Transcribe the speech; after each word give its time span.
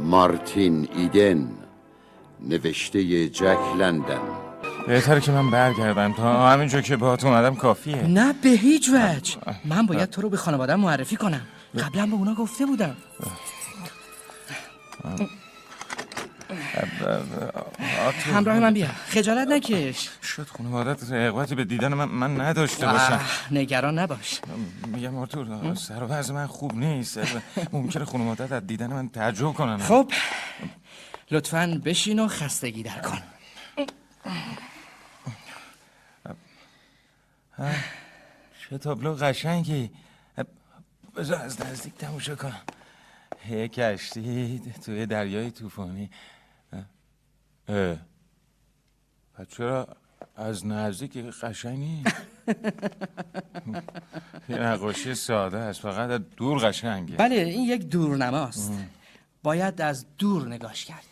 مارتین 0.00 0.88
ایدن 0.96 1.48
نوشته 2.40 3.28
جک 3.28 3.58
لندن. 3.78 4.20
بهتره 4.86 5.20
که 5.20 5.32
من 5.32 5.50
برگردم 5.50 6.12
تا 6.12 6.48
همینجا 6.48 6.80
که 6.80 6.96
باهات 6.96 7.24
اومدم 7.24 7.54
کافیه. 7.54 8.02
نه 8.02 8.32
به 8.42 8.48
هیچ 8.48 8.88
وجه. 8.88 9.36
من 9.64 9.86
باید 9.86 10.10
تو 10.10 10.22
رو 10.22 10.28
به 10.28 10.36
خانواده 10.36 10.76
معرفی 10.76 11.16
کنم. 11.16 11.42
قبلا 11.78 12.06
به 12.06 12.12
اونا 12.12 12.34
گفته 12.34 12.66
بودم. 12.66 12.96
همراه 18.24 18.58
من 18.58 18.74
بیا. 18.74 18.88
خجالت 18.88 19.48
نکش. 19.48 20.08
شد 20.22 20.46
خانوادت 20.48 21.12
رغبتی 21.12 21.54
به 21.54 21.64
دیدن 21.64 21.94
من, 21.94 22.04
من 22.04 22.40
نداشته 22.40 22.86
باشم. 22.86 23.20
نگران 23.50 23.98
نباش. 23.98 24.40
میگم 24.86 25.16
آرتور 25.16 25.74
سر 25.74 26.02
و 26.02 26.32
من 26.32 26.46
خوب 26.46 26.74
نیست. 26.74 27.18
ممکنه 27.72 28.04
خانوادت 28.04 28.52
از 28.52 28.66
دیدن 28.66 28.86
من 28.86 29.08
تعجب 29.08 29.52
کنن 29.52 29.78
خب 29.78 30.12
لطفا 31.30 31.80
بشین 31.84 32.18
و 32.18 32.28
خستگی 32.28 32.82
در 32.82 33.00
کن. 33.00 33.22
چه 38.70 38.78
تابلو 38.78 39.14
قشنگی. 39.14 39.90
بذار 41.16 41.42
از 41.42 41.60
نزدیک 41.60 41.94
تماشا 41.94 42.34
کنم. 42.34 42.60
یه 43.50 43.68
کشتی 43.68 44.62
توی 44.84 45.06
دریای 45.06 45.50
طوفانی. 45.50 46.10
اه. 47.68 47.96
چرا 49.48 49.88
از 50.36 50.66
نزدیک 50.66 51.16
قشنگ 51.16 51.78
نیست 51.78 52.16
یه 54.48 54.58
نقاشی 54.58 55.14
ساده 55.14 55.58
است 55.58 55.80
فقط 55.80 56.10
از 56.10 56.20
دور 56.36 56.58
قشنگه. 56.58 57.16
بله 57.16 57.34
این 57.34 57.68
یک 57.68 57.82
دورنماست. 57.88 58.72
باید 59.42 59.80
از 59.80 60.06
دور 60.18 60.48
نگاش 60.48 60.84
کرد. 60.84 61.04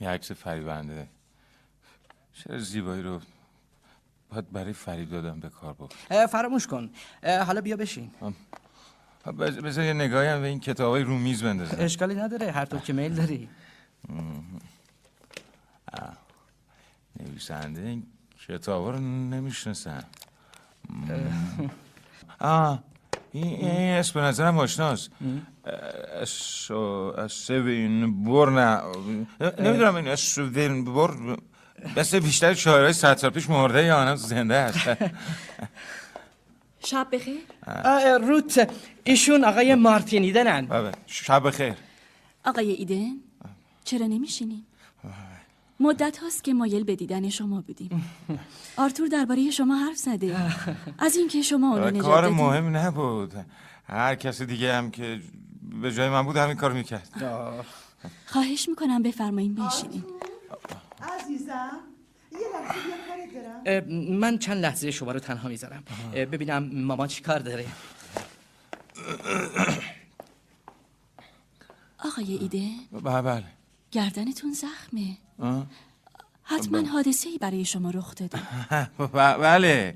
یه 0.00 0.08
عکس 0.08 0.32
فریبنده. 0.32 1.08
چرا 2.34 2.58
زیبایی 2.58 3.02
رو 3.02 3.20
باید 4.30 4.52
برای 4.52 4.72
فریب 4.72 5.10
دادم 5.10 5.40
به 5.40 5.48
کار 5.48 5.72
بود 5.72 5.94
فراموش 6.30 6.66
کن. 6.66 6.90
حالا 7.22 7.60
بیا 7.60 7.76
بشین. 7.76 8.10
بذار 9.38 9.84
یه 9.84 9.92
نگاهی 9.92 10.28
هم 10.28 10.40
به 10.40 10.46
این 10.46 10.60
کتابای 10.60 11.02
رو 11.02 11.18
میز 11.18 11.42
بندازم. 11.42 11.76
اشکالی 11.80 12.14
نداره 12.14 12.50
هر 12.50 12.64
طور 12.64 12.80
که 12.80 12.92
میل 12.92 13.14
داری. 13.14 13.48
نویسنده 17.20 17.80
این 17.82 18.06
کتابا 18.48 18.90
رو 18.90 18.98
نمی‌شناسم. 19.00 20.04
آه 22.40 22.82
این, 23.32 23.44
این 23.44 23.90
اسم 23.90 24.20
به 24.20 24.26
نظرم 24.26 24.58
آشناست. 24.58 25.10
سوین 27.28 28.24
بور 28.24 28.50
نه 28.50 28.82
نمی‌دونم 29.60 29.94
این 29.94 30.16
سوین 30.16 30.84
بور 30.84 31.38
مثل 31.96 32.18
بیشتر 32.18 32.54
شاعرهای 32.54 32.92
صد 32.92 33.16
سال 33.16 33.30
پیش 33.30 33.50
مرده 33.50 33.84
یا 33.84 33.96
آنها 33.96 34.16
زنده 34.16 34.54
است. 34.54 34.78
شب 36.86 37.06
بخیر. 37.12 37.40
روت. 38.18 38.70
ایشون 39.04 39.44
آقای 39.44 39.74
مارتینیدنن 39.74 40.66
بله. 40.66 40.92
شب 41.06 41.50
خیر 41.50 41.74
آقای 42.44 42.70
ایدن 42.72 43.12
چرا 43.84 44.06
نمیشینین؟ 44.06 44.64
مدت 45.80 46.18
هاست 46.18 46.44
که 46.44 46.54
مایل 46.54 46.84
به 46.84 46.96
دیدن 46.96 47.28
شما 47.28 47.60
بودیم. 47.60 48.10
آرتور 48.76 49.08
درباره 49.08 49.50
شما 49.50 49.76
حرف 49.76 49.96
زده. 49.96 50.36
از 50.98 51.16
اینکه 51.16 51.42
شما 51.42 51.72
اونو 51.72 51.90
نجات 51.90 52.02
کار. 52.02 52.28
مهم 52.28 52.76
نبود. 52.76 53.32
هر 53.88 54.14
کسی 54.14 54.46
دیگه 54.46 54.74
هم 54.74 54.90
که 54.90 55.20
به 55.82 55.92
جای 55.92 56.08
من 56.08 56.22
بود 56.22 56.36
همین 56.36 56.56
کار 56.56 56.72
می‌کرد. 56.72 57.08
خواهش 58.26 58.68
می‌کنم 58.68 59.02
بفرمایین 59.02 59.54
بنشینین 59.54 60.04
عزیزم 61.02 61.78
یه 63.64 63.80
من 64.10 64.38
چند 64.38 64.62
لحظه 64.62 64.90
شما 64.90 65.12
رو 65.12 65.20
تنها 65.20 65.48
می‌ذارم. 65.48 65.82
ببینم 66.12 66.70
ماما 66.72 67.06
چی 67.06 67.22
کار 67.22 67.38
داره. 67.38 67.66
آقای 71.98 72.34
ایده؟ 72.36 72.70
بله 72.92 73.22
بله. 73.22 73.44
گردنتون 73.96 74.52
زخمه. 74.52 75.16
آه. 75.38 75.66
حتما 76.42 76.80
حادثه 76.88 77.28
ای 77.28 77.38
برای 77.38 77.64
شما 77.64 77.90
رخ 77.90 78.14
داده. 78.14 78.38
بله. 79.42 79.94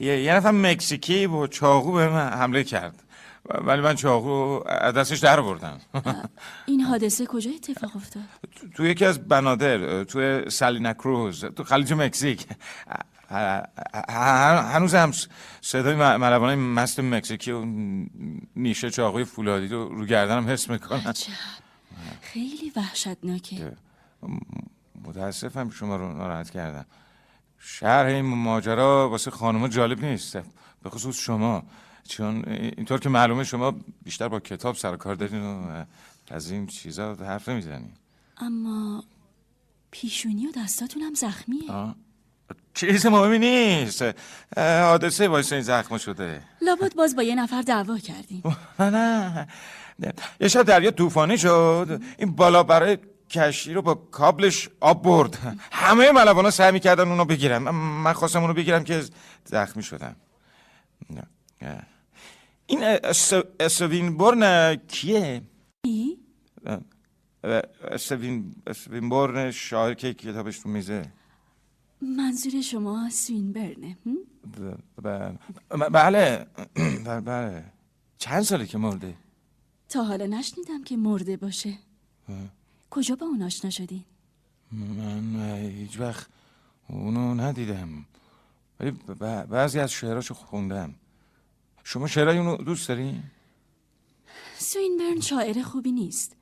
یه, 0.00 0.22
یه 0.22 0.34
نفر 0.34 0.50
مکزیکی 0.50 1.26
با 1.26 1.46
چاقو 1.46 1.92
به 1.92 2.08
من 2.08 2.28
حمله 2.28 2.64
کرد. 2.64 3.02
ولی 3.64 3.82
من 3.82 3.94
چاقو 3.94 4.60
از 4.68 4.94
دستش 4.94 5.18
در 5.18 5.40
بردم 5.40 5.80
این 6.66 6.80
حادثه 6.90 7.26
کجا 7.26 7.50
اتفاق 7.50 7.96
افتاد؟ 7.96 8.22
تو 8.74 8.86
یکی 8.86 9.04
از 9.04 9.28
بنادر 9.28 10.04
توی 10.04 10.50
سالینا 10.50 10.92
کروز 10.92 11.44
تو 11.44 11.64
خلیج 11.64 11.92
مکزیک. 11.92 12.46
هنوز 14.08 14.94
هم 14.94 15.12
صدای 15.60 15.94
م- 15.94 16.16
ملوانای 16.16 16.56
مست 16.56 17.00
مکزیکی 17.00 17.50
و 17.52 17.64
نیشه 18.56 18.90
چاقوی 18.90 19.24
فولادی 19.24 19.68
رو 19.68 19.88
رو 19.88 20.04
گردنم 20.06 20.48
حس 20.48 20.70
می‌کنم. 20.70 21.02
عجب. 21.06 21.26
خیلی 22.20 22.72
وحشتناکه. 22.76 23.72
متاسفم 25.04 25.70
شما 25.70 25.96
رو 25.96 26.12
ناراحت 26.12 26.50
کردم. 26.50 26.86
شرح 27.58 28.06
این 28.06 28.20
ماجرا 28.20 29.10
واسه 29.10 29.30
خانم 29.30 29.68
جالب 29.68 30.04
نیست. 30.04 30.36
به 30.82 30.90
خصوص 30.90 31.18
شما. 31.18 31.62
چون 32.08 32.44
اینطور 32.48 33.00
که 33.00 33.08
معلومه 33.08 33.44
شما 33.44 33.74
بیشتر 34.02 34.28
با 34.28 34.40
کتاب 34.40 34.76
سر 34.76 34.96
کار 34.96 35.14
دارین 35.14 35.42
و 35.42 35.84
از 36.30 36.50
این 36.50 36.66
چیزا 36.66 37.14
حرف 37.14 37.48
نمی‌زنین. 37.48 37.92
اما 38.36 39.04
پیشونی 39.90 40.46
و 40.46 40.52
دستاتون 40.56 41.02
هم 41.02 41.14
زخمیه 41.14 41.94
چیز 42.74 43.06
مهمی 43.06 43.38
نیست. 43.38 44.04
حادثه 44.56 45.28
باعث 45.28 45.52
این 45.52 45.62
زخم 45.62 45.98
شده. 45.98 46.42
لابد 46.62 46.94
باز 46.94 47.16
با 47.16 47.22
یه 47.22 47.34
نفر 47.34 47.62
دعوا 47.62 47.98
نه 48.78 48.90
نه. 48.90 49.48
یه 50.40 50.48
شب 50.48 50.62
دریا 50.62 50.90
طوفانی 50.90 51.38
شد. 51.38 52.00
این 52.18 52.32
بالا 52.36 52.62
برای 52.62 52.98
کشتی 53.30 53.72
رو 53.72 53.82
با 53.82 53.94
کابلش 53.94 54.68
آب 54.80 55.02
برد. 55.02 55.38
همه 55.72 56.12
ملوانا 56.12 56.50
سعی 56.50 56.72
می‌کردن 56.72 57.08
اونو 57.08 57.24
بگیرم 57.24 57.62
من- 57.74 58.12
خواستم 58.12 58.40
اونو 58.40 58.54
بگیرم 58.54 58.84
که 58.84 59.02
زخمی 59.44 59.82
شدم. 59.82 60.16
این 62.66 62.80
اسوین 63.60 64.16
برن 64.16 64.76
کیه؟ 64.76 65.42
ای؟ 65.84 66.18
اسوین 67.90 69.08
برن 69.10 69.50
شاعر 69.50 69.94
که 69.94 70.14
کتابش 70.14 70.58
تو 70.58 70.68
میزه 70.68 71.02
منظور 72.02 72.60
شما 72.60 73.10
سوینبرنه 73.10 73.96
هم؟ 74.06 74.16
ب- 75.02 75.08
ب- 75.78 75.88
بله. 75.92 76.46
بله 77.06 77.20
بله. 77.20 77.64
چند 78.18 78.42
ساله 78.42 78.66
که 78.66 78.78
مرده؟ 78.78 79.14
تا 79.88 80.04
حالا 80.04 80.26
نشنیدم 80.26 80.84
که 80.84 80.96
مرده 80.96 81.36
باشه. 81.36 81.78
کجا 82.90 83.16
با 83.16 83.26
اون 83.26 83.42
آشنا 83.42 83.70
شدین؟ 83.70 84.04
من 84.72 85.56
هیچ 85.56 86.00
وقت 86.00 86.26
اونو 86.88 87.34
ندیدم. 87.34 88.06
ولی 88.80 88.90
بعضی 89.50 89.78
از 89.78 89.92
شعراشو 89.92 90.34
خوندم. 90.34 90.94
شما 91.84 92.06
شعرهای 92.06 92.38
اونو 92.38 92.56
دوست 92.56 92.88
داری؟ 92.88 93.22
سوینبرن 94.58 95.20
شاعر 95.20 95.62
خوبی 95.62 95.92
نیست. 95.92 96.36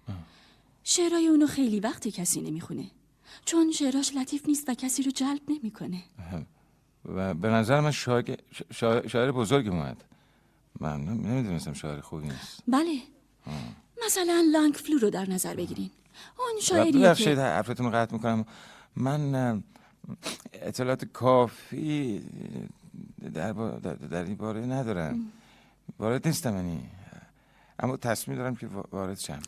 شعرهای 0.85 1.27
اونو 1.27 1.47
خیلی 1.47 1.81
وقت 1.81 2.09
کسی 2.09 2.41
نمی‌خونه. 2.41 2.91
چون 3.45 3.73
شعراش 3.73 4.15
لطیف 4.15 4.49
نیست 4.49 4.69
و 4.69 4.75
کسی 4.75 5.03
رو 5.03 5.11
جلب 5.11 5.41
نمی‌کنه. 5.49 6.03
و 7.05 7.35
به 7.35 7.49
نظر 7.49 7.81
من 7.81 7.91
شاعر, 7.91 8.37
شاعر, 8.73 9.09
شاعر 9.09 9.33
بزرگی 9.33 9.69
اومد. 9.69 10.05
من 10.81 11.05
نمی‌دونستم 11.05 11.73
شاعر 11.73 12.01
خوبی 12.01 12.27
نیست. 12.27 12.63
بله. 12.69 13.03
مثلا 14.07 14.45
لانگ 14.53 14.75
فلو 14.75 14.99
رو 14.99 15.11
در 15.11 15.31
نظر 15.31 15.55
بگیرین. 15.55 15.91
اون 16.39 16.61
شاعریه 16.61 17.01
ببخشید 17.07 17.35
که 17.35 17.41
حرفتون 17.41 17.91
قطع 17.91 18.13
می‌کنم. 18.13 18.45
من 18.97 19.63
اطلاعات 20.53 21.05
کافی 21.05 22.23
در, 23.35 23.53
با- 23.53 23.71
در, 24.11 24.25
این 24.25 24.35
باره 24.35 24.61
ندارم. 24.61 25.33
وارد 25.99 26.27
نیستم 26.29 26.57
یعنی. 26.57 26.81
اما 27.79 27.97
تصمیم 27.97 28.37
دارم 28.37 28.57
که 28.57 28.67
وا- 28.67 28.89
وارد 28.93 29.19
شم. 29.19 29.39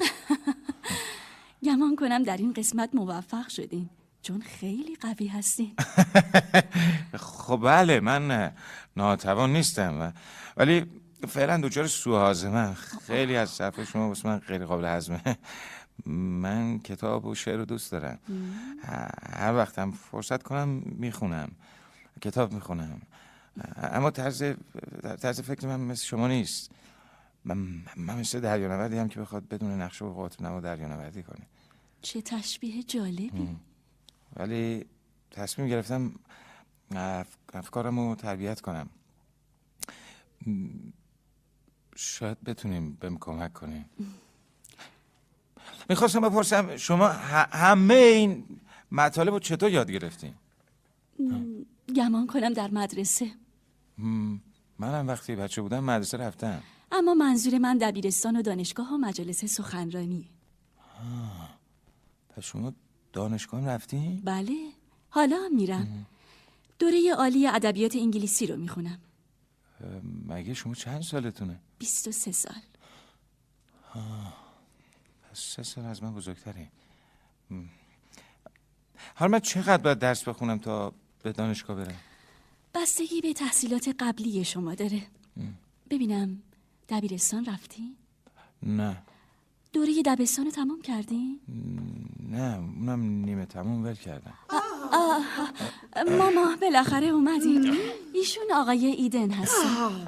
گمان 1.66 1.96
کنم 1.96 2.22
در 2.22 2.36
این 2.36 2.52
قسمت 2.52 2.90
موفق 2.94 3.48
شدین. 3.48 3.88
چون 4.22 4.40
خیلی 4.40 4.96
قوی 5.00 5.26
هستین. 5.26 5.74
خب 7.16 7.60
بله 7.64 8.00
من 8.00 8.52
ناتوان 8.96 9.52
نیستم. 9.52 10.12
ولی 10.56 10.86
فعلا 11.28 11.56
دوچار 11.56 11.86
سوهازمه 11.86 12.74
خیلی 12.74 13.36
از 13.36 13.50
صفحه 13.50 13.84
شما 13.84 14.08
واسه 14.08 14.28
من 14.28 14.38
غیر 14.38 14.64
قابل 14.64 14.84
هضمه. 14.84 15.38
من 16.06 16.78
کتاب 16.78 17.24
و 17.24 17.34
شعر 17.34 17.56
رو 17.56 17.64
دوست 17.64 17.92
دارم. 17.92 18.18
هر 19.32 19.54
وقت 19.54 19.78
هم 19.78 19.92
فرصت 19.92 20.42
کنم 20.42 20.68
می‌خونم. 20.84 21.52
کتاب 22.20 22.52
می‌خونم. 22.52 23.00
اما 23.76 24.10
طرز 24.10 24.44
طرز 25.20 25.40
فکر 25.40 25.66
من 25.66 25.80
مثل 25.80 26.04
شما 26.04 26.28
نیست. 26.28 26.70
من, 27.44 27.56
من 27.96 28.20
مثل 28.20 28.40
دریانوردی 28.40 28.98
هم 28.98 29.08
که 29.08 29.20
بخواد 29.20 29.48
بدون 29.48 29.82
نقشه 29.82 30.04
و 30.04 30.24
قطب 30.24 30.42
نما 30.42 30.60
دریانوردی 30.60 31.22
کنه. 31.22 31.46
چه 32.02 32.22
تشبیه 32.22 32.82
جالبی. 32.82 33.56
ولی 34.36 34.86
تصمیم 35.30 35.68
گرفتم 35.68 36.12
اف... 36.90 37.26
افکارم 37.54 37.98
رو 37.98 38.14
تربیت 38.14 38.60
کنم. 38.60 38.88
شاید 41.96 42.44
بتونیم 42.44 42.98
بهم 43.00 43.18
کمک 43.18 43.52
کنیم 43.52 43.90
می‌خواستم 45.88 46.20
بپرسم 46.20 46.76
شما 46.76 47.08
همه 47.08 47.94
این 47.94 48.44
مطالب 48.92 49.32
رو 49.32 49.38
چطور 49.38 49.70
یاد 49.70 49.90
گرفتین؟ 49.90 50.34
گمان 51.96 52.26
کنم 52.26 52.52
در 52.52 52.70
مدرسه. 52.70 53.30
منم 54.78 55.08
وقتی 55.08 55.36
بچه 55.36 55.62
بودم 55.62 55.84
مدرسه 55.84 56.18
رفتم. 56.18 56.62
اما 56.92 57.14
منظور 57.14 57.58
من 57.58 57.78
دبیرستان 57.78 58.36
و 58.36 58.42
دانشگاه 58.42 58.94
و 58.94 58.96
مجالس 58.96 59.44
سخنرانی. 59.44 60.28
پس 62.28 62.44
شما 62.44 62.72
دانشگاه 63.12 63.60
هم 63.60 63.66
رفتین؟ 63.66 64.20
بله 64.24 64.54
حالا 65.08 65.48
میرم. 65.54 66.06
دوره 66.78 67.14
عالی 67.18 67.46
ادبیات 67.46 67.96
انگلیسی 67.96 68.46
رو 68.46 68.56
می‌خونم. 68.56 68.98
مگه 70.28 70.54
شما 70.54 70.74
چند 70.74 71.02
سالتونه؟ 71.02 71.60
23 71.78 72.32
سال 72.32 72.54
پس 75.30 75.38
سه 75.38 75.62
سال 75.62 75.84
از 75.84 76.02
من 76.02 76.14
بزرگتری 76.14 76.68
حالا 79.14 79.30
من 79.32 79.40
چقدر 79.40 79.82
باید 79.82 79.98
درس 79.98 80.28
بخونم 80.28 80.58
تا 80.58 80.92
به 81.22 81.32
دانشگاه 81.32 81.76
برم؟ 81.76 82.00
بستگی 82.74 83.20
به 83.20 83.32
تحصیلات 83.32 83.96
قبلی 84.00 84.44
شما 84.44 84.74
داره 84.74 85.02
ببینم 85.90 86.42
دبیرستان 86.88 87.44
رفتی؟ 87.44 87.96
نه 88.62 89.02
دوره 89.72 90.02
دبستان 90.06 90.44
رو 90.44 90.50
تمام 90.50 90.82
کردی؟ 90.82 91.40
نه 92.28 92.56
اونم 92.56 93.00
نیمه 93.00 93.46
تموم 93.46 93.84
ول 93.84 93.94
کردم 93.94 94.34
ماما 96.18 96.56
بالاخره 96.60 97.06
اومدین. 97.06 97.78
ایشون 98.12 98.44
آقای 98.54 98.86
ایدن 98.86 99.30
هستن. 99.30 100.06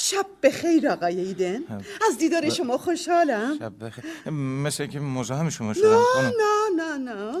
شب 0.00 0.26
بخیر 0.42 0.88
آقای 0.88 1.20
ایدن. 1.20 1.62
از 2.08 2.18
دیدار 2.18 2.50
شما 2.50 2.78
خوشحالم. 2.78 3.58
شب 3.58 3.84
بخیر. 3.84 4.30
مثل 4.32 4.86
که 4.86 5.00
مزاحم 5.00 5.50
شما 5.50 5.74
شدم 5.74 5.90
نه 5.90 5.96
خانم. 6.14 6.32
نه 6.76 6.98
نه 6.98 7.12
نه. 7.12 7.32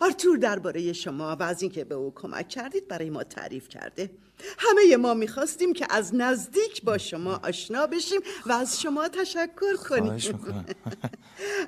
آرتور 0.00 0.36
درباره 0.36 0.92
شما 0.92 1.36
و 1.36 1.42
از 1.42 1.62
اینکه 1.62 1.84
به 1.84 1.94
او 1.94 2.12
کمک 2.14 2.48
کردید 2.48 2.88
برای 2.88 3.10
ما 3.10 3.24
تعریف 3.24 3.68
کرده. 3.68 4.10
همه 4.58 4.96
ما 4.96 5.14
می‌خواستیم 5.14 5.72
که 5.72 5.86
از 5.90 6.14
نزدیک 6.14 6.82
با 6.82 6.98
شما 6.98 7.40
آشنا 7.44 7.86
بشیم 7.86 8.20
و 8.46 8.52
از 8.52 8.80
شما 8.80 9.08
تشکر 9.08 9.76
کنیم. 9.88 10.40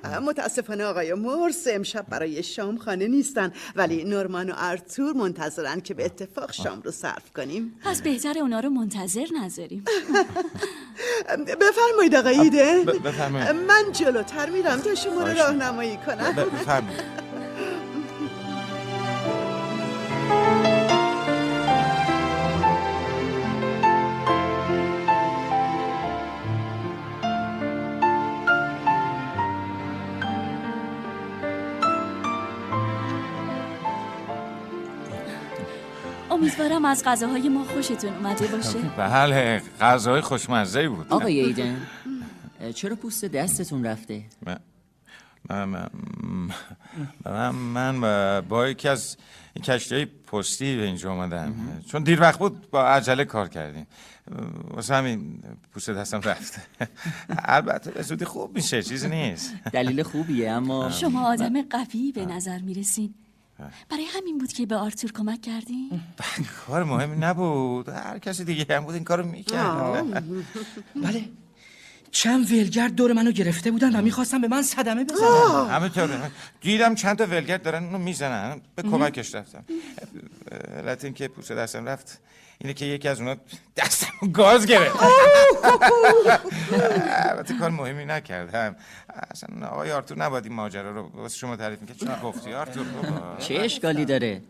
متاسفانه 0.27 0.83
آقای 0.83 1.13
مورس 1.13 1.67
امشب 1.69 2.05
برای 2.09 2.43
شام 2.43 2.77
خانه 2.77 3.07
نیستن 3.07 3.53
ولی 3.75 4.03
نورمان 4.03 4.49
و 4.49 4.53
آرتور 4.53 5.13
منتظرن 5.13 5.79
که 5.81 5.93
به 5.93 6.05
اتفاق 6.05 6.51
شام 6.51 6.81
رو 6.81 6.91
صرف 6.91 7.33
کنیم. 7.35 7.79
پس 7.83 8.01
بهتر 8.01 8.39
اونا 8.39 8.59
رو 8.59 8.69
منتظر 8.69 9.25
نذاریم. 9.43 9.85
بفرمایید 11.37 12.15
آقای 12.15 12.49
بفرمایید. 13.03 13.49
من 13.51 13.91
جلوتر 13.91 14.49
میرم 14.49 14.81
تا 14.81 14.95
شما 14.95 15.21
رو 15.21 15.37
راهنمایی 15.37 15.97
کنم. 15.97 16.33
بفرمایید. 16.33 17.28
امیدوارم 36.49 36.85
از 36.85 37.03
غذاهای 37.05 37.49
ما 37.49 37.63
خوشتون 37.63 38.13
اومده 38.13 38.47
باشه. 38.47 38.79
بله 38.97 39.61
غذای 39.81 40.21
خوشمزه 40.21 40.89
بود. 40.89 41.07
آقای 41.09 41.39
ایدن 41.39 41.81
چرا 42.75 42.95
پوست 42.95 43.25
دستتون 43.25 43.85
رفته؟ 43.85 44.23
من 45.49 45.65
من 45.65 45.89
من, 47.25 47.95
من 47.95 48.41
با- 48.49 48.69
یکی 48.69 48.87
از 48.87 49.17
کشتی 49.63 49.95
های 49.95 50.05
پستی 50.05 50.77
به 50.77 50.83
اینجا 50.83 51.11
اومدم. 51.13 51.53
چون 51.91 52.03
دیر 52.03 52.21
وقت 52.21 52.39
بود 52.39 52.69
با 52.71 52.87
عجله 52.87 53.25
کار 53.25 53.47
کردیم. 53.49 53.87
واسه 54.69 54.95
همین 54.95 55.43
پوست 55.73 55.89
دستم 55.89 56.21
رفت 56.21 56.59
البته 57.29 57.91
به 57.91 58.01
زودی 58.01 58.25
خوب 58.25 58.55
میشه 58.55 58.83
چیزی 58.83 59.09
نیست. 59.09 59.53
دلیل 59.73 60.03
خوبیه 60.03 60.51
اما 60.51 60.89
شما 60.89 61.27
آدم 61.31 61.61
قوی 61.61 62.11
به 62.11 62.25
نظر 62.25 62.59
می‌رسین. 62.59 63.13
برای 63.89 64.05
همین 64.05 64.37
بود 64.37 64.53
که 64.53 64.65
به 64.65 64.75
آرتور 64.75 65.11
کمک 65.11 65.41
کردین؟ 65.41 66.01
کار 66.67 66.83
مهمی 66.83 67.17
نبود. 67.17 67.89
هر 67.89 68.19
کسی 68.19 68.43
دیگه 68.43 68.65
هم 68.69 68.83
بود 68.83 68.95
این 68.95 69.03
کارو 69.03 69.25
می‌کرد. 69.25 70.03
بله. 71.05 71.25
چند 72.11 72.51
ولگرد 72.51 72.95
دور 72.95 73.13
منو 73.13 73.31
گرفته 73.31 73.71
بودن 73.71 73.95
و 73.95 74.01
می‌خواستم 74.01 74.41
به 74.41 74.47
من 74.47 74.61
صدمه 74.61 75.03
بزنن. 75.03 75.69
همینطوره. 75.69 76.31
دیدم 76.61 76.95
چند 76.95 77.17
تا 77.17 77.25
ولگرد 77.25 77.63
دارن 77.63 77.83
اونو 77.83 77.97
می‌زنن. 77.97 78.61
به 78.75 78.83
کمکش 78.83 79.35
رفتم. 79.35 79.63
علت 80.77 81.15
که 81.15 81.27
پوست 81.27 81.51
دستم 81.51 81.85
رفت. 81.85 82.21
اینه 82.61 82.73
که 82.73 82.85
یکی 82.85 83.07
از 83.07 83.19
اونا 83.19 83.35
دستم 83.77 84.31
گاز 84.33 84.65
گرفت. 84.65 84.99
البته 87.29 87.53
کار 87.59 87.69
مهمی 87.69 88.05
نکردم. 88.05 88.75
اصلا 89.31 89.67
آقای 89.67 89.91
آرتور 89.91 90.17
نباید 90.17 90.43
این 90.45 90.53
ماجرا 90.53 90.91
رو 90.91 91.09
واسه 91.13 91.37
شما 91.37 91.55
تعریف 91.55 91.81
می‌کرد. 91.81 91.97
چون 91.97 92.19
گفتی؟ 92.23 92.53
آرتور 92.53 92.85
چه 93.39 93.55
اشکالی 93.55 94.05
داره؟ 94.05 94.41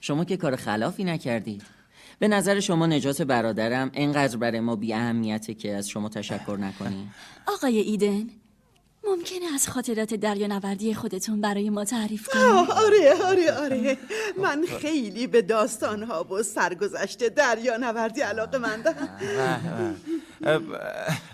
شما 0.00 0.24
که 0.24 0.36
کار 0.36 0.56
خلافی 0.56 1.04
نکردید 1.04 1.62
به 2.18 2.28
نظر 2.28 2.60
شما 2.60 2.86
نجات 2.86 3.22
برادرم 3.22 3.90
انقدر 3.94 4.36
برای 4.36 4.60
ما 4.60 4.76
بی 4.76 4.94
اهمیته 4.94 5.54
که 5.54 5.74
از 5.74 5.88
شما 5.88 6.08
تشکر 6.08 6.56
نکنیم 6.60 7.14
آقای 7.46 7.78
ایدن 7.78 8.26
ممکنه 9.16 9.54
از 9.54 9.68
خاطرات 9.68 10.14
دریانوردی 10.14 10.94
خودتون 10.94 11.40
برای 11.40 11.70
ما 11.70 11.84
تعریف 11.84 12.28
کنید. 12.28 12.70
آره 12.70 13.24
آره 13.24 13.52
آره. 13.52 13.98
من 14.36 14.64
خیلی 14.80 15.26
به 15.26 15.42
داستانها 15.42 16.24
و 16.24 16.42
سرگذشت 16.42 17.28
دریانوردی 17.28 18.20
علاقه 18.20 18.58
مندم. 18.58 19.08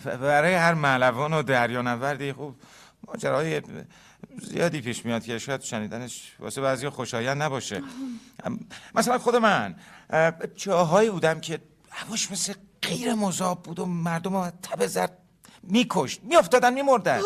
برای 0.04 0.54
هر 0.54 0.74
ملوان 0.74 1.32
و 1.32 1.42
دریانوردی 1.42 2.32
خوب 2.32 2.54
ماجراهای 3.08 3.62
زیادی 4.42 4.80
پیش 4.80 5.04
میاد 5.04 5.24
که 5.24 5.38
شاید 5.38 5.60
شنیدنش 5.60 6.32
واسه 6.38 6.60
بعضی 6.60 6.88
خوشایند 6.88 7.42
نباشه. 7.42 7.82
مثلا 8.94 9.18
خود 9.18 9.36
من 9.36 9.74
اه، 10.10 10.32
جاهایی 10.54 11.10
بودم 11.10 11.40
که 11.40 11.60
هواش 11.90 12.30
مثل 12.30 12.54
غیر 12.82 13.14
مذاب 13.14 13.62
بود 13.62 13.78
و 13.78 13.86
مردم 13.86 14.36
رو 14.36 14.50
تب 14.62 14.86
زرد 14.86 15.18
میکشت 15.68 16.20
میافتادن 16.22 16.74
میمردن. 16.74 17.20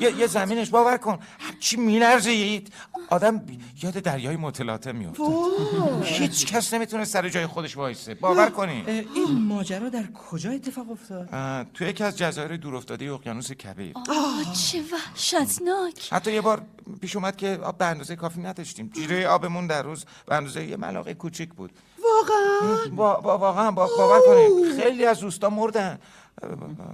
یه, 0.00 0.18
یه 0.18 0.26
زمینش 0.26 0.70
باور 0.70 0.96
کن 0.96 1.18
هرچی 1.38 1.76
میلرزید. 1.76 2.72
آدم 3.10 3.46
یاد 3.82 3.94
دریای 3.94 4.36
مطلعاته 4.36 4.92
میافتاد. 4.92 6.04
هیچ 6.04 6.46
کس 6.46 6.74
نمی‌تونه 6.74 7.04
سر 7.04 7.28
جای 7.28 7.46
خودش 7.46 7.76
وایسه. 7.76 8.14
باور 8.14 8.50
کنی. 8.50 8.84
این 9.14 9.42
ماجرا 9.48 9.88
در 9.88 10.04
کجا 10.30 10.50
اتفاق 10.50 10.90
افتاد؟ 10.90 11.28
تو 11.74 11.84
یکی 11.84 12.04
از 12.04 12.18
جزایر 12.18 12.56
دورافتاده 12.56 13.12
اقیانوس 13.12 13.52
کبیر. 13.52 13.92
آه 14.08 14.54
چه 14.54 14.82
وحشتناک. 14.92 16.12
حتی 16.12 16.32
یه 16.32 16.40
بار 16.40 16.62
پیش 17.00 17.16
اومد 17.16 17.36
که 17.36 17.58
آب 17.62 17.78
به 17.78 17.84
اندازه 17.84 18.16
کافی 18.16 18.40
نداشتیم. 18.40 18.90
جیره 18.94 19.28
آبمون 19.28 19.66
در 19.66 19.82
روز 19.82 20.04
به 20.26 20.34
اندازه 20.34 20.64
یه 20.64 20.76
ملاقه 20.76 21.14
کوچیک 21.14 21.54
بود. 21.54 21.72
واقعا؟ 22.04 22.96
با, 22.96 23.14
با 23.14 23.38
واقعا 23.38 23.70
با 23.70 23.88
باور 23.98 24.20
کنید 24.26 24.82
خیلی 24.82 25.04
از 25.04 25.20
دوستا 25.20 25.50
مردن. 25.50 25.98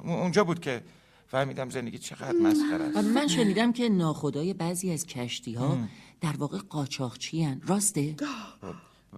اونجا 0.05 0.45
بود 0.45 0.61
که 0.61 0.83
فهمیدم 1.27 1.71
زندگی 1.71 1.99
چقدر 1.99 2.39
مسخره 2.39 2.85
است. 2.85 2.97
من 2.97 3.29
شنیدم 3.29 3.73
که 3.73 3.89
ناخدای 3.89 4.55
بعضی 4.55 4.93
از 4.93 5.07
کشتی 5.07 5.55
ها 5.55 5.79
در 6.21 6.37
واقع 6.37 6.59
قاچاقچی 6.59 7.57
راسته؟ 7.67 8.17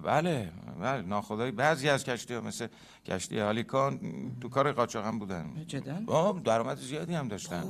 بله 0.02 0.52
بله 0.80 1.02
ناخدای 1.02 1.50
بعضی 1.50 1.88
از 1.88 2.04
کشتی 2.04 2.34
ها 2.34 2.40
مثل 2.40 2.66
کشتی 3.06 3.38
هالیکان 3.38 4.00
تو 4.40 4.48
کار 4.48 4.72
قاچاق 4.72 5.06
هم 5.06 5.18
بودن. 5.18 5.64
جدا؟ 5.66 6.02
آه، 6.06 6.40
درآمد 6.40 6.78
زیادی 6.78 7.14
هم 7.14 7.28
داشتن. 7.28 7.64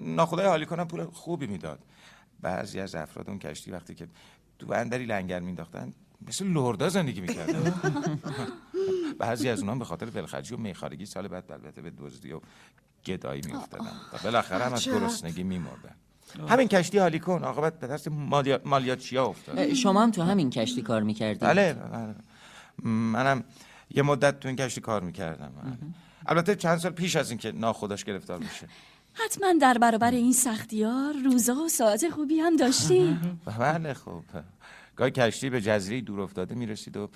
ناخدای 0.00 0.46
هالیکان 0.46 0.80
هم 0.80 0.88
پول 0.88 1.04
خوبی 1.04 1.46
می‌داد. 1.46 1.78
بعضی 2.40 2.80
از 2.80 2.94
افراد 2.94 3.28
اون 3.28 3.38
کشتی 3.38 3.70
وقتی 3.70 3.94
که 3.94 4.08
تو 4.58 4.66
بندری 4.66 5.06
لنگر 5.06 5.40
مینداختن 5.40 5.92
مثل 6.28 6.46
لردا 6.46 6.88
زندگی 6.88 7.20
می‌کردن 7.20 7.74
بعضی 9.18 9.48
از 9.48 9.60
اونها 9.60 9.74
به 9.74 9.84
خاطر 9.84 10.06
ولخرجی 10.06 10.54
و 10.54 10.56
میخارگی 10.56 11.06
سال 11.06 11.28
بعد 11.28 11.52
البته 11.52 11.82
به 11.82 11.90
دزدی 11.90 12.32
و 12.32 12.40
گدایی 13.06 13.42
میافتادن. 13.46 13.92
و 14.12 14.18
بالاخره 14.24 14.64
هم 14.64 14.72
از 14.72 14.84
گرسنگی 14.84 15.42
میمردن. 15.42 15.94
همین 16.48 16.68
کشتی 16.68 16.98
هالیکون 16.98 17.42
عاقبت 17.44 17.78
به 17.80 17.86
دست 17.86 18.08
مالیا- 18.08 18.60
مالیاتچیا 18.64 19.26
افتاد. 19.26 19.72
شما 19.72 20.02
هم 20.02 20.10
تو 20.10 20.22
همین 20.22 20.50
کشتی 20.50 20.82
کار 20.82 21.02
می‌کردید؟ 21.02 21.42
بله 21.42 21.72
بله. 21.72 22.14
منم 22.84 23.44
یه 23.90 24.02
مدت 24.02 24.40
تو 24.40 24.48
این 24.48 24.56
کشتی 24.56 24.80
کار 24.80 25.02
می‌کردم. 25.02 25.52
البته 26.26 26.56
چند 26.56 26.78
سال 26.78 26.92
پیش 26.92 27.16
از 27.16 27.30
اینکه 27.30 27.52
ناخداش 27.52 28.04
گرفتار 28.04 28.38
بشه 28.38 28.68
حتما 29.12 29.52
در 29.60 29.78
برابر 29.78 30.10
این 30.10 30.32
سختی 30.32 30.82
ها 30.82 31.12
روزا 31.24 31.54
و 31.54 31.68
ساعت 31.68 32.08
خوبی 32.10 32.38
هم 32.40 32.56
داشتی. 32.56 33.18
بله 33.58 33.94
خب 33.94 34.22
گاهی 35.00 35.10
کشتی 35.10 35.50
به 35.50 35.60
جزیره 35.60 36.00
دور 36.00 36.20
افتاده 36.20 36.54
می‌رسید 36.54 36.96
و 36.96 37.10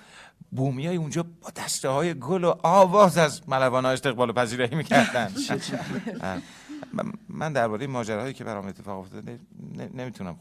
بومی 0.51 0.87
های 0.87 0.95
اونجا 0.95 1.23
با 1.23 1.49
دسته 1.55 1.89
های 1.89 2.13
گل 2.13 2.43
و 2.43 2.55
آواز 2.63 3.17
از 3.17 3.49
ملوان 3.49 3.85
ها 3.85 3.91
استقبال 3.91 4.29
و 4.29 4.33
پذیرایی 4.33 4.75
می‌کردن. 4.75 5.33
من 7.29 7.53
درباره 7.53 7.87
ماجراهایی 7.87 8.33
که 8.33 8.43
برام 8.43 8.67
اتفاق 8.67 8.99
افتاده 8.99 9.39
نمی‌تونم 9.93 10.39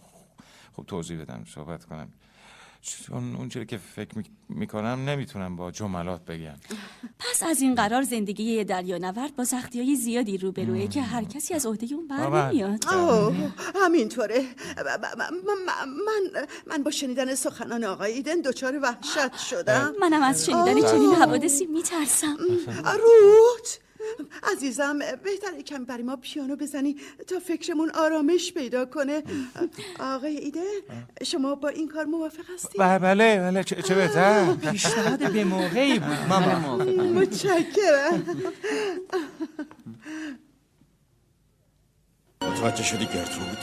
خوب 0.73 0.87
توضیح 0.87 1.21
بدم 1.21 1.45
صحبت 1.55 1.85
کنم. 1.85 2.09
چون 2.85 3.37
اونجوری 3.37 3.67
که 3.67 3.79
فکر 3.79 4.11
می‌کنم 4.49 5.09
نمی‌تونم 5.09 5.57
با 5.57 5.71
جملات 5.71 6.25
بگم. 6.25 6.55
پس 7.19 7.43
از 7.43 7.63
این 7.63 7.75
قرار 7.75 8.03
زندگی 8.03 8.43
یه 8.43 8.65
دریا 8.65 8.99
نورد 8.99 9.37
با 9.37 9.45
سختی 9.45 9.81
های 9.81 9.97
زیادی 9.97 10.39
روبروه 10.39 10.87
که 10.87 11.03
هر 11.03 11.25
کسی 11.25 11.55
از 11.55 11.67
عهده 11.67 11.95
اون 11.95 12.09
بر. 12.09 12.51
نمیاد. 12.51 12.85
همینطوره. 13.75 14.45
من 15.47 16.43
من 16.67 16.83
با 16.83 16.91
شنیدن 16.91 17.35
سخنان 17.35 17.85
آقای 17.85 18.13
ایدن 18.13 18.41
دچار 18.41 18.79
وحشت 18.83 19.37
شدم. 19.37 19.93
منم 20.01 20.23
از 20.23 20.47
شنیدن 20.47 20.81
چنین 20.91 21.15
حوادثی 21.15 21.67
میترسم. 21.67 22.37
روت! 22.85 23.81
عزیزم 24.53 24.99
بهتره 24.99 25.63
کمی 25.63 25.85
برای 25.85 26.03
ما 26.03 26.17
پیانو 26.17 26.57
بزنی 26.57 26.97
تا 27.27 27.39
فکرمون 27.39 27.91
آرامش 27.91 28.53
پیدا 28.53 28.85
کنه. 28.85 29.23
آقای 30.01 30.37
ایده 30.37 30.65
شما 31.25 31.55
با 31.55 31.69
این 31.69 31.89
کار 31.89 32.05
موافق 32.05 32.45
هستی؟ 32.55 32.79
بله 32.79 32.99
بله, 32.99 33.41
بله. 33.41 33.65
چه, 33.65 33.83
چه 33.83 33.95
بهتر؟ 33.95 34.55
پیشنهاد 34.55 35.33
به 35.33 35.45
موقعی 35.45 35.99
بود. 35.99 36.19
ماما 36.29 36.77
متشکرم. 36.77 38.45
متوجه 42.43 42.83
شدی 42.83 43.07
گرترود؟ 43.07 43.59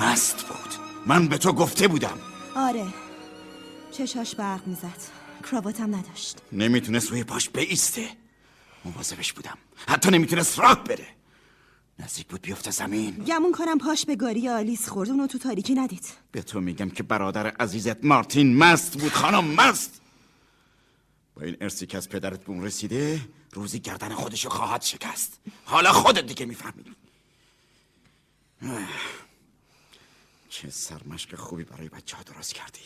مست 0.00 0.36
بود. 0.36 0.74
من 1.06 1.28
به 1.28 1.38
تو 1.38 1.52
گفته 1.52 1.88
بودم. 1.88 2.18
آره. 2.56 2.86
چشاش 3.90 4.34
برق 4.34 4.66
می‌زد. 4.66 5.24
کراواتم 5.50 5.94
نداشت. 5.94 6.38
نمی‌تونست 6.52 7.10
روی 7.10 7.24
پاش 7.24 7.50
بیسته. 7.50 8.08
مواظبش 8.84 9.32
بودم. 9.32 9.58
حتی 9.88 10.10
نمی‌تونست 10.10 10.58
راه 10.58 10.84
بره. 10.84 11.06
نزدیک 11.98 12.26
بود 12.26 12.42
بیفته 12.42 12.70
زمین. 12.70 13.14
گمون 13.14 13.52
کنم 13.52 13.78
پاش 13.78 14.06
به 14.06 14.16
گاری 14.16 14.48
آلیس 14.48 14.88
خورد. 14.88 15.10
اونو 15.10 15.26
تو 15.26 15.38
تاریکی 15.38 15.74
ندید. 15.74 16.06
به 16.32 16.42
تو 16.42 16.60
میگم 16.60 16.90
که 16.90 17.02
برادر 17.02 17.46
عزیزت 17.46 18.04
مارتین 18.04 18.56
مست 18.56 18.98
بود 18.98 19.12
خانم 19.12 19.44
مست. 19.44 20.00
با 21.34 21.42
این 21.42 21.56
ارسی 21.60 21.86
که 21.86 21.96
از 21.96 22.08
پدرت 22.08 22.44
به 22.44 22.50
اون 22.50 22.64
رسیده 22.64 23.20
روزی 23.52 23.80
گردن 23.80 24.14
خودشو 24.14 24.48
خواهد 24.48 24.82
شکست. 24.82 25.40
حالا 25.64 25.92
خودت 25.92 26.26
دیگه 26.26 26.46
می‌فهمی. 26.46 26.84
چه 30.48 30.70
سرمشق 30.70 31.34
خوبی 31.34 31.64
برای 31.64 31.88
بچه 31.88 32.16
ها 32.16 32.22
درست 32.22 32.54
کردی. 32.54 32.80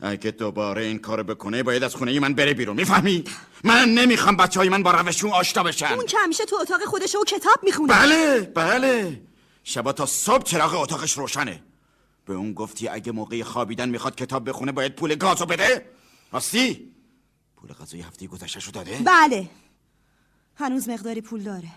اگه 0.00 0.30
دوباره 0.30 0.84
این 0.84 0.98
کارو 0.98 1.24
بکنه 1.24 1.62
باید 1.62 1.82
از 1.82 1.94
خونه 1.94 2.20
من 2.20 2.34
بره 2.34 2.54
بیرون 2.54 2.76
می‌فهمی؟ 2.76 3.24
من 3.64 3.88
نمی‌خوام 3.88 4.36
بچه 4.36 4.60
های 4.60 4.68
من 4.68 4.82
با 4.82 4.90
روشون 4.90 5.30
آشنا 5.30 5.62
بشن 5.62 5.86
اون 5.86 6.06
که 6.06 6.18
همیشه 6.18 6.44
تو 6.44 6.56
اتاق 6.56 6.84
خودش 6.84 7.14
و 7.14 7.24
کتاب 7.24 7.60
می‌خونه 7.62 7.92
بله 7.92 8.40
بله 8.40 9.22
شبا 9.64 9.92
تا 9.92 10.06
صبح 10.06 10.42
چراغ 10.42 10.74
اتاقش 10.74 11.18
روشنه 11.18 11.62
به 12.26 12.34
اون 12.34 12.52
گفتی 12.52 12.88
اگه 12.88 13.12
موقع 13.12 13.42
خوابیدن 13.42 13.88
می‌خواد 13.88 14.14
کتاب 14.14 14.48
بخونه 14.48 14.72
باید 14.72 14.94
پول 14.94 15.14
گازو 15.14 15.46
بده؟ 15.46 15.90
راستی؟ 16.32 16.92
پول 17.56 17.72
غذای 17.72 18.00
هفته 18.00 18.26
گذشته 18.26 18.60
شو 18.60 18.70
داده؟ 18.70 18.98
بله 19.04 19.50
هنوز 20.56 20.88
مقداری 20.88 21.20
پول 21.20 21.42
داره 21.42 21.68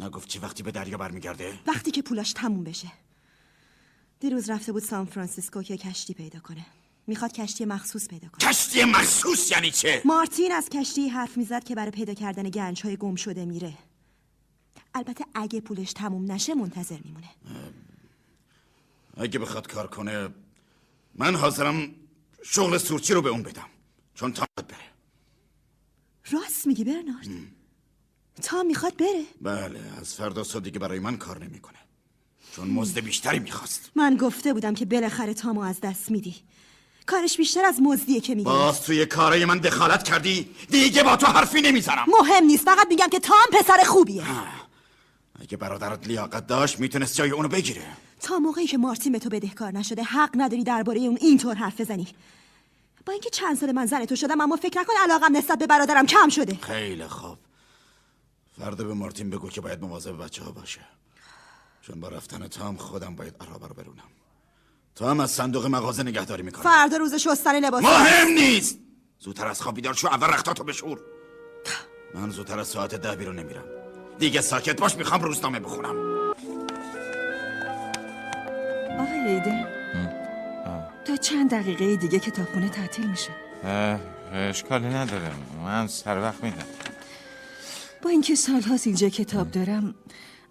نگفت 0.00 0.28
چی 0.28 0.38
وقتی 0.38 0.62
به 0.62 0.70
دریا 0.70 0.98
برمیگرده؟ 0.98 1.58
وقتی 1.66 1.90
که 1.90 2.02
پولاش 2.02 2.32
تموم 2.32 2.64
بشه 2.64 2.92
دیروز 4.20 4.50
رفته 4.50 4.72
بود 4.72 4.82
سان 4.82 5.06
فرانسیسکو 5.06 5.62
که 5.62 5.76
کشتی 5.76 6.14
پیدا 6.14 6.40
کنه 6.40 6.66
می‌خواد 7.06 7.32
کشتی 7.32 7.64
مخصوص 7.64 8.08
پیدا 8.08 8.28
کنه. 8.28 8.50
کشتی 8.50 8.84
مخصوص 8.84 9.50
یعنی 9.50 9.70
چه؟ 9.70 10.02
مارتین 10.04 10.52
از 10.52 10.68
کشتی 10.68 11.08
حرف 11.08 11.36
می‌زد 11.36 11.64
که 11.64 11.74
برای 11.74 11.90
پیدا 11.90 12.14
کردن 12.14 12.50
گنج 12.50 12.82
های 12.82 12.96
گم 12.96 13.14
شده 13.14 13.44
میره. 13.44 13.72
البته 14.94 15.24
اگه 15.34 15.60
پولش 15.60 15.92
تموم 15.92 16.32
نشه 16.32 16.54
منتظر 16.54 16.98
میمونه. 17.04 17.28
اگه 19.16 19.38
بخواد 19.38 19.66
کار 19.66 19.86
کنه 19.86 20.28
من 21.14 21.36
حاضرم 21.36 21.94
شغل 22.42 22.78
سورچی 22.78 23.14
رو 23.14 23.22
به 23.22 23.30
اون 23.30 23.42
بدم. 23.42 23.66
چون 24.14 24.32
تا 24.32 24.46
بره. 24.56 24.76
راست 26.30 26.66
میگی 26.66 26.84
برنارد؟ 26.84 27.28
تا 28.42 28.62
می‌خواد 28.62 28.96
بره؟ 28.96 29.24
بله 29.40 29.80
از 30.00 30.14
فردا 30.14 30.44
صبح 30.44 30.62
دیگه 30.62 30.78
برای 30.78 30.98
من 30.98 31.16
کار 31.16 31.44
نمی‌کنه. 31.44 31.78
چون 32.52 32.68
مزد 32.68 33.00
بیشتری 33.00 33.38
می‌خواست. 33.38 33.90
من 33.94 34.16
گفته 34.16 34.52
بودم 34.52 34.74
که 34.74 34.84
بالاخره 34.84 35.34
تامو 35.34 35.60
از 35.60 35.80
دست 35.80 36.10
میدی. 36.10 36.34
کارش 37.06 37.36
بیشتر 37.36 37.64
از 37.64 37.80
مزدیه 37.82 38.20
که 38.20 38.34
میگه 38.34 38.50
باز 38.50 38.82
توی 38.82 39.06
کارای 39.06 39.44
من 39.44 39.58
دخالت 39.58 40.02
کردی؟ 40.02 40.50
دیگه 40.70 41.02
با 41.02 41.16
تو 41.16 41.26
حرفی 41.26 41.60
نمی‌زنم. 41.60 42.04
مهم 42.20 42.44
نیست 42.44 42.64
فقط 42.64 42.86
میگم 42.88 43.08
که 43.08 43.20
تام 43.20 43.46
پسر 43.52 43.84
خوبیه. 43.84 44.24
اگه 45.40 45.56
برادرت 45.56 46.06
لیاقت 46.06 46.46
داشت 46.46 46.80
می‌تونست 46.80 47.16
جای 47.16 47.30
اونو 47.30 47.48
بگیره. 47.48 47.82
تا 48.20 48.38
موقعی 48.38 48.66
که 48.66 48.78
مارتین 48.78 49.12
به 49.12 49.18
تو 49.18 49.28
بدهکار 49.28 49.72
نشده 49.72 50.02
حق 50.02 50.30
نداری 50.34 50.64
درباره 50.64 51.00
اون 51.00 51.18
اینطور 51.20 51.54
حرف 51.54 51.80
بزنی. 51.80 52.08
با 53.06 53.12
اینکه 53.12 53.30
چند 53.30 53.56
سال 53.56 53.72
من 53.72 53.86
زن 53.86 54.04
تو 54.04 54.16
شدم 54.16 54.40
اما 54.40 54.56
فکر 54.56 54.80
نکن 54.80 54.92
علاقم 55.02 55.36
نسبت 55.36 55.58
به 55.58 55.66
برادرم 55.66 56.06
کم 56.06 56.28
شده. 56.28 56.58
خیلی 56.62 57.08
خوب. 57.08 57.38
فردا 58.60 58.84
به 58.84 58.94
مارتین 58.94 59.30
بگو 59.30 59.48
که 59.48 59.60
باید 59.60 59.80
مواظب 59.80 60.24
بچه 60.24 60.44
ها 60.44 60.50
باشه. 60.50 60.80
چون 61.82 62.00
با 62.00 62.08
رفتن 62.08 62.48
تام 62.48 62.76
خودم 62.76 63.16
باید 63.16 63.34
عرابه 63.40 63.68
رو 63.68 63.74
برونم. 63.74 64.08
تو 64.96 65.06
هم 65.06 65.20
از 65.20 65.30
صندوق 65.30 65.66
مغازه 65.66 66.02
نگهداری 66.02 66.42
می‌کنه 66.42 66.62
فردا 66.62 66.96
روز 66.96 67.14
شستن 67.14 67.60
لباس. 67.60 67.84
مهم 67.84 68.28
نیست! 68.28 68.78
زودتر 69.18 69.46
از 69.46 69.62
خواب 69.62 69.74
بیدار 69.74 69.94
شو 69.94 70.08
اول 70.08 70.26
رختاتو 70.26 70.64
بشور. 70.64 71.00
من 72.14 72.30
زودتر 72.30 72.58
از 72.58 72.68
ساعت 72.68 72.94
ده 72.94 73.16
بیرون 73.16 73.38
نمیرم. 73.38 73.64
دیگه 74.18 74.40
ساکت 74.40 74.80
باش 74.80 74.96
می‌خوام 74.96 75.20
روزنامه 75.20 75.60
بخونم. 75.60 75.96
آقای 78.98 79.18
ایده. 79.18 79.66
تا 81.04 81.16
چند 81.16 81.50
دقیقه 81.50 81.96
دیگه 81.96 82.18
کتابخونه 82.18 82.68
تعطیل 82.68 83.06
میشه. 83.06 83.30
اشکالی 84.32 84.86
نداره. 84.86 85.32
من 85.64 85.86
سر 85.86 86.20
وقت 86.20 86.44
میدم. 86.44 86.66
با 88.02 88.10
اینکه 88.10 88.34
سالهاست 88.34 88.86
اینجا 88.86 89.08
کتاب 89.08 89.50
دارم 89.50 89.94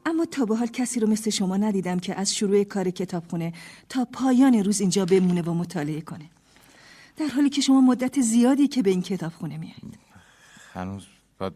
اما 0.05 0.25
تا 0.25 0.45
به 0.45 0.55
حال 0.55 0.67
کسی 0.67 0.99
رو 0.99 1.07
مثل 1.07 1.29
شما 1.29 1.57
ندیدم 1.57 1.99
که 1.99 2.15
از 2.15 2.35
شروع 2.35 2.63
کار 2.63 2.89
کتابخونه 2.89 3.53
تا 3.89 4.05
پایان 4.05 4.63
روز 4.63 4.81
اینجا 4.81 5.05
بمونه 5.05 5.41
و 5.41 5.53
مطالعه 5.53 6.01
کنه. 6.01 6.29
در 7.17 7.27
حالی 7.27 7.49
که 7.49 7.61
شما 7.61 7.81
مدت 7.81 8.21
زیادی 8.21 8.67
که 8.67 8.81
به 8.81 8.89
این 8.89 9.01
کتابخونه 9.01 9.57
میایید 9.57 9.97
هنوز 10.73 11.03
باید 11.39 11.53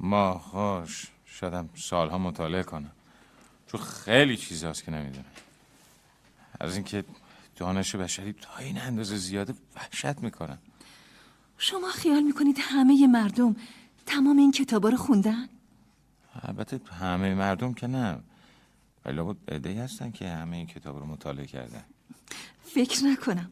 ماهاش 0.00 1.06
شدم 1.26 1.68
سالها 1.74 2.18
مطالعه 2.18 2.62
کنم. 2.62 2.90
چون 3.66 3.80
خیلی 3.80 4.36
چیزاست 4.36 4.84
که 4.84 4.90
نمی‌دونم. 4.90 5.24
از 6.60 6.74
اینکه 6.74 7.04
دانش 7.56 7.96
بشری 7.96 8.32
تا 8.32 8.56
این 8.58 8.78
اندازه 8.78 9.16
زیاده 9.16 9.54
وحشت 9.76 10.18
می‌کنم. 10.18 10.58
شما 11.58 11.88
خیال 11.88 12.22
می‌کنید 12.22 12.56
همه 12.60 13.06
مردم 13.06 13.56
تمام 14.06 14.38
این 14.38 14.52
کتابا 14.52 14.88
رو 14.88 14.96
خوندن؟ 14.96 15.48
البته 16.42 16.80
همه 17.00 17.34
مردم 17.34 17.74
که 17.74 17.86
نه. 17.86 18.18
ولی 19.04 19.22
بود 19.22 19.66
ای 19.66 19.78
هستن 19.78 20.10
که 20.10 20.28
همه 20.28 20.56
این 20.56 20.66
کتاب 20.66 20.98
رو 20.98 21.06
مطالعه 21.06 21.46
کردن. 21.46 21.84
فکر 22.64 23.04
نکنم. 23.04 23.50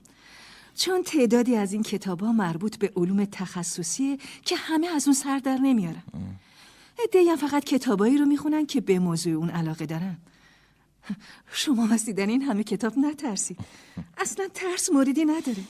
چون 0.75 1.03
تعدادی 1.03 1.57
از 1.57 1.73
این 1.73 1.83
کتاب 1.83 2.21
ها 2.21 2.33
مربوط 2.33 2.79
به 2.79 2.93
علوم 2.97 3.25
تخصصیه 3.25 4.19
که 4.45 4.57
همه 4.57 4.87
از 4.87 5.07
اون 5.07 5.15
سر 5.15 5.39
در 5.39 5.57
نمیارن. 5.57 6.03
ادهی 7.05 7.29
هم 7.29 7.37
فقط 7.37 7.65
کتابایی 7.65 8.19
رو 8.19 8.25
می‌خونن 8.25 8.67
که 8.67 8.81
به 8.81 8.99
موضوع 8.99 9.33
اون 9.33 9.51
علاقه 9.51 9.87
دارن. 9.87 10.17
شما 11.53 11.89
از 11.93 12.05
دیدن 12.05 12.29
این 12.29 12.43
همه 12.43 12.65
کتاب 12.65 12.99
نترسید. 12.99 13.59
اصلا 14.23 14.49
ترس 14.55 14.91
موردی 14.91 15.25
نداره. 15.25 15.65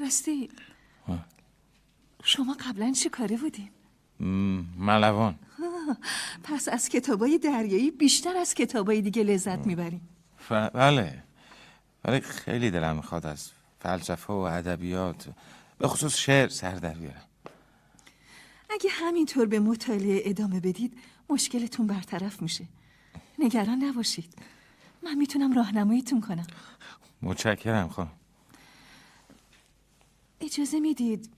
راستی 0.00 0.48
شما 2.22 2.56
قبلا 2.60 2.92
چه 2.92 3.08
کاره 3.08 3.36
بودین؟ 3.36 3.70
ملوان. 4.20 5.38
پس 6.44 6.68
از 6.68 6.88
کتابای 6.88 7.38
دریایی 7.38 7.90
بیشتر 7.90 8.36
از 8.36 8.54
کتابای 8.54 9.02
دیگه 9.02 9.22
لذت 9.22 9.66
می‌بریم. 9.66 10.08
بله. 10.50 11.22
ولی 12.04 12.20
خیلی 12.20 12.70
دلم 12.70 12.96
می‌خواد 12.96 13.26
از 13.26 13.50
فلسفه 13.80 14.32
و 14.32 14.36
ادبیات 14.36 15.28
به 15.78 15.88
خصوص 15.88 16.16
شعر 16.16 16.48
سر 16.48 16.74
در 16.74 16.94
بیارم. 16.94 17.22
اگه 18.70 18.90
همینطور 18.90 19.46
به 19.46 19.60
مطالعه 19.60 20.22
ادامه 20.24 20.60
بدید 20.60 20.98
مشکلتون 21.30 21.86
برطرف 21.86 22.42
میشه. 22.42 22.64
نگران 23.38 23.84
نباشید. 23.84 24.34
من 25.02 25.14
می‌تونم 25.14 25.52
راهنماییتون 25.52 26.20
کنم. 26.20 26.46
متشکرم 27.22 27.88
خانم. 27.88 28.12
اجازه 30.40 30.80
می‌دید 30.80 31.30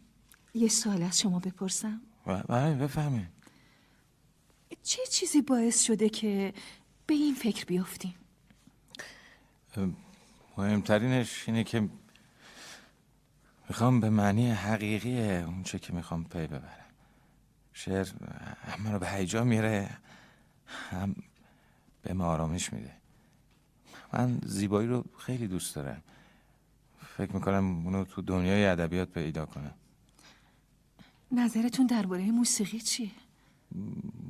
یه 0.55 0.69
سوال 0.69 1.03
از 1.03 1.21
شما 1.21 1.39
بپرسم؟ 1.39 2.01
بله 2.27 2.75
بفهمید 2.75 3.29
چه 4.83 5.07
چیزی 5.11 5.43
باعث 5.43 5.83
شده 5.83 6.09
که 6.09 6.55
به 7.07 7.15
این 7.15 7.35
فکر 7.35 7.65
بیفتیم؟ 7.65 8.15
مهمترینش 10.57 11.49
اینه 11.49 11.65
که 11.65 11.89
می‌خوام 13.69 14.01
به 14.01 14.11
معنی 14.11 14.51
حقیقی 14.51 15.37
اون 15.37 15.63
چه 15.63 15.79
که 15.79 15.93
می‌خوام 15.93 16.25
پی 16.25 16.47
ببرم. 16.47 16.85
شعر 17.73 18.09
هم 18.63 18.93
رو 18.93 18.99
به 18.99 19.11
هیجا 19.11 19.45
میره 19.45 19.91
هم 20.91 21.17
به 22.03 22.15
ما 22.15 22.27
آرامش 22.27 22.73
میده. 22.73 22.93
من 24.13 24.41
زیبایی 24.45 24.89
رو 24.89 25.05
خیلی 25.19 25.49
دوست 25.49 25.75
دارم. 25.75 26.03
فکر 27.17 27.33
می‌کنم 27.33 27.87
اونو 27.87 28.05
تو 28.05 28.23
دنیای 28.23 28.67
ادبیات 28.67 29.09
پیدا 29.09 29.47
کنم. 29.47 29.75
نظرتون 31.33 31.87
درباره 31.87 32.31
موسیقی 32.31 32.81
چیه؟ 32.81 33.11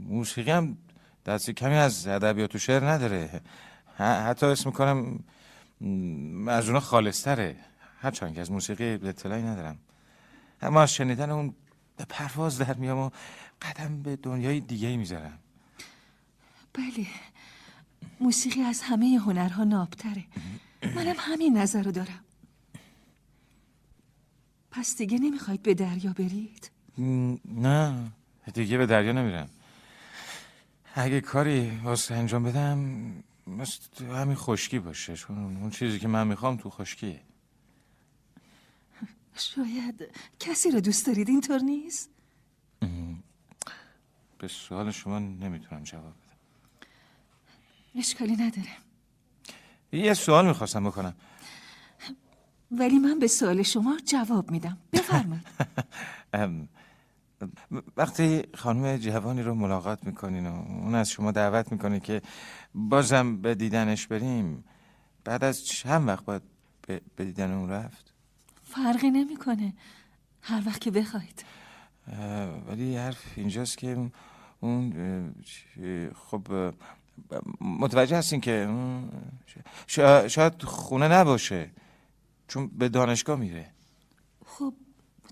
موسیقی 0.09 0.51
هم 0.51 0.79
دستی 1.27 1.53
کمی 1.53 1.75
از 1.75 2.07
ادبیات 2.07 2.55
و 2.55 2.59
شعر 2.59 2.85
نداره. 2.85 3.41
حتی 3.99 4.47
اسم 4.47 4.71
می‌کنم 4.71 5.25
از 6.49 6.67
اونا 6.67 6.81
خالصتره. 6.81 7.57
هرچند 8.01 8.35
که 8.35 8.41
از 8.41 8.51
موسیقی 8.51 8.85
اطلاعی 8.85 9.43
ندارم. 9.43 9.79
اما 10.63 10.83
از 10.83 10.95
شنیدن 10.95 11.31
اون 11.31 11.55
به 11.97 12.05
پرواز 12.05 12.59
در 12.59 12.75
میام 12.75 12.99
و 12.99 13.11
قدم 13.63 14.03
به 14.03 14.17
دنیای 14.17 14.61
دیگه 14.61 14.97
می‌ذارم. 14.97 15.39
بله. 16.73 17.07
موسیقی 18.21 18.61
از 18.63 18.81
همه 18.83 19.21
هنرها 19.25 19.65
نابتره. 19.65 20.25
منم 20.83 21.17
همین 21.19 21.59
نظر 21.59 21.83
رو 21.83 21.93
دارم. 21.93 22.25
پس 24.71 24.97
دیگه 24.97 25.19
نمی‌خواید 25.19 25.63
به 25.63 25.75
دریا 25.75 26.13
برید؟ 26.13 26.71
نه. 26.99 28.13
دیگه 28.55 28.79
به 28.79 28.87
دریا 28.87 29.13
نمیرم. 29.13 29.51
اگه 30.95 31.21
کاری 31.21 31.81
واسه 31.85 32.15
انجام 32.15 32.45
بدم 32.45 32.79
مثل 33.47 34.05
همین 34.05 34.37
خشکی 34.37 34.79
باشه. 34.79 35.17
چون 35.17 35.57
اون 35.57 35.71
چیزی 35.71 35.99
که 35.99 36.09
من 36.09 36.27
می‌خوام 36.27 36.57
تو 36.57 36.71
خشکیه. 36.71 37.21
شاید 39.35 40.11
کسی 40.41 40.71
رو 40.71 40.81
دوست 40.81 41.07
دارید 41.07 41.29
اینطور 41.29 41.59
نیست؟ 41.59 42.11
به 44.39 44.49
سوال 44.49 44.91
شما 44.91 45.19
نمی‌تونم 45.19 45.83
جواب 45.83 46.05
بدم. 46.05 46.37
اشکالی 47.95 48.37
نداره. 48.37 48.69
یه 49.93 50.15
سوال 50.15 50.47
می‌خواستم 50.47 50.85
بکنم. 50.85 51.15
ولی 52.71 52.99
من 52.99 53.19
به 53.19 53.27
سوال 53.27 53.63
شما 53.63 53.99
جواب 54.05 54.51
میدم. 54.51 54.79
بفرمایید. 54.93 55.47
وقتی 57.97 58.43
خانم 58.55 58.97
جوانی 58.97 59.43
رو 59.43 59.55
ملاقات 59.55 60.05
می‌کنین 60.05 60.47
و 60.47 60.53
اون 60.53 60.95
از 60.95 61.11
شما 61.11 61.33
دعوت 61.33 61.73
می‌کنه 61.73 62.01
که 62.01 62.23
بازم 62.75 63.37
به 63.37 63.55
دیدنش 63.55 64.07
بریم 64.07 64.65
بعد 65.25 65.45
از 65.45 65.65
چند 65.65 66.09
وقت 66.09 66.25
باید 66.25 66.43
به 67.17 67.25
دیدن 67.25 67.53
اون 67.53 67.69
رفت؟ 67.71 68.13
فرقی 68.65 69.11
نمی‌کنه. 69.11 69.75
هر 70.43 70.63
وقت 70.67 70.81
که 70.81 70.91
بخواید. 70.91 71.45
ولی 72.69 72.97
حرف 72.97 73.25
اینجاست 73.37 73.79
که 73.79 74.11
اون 74.61 75.35
خب 76.15 76.73
متوجه 77.61 78.17
هستین 78.17 78.41
که 78.41 78.69
شاید 80.29 80.63
خونه 80.63 81.09
نباشه 81.09 81.71
چون 82.49 82.67
به 82.67 82.89
دانشگاه 82.89 83.39
میره. 83.39 83.71
خب 84.47 84.75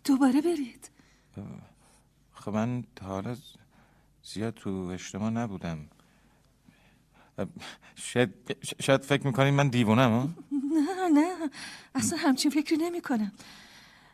دوباره 0.05 0.41
برید. 0.41 0.91
خب 2.45 2.55
من 2.55 2.85
تا 2.97 3.07
حالا 3.07 3.37
زیاد 4.23 4.55
تو 4.55 4.71
اجتماع 4.71 5.31
نبودم. 5.31 5.89
شاید, 7.95 8.57
شاید 8.81 9.03
فکر 9.03 9.27
می‌کنین 9.27 9.55
من 9.55 9.69
دیوونم 9.69 10.37
نه 10.53 11.09
نه. 11.15 11.51
اصلا 11.95 12.19
همچین 12.19 12.51
فکری 12.51 12.77
نمی 12.77 13.01
کنم 13.01 13.33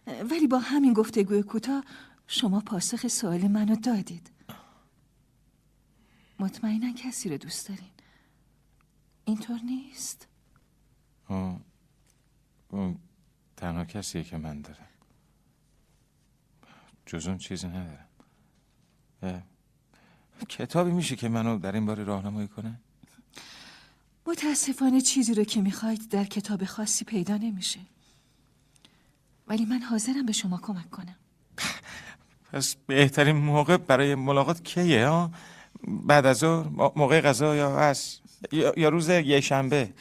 ولی 0.06 0.46
با 0.46 0.58
همین 0.58 0.92
گفتگوی 0.92 1.42
کوتاه 1.42 1.84
شما 2.26 2.60
پاسخ 2.60 3.08
سوال 3.08 3.48
منو 3.48 3.76
دادید. 3.76 4.30
مطمئنا 6.38 6.92
کسی 6.92 7.28
رو 7.28 7.36
دوست 7.36 7.68
دارین. 7.68 7.90
اینطور 9.24 9.60
نیست؟ 9.60 10.28
اون 12.68 12.98
تنها 13.56 13.84
کسیه 13.84 14.24
که 14.24 14.36
من 14.36 14.60
دارم. 14.60 14.88
جز 17.06 17.26
اون 17.26 17.38
چیزی 17.38 17.68
ندارم. 17.68 18.09
کتابی 20.48 20.90
میشه 20.90 21.16
که 21.16 21.28
منو 21.28 21.58
در 21.58 21.72
این 21.72 21.86
باره 21.86 22.04
راهنمایی 22.04 22.48
کنه؟ 22.48 22.80
متاسفانه 24.26 25.00
چیزی 25.00 25.34
رو 25.34 25.44
که 25.44 25.60
می‌خواید 25.60 26.08
در 26.08 26.24
کتاب 26.24 26.64
خاصی 26.64 27.04
پیدا 27.04 27.36
نمیشه. 27.36 27.80
ولی 29.48 29.64
من 29.64 29.82
حاضرم 29.82 30.26
به 30.26 30.32
شما 30.32 30.58
کمک 30.62 30.90
کنم. 30.90 31.16
پس 32.52 32.76
بهترین 32.86 33.36
موقع 33.36 33.76
برای 33.76 34.14
ملاقات 34.14 34.64
کیه 34.64 35.08
ها؟ 35.08 35.30
بعد 35.86 36.26
از 36.26 36.44
موقع 36.96 37.20
غذا 37.20 37.56
یا 37.56 37.78
از 37.78 38.20
یا 38.52 38.88
روز 38.88 39.08
یه 39.08 39.40
شنبه؟ 39.40 39.92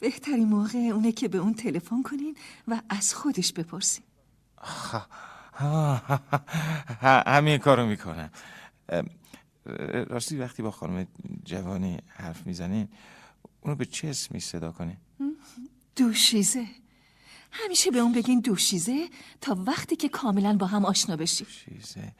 بهترین 0.00 0.48
موقع 0.48 0.78
اونه 0.78 1.12
که 1.12 1.28
به 1.28 1.38
اون 1.38 1.54
تلفن 1.54 2.02
کنین 2.02 2.36
و 2.68 2.80
از 2.88 3.14
خودش 3.14 3.52
بپرسین. 3.52 4.04
همین 7.26 7.58
کارو 7.58 7.86
می‌کنم 7.86 8.30
راستی 10.08 10.36
وقتی 10.36 10.62
با 10.62 10.70
خانم 10.70 11.06
جوانی 11.44 11.98
حرف 12.08 12.46
می‌زنین 12.46 12.88
اونو 13.60 13.76
به 13.76 13.84
چه 13.84 14.08
اسمی 14.08 14.40
صدا 14.40 14.72
کنین؟ 14.72 14.96
دوشیزه. 15.96 16.66
همیشه 17.52 17.90
به 17.90 17.98
اون 17.98 18.12
بگین 18.12 18.40
دوشیزه 18.40 19.08
تا 19.40 19.56
وقتی 19.66 19.96
که 19.96 20.08
کاملا 20.08 20.56
با 20.56 20.66
هم 20.66 20.84
آشنا 20.84 21.16
بشی. 21.16 21.44
دوشیزه. 21.44 22.12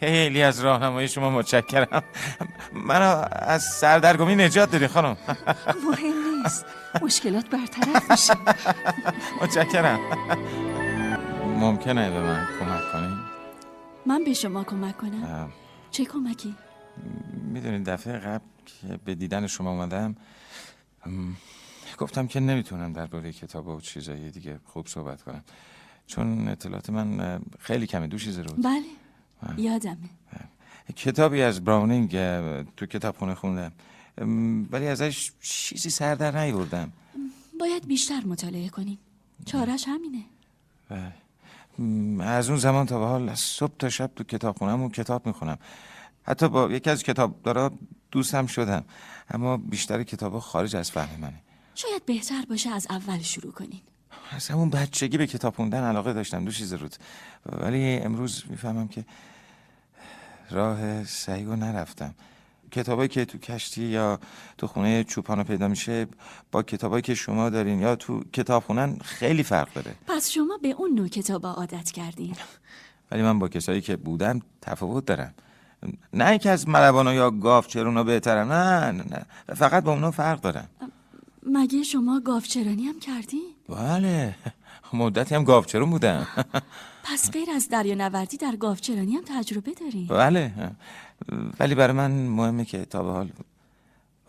خیلی 0.00 0.42
از 0.42 0.60
راهنمایی 0.60 1.08
شما 1.08 1.30
متشکرم. 1.30 2.02
منو 2.72 3.28
از 3.32 3.62
سردرگمی 3.64 4.36
نجات 4.36 4.70
دادی 4.70 4.86
خانم. 4.86 5.16
مهم 5.66 6.42
نیست. 6.42 6.64
مشکلات 7.02 7.50
برطرف 7.50 8.10
میشه. 8.10 8.34
متشکرم. 9.42 10.00
ممکنه 11.60 12.10
به 12.10 12.20
من 12.20 12.46
کمک 12.60 12.92
کنی؟ 12.92 13.18
من 14.06 14.24
به 14.24 14.32
شما 14.34 14.64
کمک 14.64 14.96
کنم. 14.96 15.52
چه 15.90 16.04
کمکی؟ 16.04 16.54
می‌دونید 17.52 17.84
دفعه 17.84 18.18
قبل 18.18 18.44
که 18.66 18.96
به 19.04 19.14
دیدن 19.14 19.46
شما 19.46 19.70
اومدم 19.70 20.16
گفتم 21.98 22.26
که 22.26 22.40
نمی‌تونم 22.40 22.92
درباره 22.92 23.32
کتاب 23.32 23.68
و 23.68 23.80
چیزایی 23.80 24.30
دیگه 24.30 24.60
خوب 24.64 24.86
صحبت 24.86 25.22
کنم. 25.22 25.44
چون 26.06 26.48
اطلاعات 26.48 26.90
من 26.90 27.40
خیلی 27.58 27.86
کمه 27.86 28.06
دو 28.06 28.18
چیز 28.18 28.38
رو 28.38 28.54
بله 28.62 28.82
یادمه. 29.56 30.10
کتابی 30.96 31.42
از 31.42 31.64
براونینگ 31.64 32.10
تو 32.76 32.86
کتابخونه 32.86 33.34
خوندم. 33.34 33.72
ولی 34.70 34.86
ازش 34.86 35.32
چیزی 35.40 35.90
سر 35.90 36.14
در 36.14 36.44
نیوردم. 36.44 36.92
باید 37.60 37.86
بیشتر 37.86 38.20
مطالعه 38.24 38.68
کنیم. 38.68 38.98
چارش 39.46 39.84
همینه. 39.88 40.24
بله 40.88 41.12
از 42.20 42.48
اون 42.48 42.58
زمان 42.58 42.86
تا 42.86 42.98
به 42.98 43.06
حال 43.06 43.28
از 43.28 43.38
صبح 43.38 43.76
تا 43.78 43.88
شب 43.88 44.10
تو 44.16 44.24
کتابخونم 44.24 44.82
و 44.82 44.88
کتاب 44.88 45.26
می‌خونم. 45.26 45.58
حتی 46.22 46.48
با 46.48 46.70
یکی 46.72 46.90
از 46.90 47.02
کتاب 47.02 47.42
دارا 47.42 47.72
دوستم 48.10 48.46
شدم 48.46 48.84
اما 49.30 49.56
بیشتر 49.56 50.02
کتاب 50.02 50.38
خارج 50.38 50.76
از 50.76 50.90
فهم 50.90 51.20
منه. 51.20 51.42
شاید 51.74 52.06
بهتر 52.06 52.44
باشه 52.48 52.70
از 52.70 52.86
اول 52.90 53.18
شروع 53.18 53.52
کنین. 53.52 53.80
از 54.30 54.48
همون 54.48 54.70
بچگی 54.70 55.18
به 55.18 55.26
کتاب 55.26 55.54
خوندن 55.54 55.82
علاقه 55.82 56.12
داشتم 56.12 56.44
دو 56.44 56.50
چیز 56.50 56.72
رود. 56.72 56.96
ولی 57.46 57.96
امروز 57.96 58.44
می‌فهمم 58.48 58.88
که 58.88 59.04
راه 60.50 61.04
سعی 61.04 61.44
رو 61.44 61.56
نرفتم. 61.56 62.14
کتابایی 62.72 63.08
که 63.08 63.24
تو 63.24 63.38
کشتی 63.38 63.82
یا 63.82 64.18
تو 64.58 64.66
خونه 64.66 65.04
چوپانا 65.04 65.44
پیدا 65.44 65.68
میشه 65.68 66.06
با 66.52 66.62
کتابایی 66.62 67.02
که 67.02 67.14
شما 67.14 67.50
دارین 67.50 67.80
یا 67.80 67.96
تو 67.96 68.24
کتاب 68.32 68.62
خونن 68.62 68.96
خیلی 69.04 69.42
فرق 69.42 69.72
داره. 69.72 69.94
پس 70.06 70.30
شما 70.30 70.58
به 70.62 70.68
اون 70.68 70.94
نوع 70.94 71.08
کتاب 71.08 71.46
عادت 71.46 71.90
کردین؟ 71.90 72.36
ولی 73.10 73.22
من 73.22 73.38
با 73.38 73.48
کسایی 73.48 73.80
که 73.80 73.96
بودم 73.96 74.40
تفاوت 74.62 75.04
دارم. 75.04 75.34
نه 76.12 76.28
اینکه 76.28 76.50
از 76.50 76.68
ملوانا 76.68 77.14
یا 77.14 77.30
گاف 77.30 77.66
چرونا 77.66 78.04
بهترم 78.04 78.52
نه, 78.52 78.90
نه 78.90 79.04
نه. 79.10 79.54
فقط 79.54 79.84
با 79.84 79.92
اونا 79.92 80.10
فرق 80.10 80.40
دارم. 80.40 80.68
مگه 81.46 81.82
شما 81.82 82.20
گاوچرانی 82.20 82.82
هم 82.82 83.00
کردین؟ 83.00 83.54
بله. 83.68 84.34
مدتی 84.92 85.34
هم 85.34 85.44
گاوچرون 85.44 85.90
بودم. 85.90 86.26
پس 87.04 87.30
غیر 87.30 87.50
از 87.50 87.68
دریا 87.68 87.94
نوردی 87.94 88.36
در 88.36 88.56
گاوچرانی 88.56 89.12
هم 89.12 89.22
تجربه 89.26 89.72
داری؟ 89.74 90.06
بله. 90.10 90.52
ولی 91.60 91.74
برای 91.74 91.96
من 91.96 92.10
مهمه 92.10 92.64
که 92.64 92.84
تا 92.84 93.02
به 93.02 93.10
حال 93.12 93.32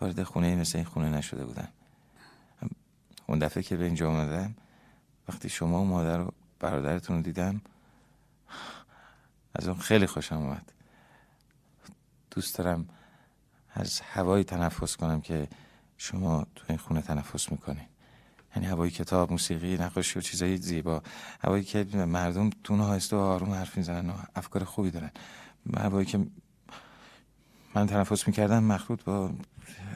وارد 0.00 0.22
خونه 0.22 0.56
مثل 0.56 0.78
این 0.78 0.86
خونه 0.86 1.10
نشده 1.10 1.44
بودم. 1.44 1.68
اون 3.26 3.38
دفعه 3.38 3.62
که 3.62 3.76
به 3.76 3.84
اینجا 3.84 4.08
اومدم 4.08 4.54
وقتی 5.28 5.48
شما 5.48 5.82
و 5.82 5.84
مادر 5.84 6.20
و 6.20 6.32
برادرتون 6.60 7.16
رو 7.16 7.22
دیدم 7.22 7.60
از 9.54 9.68
اون 9.68 9.78
خیلی 9.78 10.06
خوشم 10.06 10.36
اومد. 10.36 10.72
دوست 12.30 12.58
دارم 12.58 12.88
از 13.74 14.00
هوایی 14.00 14.44
تنفس 14.44 14.96
کنم 14.96 15.20
که 15.20 15.48
شما 15.96 16.46
تو 16.54 16.64
این 16.68 16.78
خونه 16.78 17.02
تنفس 17.02 17.52
می‌کنین. 17.52 17.86
یعنی 18.56 18.68
هوای 18.68 18.90
کتاب 18.90 19.30
موسیقی 19.30 19.76
نقاشی 19.76 20.18
و 20.18 20.22
چیزایی 20.22 20.56
زیبا. 20.56 21.02
هوایی 21.44 21.64
که 21.64 21.84
مردم 21.94 22.50
تون 22.64 22.80
آهسته 22.80 23.16
و 23.16 23.18
آروم 23.18 23.52
حرف 23.52 23.76
می‌زنن 23.76 24.10
و 24.10 24.14
افکار 24.34 24.64
خوبی 24.64 24.90
دارن. 24.90 25.10
هوایی 25.76 26.06
که 26.06 26.26
من 27.74 27.86
تنفس 27.86 28.26
می‌کردم 28.26 28.64
مخلوط 28.64 29.04
با 29.04 29.30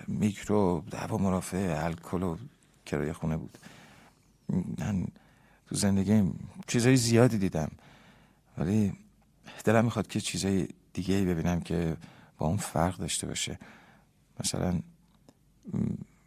میکرو 0.09 0.85
هوا 0.93 1.19
مرافع 1.19 1.85
الکل 1.85 2.23
و 2.23 2.37
کرایه 2.87 3.13
خونه 3.13 3.37
بود. 3.37 3.59
من 4.79 5.07
تو 5.67 5.75
زندگی 5.75 6.31
چیزای 6.67 6.97
زیادی 6.97 7.39
دیدم. 7.39 7.71
ولی 8.59 8.93
دلم 9.65 9.85
می‌خواد 9.85 10.07
که 10.07 10.21
چیزای 10.21 10.69
دیگه 10.93 11.15
ای 11.15 11.25
ببینم 11.25 11.61
که 11.61 11.97
با 12.39 12.47
اون 12.47 12.57
فرق 12.57 12.97
داشته 12.97 13.27
باشه. 13.27 13.59
مثلا 14.41 14.81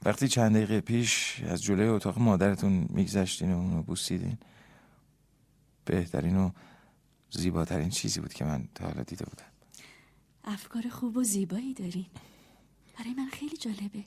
وقتی 0.06 0.28
چند 0.28 0.56
دقیقه 0.56 0.82
پیش 0.82 1.42
از 1.48 1.64
جلوی 1.64 1.88
اتاق 1.88 2.20
مادرتون 2.20 2.86
میگذشتین 2.90 3.54
و 3.54 3.58
اونو 3.58 3.84
بوسیدین 3.84 4.38
بهترین 5.86 6.38
و 6.38 6.52
زیباترین 7.32 7.90
چیزی 7.90 8.20
بود 8.20 8.34
که 8.34 8.46
من 8.46 8.68
تا 8.76 8.86
حالا 8.86 9.04
دیده 9.04 9.26
بودم. 9.26 9.49
افکار 10.44 10.90
خوب 10.90 11.18
و 11.18 11.24
زیبایی 11.24 11.74
دارین. 11.74 12.06
برای 13.00 13.14
من 13.14 13.30
خیلی 13.30 13.58
جالبه. 13.58 14.04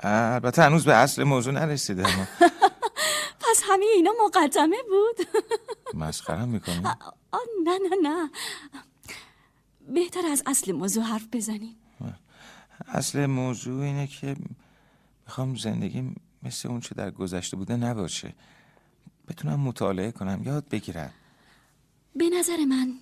البته 0.00 0.62
هنوز 0.62 0.84
به 0.84 0.94
اصل 0.94 1.24
موضوع 1.24 1.52
نرسیده 1.52 2.08
اما. 2.08 2.26
پس 3.50 3.62
همه 3.68 3.84
اینا 3.94 4.10
مقدمه 4.24 4.76
بود. 4.88 5.26
مسخرم 6.02 6.48
می‌کنی؟ 6.48 6.86
آه 7.32 7.40
نه 7.64 7.78
نه 7.90 7.96
نه. 8.02 8.30
بهتر 9.94 10.26
از 10.26 10.42
اصل 10.46 10.72
موضوع 10.72 11.04
حرف 11.04 11.26
بزنیم. 11.32 11.76
اصل 12.88 13.26
موضوع 13.26 13.82
اینه 13.82 14.06
که 14.06 14.36
می‌خوام 15.26 15.54
زندگی 15.56 16.14
مثل 16.42 16.68
اون 16.68 16.80
چه 16.80 16.94
در 16.94 17.10
گذشته 17.10 17.56
بوده 17.56 17.76
نباشه. 17.76 18.34
بتونم 19.28 19.60
مطالعه 19.60 20.10
کنم. 20.12 20.42
یاد 20.44 20.68
بگیرم. 20.68 21.12
به 22.16 22.30
نظر 22.30 22.56
من 22.56 22.98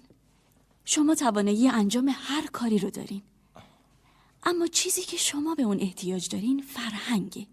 شما 0.92 1.14
توانایی 1.14 1.68
انجام 1.68 2.14
هر 2.14 2.46
کاری 2.46 2.78
رو 2.78 2.90
دارین. 2.90 3.22
اما 4.42 4.66
چیزی 4.66 5.02
که 5.02 5.16
شما 5.16 5.54
به 5.54 5.62
اون 5.62 5.80
احتیاج 5.80 6.28
دارین 6.28 6.62
فرهنگه. 6.62 7.46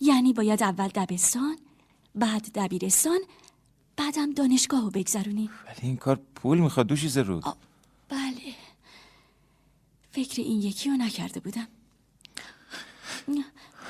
یعنی 0.00 0.32
باید 0.32 0.62
اول 0.62 0.88
دبستان 0.88 1.56
بعد 2.14 2.50
دبیرستان 2.54 3.18
بعدم 3.96 4.32
دانشگاه 4.32 4.82
رو 4.82 4.90
بگذرونین. 4.90 5.50
ولی 5.66 5.78
این 5.82 5.96
کار 5.96 6.20
پول 6.34 6.58
می‌خواد 6.58 6.86
دو 6.86 6.96
چیز 6.96 7.18
رود. 7.18 7.44
بله. 8.08 8.54
فکر 10.10 10.42
این 10.42 10.62
یکی 10.62 10.90
رو 10.90 10.96
نکرده 10.96 11.40
بودم. 11.40 11.68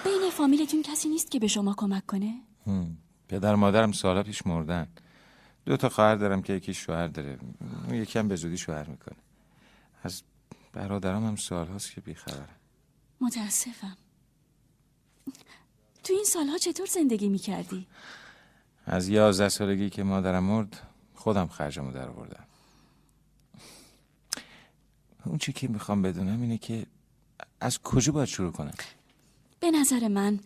بین 0.04 0.30
فامیلتون 0.32 0.82
کسی 0.82 1.08
نیست 1.08 1.30
که 1.30 1.38
به 1.38 1.46
شما 1.46 1.74
کمک 1.76 2.06
کنه؟ 2.06 2.34
پدر 3.28 3.54
مادرم 3.54 3.92
سالا 3.92 4.22
پیش 4.22 4.46
مردن. 4.46 4.88
دو 5.66 5.76
تا 5.76 5.88
خواهر 5.88 6.16
دارم 6.16 6.42
که 6.42 6.52
یکی 6.52 6.74
شوهر 6.74 7.08
داره. 7.08 7.38
اون 7.86 7.94
یکی 7.94 8.18
هم 8.18 8.28
به 8.28 8.36
زودی 8.36 8.58
شوهر 8.58 8.86
می‌کنه. 8.88 9.16
از 10.02 10.22
برادرام 10.72 11.26
هم 11.26 11.36
سال 11.36 11.66
هاست 11.66 11.92
که 11.92 12.00
بیخبرم 12.00 12.48
متاسفم. 13.20 13.96
تو 16.04 16.12
این 16.12 16.24
سالها 16.24 16.58
چطور 16.58 16.86
زندگی 16.86 17.28
می‌کردی؟ 17.28 17.86
از 18.86 19.08
یازده 19.08 19.48
سالگی 19.48 19.90
که 19.90 20.02
مادرم 20.02 20.44
مرد 20.44 20.80
خودم 21.14 21.48
خرجمو 21.48 21.92
در 21.92 22.08
آوردم 22.08 22.44
اون 25.24 25.38
چی 25.38 25.52
که 25.52 25.68
می‌خوام 25.68 26.02
بدونم 26.02 26.42
اینه 26.42 26.58
که 26.58 26.86
از 27.60 27.82
کجا 27.82 28.12
باید 28.12 28.28
شروع 28.28 28.52
کنم؟ 28.52 28.74
به 29.60 29.70
نظر 29.70 30.08
من 30.08 30.40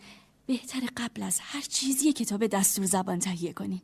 بهتر 0.47 0.81
قبل 0.97 1.23
از 1.23 1.41
هر 1.43 1.61
چیزی 1.61 2.13
کتاب 2.13 2.47
دستور 2.47 2.85
زبان 2.85 3.19
تهیه 3.19 3.53
کنین. 3.53 3.83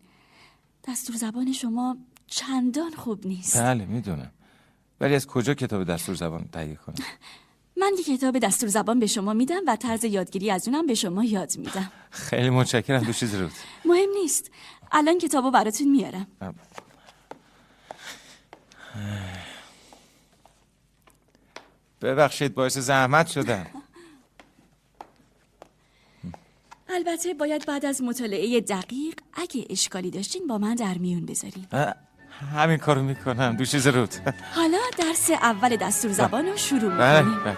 دستور 0.89 1.17
زبان 1.17 1.53
شما 1.53 1.97
چندان 2.27 2.91
خوب 2.91 3.27
نیست. 3.27 3.57
بله 3.57 3.87
می‌دونم. 3.87 4.31
ولی 5.01 5.15
از 5.15 5.27
کجا 5.27 5.55
کتاب 5.55 5.85
دستور 5.85 6.15
زبان 6.15 6.49
تهیه 6.53 6.75
کنم؟ 6.75 6.95
من 7.81 7.93
یه 7.99 8.05
کتاب 8.17 8.39
دستور 8.39 8.69
زبان 8.69 9.01
به 9.01 9.07
شما 9.07 9.33
میدم 9.33 9.61
و 9.67 9.77
طرز 9.77 10.05
یادگیری 10.05 10.51
از 10.51 10.69
اونم 10.69 10.87
به 10.87 10.95
شما 10.95 11.25
یاد 11.25 11.57
میدم. 11.57 11.93
خیلی 12.11 12.51
متشکرم 12.51 13.05
دو 13.05 13.13
چیز 13.13 13.35
رو 13.35 13.49
مهم 13.89 14.09
نیست. 14.23 14.51
الان 14.93 15.19
کتابو 15.19 15.51
براتون 15.51 15.91
میارم. 15.91 16.27
ببخشید 22.03 22.55
باعث 22.55 22.79
زحمت 22.79 23.27
شدم. 23.27 23.67
البته 26.89 27.35
باید 27.35 27.67
بعد 27.67 27.87
از 27.87 28.03
مطالعه 28.03 28.61
دقیق 28.61 29.15
اگه 29.35 29.67
اشکالی 29.71 30.11
داشتین 30.11 30.47
با 30.47 30.59
من 30.59 30.75
در 30.75 30.99
میون 30.99 31.27
بذارین. 31.27 31.67
همین 32.55 32.77
کارو 32.77 33.03
می‌کنم 33.03 33.57
دو 33.57 33.65
چیز 33.65 33.87
رود. 33.87 34.15
حالا 34.55 34.79
درس 34.99 35.31
اول 35.31 35.77
دستور 35.77 36.13
زبان 36.13 36.47
رو 36.47 36.57
شروع 36.57 36.93
می‌کنیم. 36.93 37.57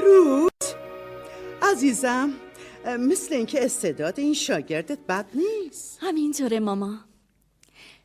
روت 0.00 0.76
عزیزم 1.62 2.30
مثل 2.98 3.34
اینکه 3.34 3.64
استعداد 3.64 4.20
این 4.20 4.34
شاگردت 4.34 4.98
بد 5.08 5.26
نیست. 5.34 5.98
همینطوره 6.02 6.60
ماما. 6.60 6.98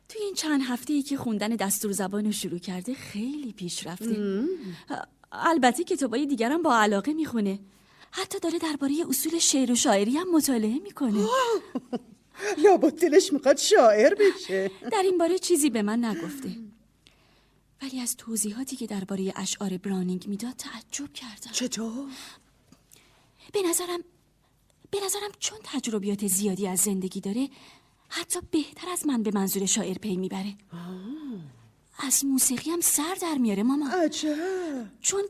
توی 0.08 0.22
این 0.22 0.34
چند 0.34 0.60
هفته 0.68 0.92
ای 0.92 1.02
که 1.02 1.16
خوندن 1.16 1.48
دستور 1.48 1.92
زبان 1.92 2.24
رو 2.24 2.32
شروع 2.32 2.58
کرده 2.58 2.94
خیلی 2.94 3.52
پیش 3.52 3.86
رفته. 3.86 4.44
البته 5.32 5.84
کتابای 5.84 6.26
دیگرم 6.26 6.62
با 6.62 6.76
علاقه 6.76 7.12
می‌خونه. 7.12 7.58
حتی 8.14 8.38
داره 8.38 8.58
درباره 8.58 8.94
اصول 9.08 9.38
شعر 9.38 9.72
و 9.72 9.74
شاعری 9.74 10.16
هم 10.16 10.36
مطالعه 10.36 10.78
می‌کنه. 10.78 11.26
لابد 12.58 13.00
دلش 13.00 13.32
می‌خواد 13.32 13.56
شاعر 13.56 14.14
بشه. 14.14 14.70
در 14.92 15.02
این 15.02 15.18
باره 15.18 15.38
چیزی 15.38 15.70
به 15.70 15.82
من 15.82 16.04
نگفته. 16.04 16.56
ولی 17.82 18.00
از 18.00 18.16
توضیحاتی 18.16 18.76
که 18.76 18.86
درباره 18.86 19.32
اشعار 19.36 19.76
برانینگ 19.76 20.26
می‌داد 20.26 20.54
تعجب 20.58 21.12
کردم. 21.12 21.52
چطور؟ 21.52 22.08
به 23.52 23.62
نظرم 23.62 24.00
به 24.90 24.98
نظرم 25.04 25.30
چون 25.38 25.58
تجربیات 25.64 26.26
زیادی 26.26 26.66
از 26.66 26.80
زندگی 26.80 27.20
داره 27.20 27.48
حتی 28.08 28.40
بهتر 28.50 28.88
از 28.88 29.06
من 29.06 29.22
به 29.22 29.30
منظور 29.34 29.66
شاعر 29.66 29.98
پی 29.98 30.16
می‌بره. 30.16 30.54
از 31.98 32.24
موسیقی 32.24 32.70
هم 32.70 32.80
سر 32.80 33.16
در 33.22 33.34
میاره 33.34 33.62
ماما. 33.62 33.88
عجب. 33.88 34.88
چون 35.00 35.22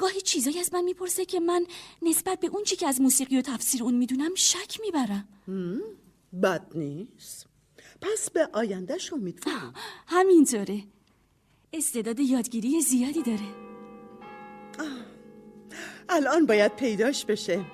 گاهی 0.00 0.20
چیزایی 0.20 0.58
از 0.58 0.74
من 0.74 0.84
می‌پرسه 0.84 1.24
که 1.24 1.40
من 1.40 1.66
نسبت 2.02 2.40
به 2.40 2.46
اون 2.46 2.64
چی 2.64 2.76
که 2.76 2.86
از 2.86 3.00
موسیقی 3.00 3.38
و 3.38 3.42
تفسیر 3.42 3.82
اون 3.82 3.94
می‌دونم 3.94 4.34
شک 4.34 4.80
می‌برم. 4.80 5.28
بد 6.42 6.66
نیست. 6.74 7.46
پس 8.00 8.30
به 8.30 8.48
آیندهش 8.52 9.12
امیدوارم. 9.12 9.74
همینطوره. 10.06 10.82
استعداد 11.72 12.20
یادگیری 12.20 12.80
زیادی 12.80 13.22
داره. 13.22 13.54
الان 16.08 16.46
باید 16.46 16.76
پیداش 16.76 17.24
بشه؟ 17.24 17.64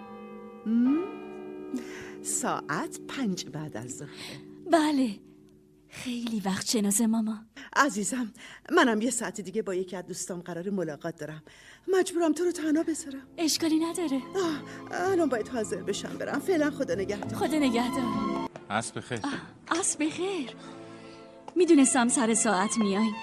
ساعت 2.23 3.01
پنج 3.09 3.47
بعد 3.47 3.77
از 3.77 3.97
ظهر 3.97 4.09
بله. 4.71 5.26
خیلی 6.05 6.41
وقت 6.41 6.67
شناسه 6.67 7.07
ماما. 7.07 7.39
عزیزم 7.77 8.33
منم 8.73 9.01
یه 9.01 9.11
ساعت 9.11 9.41
دیگه 9.41 9.63
با 9.63 9.75
یکی 9.75 9.97
از 9.97 10.07
دوستام 10.07 10.41
قرار 10.41 10.71
ملاقات 10.71 11.17
دارم. 11.17 11.43
مجبورم 11.89 12.33
تو 12.33 12.45
رو 12.45 12.53
تنها 12.53 12.83
بذارم. 12.83 13.27
اشکالی 13.39 13.79
نداره. 13.79 14.17
آه، 14.37 15.11
الان 15.13 15.29
باید 15.29 15.49
حاضر 15.49 15.83
بشم 15.83 16.19
برم. 16.19 16.41
فعلا 16.41 16.71
خدا 16.71 16.95
نگهدار. 16.95 17.39
خدا 17.39 17.59
نگهدار. 17.59 18.05
اسب 18.71 19.01
خیر 19.01 19.21
اص 19.69 19.97
بخیر. 19.97 20.51
می‌دونستم 21.57 22.09
سر 22.09 22.35
ساعت 22.35 22.79
میاین 22.79 23.15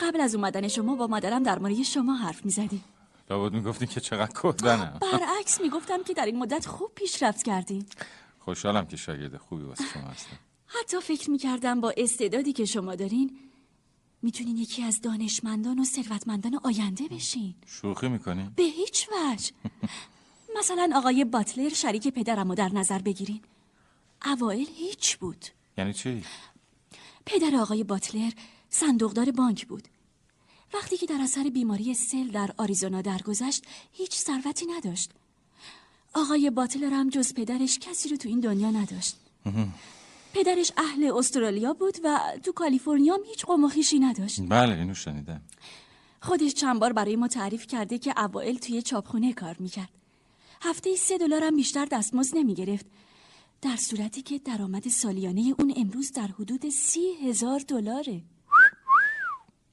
قبل 0.00 0.20
از 0.20 0.34
اومدن 0.34 0.68
شما 0.68 0.94
با 0.94 1.06
مادرم 1.06 1.42
در 1.42 1.58
مورد 1.58 1.82
شما 1.82 2.14
حرف 2.14 2.44
می‌زدیم 2.44 2.84
لابد 3.30 3.52
می‌گفتی 3.52 3.86
که 3.86 4.00
چقدر 4.00 4.32
کدنم 4.34 4.98
برعکس 5.00 5.60
می‌گفتم 5.60 6.02
که 6.02 6.14
در 6.14 6.26
این 6.26 6.38
مدت 6.38 6.66
خوب 6.66 6.92
پیشرفت 6.94 7.42
کردین 7.42 7.86
خوشحالم 8.38 8.86
که 8.86 8.96
شاگرد 8.96 9.36
خوبی 9.36 9.64
واسه 9.64 9.84
شما 9.94 10.02
هستم. 10.02 10.38
حتی 10.80 11.00
فکر 11.00 11.30
می‌کردم 11.30 11.80
با 11.80 11.94
استعدادی 11.96 12.52
که 12.52 12.64
شما 12.64 12.94
دارین 12.94 13.38
می‌تونین 14.22 14.56
یکی 14.56 14.82
از 14.82 15.00
دانشمندان 15.00 15.78
و 15.78 15.84
ثروتمندان 15.84 16.60
آینده 16.62 17.08
بشین. 17.08 17.54
شوخی 17.66 18.08
می‌کنی؟ 18.08 18.50
به 18.56 18.62
هیچ 18.62 19.08
وجه. 19.08 19.52
مثلا 20.58 20.90
آقای 20.94 21.24
باتلر 21.24 21.68
شریک 21.68 22.08
پدرم 22.08 22.48
رو 22.48 22.54
در 22.54 22.68
نظر 22.68 22.98
بگیرین. 22.98 23.40
اوائل 24.24 24.66
هیچ 24.74 25.16
بود. 25.16 25.46
یعنی 25.78 25.92
چی؟ 25.92 26.24
پدر 27.26 27.56
آقای 27.56 27.84
باتلر 27.84 28.32
صندوقدار 28.70 29.30
بانک 29.30 29.66
بود. 29.66 29.88
وقتی 30.74 30.96
که 30.96 31.06
در 31.06 31.20
اثر 31.20 31.48
بیماری 31.48 31.94
سل 31.94 32.28
در 32.28 32.54
آریزونا 32.56 33.02
درگذشت 33.02 33.64
هیچ 33.92 34.14
ثروتی 34.14 34.66
نداشت. 34.66 35.10
آقای 36.14 36.50
باتلر 36.50 36.90
هم 36.90 37.08
جز 37.08 37.34
پدرش 37.34 37.78
کسی 37.78 38.08
رو 38.08 38.16
تو 38.16 38.28
این 38.28 38.40
دنیا 38.40 38.70
نداشت. 38.70 39.16
پدرش 40.34 40.72
اهل 40.76 41.12
استرالیا 41.14 41.72
بود 41.72 41.98
و 42.04 42.20
تو 42.44 42.52
کالیفرنیا 42.52 43.14
هم 43.14 43.20
هیچ 43.24 43.44
قوم 43.44 43.64
و 43.64 43.68
خویشی 43.68 43.98
نداشت. 43.98 44.40
بله 44.48 44.74
اینو 44.78 44.94
شنیدم. 44.94 45.42
خودش 46.20 46.54
چند 46.54 46.80
بار 46.80 46.92
برای 46.92 47.16
ما 47.16 47.28
تعریف 47.28 47.66
کرده 47.66 47.98
که 47.98 48.20
اوائل 48.20 48.56
توی 48.56 48.82
چاپخونه 48.82 49.32
کار 49.32 49.56
می‌کرد. 49.58 49.88
هفته 50.62 50.96
سه 50.96 51.18
دلار 51.18 51.44
هم 51.44 51.56
بیشتر 51.56 51.84
دستمزد 51.84 52.36
نمی‌گرفت. 52.36 52.86
در 53.62 53.76
صورتی 53.76 54.22
که 54.22 54.38
درآمد 54.38 54.88
سالیانه 54.88 55.54
اون 55.58 55.74
امروز 55.76 56.12
در 56.12 56.26
حدود 56.26 56.70
سی 56.70 57.14
هزار 57.28 57.60
دلاره. 57.68 58.22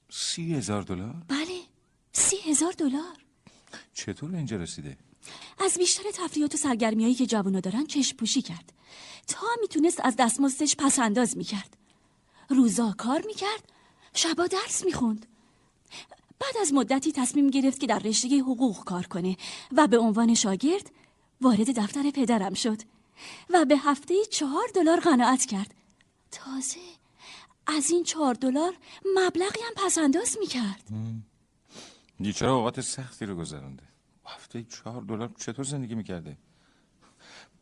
سی 0.10 0.54
هزار 0.54 0.82
دلار؟ 0.82 1.16
بله 1.28 1.60
سی 2.12 2.36
هزار 2.46 2.72
دلار. 2.72 3.18
چطور 3.94 4.36
اینجا 4.36 4.58
رسیده؟ 4.58 4.98
از 5.66 5.78
بیشتر 5.78 6.04
تفریحات 6.14 6.54
و 6.54 6.58
سرگرمیایی 6.58 7.14
که 7.14 7.26
جوونا 7.26 7.60
دارن 7.60 7.86
چشم 7.86 8.18
پوشی 8.18 8.42
کرد. 8.42 8.74
تا 9.30 9.48
می‌تونست 9.62 10.00
از 10.04 10.16
دستمزدش 10.20 10.76
پس 10.76 11.00
انداز 11.00 11.38
می‌کرد. 11.38 11.78
روزا 12.50 12.96
کار 12.98 13.24
می‌کرد 13.26 13.72
شبا 14.14 14.48
درس 14.48 14.86
می‌خوند. 14.86 15.26
بعد 16.40 16.58
از 16.62 16.74
مدتی 16.74 17.12
تصمیم 17.12 17.50
گرفت 17.50 17.80
که 17.80 17.88
در 17.88 18.00
رشته 18.00 18.40
حقوق 18.40 18.84
کار 18.84 19.06
کنه 19.06 19.38
و 19.72 19.88
به 19.88 19.98
عنوان 19.98 20.34
شاگرد 20.34 20.92
وارد 21.42 21.80
دفتر 21.80 22.12
پدرم 22.12 22.54
شد 22.54 22.82
و 23.50 23.66
به 23.66 23.78
هفته 23.78 24.26
چهار 24.26 24.68
دلار 24.76 25.00
قناعت 25.00 25.46
کرد. 25.46 25.74
تازه 26.32 26.80
از 27.68 27.92
این 27.92 28.04
چهار 28.04 28.34
دلار 28.34 28.74
مبلغی 29.16 29.60
هم 29.62 29.86
پس 29.86 29.98
انداز 29.98 30.38
می‌کرد 30.40 30.84
بیچاره 32.20 32.52
اوقات 32.52 32.82
سختی 32.82 33.26
رو 33.26 33.36
گذرونده. 33.36 33.84
هفته 34.26 34.64
چهار 34.64 35.02
دلار 35.02 35.32
چطور 35.38 35.66
زندگی 35.66 35.96
می‌کرده؟ 35.96 36.38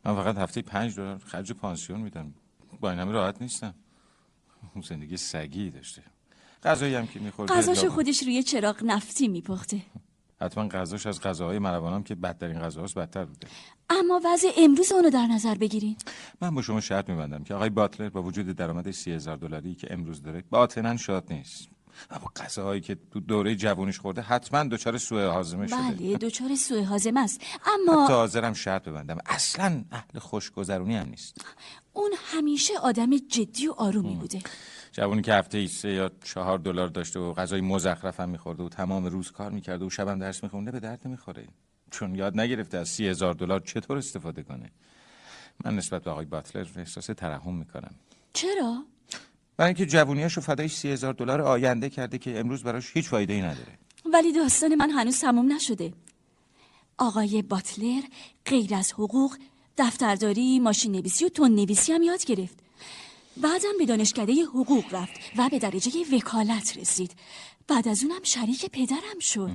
من 0.04 0.14
فقط 0.14 0.36
هفته 0.36 0.62
پنج 0.62 0.96
دلار 0.96 1.18
خرج 1.18 1.52
پانسیون 1.52 2.00
میدم. 2.00 2.34
با 2.80 2.90
این 2.90 3.00
همه 3.00 3.12
راحت 3.12 3.42
نیستم. 3.42 3.74
اون 4.74 4.82
زندگی 4.82 5.16
سگی 5.16 5.70
داشته. 5.70 6.02
غذایی 6.62 6.94
هم 6.94 7.06
که 7.06 7.20
میخورده 7.20 7.54
غذاشو 7.54 7.88
خودش 7.88 8.22
روی 8.22 8.42
چراغ 8.42 8.84
نفتی 8.84 9.28
میپخته. 9.28 9.80
حتما 10.40 10.68
غذاش 10.68 11.06
از 11.06 11.20
غذاهای 11.20 11.58
ملوانم 11.58 12.02
که 12.02 12.14
بدترین 12.14 12.60
غذاهاست 12.60 12.94
بدتر 12.94 13.24
بوده. 13.24 13.48
اما 13.90 14.20
وضع 14.24 14.48
امروز 14.58 14.92
اونو 14.92 15.10
در 15.10 15.26
نظر 15.26 15.54
بگیرین. 15.54 15.96
من 16.40 16.54
با 16.54 16.62
شما 16.62 16.80
شرط 16.80 17.08
میبندم 17.10 17.44
که 17.44 17.54
آقای 17.54 17.70
باتلر 17.70 18.08
با 18.08 18.22
وجود 18.22 18.46
درآمد 18.46 18.90
سی 18.90 19.12
هزار 19.12 19.36
دلاری 19.36 19.74
که 19.74 19.92
امروز 19.92 20.22
داره 20.22 20.44
باطنا 20.50 20.96
شاد 20.96 21.32
نیست. 21.32 21.68
اما 22.10 22.26
غذاهایی 22.36 22.80
که 22.80 22.96
تو 23.10 23.20
دوره 23.20 23.54
جوانیش 23.54 23.98
خورده 23.98 24.22
حتما 24.22 24.64
دچار 24.64 24.98
سوء 24.98 25.30
هاضمه 25.30 25.66
شده. 25.66 25.76
بله 25.76 26.16
دچار 26.26 26.54
سوء 26.54 26.84
هاضمه 26.84 27.20
است. 27.20 27.40
اما 27.66 28.04
حتی 28.04 28.12
حاضرم 28.12 28.52
شرط 28.52 28.88
ببندم. 28.88 29.18
اصلا 29.26 29.84
اهل 29.92 30.18
خوشگذرونی 30.18 30.96
هم 30.96 31.08
نیست. 31.08 31.40
اون 31.92 32.10
همیشه 32.24 32.78
آدم 32.78 33.16
جدی 33.16 33.68
و 33.68 33.72
آرومی 33.72 34.14
بوده. 34.14 34.40
جوانی 34.92 35.22
که 35.22 35.34
هفته 35.34 35.58
ای 35.58 35.68
سه 35.68 35.92
یا 35.92 36.10
چهار 36.24 36.58
دلار 36.58 36.88
داشته 36.88 37.20
و 37.20 37.32
غذای 37.32 37.60
مزخرف 37.60 38.20
هم 38.20 38.28
میخورده 38.28 38.62
و 38.62 38.68
تمام 38.68 39.06
روز 39.06 39.30
کار 39.30 39.50
می‌کرده 39.50 39.84
و 39.84 39.90
شبم 39.90 40.18
درس 40.18 40.42
میخونده 40.42 40.70
به 40.70 40.80
درد 40.80 41.00
نمی‌خوره. 41.04 41.48
چون 41.90 42.14
یاد 42.14 42.40
نگرفته 42.40 42.78
از 42.78 42.88
سی 42.88 43.08
هزار 43.08 43.34
دلار 43.34 43.60
چطور 43.60 43.98
استفاده 43.98 44.42
کنه. 44.42 44.70
من 45.64 45.76
نسبت 45.76 46.02
به 46.02 46.10
آقای 46.10 46.24
باتلر 46.24 46.66
احساس 46.76 47.06
ترحم 47.06 47.54
می‌کنم. 47.54 47.94
چرا؟ 48.32 48.84
برای 49.58 49.68
اینکه 49.68 49.86
جوونیاشو 49.86 50.40
فدای 50.40 50.68
سی 50.68 50.88
هزار 50.88 51.14
دلار 51.14 51.40
آینده 51.40 51.90
کرده 51.90 52.18
که 52.18 52.38
امروز 52.38 52.62
براش 52.62 52.96
هیچ 52.96 53.08
فایده 53.08 53.32
ای 53.32 53.42
نداره. 53.42 53.78
ولی 54.12 54.32
داستان 54.32 54.74
من 54.74 54.90
هنوز 54.90 55.20
تموم 55.20 55.52
نشده. 55.52 55.92
آقای 56.98 57.42
باتلر 57.42 58.02
غیر 58.46 58.74
از 58.74 58.92
حقوق 58.92 59.36
دفترداری 59.78 60.58
ماشین 60.58 60.92
نویسی 60.92 61.24
و 61.24 61.28
تون 61.28 61.54
نویسی 61.54 61.92
هم 61.92 62.02
یاد 62.02 62.24
گرفت. 62.24 62.58
بعدم 63.36 63.78
به 63.78 63.86
دانشکده 63.86 64.42
حقوق 64.44 64.84
رفت 64.94 65.20
و 65.38 65.48
به 65.48 65.58
درجه 65.58 65.90
وکالت 66.12 66.76
رسید. 66.76 67.12
بعد 67.68 67.88
از 67.88 68.04
اونم 68.04 68.22
شریک 68.22 68.66
پدرم 68.66 69.18
شد. 69.20 69.50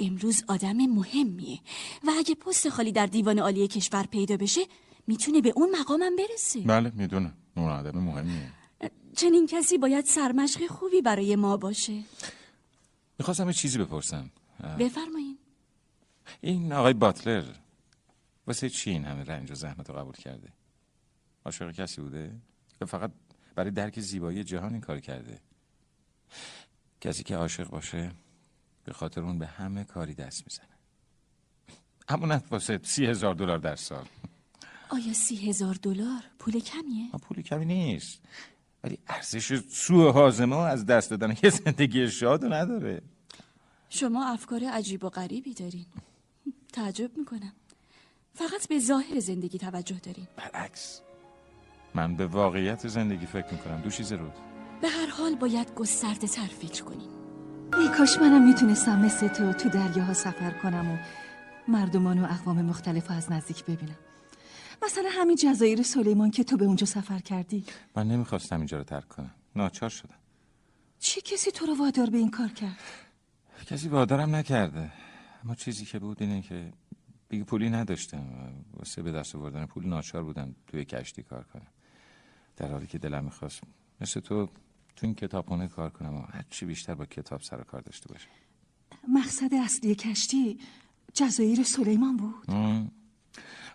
امروز 0.00 0.44
آدم 0.48 0.76
مهمیه 0.76 1.58
و 2.04 2.10
اگه 2.18 2.34
پست 2.34 2.68
خالی 2.68 2.92
در 2.92 3.06
دیوان 3.06 3.38
عالی 3.38 3.68
کشور 3.68 4.02
پیدا 4.02 4.36
بشه 4.36 4.60
می‌تونه 5.06 5.40
به 5.40 5.52
اون 5.56 5.70
مقامم 5.80 6.16
برسه. 6.16 6.60
بله 6.60 6.92
می‌دونم. 6.94 7.34
اون 7.56 7.70
آدم 7.70 7.98
مهمیه. 7.98 8.61
چنین 9.16 9.46
کسی 9.46 9.78
باید 9.78 10.04
سرمشق 10.04 10.66
خوبی 10.66 11.02
برای 11.02 11.36
ما 11.36 11.56
باشه. 11.56 12.02
می‌خواستم 13.18 13.46
یه 13.46 13.52
چیزی 13.52 13.78
بپرسم. 13.78 14.30
بفرمایین. 14.78 15.38
این 16.40 16.72
آقای 16.72 16.92
باتلر 16.92 17.44
واسه 18.46 18.68
چی 18.68 18.90
این 18.90 19.04
همه 19.04 19.24
رنج 19.24 19.50
و 19.50 19.54
زحمت 19.54 19.90
رو 19.90 19.96
قبول 19.96 20.14
کرده؟ 20.14 20.52
عاشق 21.44 21.72
کسی 21.72 22.00
بوده؟ 22.00 22.36
یا 22.80 22.86
فقط 22.86 23.10
برای 23.54 23.70
درک 23.70 24.00
زیبایی 24.00 24.44
جهان 24.44 24.72
این 24.72 24.80
کار 24.80 25.00
کرده؟ 25.00 25.40
کسی 27.00 27.22
که 27.22 27.36
عاشق 27.36 27.68
باشه 27.68 28.12
به 28.84 28.92
خاطر 28.92 29.20
اون 29.20 29.38
به 29.38 29.46
همه 29.46 29.84
کاری 29.84 30.14
دست 30.14 30.44
می‌زنه. 30.46 30.76
همونت 32.08 32.44
واسه 32.50 32.80
سی 32.82 33.06
هزار 33.06 33.34
دلار 33.34 33.58
در 33.58 33.76
سال. 33.76 34.06
آیا 34.88 35.12
سی 35.12 35.36
هزار 35.36 35.74
دلار 35.74 36.22
پول 36.38 36.60
کمیه؟ 36.60 37.10
پول 37.10 37.42
کمی 37.42 37.64
نیست. 37.64 38.20
ولی 38.84 38.98
ارزش 39.08 39.60
سوء 39.70 40.12
حازمه 40.12 40.56
از 40.56 40.86
دست 40.86 41.10
دادن 41.10 41.36
یه 41.42 41.50
زندگی 41.50 42.08
شاد 42.10 42.44
رو 42.44 42.52
نداره. 42.52 43.02
شما 43.88 44.26
افکار 44.26 44.64
عجیب 44.64 45.04
و 45.04 45.08
غریبی 45.08 45.54
دارین. 45.54 45.86
تعجب 46.72 47.16
می‌کنم. 47.16 47.52
فقط 48.34 48.68
به 48.68 48.78
ظاهر 48.78 49.20
زندگی 49.20 49.58
توجه 49.58 49.96
دارین. 50.02 50.26
برعکس. 50.36 51.00
من 51.94 52.16
به 52.16 52.26
واقعیت 52.26 52.88
زندگی 52.88 53.26
فکر 53.26 53.52
می‌کنم. 53.52 53.80
دو 53.80 53.90
چیز 53.90 54.12
رود 54.12 54.32
به 54.80 54.88
هر 54.88 55.06
حال 55.06 55.34
باید 55.34 55.74
گسترده 55.74 56.26
تر 56.26 56.46
فکر 56.46 56.84
کنین. 56.84 57.08
ای 57.78 57.88
کاش 57.88 58.18
منم 58.18 58.44
می‌تونستم 58.48 58.98
مثل 58.98 59.28
تو 59.28 59.52
تو 59.52 59.68
دریاها 59.68 60.14
سفر 60.14 60.50
کنم 60.50 60.90
و 60.90 60.96
مردمان 61.68 62.24
و 62.24 62.26
اقوام 62.30 62.62
مختلف 62.62 63.10
رو 63.10 63.16
از 63.16 63.32
نزدیک 63.32 63.64
ببینم. 63.64 63.98
مثلا 64.84 65.08
همین 65.10 65.36
جزایر 65.36 65.82
سلیمان 65.82 66.30
که 66.30 66.44
تو 66.44 66.56
به 66.56 66.64
اونجا 66.64 66.86
سفر 66.86 67.18
کردی. 67.18 67.64
من 67.96 68.08
نمی‌خواستم 68.08 68.56
اینجا 68.56 68.78
رو 68.78 68.84
ترک 68.84 69.08
کنم. 69.08 69.34
ناچار 69.56 69.90
شدم. 69.90 70.18
چه 70.98 71.20
کسی 71.20 71.50
تو 71.50 71.66
رو 71.66 71.74
وادار 71.74 72.10
به 72.10 72.18
این 72.18 72.30
کار 72.30 72.48
کرد؟ 72.48 72.78
کسی 73.66 73.88
وادارم 73.88 74.34
نکرده. 74.34 74.92
اما 75.44 75.54
چیزی 75.54 75.84
که 75.84 75.98
بود 75.98 76.22
اینه 76.22 76.42
که 76.42 76.72
دیگه 77.28 77.44
پولی 77.44 77.70
نداشتم. 77.70 78.54
واسه 78.72 79.02
به 79.02 79.12
دست 79.12 79.36
آوردن 79.36 79.66
پول 79.66 79.86
ناچار 79.86 80.22
بودم 80.24 80.54
توی 80.66 80.84
کشتی 80.84 81.22
کار 81.22 81.44
کنم. 81.44 81.66
در 82.56 82.70
حالی 82.72 82.86
که 82.86 82.98
دلم 82.98 83.24
می‌خواست 83.24 83.60
مثل 84.00 84.20
تو 84.20 84.46
تو 84.96 85.06
این 85.06 85.14
کتابخونه 85.14 85.68
کار 85.68 85.90
کنم 85.90 86.14
و 86.14 86.22
هرچی 86.22 86.66
بیشتر 86.66 86.94
با 86.94 87.06
کتاب 87.06 87.40
سر 87.40 87.62
کار 87.62 87.80
داشته 87.80 88.08
باشم. 88.08 88.30
مقصد 89.08 89.54
اصلی 89.54 89.94
کشتی 89.94 90.58
جزایر 91.14 91.62
سلیمان 91.62 92.16
بود. 92.16 92.46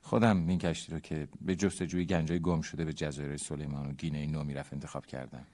خودم 0.07 0.47
این 0.47 0.59
کشتی 0.59 0.91
رو 0.91 0.99
که 0.99 1.27
به 1.41 1.55
جستجوی 1.55 2.05
گنجای 2.05 2.39
گم 2.39 2.61
شده 2.61 2.85
به 2.85 2.93
جزایر 2.93 3.37
سلیمان 3.37 3.89
و 3.89 3.93
گینه 3.93 4.27
نو 4.27 4.43
می‌رفت 4.43 4.73
انتخاب 4.73 5.05
کردم. 5.05 5.45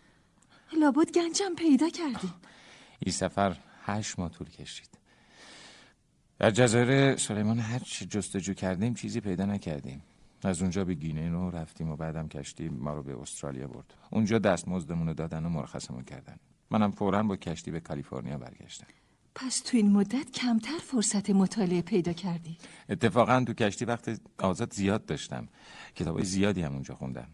لابد 0.79 1.11
گنجم 1.11 1.55
پیدا 1.57 1.89
کردی. 1.89 2.33
این 2.99 3.13
سفر 3.13 3.57
هشت 3.85 4.19
ماه 4.19 4.29
طول 4.29 4.49
کشید. 4.49 4.97
در 6.39 6.51
جزایر 6.51 7.15
سلیمان 7.17 7.59
هر 7.59 7.79
چی 7.79 8.05
جستجو 8.05 8.53
کردیم 8.53 8.93
چیزی 8.93 9.19
پیدا 9.19 9.45
نکردیم. 9.45 10.03
از 10.43 10.61
اونجا 10.61 10.85
به 10.85 10.93
گینه 10.93 11.29
نو 11.29 11.49
رفتیم 11.49 11.89
و 11.89 11.95
بعدم 11.95 12.27
کشتی 12.27 12.69
ما 12.69 12.93
رو 12.93 13.03
به 13.03 13.21
استرالیا 13.21 13.67
برد. 13.67 13.93
اونجا 14.09 14.39
دستمزدمون 14.39 15.07
رو 15.07 15.13
دادن 15.13 15.45
و 15.45 15.49
مرخصمون 15.49 16.03
کردن. 16.03 16.37
منم 16.69 16.91
فورا 16.91 17.23
با 17.23 17.35
کشتی 17.35 17.71
به 17.71 17.79
کالیفرنیا 17.79 18.37
برگشتم. 18.37 18.87
پس 19.35 19.59
تو 19.59 19.77
این 19.77 19.91
مدت 19.91 20.31
کمتر 20.31 20.77
فرصت 20.77 21.29
مطالعه 21.29 21.81
پیدا 21.81 22.13
کردی. 22.13 22.57
اتفاقا 22.89 23.43
تو 23.47 23.53
کشتی 23.53 23.85
وقت 23.85 24.21
آزاد 24.37 24.73
زیاد 24.73 25.05
داشتم. 25.05 25.47
کتابای 25.95 26.23
زیادی 26.23 26.61
هم 26.61 26.73
اونجا 26.73 26.95
خوندم. 26.95 27.27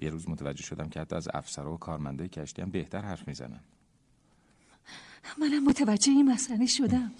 یه 0.00 0.10
روز 0.10 0.28
متوجه 0.28 0.62
شدم 0.62 0.88
که 0.88 1.00
حتی 1.00 1.16
از 1.16 1.28
افسرها 1.34 1.72
و 1.74 1.76
کارمندای 1.76 2.28
کشتی 2.28 2.62
هم 2.62 2.70
بهتر 2.70 3.00
حرف 3.00 3.28
می‌زنن. 3.28 3.60
منم 5.38 5.64
متوجه 5.64 6.12
این 6.12 6.32
مسئله 6.32 6.66
شدم. 6.66 7.12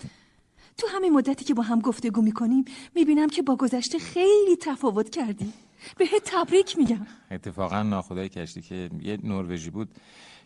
تو 0.76 0.86
همین 0.90 1.12
مدتی 1.12 1.44
که 1.44 1.54
با 1.54 1.62
هم 1.62 1.80
گفتگو 1.80 2.22
می‌کنیم 2.22 2.64
می‌بینم 2.94 3.28
که 3.28 3.42
با 3.42 3.56
گذشته 3.56 3.98
خیلی 3.98 4.56
تفاوت 4.60 5.10
کردی. 5.10 5.52
بهت 5.98 6.22
تبریک 6.24 6.78
میگم. 6.78 7.06
اتفاقا 7.30 7.82
ناخدای 7.82 8.28
کشتی 8.28 8.62
که 8.62 8.90
یه 9.02 9.18
نروژی 9.22 9.70
بود. 9.70 9.88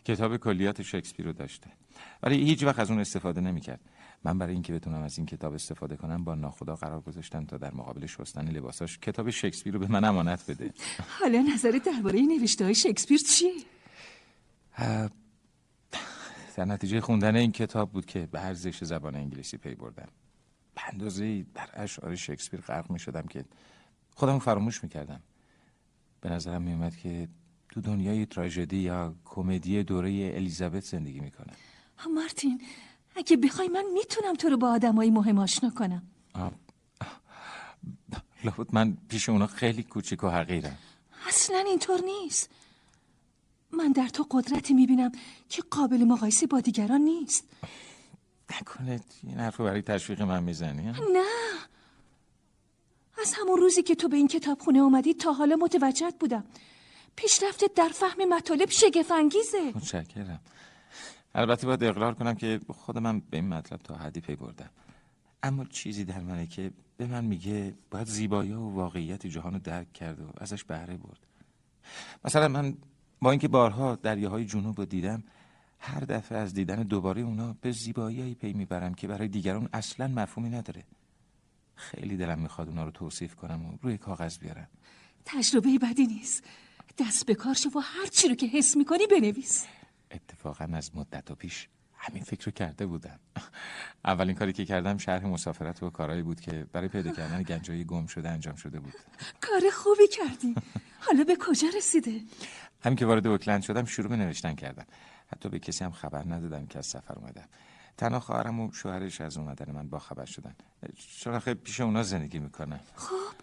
کتاب 0.05 0.37
کلیات 0.37 0.81
شکسپیر 0.81 1.25
رو 1.25 1.33
داشته. 1.33 1.69
ولی 2.23 2.43
هیچ 2.43 2.63
وقت 2.63 2.79
از 2.79 2.91
اون 2.91 2.99
استفاده 2.99 3.41
نمی‌کرد. 3.41 3.79
من 4.23 4.37
برای 4.37 4.53
اینکه 4.53 4.73
بتونم 4.73 5.01
از 5.01 5.17
این 5.17 5.27
کتاب 5.27 5.53
استفاده 5.53 5.95
کنم 5.95 6.23
با 6.23 6.35
ناخدا 6.35 6.75
قرار 6.75 7.01
گذاشتم 7.01 7.45
تا 7.45 7.57
در 7.57 7.73
مقابل 7.73 8.05
شستن 8.05 8.49
لباساش 8.49 8.97
کتاب 8.97 9.29
شکسپیر 9.29 9.73
رو 9.73 9.79
به 9.79 9.87
من 9.87 10.03
امانت 10.03 10.51
بده. 10.51 10.73
حالا 11.19 11.45
نظرت 11.53 11.83
درباره 11.83 12.21
نوشته 12.21 12.65
های 12.65 12.75
شکسپیر 12.75 13.17
چیه؟ 13.17 13.53
در 16.55 16.65
نتیجه 16.65 17.01
خوندن 17.01 17.35
این 17.35 17.51
کتاب 17.51 17.91
بود 17.91 18.05
که 18.05 18.25
به 18.31 18.45
ارزش 18.45 18.83
زبان 18.83 19.15
انگلیسی 19.15 19.57
پی 19.57 19.75
بردم. 19.75 20.07
به 20.75 20.81
اندازه 20.93 21.45
در 21.53 21.69
اشعار 21.73 22.15
شکسپیر 22.15 22.61
غرق 22.61 22.91
می 22.91 22.99
شدم 22.99 23.21
که 23.21 23.45
خودم 24.15 24.39
فراموش 24.39 24.83
می 24.83 24.89
کردم 24.89 25.21
به 26.21 26.29
نظرم 26.29 26.61
میومد 26.61 26.95
که 26.95 27.27
تو 27.73 27.81
دنیای 27.81 28.25
تراژدی 28.25 28.77
یا 28.77 29.15
کمدی 29.25 29.83
دوره 29.83 30.09
الیزابت 30.35 30.83
زندگی 30.83 31.19
می‌کنه. 31.19 31.53
مارتین 32.15 32.61
اگه 33.15 33.37
بخوای 33.37 33.67
من 33.67 33.85
می‌تونم 33.93 34.33
تو 34.33 34.49
رو 34.49 34.57
با 34.57 34.69
آدمایی 34.71 35.11
مهم 35.11 35.39
آشنا 35.39 35.69
کنم. 35.69 36.03
لابد 38.43 38.75
من 38.75 38.97
پیش 39.09 39.29
اونا 39.29 39.47
خیلی 39.47 39.83
کوچیک 39.83 40.23
و 40.23 40.29
حقیرم. 40.29 40.77
اصلا 41.27 41.57
اینطور 41.57 42.01
نیست. 42.01 42.49
من 43.71 43.91
در 43.91 44.07
تو 44.07 44.25
قدرتی 44.31 44.73
می‌بینم 44.73 45.11
که 45.49 45.61
قابل 45.71 46.03
مقایسه 46.03 46.47
با 46.47 46.59
دیگران 46.59 47.01
نیست. 47.01 47.43
نکنه 48.51 48.99
این 49.23 49.37
حرف 49.37 49.59
برای 49.59 49.81
تشویق 49.81 50.21
من 50.21 50.43
می‌زنی 50.43 50.85
نه. 50.85 51.23
از 53.21 53.33
همون 53.41 53.57
روزی 53.59 53.83
که 53.83 53.95
تو 53.95 54.07
به 54.07 54.17
این 54.17 54.27
کتابخونه 54.27 54.79
اومدی 54.79 55.13
تا 55.13 55.33
حالا 55.33 55.55
متوجهت 55.55 56.19
بودم. 56.19 56.43
پیشرفتت 57.15 57.73
در 57.75 57.89
فهم 57.93 58.35
مطالب 58.35 58.69
شگفت 58.69 59.11
انگیزه 59.11 59.71
متشکرم. 59.75 60.39
البته 61.35 61.67
باید 61.67 61.83
اقرار 61.83 62.13
کنم 62.13 62.35
که 62.35 62.59
خود 62.69 62.97
من 62.97 63.19
به 63.19 63.37
این 63.37 63.47
مطلب 63.47 63.79
تا 63.79 63.95
حدی 63.95 64.21
پی 64.21 64.35
بردم. 64.35 64.69
اما 65.43 65.65
چیزی 65.65 66.05
در 66.05 66.19
منه 66.19 66.47
که 66.47 66.71
به 66.97 67.05
من 67.05 67.25
میگه 67.25 67.73
باید 67.91 68.07
زیبایی 68.07 68.51
و 68.51 68.69
واقعیت 68.69 69.27
جهان 69.27 69.53
رو 69.53 69.59
درک 69.59 69.93
کرد 69.93 70.19
و 70.19 70.31
ازش 70.37 70.63
بهره 70.63 70.97
برد. 70.97 71.19
مثلا 72.25 72.47
من 72.47 72.77
با 73.21 73.31
اینکه 73.31 73.47
بارها 73.47 73.95
دریاهای 73.95 74.45
جنوب 74.45 74.77
رو 74.77 74.85
دیدم 74.85 75.23
هر 75.79 75.99
دفعه 75.99 76.37
از 76.37 76.53
دیدن 76.53 76.83
دوباره 76.83 77.21
اونا 77.21 77.55
به 77.61 77.71
زیباییایی 77.71 78.35
پی 78.35 78.53
می‌برم 78.53 78.93
که 78.93 79.07
برای 79.07 79.27
دیگران 79.27 79.69
اصلا 79.73 80.07
مفهومی 80.07 80.49
نداره. 80.49 80.83
خیلی 81.75 82.17
دلم 82.17 82.39
می‌خواد 82.39 82.67
اونا 82.67 82.83
رو 82.83 82.91
توصیف 82.91 83.35
کنم 83.35 83.65
و 83.65 83.77
روی 83.81 83.97
کاغذ 83.97 84.37
بیارم. 84.37 84.67
تجربه 85.25 85.79
بدی 85.81 86.07
نیست. 86.07 86.43
دست 86.97 87.25
به 87.25 87.35
کار 87.35 87.53
شو 87.53 87.69
و 87.69 87.79
هر 87.79 88.05
چی 88.05 88.27
رو 88.27 88.35
که 88.35 88.47
حس 88.47 88.77
می‌کنی 88.77 89.07
بنویس. 89.07 89.65
اتفاقا 90.11 90.67
از 90.73 90.95
مدت 90.95 91.31
و 91.31 91.35
پیش 91.35 91.67
همین 91.97 92.23
فکر 92.23 92.45
رو 92.45 92.51
کرده 92.51 92.85
بودم. 92.85 93.19
اولین 94.05 94.35
کاری 94.35 94.53
که 94.53 94.65
کردم 94.65 94.97
شرح 94.97 95.25
مسافرت 95.25 95.83
و 95.83 95.89
کارهایی 95.89 96.21
بود 96.21 96.41
که 96.41 96.67
برای 96.73 96.87
پیدا 96.87 97.11
کردن 97.11 97.43
گنجای 97.43 97.85
گم 97.85 98.05
شده 98.05 98.29
انجام 98.29 98.55
شده 98.55 98.79
بود. 98.79 98.93
کار 99.41 99.69
خوبی 99.73 100.07
کردی. 100.07 100.55
حالا 100.99 101.23
به 101.23 101.37
کجا 101.39 101.67
رسیده؟ 101.77 102.21
همین 102.81 102.95
که 102.95 103.05
وارد 103.05 103.27
اوکلند 103.27 103.61
شدم 103.61 103.85
شروع 103.85 104.09
به 104.09 104.15
نوشتن 104.15 104.55
کردم. 104.55 104.85
حتی 105.27 105.49
به 105.49 105.59
کسی 105.59 105.83
هم 105.83 105.91
خبر 105.91 106.23
ندادم 106.33 106.65
که 106.65 106.79
از 106.79 106.85
سفر 106.85 107.13
اومدم. 107.13 107.47
تنها 107.97 108.19
خواهرم 108.19 108.59
و 108.59 108.71
شوهرش 108.71 109.21
از 109.21 109.37
اومدن 109.37 109.71
من 109.71 109.89
با 109.89 109.99
خبر 109.99 110.25
شدن. 110.25 110.55
چون 111.19 111.33
آخه 111.33 111.53
پیش 111.53 111.81
اونا 111.81 112.03
زندگی 112.03 112.39
می‌کنه 112.39 112.79
خب؟ 112.95 113.35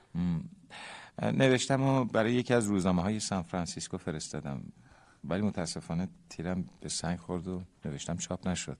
نوشتم 1.22 1.82
و 1.82 2.04
برای 2.04 2.32
یکی 2.32 2.54
از 2.54 2.66
روزنامه 2.66 3.02
های 3.02 3.20
سان 3.20 3.42
فرانسیسکو 3.42 3.98
فرستادم. 3.98 4.62
ولی 5.24 5.42
متاسفانه 5.42 6.08
تیرم 6.28 6.64
به 6.80 6.88
سنگ 6.88 7.18
خورد 7.18 7.48
و 7.48 7.62
نوشتم 7.84 8.16
چاپ 8.16 8.48
نشد. 8.48 8.76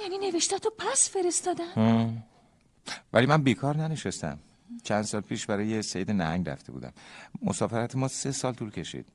یعنی 0.00 0.18
نوشته 0.18 0.58
تو 0.58 0.70
پس 0.78 1.10
فرستادن؟ 1.10 2.22
ولی 3.12 3.26
من 3.26 3.42
بیکار 3.42 3.76
ننشستم. 3.76 4.38
چند 4.82 5.04
سال 5.04 5.20
پیش 5.20 5.46
برای 5.46 5.66
یه 5.66 5.82
سید 5.82 6.10
نهنگ 6.10 6.48
رفته 6.48 6.72
بودم. 6.72 6.92
مسافرت 7.42 7.96
ما 7.96 8.08
سه 8.08 8.32
سال 8.32 8.54
طول 8.54 8.70
کشید. 8.70 9.06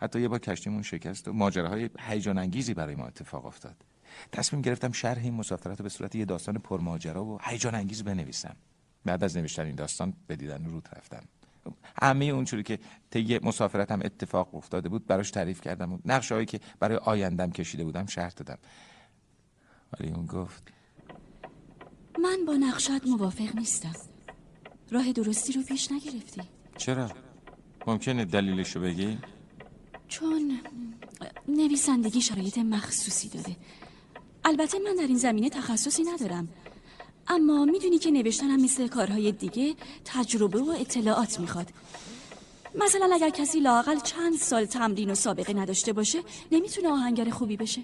حتی 0.00 0.20
یه 0.20 0.28
بار 0.28 0.38
کشتیمون 0.38 0.82
شکست 0.82 1.28
و 1.28 1.32
ماجراهای 1.32 1.90
هیجان 2.00 2.38
انگیزی 2.38 2.74
برای 2.74 2.94
ما 2.94 3.06
اتفاق 3.06 3.46
افتاد. 3.46 3.76
تصمیم 4.32 4.62
گرفتم 4.62 4.92
شرح 4.92 5.22
این 5.22 5.34
مسافرت 5.34 5.78
رو 5.78 5.82
به 5.82 5.88
صورت 5.88 6.14
یه 6.14 6.24
داستان 6.24 6.54
پرماجرا 6.54 7.24
و 7.24 7.38
هیجان 7.42 7.74
انگیز 7.74 8.04
بنویسم. 8.04 8.56
بعد 9.04 9.24
از 9.24 9.36
نوشتن 9.36 9.66
این 9.66 9.74
داستان 9.74 10.14
به 10.26 10.36
دیدن 10.36 10.64
رود 10.64 10.88
رفتم. 10.96 11.22
همه 12.02 12.24
اونجوری 12.24 12.62
که 12.62 12.78
طی 13.10 13.38
مسافرتم 13.38 14.00
اتفاق 14.04 14.54
افتاده 14.54 14.88
بود 14.88 15.06
براش 15.06 15.30
تعریف 15.30 15.60
کردم. 15.60 15.92
و 15.92 15.98
نقشه 16.04 16.44
که 16.44 16.60
برای 16.80 16.96
آیندم 16.96 17.50
کشیده 17.50 17.84
بودم 17.84 18.06
شرح 18.06 18.32
دادم. 18.36 18.58
ولی 20.00 20.12
اون 20.12 20.26
گفت 20.26 20.72
من 22.22 22.44
با 22.46 22.54
نقشت 22.54 23.06
موافق 23.06 23.56
نیستم. 23.56 23.92
راه 24.90 25.12
درستی 25.12 25.52
رو 25.52 25.62
پیش 25.62 25.92
نگرفتی. 25.92 26.42
چرا؟ 26.76 27.10
ممکنه 27.86 28.24
دلیلشو 28.24 28.80
بگی؟ 28.80 29.18
چون 30.08 30.60
نویسندگی 31.48 32.20
شرایط 32.20 32.58
مخصوصی 32.58 33.28
داره. 33.28 33.56
البته 34.44 34.78
من 34.78 34.94
در 34.94 35.06
این 35.06 35.18
زمینه 35.18 35.50
تخصصی 35.50 36.02
ندارم. 36.04 36.48
اما 37.28 37.64
می‌دونی 37.64 37.98
که 37.98 38.10
نوشتنم 38.10 38.62
مثل 38.62 38.88
کارهای 38.88 39.32
دیگه 39.32 39.74
تجربه 40.04 40.58
و 40.58 40.74
اطلاعات 40.80 41.40
می‌خواد. 41.40 41.68
مثلا 42.74 43.10
اگر 43.14 43.30
کسی 43.30 43.60
لاقل 43.60 44.00
چند 44.00 44.36
سال 44.36 44.64
تمرین 44.64 45.10
و 45.10 45.14
سابقه 45.14 45.52
نداشته 45.52 45.92
باشه 45.92 46.22
نمی‌تونه 46.52 46.88
آهنگر 46.88 47.30
خوبی 47.30 47.56
بشه. 47.56 47.80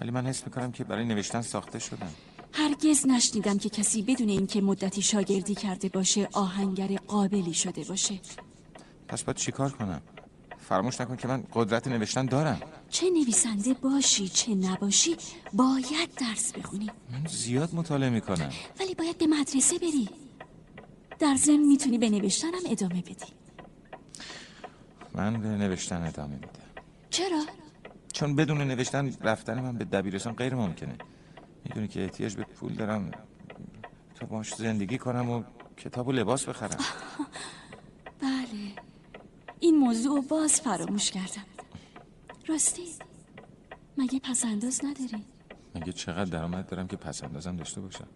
ولی 0.00 0.10
من 0.10 0.26
حس 0.26 0.44
می‌کنم 0.46 0.72
که 0.72 0.84
برای 0.84 1.04
نوشتن 1.04 1.42
ساخته 1.42 1.78
شدم. 1.78 2.12
هرگز 2.52 3.06
نشنیدم 3.06 3.58
که 3.58 3.68
کسی 3.68 4.02
بدون 4.02 4.28
اینکه 4.28 4.60
مدتی 4.60 5.02
شاگردی 5.02 5.54
کرده 5.54 5.88
باشه 5.88 6.28
آهنگر 6.32 6.96
قابلی 6.96 7.54
شده 7.54 7.84
باشه. 7.84 8.20
پس 9.08 9.22
باید 9.22 9.36
چیکار 9.36 9.70
کنم؟ 9.70 10.02
فراموش 10.68 11.00
نکن 11.00 11.16
که 11.16 11.28
من 11.28 11.44
قدرت 11.52 11.88
نوشتن 11.88 12.26
دارم. 12.26 12.60
چه 12.90 13.10
نویسنده 13.10 13.74
باشی 13.74 14.28
چه 14.28 14.54
نباشی 14.54 15.16
باید 15.52 16.10
درس 16.20 16.52
بخونی. 16.52 16.90
من 17.12 17.26
زیاد 17.28 17.74
مطالعه 17.74 18.10
می‌کنم. 18.10 18.50
ولی 18.80 18.94
باید 18.94 19.18
به 19.18 19.26
مدرسه 19.26 19.78
بری. 19.78 20.08
در 21.18 21.36
ضمن 21.36 21.64
می‌تونی 21.66 21.98
به 21.98 22.10
نوشتنم 22.10 22.64
ادامه 22.66 23.00
بدی. 23.02 23.32
من 25.14 25.40
به 25.40 25.48
نوشتن 25.48 26.02
ادامه 26.02 26.34
میدم. 26.34 26.48
چرا؟ 27.10 27.42
چون 28.12 28.36
بدون 28.36 28.60
نوشتن 28.62 29.16
رفتن 29.20 29.60
من 29.60 29.76
به 29.76 29.84
دبیرستان 29.84 30.34
غیر 30.34 30.54
ممکنه. 30.54 30.96
می‌دونی 31.64 31.88
که 31.88 32.02
احتیاج 32.02 32.36
به 32.36 32.44
پول 32.44 32.74
دارم. 32.74 33.10
تا 34.14 34.26
باش 34.26 34.54
زندگی 34.54 34.98
کنم 34.98 35.30
و 35.30 35.42
کتاب 35.76 36.08
و 36.08 36.12
لباس 36.12 36.48
بخرم. 36.48 36.78
بله. 38.22 38.91
این 39.62 39.76
موضوع 39.78 40.16
رو 40.16 40.22
باز 40.22 40.60
فراموش 40.60 41.10
کردم. 41.10 41.44
راستی 42.46 42.82
مگه 43.98 44.18
پسنداز 44.18 44.80
نداری؟ 44.84 45.24
مگه 45.74 45.92
چقدر 45.92 46.24
درآمد 46.24 46.68
دارم 46.68 46.88
که 46.88 46.96
پس 46.96 47.24
اندازم 47.24 47.56
داشته 47.56 47.80
باشم؟ 47.80 48.08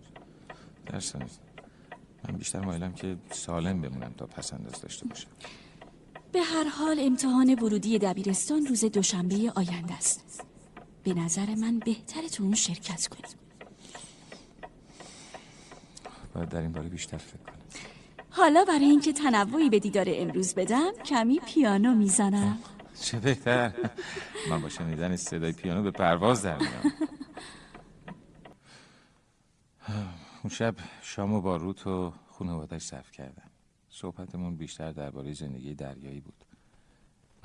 درست 0.87 1.17
من 1.17 2.37
بیشتر 2.37 2.61
مایلم 2.61 2.93
که 2.93 3.17
سالم 3.31 3.81
بمونم 3.81 4.15
تا 4.17 4.27
پس 4.27 4.53
انداز 4.53 4.81
داشته 4.81 5.07
باشم. 5.07 5.29
به 6.33 6.41
هر 6.41 6.69
حال 6.69 7.01
امتحان 7.01 7.55
ورودی 7.55 7.99
دبیرستان 7.99 8.67
روز 8.67 8.85
دوشنبه 8.85 9.53
آینده 9.57 9.95
است. 9.95 10.45
به 11.03 11.15
نظر 11.15 11.55
من 11.55 11.79
بهتره 11.79 12.29
تو 12.29 12.43
اون 12.43 12.55
شرکت 12.55 13.07
کنی. 13.07 13.33
باید 16.35 16.49
در 16.49 16.61
این 16.61 16.73
باره 16.73 16.89
بیشتر 16.89 17.17
فکر 17.17 17.37
کنم. 17.37 17.56
حالا 18.37 18.65
برای 18.65 18.85
اینکه 18.85 19.13
تنوعی 19.13 19.71
به 19.71 19.79
دیدار 19.79 20.07
امروز 20.09 20.55
بدم 20.55 20.93
کمی 21.05 21.41
پیانو 21.47 21.95
می‌زنم. 21.95 22.59
چه 23.01 23.19
بهتر. 23.19 23.73
من 24.51 24.63
با 24.63 24.69
شنیدن 24.69 25.17
صدای 25.17 25.53
پیانو 25.53 25.83
به 25.83 25.91
پرواز 25.91 26.43
در 26.43 26.59
میام 26.59 26.93
اون 30.43 30.51
شب 30.51 30.75
شامو 31.03 31.41
با 31.41 31.57
روت 31.57 31.87
و 31.87 32.13
خانوادش 32.29 32.83
صرف 32.83 33.11
کردم. 33.11 33.51
صحبتمون 33.89 34.57
بیشتر 34.57 34.93
درباره 34.93 35.33
زندگی 35.33 35.75
دریایی 35.75 36.21
بود. 36.21 36.45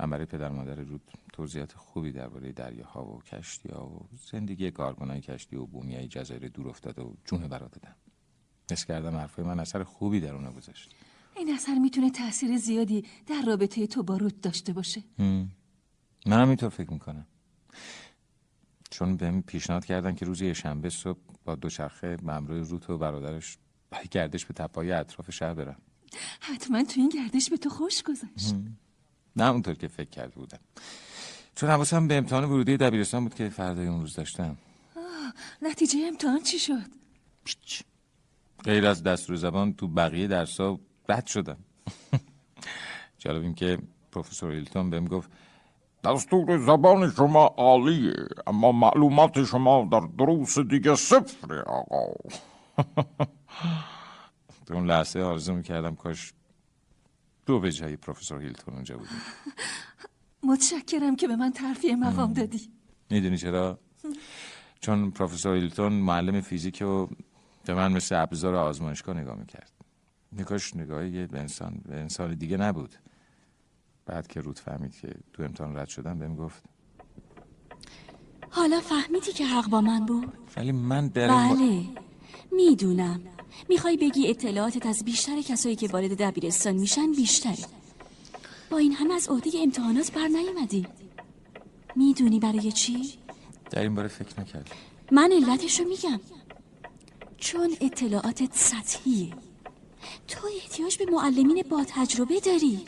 من 0.00 0.10
برای 0.10 0.24
پدر 0.26 0.48
مادر 0.48 0.74
رود 0.74 1.02
توضیحات 1.32 1.72
خوبی 1.72 2.12
درباره 2.12 2.52
دریاها 2.52 3.04
و 3.04 3.22
کشتی 3.22 3.68
ها 3.68 3.86
و 3.86 4.08
زندگی 4.30 4.70
کارکنای 4.70 5.20
کشتی 5.20 5.56
و 5.56 5.66
بومیای 5.66 6.08
جزایر 6.08 6.48
دور 6.48 6.68
افتاده 6.68 7.02
و 7.02 7.14
جون 7.24 7.48
برا 7.48 7.68
دادم. 7.68 7.94
حس 8.70 8.84
کردم 8.84 9.16
حرفای 9.16 9.44
من 9.44 9.60
اثر 9.60 9.82
خوبی 9.84 10.20
در 10.20 10.34
اونا 10.34 10.52
گذاشت. 10.52 10.90
این 11.36 11.54
اثر 11.54 11.74
می‌تونه 11.74 12.10
تاثیر 12.10 12.56
زیادی 12.56 13.04
در 13.26 13.42
رابطه 13.46 13.86
تو 13.86 14.02
با 14.02 14.16
رود 14.16 14.40
داشته 14.40 14.72
باشه. 14.72 15.02
من 15.18 16.40
هم 16.40 16.48
اینطور 16.48 16.68
فکر 16.68 16.90
می‌کنم. 16.90 17.26
چون 18.90 19.16
بهم 19.16 19.42
پیشنهاد 19.42 19.84
کردن 19.84 20.14
که 20.14 20.24
روز 20.24 20.40
یه 20.40 20.52
شنبه 20.52 20.90
صبح 20.90 21.18
با 21.44 21.54
دوچرخه 21.54 22.16
همراه 22.28 22.58
روت 22.58 22.90
و 22.90 22.98
برادرش 22.98 23.58
برای 23.90 24.06
گردش 24.10 24.46
به 24.46 24.54
تپای 24.54 24.92
اطراف 24.92 25.30
شهر 25.30 25.54
برم. 25.54 25.76
حتما 26.40 26.84
تو 26.84 27.00
این 27.00 27.08
گردش 27.08 27.50
به 27.50 27.56
تو 27.56 27.68
خوش 27.70 28.02
گذشت 28.02 28.54
نه 29.36 29.50
اونطور 29.50 29.74
که 29.74 29.88
فکر 29.88 30.10
کرده 30.10 30.34
بودم. 30.34 30.58
چون 31.54 31.70
حواسم 31.70 32.08
به 32.08 32.16
امتحان 32.16 32.44
ورودی 32.44 32.76
دبیرستان 32.76 33.24
بود 33.24 33.34
که 33.34 33.48
فردای 33.48 33.86
اون 33.86 34.00
روز 34.00 34.14
داشتم. 34.14 34.56
نتیجه 35.62 35.98
امتحان 36.08 36.42
چی 36.42 36.58
شد؟ 36.58 36.90
غیر 38.64 38.86
از 38.86 39.02
دستور 39.02 39.36
زبان 39.36 39.72
تو 39.72 39.88
بقیه 39.88 40.26
درسا 40.26 40.80
بد 41.08 41.26
شدم. 41.26 41.58
جالب 43.18 43.42
این 43.42 43.54
که 43.54 43.78
پروفسور 44.12 44.50
ایلتون 44.50 44.90
بهم 44.90 45.04
گفت 45.04 45.30
دستور 46.04 46.58
زبان 46.58 47.10
شما 47.10 47.46
عالیه 47.46 48.14
اما 48.46 48.72
معلومات 48.72 49.44
شما 49.44 49.88
در 49.92 50.00
دروس 50.18 50.58
دیگه 50.58 50.94
صفره 50.94 51.62
آقا. 51.62 52.14
تو 54.66 54.74
اون 54.74 54.86
لحظه 54.86 55.20
آرزو 55.20 55.54
می‌کردم 55.54 55.94
کاش 55.94 56.32
دو 57.46 57.60
به 57.60 57.72
جای 57.72 57.96
پروفسور 57.96 58.42
هیلتون 58.42 58.74
اونجا 58.74 58.96
بودیم 58.96 59.16
متشکرم 60.50 61.16
که 61.16 61.28
به 61.28 61.36
من 61.36 61.52
ترفیع 61.52 61.94
مقام 61.94 62.32
دادی. 62.32 62.70
می‌دونی 63.10 63.38
چرا؟ 63.38 63.78
چون 64.80 65.10
پروفسور 65.10 65.54
هیلتون 65.54 65.92
معلم 65.92 66.40
فیزیک 66.40 66.82
و 66.82 67.06
به 67.64 67.74
من 67.74 67.92
مثل 67.92 68.14
ابزار 68.22 68.54
آزمایشگاه 68.54 69.16
نگاه 69.16 69.36
می‌کرد. 69.38 69.72
نگاهش 70.32 70.76
نگاهی 70.76 71.26
به 71.26 71.40
انسان 71.40 71.80
به 71.88 72.00
انسان 72.00 72.34
دیگه 72.34 72.56
نبود. 72.56 72.94
بعد 74.06 74.26
که 74.26 74.40
رود 74.40 74.58
فهمید 74.58 74.94
که 75.00 75.14
تو 75.32 75.42
امتحان 75.42 75.76
رد 75.76 75.88
شدم 75.88 76.18
بهم 76.18 76.36
گفت. 76.36 76.62
حالا 78.50 78.80
فهمیدی 78.80 79.32
که 79.32 79.46
حق 79.46 79.68
با 79.68 79.80
من 79.80 80.06
بود؟ 80.06 80.32
ولی 80.56 80.72
من 80.72 81.08
در 81.08 81.28
با- 81.28 81.54
بله. 81.54 81.84
می‌دونم. 82.52 83.20
می‌خوای 83.68 83.96
بگی 83.96 84.28
اطلاعاتت 84.30 84.86
از 84.86 85.04
بیشتر 85.04 85.40
کسایی 85.40 85.76
که 85.76 85.88
وارد 85.88 86.22
دبیرستان 86.22 86.74
میشن 86.74 87.12
بیشتره. 87.12 87.64
با 88.70 88.78
این 88.78 88.92
همه 88.92 89.14
از 89.14 89.28
عهده 89.28 89.50
امتحانات 89.62 90.12
بر 90.12 90.28
نیومدی. 90.28 90.86
می‌دونی 91.96 92.40
برای 92.40 92.72
چی؟ 92.72 93.18
در 93.70 93.82
این 93.82 93.94
باره 93.94 94.08
فکر 94.08 94.40
نکرد. 94.40 94.70
من 95.12 95.32
علتشو 95.32 95.84
میگم. 95.84 96.20
چون 97.42 97.76
اطلاعاتت 97.80 98.54
سطحیه. 98.54 99.34
تو 100.28 100.48
احتیاج 100.62 100.98
به 100.98 101.04
معلمین 101.12 101.64
با 101.70 101.84
تجربه 101.88 102.40
داری. 102.40 102.84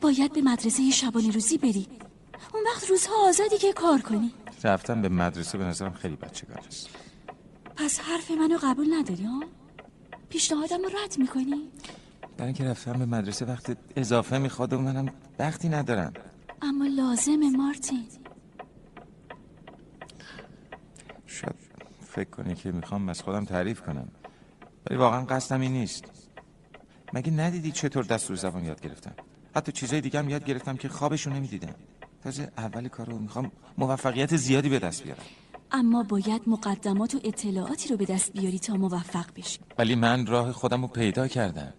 باید 0.00 0.32
به 0.32 0.42
مدرسه 0.42 0.90
شبانه 0.90 1.30
روزی 1.30 1.58
بری. 1.58 1.86
اون 2.54 2.62
وقت 2.66 2.90
روزها 2.90 3.28
آزادی 3.28 3.58
که 3.58 3.72
کار 3.72 4.00
کنی. 4.00 4.32
رفتن 4.64 5.02
به 5.02 5.08
مدرسه 5.08 5.58
به 5.58 5.64
نظرم 5.64 5.92
خیلی 5.92 6.16
بچگانه 6.16 6.66
است. 6.66 6.88
پس 7.76 8.00
حرف 8.00 8.30
منو 8.30 8.58
قبول 8.62 8.94
نداری 8.94 9.24
ها؟ 9.24 9.42
پیشنهادم 10.28 10.82
رو 10.82 10.88
رد 10.88 11.18
می‌کنی؟ 11.18 11.68
برای 12.36 12.46
اینکه 12.46 12.64
رفتن 12.64 12.98
به 12.98 13.06
مدرسه 13.06 13.44
وقت 13.44 13.76
اضافه 13.96 14.38
می‌خواد 14.38 14.72
و 14.72 14.78
منم 14.78 15.12
وقتی 15.38 15.68
ندارم. 15.68 16.12
اما 16.62 16.86
لازمه 16.86 17.50
مارتین. 17.50 18.06
شاید 21.26 21.63
فکر 22.14 22.30
کنی 22.30 22.54
که 22.54 22.72
می‌خوام 22.72 23.08
از 23.08 23.22
خودم 23.22 23.44
تعریف 23.44 23.80
کنم. 23.80 24.08
ولی 24.86 24.98
واقعا 24.98 25.24
قصدم 25.24 25.60
این 25.60 25.72
نیست. 25.72 26.04
مگه 27.12 27.32
ندیدی 27.32 27.72
چطور 27.72 28.04
دستور 28.04 28.36
زبان 28.36 28.64
یاد 28.64 28.80
گرفتم؟ 28.80 29.14
حتی 29.56 29.72
چیزای 29.72 30.00
دیگه 30.00 30.18
هم 30.18 30.28
یاد 30.28 30.44
گرفتم 30.44 30.76
که 30.76 30.88
خوابشون 30.88 31.32
نمی‌دیدم 31.32 31.74
تازه 32.22 32.52
اول 32.58 32.88
کارو 32.88 33.18
می‌خوام 33.18 33.52
موفقیت 33.78 34.36
زیادی 34.36 34.68
به 34.68 34.78
دست 34.78 35.02
بیارم. 35.02 35.24
اما 35.70 36.02
باید 36.02 36.42
مقدمات 36.46 37.14
و 37.14 37.20
اطلاعاتی 37.24 37.88
رو 37.88 37.96
به 37.96 38.04
دست 38.04 38.32
بیاری 38.32 38.58
تا 38.58 38.74
موفق 38.74 39.26
بشی. 39.36 39.58
ولی 39.78 39.94
من 39.94 40.26
راه 40.26 40.52
خودم 40.52 40.82
رو 40.82 40.88
پیدا 40.88 41.28
کردم. 41.28 41.74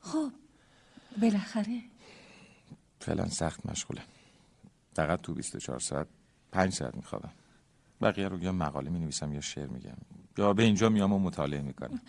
خب 0.00 0.32
بالاخره. 1.20 1.82
فعلا 3.00 3.28
سخت 3.28 3.66
مشغولم 3.66 4.04
فقط 4.94 5.20
تو 5.20 5.34
24 5.34 5.78
ساعت 5.78 6.06
پنج 6.52 6.72
ساعت 6.72 6.94
میخوابم. 6.94 7.32
بقیه 8.00 8.28
رو 8.28 8.42
یا 8.42 8.52
مقاله 8.52 8.90
می 8.90 8.98
نویسم 8.98 9.32
یا 9.32 9.40
شعر 9.40 9.66
میگم. 9.66 9.96
یا 10.38 10.52
به 10.52 10.62
اینجا 10.62 10.88
میام 10.88 11.12
و 11.12 11.18
مطالعه 11.18 11.62
می‌کنم. 11.62 12.00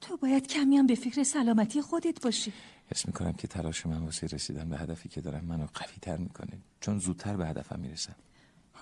تو 0.00 0.16
باید 0.16 0.46
کمی 0.46 0.76
هم 0.76 0.86
به 0.86 0.94
فکر 0.94 1.22
سلامتی 1.22 1.82
خودت 1.82 2.22
باشی. 2.22 2.52
حس 2.86 3.06
می‌کنم 3.06 3.32
که 3.32 3.48
تلاش 3.48 3.86
من 3.86 3.98
واسه 3.98 4.26
رسیدن 4.26 4.68
به 4.68 4.78
هدفی 4.78 5.08
که 5.08 5.20
دارم 5.20 5.44
منو 5.44 5.66
قوی 5.74 5.96
تر 6.02 6.16
می‌کنه. 6.16 6.58
چون 6.80 6.98
زودتر 6.98 7.36
به 7.36 7.46
هدفم 7.46 7.80
می‌رسم. 7.80 8.14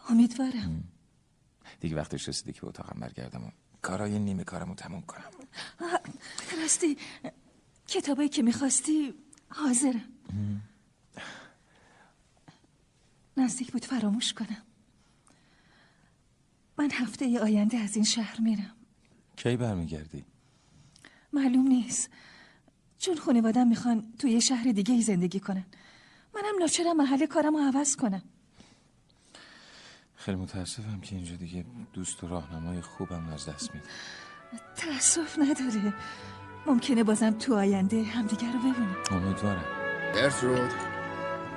امیدوارم. 0.09 0.85
دیگه 1.81 1.97
وقتش 1.97 2.29
رسیده 2.29 2.53
که 2.53 2.61
به 2.61 2.67
اتاقم 2.67 3.01
برگردم 3.01 3.45
و 3.45 3.51
کارای 3.83 4.19
نیمه 4.19 4.45
کارم 4.45 4.69
رو 4.69 4.75
تموم 4.75 5.03
کنم. 5.03 5.31
راستی 6.63 6.97
کتابایی 7.87 8.29
که 8.29 8.43
می‌خواستی 8.43 9.15
حاضرم. 9.49 10.13
نزدیک 13.37 13.73
بود 13.73 13.85
فراموش 13.85 14.33
کنم. 14.33 14.63
من 16.79 16.91
هفته 16.93 17.41
آینده 17.41 17.77
از 17.77 17.97
این 17.97 18.05
شهر 18.05 18.41
میرم. 18.41 18.73
کی 19.37 19.57
برمیگردی؟ 19.57 20.25
معلوم 21.33 21.67
نیست. 21.69 22.11
چون 22.99 23.17
خانوادم 23.17 23.69
می‌خوان 23.69 24.13
توی 24.19 24.31
یه 24.31 24.41
شهر 24.41 24.73
دیگه 24.73 24.95
ای 24.95 25.03
زندگی 25.03 25.41
کنن. 25.41 25.67
منم 26.35 26.59
ناچرم 26.61 26.97
محل 26.97 27.27
کارم 27.27 27.57
رو 27.57 27.63
عوض 27.63 27.97
کنم. 27.97 28.23
خیلی 30.17 30.37
متاسفم 30.37 31.01
که 31.01 31.17
اینجا 31.17 31.37
دیگه 31.37 31.65
دوست 31.93 32.25
و 32.25 32.29
راهنمای 32.29 32.81
خوبم 32.81 33.29
از 33.29 33.49
دست 33.49 33.75
میدم 33.75 33.87
تأسف 34.77 35.39
نداره. 35.39 35.95
ممکنه 36.67 37.05
بازم 37.05 37.31
تو 37.31 37.55
آینده 37.55 38.03
همدیگه 38.03 38.53
رو 38.53 38.59
ببینیم 38.59 38.97
امیدوارم. 39.11 39.65
گرترود 40.15 40.71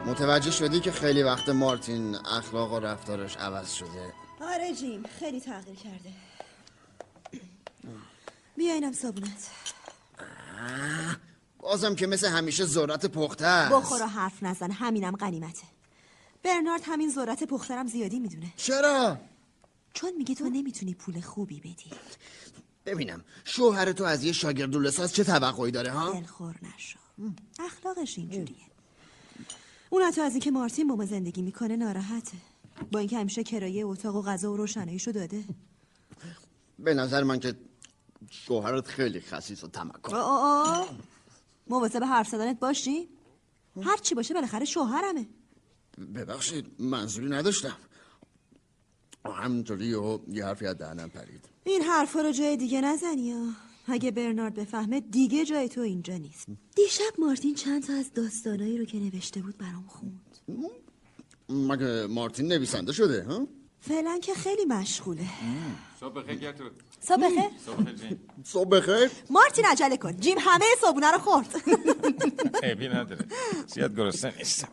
متوجه 0.06 0.52
شدی 0.52 0.80
که 0.80 0.92
خیلی 0.92 1.24
وقت 1.24 1.50
مارتین 1.50 2.16
اخلاق 2.16 2.74
و 2.74 2.80
رفتارش 2.80 3.38
عوض 3.38 3.74
شده؟ 3.74 4.14
آره 4.54 4.74
جیم 4.74 5.04
خیلی 5.20 5.42
تغییر 5.42 5.76
کرده. 5.76 6.14
بیا 8.58 8.74
اینم 8.74 8.92
صابونت. 8.92 9.50
بازم 11.60 11.96
که 11.96 12.08
مثل 12.08 12.28
همیشه 12.28 12.66
ذرت 12.66 13.06
پخته 13.06 13.46
است. 13.46 13.74
بخور 13.74 14.04
و 14.04 14.06
حرف 14.06 14.44
نزن 14.44 14.72
همینم 14.72 15.16
غنیمته. 15.16 15.64
برنارد 16.44 16.82
همین 16.86 17.12
ذرت 17.12 17.44
پخترم 17.44 17.88
زیادی 17.88 18.20
می‌دونه. 18.20 18.54
چرا؟ 18.56 19.18
چون 19.94 20.14
میگه 20.18 20.36
تو 20.36 20.50
نمی‌تونی 20.50 20.94
پول 20.94 21.22
خوبی 21.22 21.60
بدی. 21.60 21.92
ببینم 22.86 23.26
شوهر 23.44 23.92
تو 23.92 24.04
از 24.04 24.24
یه 24.24 24.32
شاگرد 24.32 24.90
ساز 24.90 25.14
چه 25.14 25.24
توقعی 25.24 25.72
داره 25.72 25.92
ها؟ 25.92 26.12
دلخور 26.12 26.56
نشو. 26.62 27.00
اخلاقش 27.60 28.18
اینجوریه. 28.18 28.66
اون 29.90 30.04
حتی 30.04 30.22
از 30.22 30.32
اینکه 30.32 30.52
مارتین 30.52 30.88
با 30.88 30.96
ما 30.96 31.06
زندگی 31.06 31.42
می‌کنه 31.42 31.76
ناراحته. 31.76 32.38
با 32.92 33.00
اینکه 33.00 33.18
همیشه 33.18 33.44
کرایه 33.44 33.86
اتاق 33.86 34.16
و 34.16 34.22
غذا 34.22 34.52
و 34.54 34.58
روشناییشو 34.58 35.12
داده. 35.12 35.44
به 36.80 36.94
نظر 36.94 37.24
من 37.24 37.40
که 37.40 37.56
شوهرت 38.30 38.88
خیلی 38.88 39.22
خسیس 39.22 39.64
و 39.64 39.68
تمکن. 39.68 40.16
آه. 40.16 40.90
مواظب 41.68 42.04
حرف 42.04 42.28
زدنت 42.28 42.60
باشی؟ 42.60 43.10
هر 43.82 43.98
چی 43.98 44.16
باشه 44.16 44.34
بالاخره 44.34 44.66
شوهرمه. 44.66 45.28
ببخشید 46.16 46.66
منظوری 46.80 47.30
نداشتم. 47.30 47.78
همینطوری 49.26 49.94
و 49.94 50.20
یه 50.28 50.46
حرفی 50.46 50.68
از 50.68 50.78
دهنم 50.78 51.10
پرید. 51.10 51.50
این 51.64 51.82
حرفا 51.82 52.22
رو 52.22 52.32
جای 52.32 52.58
دیگه 52.58 52.82
نزنی 52.82 53.34
اگه 53.88 54.12
برنارد 54.12 54.54
بفهمه 54.54 55.00
دیگه 55.00 55.46
جای 55.46 55.70
تو 55.70 55.82
اینجا 55.82 56.18
نیست. 56.18 56.48
دیشب 56.76 57.20
مارتین 57.20 57.56
چند 57.56 57.84
تا 57.84 57.94
از 57.94 58.14
داستانایی 58.14 58.78
رو 58.78 58.86
که 58.86 59.00
نوشته 59.00 59.42
بود 59.42 59.58
برام 59.58 59.86
خوند. 59.88 60.38
مگه 61.52 62.08
مارتین 62.08 62.48
نویسنده 62.48 62.92
شده 62.94 63.24
ها؟ 63.24 63.48
فعلا 63.80 64.20
که 64.20 64.34
خیلی 64.34 64.66
مشغوله. 64.66 65.26
صبح 66.00 66.14
بخیر 66.14 66.36
گرترود 66.36 66.84
صبح 67.00 67.22
بخیر 67.26 67.50
صبح 67.66 67.82
بخیر 67.82 67.96
جین 67.96 68.20
صبح 68.44 68.70
بخیر 68.70 69.12
مارتین 69.30 69.66
عجله 69.66 69.98
کن. 69.98 70.18
جیم 70.18 70.38
همه 70.40 70.66
صابونه 70.82 71.12
رو 71.12 71.18
خورد. 71.18 71.56
عیبی 72.64 72.88
نداره. 72.88 73.26
زیاد 73.68 73.96
گرسنه 73.96 74.38
نیستم. 74.38 74.68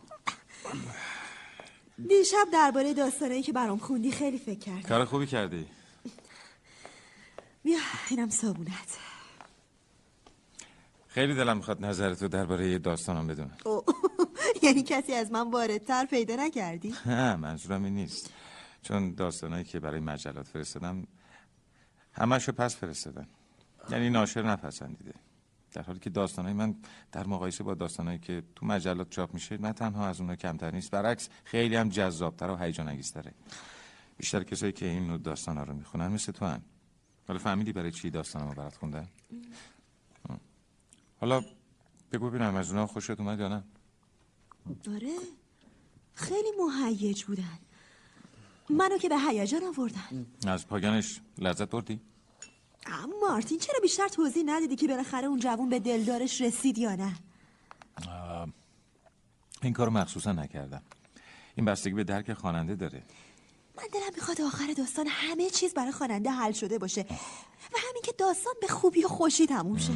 دیشب 2.09 2.47
درباره 2.53 2.95
داستانایی 2.95 3.43
که 3.43 3.53
برام 3.53 3.79
خوندی 3.79 4.11
خیلی 4.11 4.39
فکر 4.39 4.59
کردم. 4.59 4.89
کار 4.89 5.05
خوبی 5.05 5.27
کردی؟ 5.27 5.67
بیا 7.63 7.79
اینم 8.11 8.31
صابونت 8.31 8.99
خیلی 11.09 11.35
دلم 11.35 11.57
می‌خواد 11.57 11.85
نظرتو 11.85 12.29
درباره 12.29 12.71
یه 12.71 12.79
داستانم 12.79 13.27
بدونم. 13.27 13.57
یعنی 14.63 14.83
کسی 14.83 15.13
از 15.13 15.33
من 15.33 15.51
واردتر 15.51 16.05
پیدا 16.05 16.37
نکردی؟ 16.37 16.95
نه 17.07 17.37
منظورم 17.37 17.85
این 17.85 17.95
نیست. 17.95 18.33
چون 18.83 19.15
داستانایی 19.15 19.65
که 19.65 19.81
برای 19.81 20.01
مجلات 20.01 20.49
فرستادم 20.49 21.07
همشو 22.13 22.53
پس 22.53 22.77
فرستادن. 22.77 23.29
یعنی 23.91 24.11
ناشر 24.11 24.43
نپسندیده. 24.43 25.15
در 25.73 25.83
حالی 25.83 25.99
که 25.99 26.11
داستانای 26.11 26.53
من 26.53 26.75
در 27.13 27.27
مقایسه 27.27 27.65
با 27.65 27.75
داستانایی 27.75 28.19
که 28.19 28.43
تو 28.57 28.67
مجلات 28.67 29.11
چاپ 29.11 29.35
میشه 29.35 29.59
نه 29.59 29.73
تنها 29.73 30.09
از 30.09 30.21
اونها 30.21 30.37
کمتر 30.37 30.71
نیست 30.71 30.91
برعکس 30.91 31.29
خیلی 31.45 31.77
هم 31.77 31.89
جذابتر 31.89 32.51
و 32.51 32.57
هیجان 32.57 32.89
انگیزتره 32.89 33.35
بیشتر 34.17 34.43
کسایی 34.43 34.73
که 34.73 34.87
این 34.87 35.07
نوع 35.07 35.19
داستانا 35.19 35.63
رو 35.63 35.75
می‌خونن 35.75 36.09
مثل 36.09 36.33
تو 36.33 36.47
هن. 36.47 36.63
حالا 37.29 37.41
فهمیدی 37.41 37.73
برای 37.73 37.93
چی 37.93 38.11
داستانمو 38.11 38.55
برات 38.55 38.77
خوندن. 38.77 39.09
حالا 41.21 41.43
بگو 42.13 42.31
ببینم 42.31 42.57
از 42.57 42.71
اونها 42.71 42.87
خوشت 42.87 43.11
اومد 43.11 43.41
یا 43.41 43.49
نه؟ 43.49 43.65
آره. 44.95 45.17
خیلی 46.15 46.49
مهیج 46.59 47.25
بودن. 47.25 47.59
منو 48.71 48.99
که 48.99 49.09
به 49.09 49.19
هیجان 49.19 49.65
آوردن. 49.65 50.27
از 50.47 50.67
پایانش 50.67 51.21
لذت 51.39 51.71
بردی؟ 51.71 52.01
اما 52.87 53.15
مارتین 53.29 53.59
چرا 53.59 53.81
بیشتر 53.83 54.09
توضیح 54.09 54.43
ندیدی 54.47 54.77
که 54.77 54.89
بالاخره 54.89 55.27
اون 55.27 55.39
جوون 55.39 55.69
به 55.69 55.79
دلدارش 55.79 56.41
رسید 56.41 56.79
یا 56.79 56.95
نه؟ 56.95 57.15
این 59.63 59.73
کارو 59.73 59.91
مخصوصا 59.91 60.33
نکردم. 60.33 60.83
این 61.57 61.67
بستگی 61.67 61.95
به 61.95 62.05
درک 62.05 62.33
خواننده 62.33 62.75
داره. 62.75 63.03
من 63.77 63.85
دلم 63.93 64.15
می‌خواد 64.15 64.41
آخر 64.41 64.73
داستان 64.73 65.07
همه 65.07 65.51
چیز 65.51 65.75
برای 65.75 65.93
خواننده 65.93 66.31
حل 66.31 66.53
شده 66.53 66.79
باشه 66.79 67.01
و 67.73 67.79
همین 67.89 68.03
که 68.05 68.13
داستان 68.19 68.55
به 68.61 68.67
خوبی 68.67 69.05
و 69.05 69.09
خوشی 69.09 69.47
تموم 69.47 69.79
شه. 69.79 69.93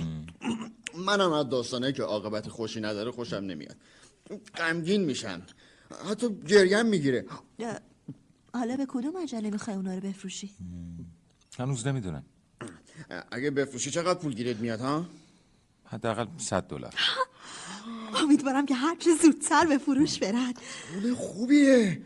منم 0.94 1.32
از 1.32 1.48
داستانه 1.48 1.92
که 1.92 2.02
عاقبت 2.02 2.48
خوشی 2.48 2.80
نداره 2.80 3.10
خوشم 3.10 3.36
نمیاد. 3.36 3.76
غمگین 4.56 5.04
میشم 5.04 5.42
حتی 6.10 6.34
گریم 6.48 6.86
می‌گیره. 6.86 7.26
حالا 8.54 8.76
به 8.76 8.86
کدوم 8.88 9.22
مجله 9.22 9.50
می‌خوای 9.50 9.76
اونا 9.76 9.94
رو 9.94 10.00
بفروشی؟ 10.00 10.50
هنوز 11.58 11.86
نمی‌دونم. 11.86 12.24
اگه 13.30 13.50
بفروشی 13.50 13.90
چقدر 13.90 14.18
پول 14.18 14.34
گیرت 14.34 14.56
میاد 14.56 14.80
ها؟ 14.80 15.06
حداقل 15.84 16.26
100 16.38 16.62
دلار. 16.62 16.94
امیدوارم 18.14 18.66
که 18.66 18.74
هرچه 18.74 19.10
زودتر 19.22 19.66
به 19.66 19.78
فروش 19.78 20.18
برد 20.18 20.54
پول 20.92 21.14
خوبیه. 21.14 22.02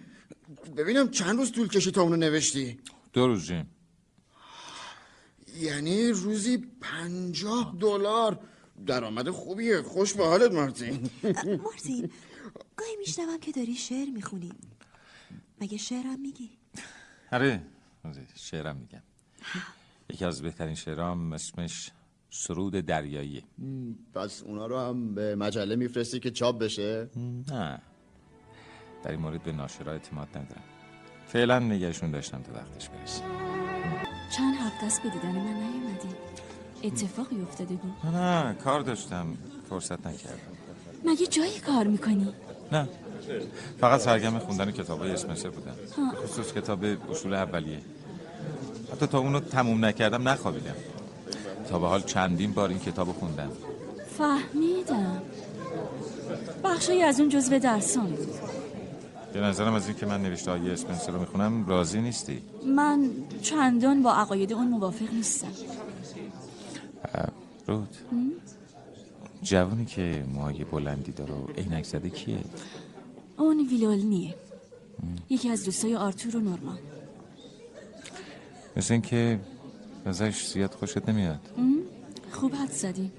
ببینم 0.76 1.10
چند 1.10 1.38
روز 1.38 1.52
طول 1.52 1.68
کشی 1.68 1.90
تا 1.90 2.02
اونو 2.02 2.16
نوشتی؟ 2.16 2.78
دو 3.12 3.26
روز 3.26 3.46
جیم. 3.46 3.70
یعنی 5.56 6.08
روزی 6.08 6.56
پنجاه 6.80 7.76
دلار. 7.80 8.40
درآمد 8.86 9.30
خوبیه. 9.30 9.82
خوش 9.82 10.14
به 10.14 10.26
حالت 10.26 10.52
مارتین. 10.52 11.10
مارتین 11.64 12.10
گاهی 12.76 12.96
میشنوم 12.98 13.38
که 13.40 13.52
داری 13.52 13.74
شعر 13.74 14.08
می‌خونی. 14.08 14.52
مگه 15.60 15.78
شعرم 15.78 16.20
میگی؟ 16.20 16.50
آره 17.32 17.62
شعرم 18.34 18.76
میگم. 18.76 19.02
یکی 20.10 20.24
از 20.24 20.42
بهترین 20.42 20.74
شعرام 20.74 21.32
اسمش 21.32 21.90
سرود 22.30 22.74
دریاییه 22.74 23.42
پس 24.14 24.42
اونا 24.42 24.66
رو 24.66 24.78
هم 24.78 25.14
به 25.14 25.36
مجله 25.36 25.76
میفرستی 25.76 26.20
که 26.20 26.30
چاپ 26.30 26.58
بشه؟ 26.58 27.10
نه. 27.48 27.82
در 29.02 29.10
این 29.10 29.20
مورد 29.20 29.42
به 29.42 29.52
ناشرا 29.52 29.92
اعتماد 29.92 30.28
ندارم. 30.28 30.64
فعلا 31.26 31.58
نگهشون 31.58 32.10
داشتم 32.10 32.42
تا 32.42 32.52
وقتش 32.52 32.88
برسه. 32.88 33.22
چند 34.36 34.54
هفته 34.54 34.86
است 34.86 35.02
به 35.02 35.08
دیدن 35.08 35.32
من 35.32 35.54
نیومدی. 35.54 36.08
اتفاقی 36.82 37.42
افتاده 37.42 37.74
بود؟ 37.74 38.14
نه 38.14 38.54
کار 38.64 38.80
داشتم. 38.80 39.26
فرصت 39.70 40.06
نکردم. 40.06 40.38
مگه 41.04 41.26
جایی 41.26 41.58
کار 41.58 41.86
می‌کنی؟ 41.86 42.32
نه. 42.72 42.88
فقط 43.80 44.00
سرگرم 44.00 44.38
خوندن 44.38 44.70
کتاب 44.70 45.00
های 45.00 45.10
اسمسر 45.10 45.48
بودم 45.50 45.74
خصوص 46.24 46.52
کتاب 46.52 46.84
اصول 47.10 47.34
اولیه. 47.34 47.80
حتی 48.92 49.06
تا 49.06 49.18
اونو 49.18 49.40
تموم 49.40 49.84
نکردم 49.84 50.28
نخوابیدم. 50.28 50.74
تا 51.70 51.78
به 51.78 51.86
حال 51.86 52.02
چندین 52.02 52.52
بار 52.52 52.68
این 52.68 52.78
کتاب 52.78 53.12
خوندم. 53.12 53.50
فهمیدم. 54.18 55.22
بخشی 56.64 57.02
از 57.02 57.20
اون 57.20 57.28
جزو 57.28 57.58
درسان 57.58 58.06
بود. 58.06 58.28
به 59.32 59.40
نظرم 59.40 59.74
از 59.74 59.86
این 59.86 59.96
که 59.96 60.06
من 60.06 60.22
نوشته 60.22 60.50
های 60.50 60.70
اسپنسر 60.70 61.12
رو 61.12 61.20
می‌خونم 61.20 61.66
راضی 61.66 62.00
نیستی. 62.00 62.42
من 62.66 63.10
چندان 63.42 64.02
با 64.02 64.12
عقاید 64.14 64.52
اون 64.52 64.68
موافق 64.68 65.12
نیستم. 65.12 65.52
رود. 67.66 67.96
جوانی 69.42 69.84
که 69.84 70.24
موهای 70.34 70.64
بلندی 70.64 71.12
داره 71.12 71.34
و 71.34 71.46
عینک 71.46 71.84
زده 71.84 72.10
کیه؟ 72.10 72.38
اون 73.36 73.68
ویلولنیه 73.70 74.34
یکی 75.30 75.50
از 75.50 75.64
دوستای 75.64 75.96
آرتور 75.96 76.36
و 76.36 76.40
نورما. 76.40 76.78
مثل 78.76 78.94
اینکه 78.94 79.40
ازش 80.04 80.46
زیاد 80.46 80.74
خوشت 80.74 81.08
نمیاد. 81.08 81.40
خوب 82.32 82.54
حد 82.54 82.70
زدی. 82.70 83.12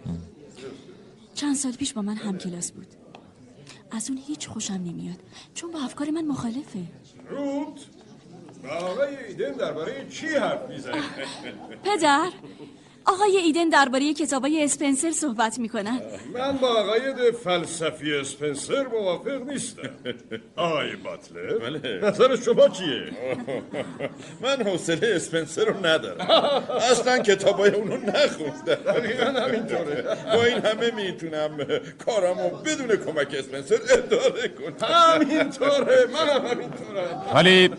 چند 1.34 1.56
سال 1.56 1.72
پیش 1.72 1.94
با 1.94 2.02
من 2.02 2.16
هم 2.16 2.38
کلاس 2.38 2.72
بود. 2.72 2.88
از 3.92 4.10
اون 4.10 4.20
هیچ 4.28 4.48
خوشم 4.48 4.74
نمیاد. 4.74 5.20
چون 5.54 5.72
با 5.72 5.80
افکار 5.80 6.10
من 6.10 6.26
مخالفه. 6.26 6.84
روت 7.30 7.86
با 8.64 8.70
آقای 8.70 9.26
ایدن 9.28 9.52
درباره 9.52 10.08
چی 10.10 10.28
حرف 10.28 10.70
می‌زنی؟ 10.70 11.02
پدر 11.84 12.32
آقای 13.08 13.38
ایدن 13.38 13.70
درباره 13.70 14.14
کتابای 14.14 14.64
اسپنسر 14.64 15.12
صحبت 15.12 15.60
می‌کنن. 15.60 16.02
من 16.34 16.58
با 16.58 16.80
عقاید 16.80 17.32
فلسفی 17.44 18.14
اسپنسر 18.14 18.88
موافق 18.88 19.42
نیستم. 19.50 19.90
آقای 20.56 20.96
باتلر 20.96 21.58
بله. 21.58 22.00
نظر 22.04 22.36
شما 22.36 22.68
چیه؟ 22.70 23.04
من 24.44 24.64
حوصله 24.64 25.16
اسپنسر 25.16 25.66
رو 25.66 25.86
ندارم. 25.86 26.28
اصلا 26.92 27.20
کتابای 27.20 27.70
اونو 27.70 27.98
نخوندم. 27.98 28.76
دقیقا 28.94 29.26
همینطوره. 29.26 30.18
با 30.34 30.44
این 30.44 30.58
همه 30.66 30.92
می‌تونم 30.92 31.58
کارمو 32.06 32.50
بدون 32.50 32.96
کمک 32.96 33.34
اسپنسر 33.34 33.76
اداره 33.90 34.48
کنم. 34.48 34.90
همینطوره. 34.90 36.08
منم 36.14 36.46
همینطورم 36.48 37.24
ولی 37.34 37.70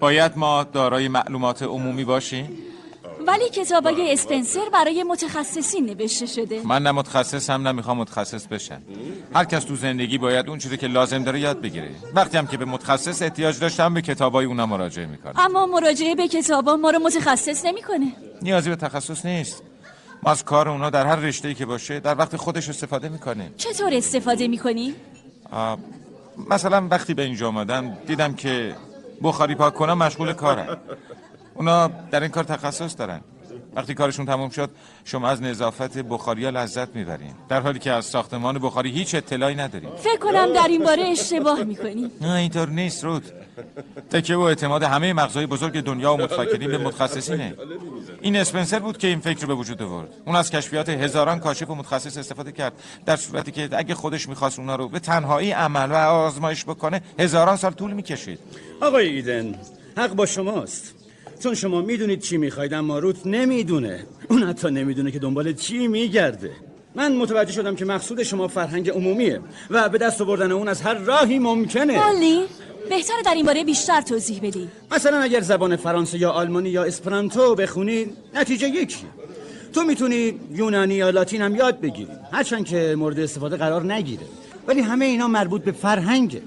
باید 0.00 0.32
ما 0.36 0.64
دارای 0.64 1.08
معلومات 1.08 1.62
عمومی 1.62 2.04
باشیم. 2.04 2.58
ولی 3.26 3.50
کتابای 3.50 4.12
اسپنسر 4.12 4.68
برای 4.72 5.02
متخصصین 5.02 5.86
نوشته 5.86 6.26
شده. 6.26 6.60
من 6.64 6.82
نه 6.82 6.92
متخصصم 6.92 7.52
نه 7.52 7.72
می‌خوام 7.72 7.96
متخصص 7.98 8.46
بشم. 8.46 8.82
هر 9.34 9.44
کس 9.44 9.64
تو 9.64 9.76
زندگی 9.76 10.18
باید 10.18 10.48
اون 10.48 10.58
چیزی 10.58 10.76
که 10.76 10.86
لازم 10.86 11.24
داره 11.24 11.40
یاد 11.40 11.60
بگیره. 11.60 11.90
وقتی 12.14 12.38
هم 12.38 12.46
که 12.46 12.56
به 12.56 12.64
متخصص 12.64 13.22
احتیاج 13.22 13.60
داشتم 13.60 13.94
به 13.94 14.02
کتابای 14.02 14.44
اونا 14.44 14.66
مراجعه 14.66 15.06
می‌کنم 15.06 15.32
اما 15.36 15.66
مراجعه 15.66 16.14
به 16.14 16.28
کتابا 16.28 16.76
ما 16.76 16.90
رو 16.90 16.98
متخصص 16.98 17.64
نمی‌کنه. 17.64 18.06
نیازی 18.42 18.70
به 18.70 18.76
تخصص 18.76 19.26
نیست. 19.26 19.62
ما 20.22 20.30
از 20.30 20.44
کار 20.44 20.68
اونا 20.68 20.90
در 20.90 21.06
هر 21.06 21.16
رشته‌ای 21.16 21.54
که 21.54 21.66
باشه 21.66 22.00
در 22.00 22.18
وقت 22.18 22.36
خودش 22.36 22.68
استفاده 22.68 23.08
می‌کنیم. 23.08 23.54
چطور 23.56 23.94
استفاده 23.94 24.48
می‌کنی؟ 24.48 24.94
مثلا 26.50 26.88
وقتی 26.90 27.14
به 27.14 27.22
اینجا 27.22 27.48
آمدم 27.48 27.98
دیدم 28.06 28.34
که 28.34 28.74
بخاری 29.22 29.54
پاک 29.54 29.74
کنم 29.74 29.98
مشغول 29.98 30.32
کارم. 30.32 30.78
اونا 31.62 31.90
در 32.10 32.20
این 32.20 32.30
کار 32.30 32.44
تخصص 32.44 32.98
دارن. 32.98 33.20
وقتی 33.76 33.94
کارشون 33.94 34.26
تموم 34.26 34.50
شد 34.50 34.70
شما 35.04 35.28
از 35.28 35.42
نظافت 35.42 35.98
بخاری 35.98 36.44
ها 36.44 36.50
لذت 36.50 36.96
می‌برین. 36.96 37.34
در 37.48 37.60
حالی 37.60 37.78
که 37.78 37.92
از 37.92 38.04
ساختمان 38.04 38.58
بخاری 38.58 38.90
هیچ 38.90 39.14
اطلاعی 39.14 39.54
نداریم 39.54 39.90
فکر 39.96 40.16
کنم 40.16 40.52
در 40.52 40.68
این 40.68 40.84
باره 40.84 41.02
اشتباه 41.02 41.62
می‌کنی. 41.62 42.10
نه 42.20 42.32
اینطور 42.32 42.68
نیست 42.68 43.04
رود. 43.04 43.24
تکیه 44.10 44.36
و 44.36 44.40
اعتماد 44.40 44.82
همه 44.82 45.12
مغزهای 45.12 45.46
بزرگ 45.46 45.80
دنیا 45.80 46.14
و 46.14 46.16
متفکرین 46.16 46.70
به 46.70 46.78
متخصصینه. 46.78 47.54
این 48.20 48.36
اسپنسر 48.36 48.78
بود 48.78 48.98
که 48.98 49.06
این 49.06 49.20
فکر 49.20 49.40
رو 49.40 49.48
به 49.48 49.54
وجود 49.54 49.82
آورد. 49.82 50.08
اون 50.26 50.36
از 50.36 50.50
کشفیات 50.50 50.88
هزاران 50.88 51.40
کاشف 51.40 51.70
و 51.70 51.74
متخصص 51.74 52.16
استفاده 52.18 52.52
کرد. 52.52 52.72
در 53.06 53.16
صورتی 53.16 53.52
که 53.52 53.68
اگه 53.72 53.94
خودش 53.94 54.28
می‌خواست 54.28 54.58
اونا 54.58 54.76
رو 54.76 54.88
به 54.88 54.98
تنهایی 54.98 55.52
عمل 55.52 55.90
و 55.90 55.94
آزمایش 55.94 56.64
بکنه 56.64 57.02
هزاران 57.18 57.56
سال 57.56 57.72
طول 57.72 57.92
می‌کشید. 57.92 58.38
آقای 58.80 59.08
ایدن 59.08 59.54
حق 59.96 60.12
با 60.14 60.26
شماست. 60.26 60.94
چون 61.42 61.54
شما 61.54 61.80
می‌دونید 61.80 62.20
چی 62.20 62.36
می‌خواید 62.36 62.74
اما 62.74 62.98
روت 62.98 63.26
نمی‌دونه. 63.26 64.06
اون 64.28 64.42
حتی 64.42 64.70
نمی‌دونه 64.70 65.10
که 65.10 65.18
دنبال 65.18 65.52
چی 65.52 65.88
میگرده. 65.88 66.50
من 66.94 67.16
متوجه 67.16 67.52
شدم 67.52 67.74
که 67.76 67.84
مقصود 67.84 68.22
شما 68.22 68.48
فرهنگ 68.48 68.90
عمومیه 68.90 69.40
و 69.70 69.88
به 69.88 69.98
دست 69.98 70.20
آوردن 70.20 70.52
اون 70.52 70.68
از 70.68 70.82
هر 70.82 70.94
راهی 70.94 71.38
ممکنه. 71.38 71.96
مالی؟ 71.96 72.44
بهتره 72.90 73.22
در 73.24 73.34
این 73.34 73.46
باره 73.46 73.64
بیشتر 73.64 74.00
توضیح 74.00 74.40
بدی. 74.42 74.68
مثلا 74.90 75.18
اگر 75.18 75.40
زبان 75.40 75.76
فرانسه 75.76 76.18
یا 76.18 76.30
آلمانی 76.30 76.68
یا 76.68 76.84
اسپرانتو 76.84 77.54
بخونی 77.54 78.06
نتیجه 78.34 78.68
یکی. 78.68 79.06
تو 79.72 79.82
می‌تونی 79.82 80.34
یونانی 80.54 80.94
یا 80.94 81.10
لاتین 81.10 81.42
هم 81.42 81.56
یاد 81.56 81.80
بگیری. 81.80 82.10
هرچند 82.32 82.64
که 82.64 82.94
مورد 82.98 83.20
استفاده 83.20 83.56
قرار 83.56 83.92
نگیره. 83.92 84.26
ولی 84.66 84.80
همه 84.80 85.04
اینا 85.04 85.28
مربوط 85.28 85.62
به 85.62 85.72
فرهنگه. 85.72 86.42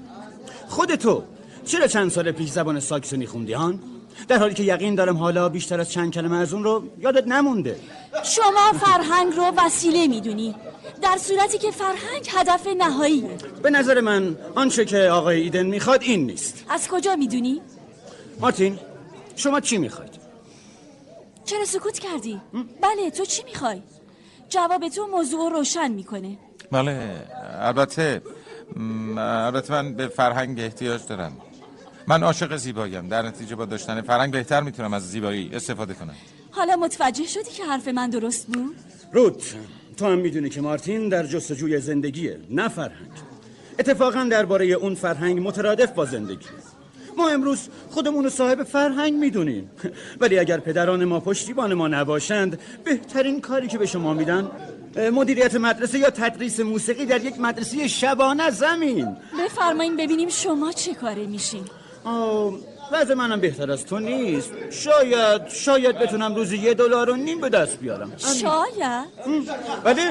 خود 0.68 0.94
تو 0.94 1.22
چرا 1.64 1.86
چند 1.86 2.10
سال 2.10 2.32
پیش 2.32 2.50
زبان 2.50 2.80
ساکسونی 2.80 3.26
خوندی 3.26 3.52
هان؟ 3.52 3.80
در 4.28 4.38
حالی 4.38 4.54
که 4.54 4.62
یقین 4.62 4.94
دارم 4.94 5.16
حالا 5.16 5.48
بیشتر 5.48 5.80
از 5.80 5.92
چند 5.92 6.12
کلمه 6.12 6.36
از 6.36 6.54
اون 6.54 6.64
رو 6.64 6.82
یادت 6.98 7.26
نمونده 7.26 7.80
شما 8.22 8.72
فرهنگ 8.80 9.32
رو 9.32 9.52
وسیله 9.56 10.06
می‌دونی 10.06 10.54
در 11.02 11.16
صورتی 11.16 11.58
که 11.58 11.70
فرهنگ 11.70 12.28
هدف 12.28 12.66
نهاییه 12.66 13.36
به 13.62 13.70
نظر 13.70 14.00
من 14.00 14.36
آنچه 14.54 14.84
که 14.84 14.98
آقای 14.98 15.40
ایدن 15.40 15.66
می‌خواد 15.66 16.02
این 16.02 16.26
نیست 16.26 16.64
از 16.68 16.88
کجا 16.88 17.16
می‌دونی؟ 17.16 17.60
مارتین 18.40 18.78
شما 19.36 19.60
چی 19.60 19.78
می‌خواید؟ 19.78 20.12
چرا 21.44 21.64
سکوت 21.64 21.98
کردی؟ 21.98 22.40
بله 22.80 23.10
تو 23.10 23.24
چی 23.24 23.42
می‌خوای؟ 23.44 23.82
جواب 24.48 24.88
تو 24.88 25.06
موضوع 25.06 25.50
رو 25.50 25.56
روشن 25.56 25.92
می‌کنه 25.92 26.38
بله 26.72 27.26
البته 27.60 28.22
البته 29.18 29.72
من 29.72 29.94
به 29.94 30.08
فرهنگ 30.08 30.60
احتیاج 30.60 31.06
دارم 31.08 31.32
من 32.08 32.22
عاشق 32.22 32.56
زیباییم. 32.56 33.08
در 33.08 33.22
نتیجه 33.22 33.56
با 33.56 33.64
داشتن 33.64 34.00
فرهنگ 34.00 34.32
بهتر 34.32 34.60
می‌تونم 34.60 34.94
از 34.94 35.10
زیبایی 35.10 35.50
استفاده 35.52 35.94
کنم. 35.94 36.14
حالا 36.50 36.76
متوجه 36.76 37.26
شدی 37.26 37.50
که 37.50 37.64
حرف 37.64 37.88
من 37.88 38.10
درست 38.10 38.46
بود؟ 38.46 38.76
روت 39.12 39.54
تو 39.96 40.06
هم 40.06 40.18
می‌دونی 40.18 40.48
که 40.48 40.60
مارتین 40.60 41.08
در 41.08 41.26
جستجوی 41.26 41.80
زندگیه 41.80 42.38
نه 42.50 42.68
فرهنگ. 42.68 43.10
اتفاقا 43.78 44.24
درباره 44.30 44.66
اون 44.66 44.94
فرهنگ 44.94 45.38
مترادف 45.48 45.92
با 45.92 46.04
زندگی. 46.04 46.46
ما 47.16 47.28
امروز 47.28 47.68
خودمون 47.90 48.24
رو 48.24 48.30
صاحب 48.30 48.62
فرهنگ 48.62 49.14
می‌دونیم. 49.14 49.70
ولی 50.20 50.38
اگر 50.38 50.60
پدران 50.60 51.04
ما 51.04 51.20
پشتیبان 51.20 51.74
ما 51.74 51.88
نباشند 51.88 52.60
بهترین 52.84 53.40
کاری 53.40 53.68
که 53.68 53.78
به 53.78 53.86
شما 53.86 54.14
میدن 54.14 54.50
مدیریت 55.12 55.54
مدرسه 55.54 55.98
یا 55.98 56.10
تدریس 56.10 56.60
موسیقی 56.60 57.06
در 57.06 57.24
یک 57.24 57.40
مدرسه 57.40 57.88
شبانه 57.88 58.50
زمین. 58.50 59.16
بفرمایین 59.44 59.96
ببینیم 59.96 60.28
شما 60.28 60.72
چه 60.72 60.94
کاره 60.94 61.26
میشین. 61.26 61.64
وضع 62.92 63.14
منم 63.14 63.40
بهتر 63.40 63.70
از 63.70 63.86
تو 63.86 63.98
نیست. 63.98 64.50
شاید 64.70 65.48
شاید 65.48 65.98
بتونم 65.98 66.34
روزی 66.34 66.56
یه 66.58 66.74
دلار 66.74 67.10
و 67.10 67.16
نیم 67.16 67.40
به 67.40 67.48
دست 67.48 67.78
بیارم. 67.78 68.12
شاید. 68.16 69.06
ولی 69.84 70.02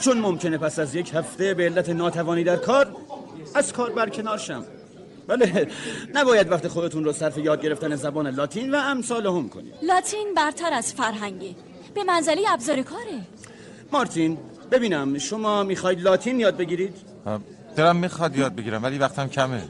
چون 0.00 0.18
ممکنه 0.18 0.58
پس 0.58 0.78
از 0.78 0.94
یک 0.94 1.14
هفته 1.14 1.54
به 1.54 1.64
علت 1.64 1.88
ناتوانی 1.88 2.44
در 2.44 2.56
کار 2.56 2.96
از 3.54 3.72
کار 3.72 3.90
برکنار 3.90 4.38
شم. 4.38 4.64
بله 5.26 5.68
نباید 6.14 6.52
وقت 6.52 6.68
خودتون 6.68 7.04
رو 7.04 7.12
صرف 7.12 7.38
یاد 7.38 7.62
گرفتن 7.62 7.96
زبان 7.96 8.26
لاتین 8.26 8.74
و 8.74 8.76
امثال 8.76 9.26
هم 9.26 9.48
کنید. 9.48 9.74
لاتین 9.82 10.34
برتر 10.36 10.72
از 10.72 10.92
فرهنگه. 10.92 11.54
به 11.94 12.04
منزله 12.04 12.42
ابزار 12.52 12.82
کاره. 12.82 13.20
مارتین 13.92 14.38
ببینم 14.70 15.18
شما 15.18 15.62
می‌خواید 15.62 16.00
لاتین 16.00 16.40
یاد 16.40 16.56
بگیرید؟ 16.56 16.96
دلم 17.76 17.96
می‌خواد 17.96 18.36
یاد 18.36 18.54
بگیرم 18.54 18.82
ولی 18.82 18.98
وقتم 18.98 19.28
کمه. 19.28 19.62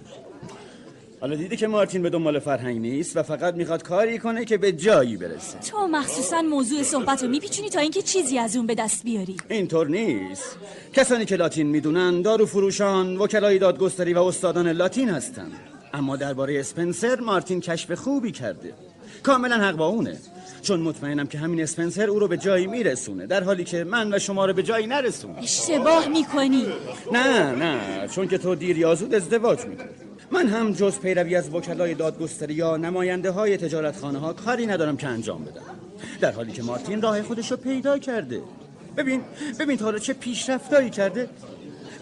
حالا 1.23 1.37
دیدی 1.37 1.57
که 1.57 1.67
مارتین 1.67 2.03
به 2.03 2.11
دنبال 2.11 2.39
فرهنگ 2.39 2.81
نیست 2.81 3.17
و 3.17 3.23
فقط 3.23 3.55
می‌خواد 3.55 3.83
کاری 3.83 4.19
کنه 4.19 4.45
که 4.45 4.57
به 4.59 4.73
جایی 4.73 5.17
برسه. 5.17 5.59
تو 5.59 5.87
مخصوصا 5.87 6.43
موضوع 6.43 6.83
صحبت 6.83 7.23
رو 7.23 7.29
میپیچونی 7.29 7.71
تا 7.71 7.81
اینکه 7.81 8.03
چیزی 8.03 8.39
از 8.39 8.57
اون 8.57 8.67
به 8.67 8.75
دست 8.75 9.05
بیاری. 9.05 9.37
اینطور 9.49 9.89
نیست. 9.89 10.57
کسانی 10.93 11.25
که 11.25 11.37
لاتین 11.37 11.67
می‌دونن 11.67 12.23
دارو 12.23 12.47
فروشان 12.47 13.17
وکلای 13.17 13.59
دادگستری 13.59 14.15
و 14.15 14.19
استادان 14.19 14.69
لاتین 14.69 15.09
هستن. 15.11 15.51
اما 15.95 16.17
درباره 16.17 16.61
اسپنسر 16.61 17.21
مارتین 17.21 17.61
کشف 17.61 17.93
خوبی 17.93 18.33
کرده. 18.33 18.75
کاملا 19.23 19.57
حق 19.57 19.77
با 19.77 19.87
اونه. 19.87 20.19
چون 20.63 20.81
مطمئنم 20.81 21.27
که 21.27 21.39
همین 21.39 21.63
اسپنسر 21.63 22.07
او 22.07 22.19
رو 22.19 22.29
به 22.29 22.37
جایی 22.37 22.67
میرسونه 22.67 23.27
در 23.27 23.45
حالی 23.45 23.65
که 23.65 23.85
من 23.85 24.15
و 24.15 24.19
شما 24.19 24.47
رو 24.47 24.53
به 24.53 24.63
جایی 24.63 24.87
نرسونه 24.87 25.39
اشتباه 25.39 26.09
می‌کنی. 26.09 26.67
نه 27.13 27.53
نه. 27.53 28.09
چون 28.09 28.29
که 28.29 28.39
تو 28.39 28.55
دیر 28.55 28.79
یا 28.79 28.95
زود 28.95 29.15
ازدواج 29.15 29.65
می‌کنی. 29.67 29.89
من 30.33 30.49
هم 30.49 30.73
جز 30.73 30.99
پیروی 30.99 31.37
از 31.37 31.55
وکلای 31.55 31.95
دادگستری 31.95 32.55
یا 32.55 32.77
نماینده 32.77 33.31
های 33.31 33.57
تجارتخانه 33.57 34.19
ها 34.19 34.33
کاری 34.33 34.67
ندارم 34.67 34.97
که 34.97 35.07
انجام 35.07 35.45
بدم. 35.45 35.63
در 36.21 36.33
حالی 36.33 36.53
که 36.53 36.63
مارتین 36.63 37.03
راه 37.03 37.23
خودش 37.23 37.51
رو 37.51 37.57
پیدا 37.57 37.99
کرده. 37.99 38.43
ببین 38.97 39.21
ببین 39.61 39.77
تا 39.77 39.85
حالا 39.85 39.99
چه 39.99 40.13
پیشرفتایی 40.13 40.91
کرده. 40.91 41.29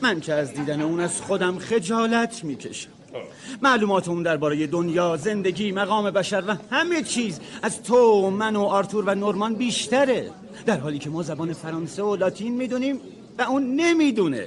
من 0.03 0.20
که 0.20 0.35
از 0.35 0.53
دیدن 0.55 0.81
اون 0.81 1.01
از 1.01 1.20
خودم 1.20 1.59
خجالت 1.59 2.45
می‌کشم. 2.45 2.91
معلومات 3.62 4.09
اون 4.09 4.22
درباره 4.22 4.66
دنیا، 4.66 5.16
زندگی، 5.16 5.72
مقام 5.72 6.11
بشر 6.11 6.43
و 6.47 6.57
همه 6.70 7.03
چیز 7.03 7.41
از 7.62 7.83
تو، 7.83 8.31
من 8.31 8.57
و 8.57 8.62
آرتور 8.62 9.05
و 9.05 9.14
نورمان 9.14 9.55
بیشتره. 9.55 10.31
در 10.66 10.78
حالی 10.78 10.99
که 10.99 11.11
ما 11.11 11.22
زبان 11.22 11.53
فرانسه 11.53 12.03
و 12.03 12.16
لاتین 12.16 12.57
می‌دونیم 12.57 13.01
و 13.39 13.43
اون 13.43 13.76
نمی‌دونه. 13.76 14.47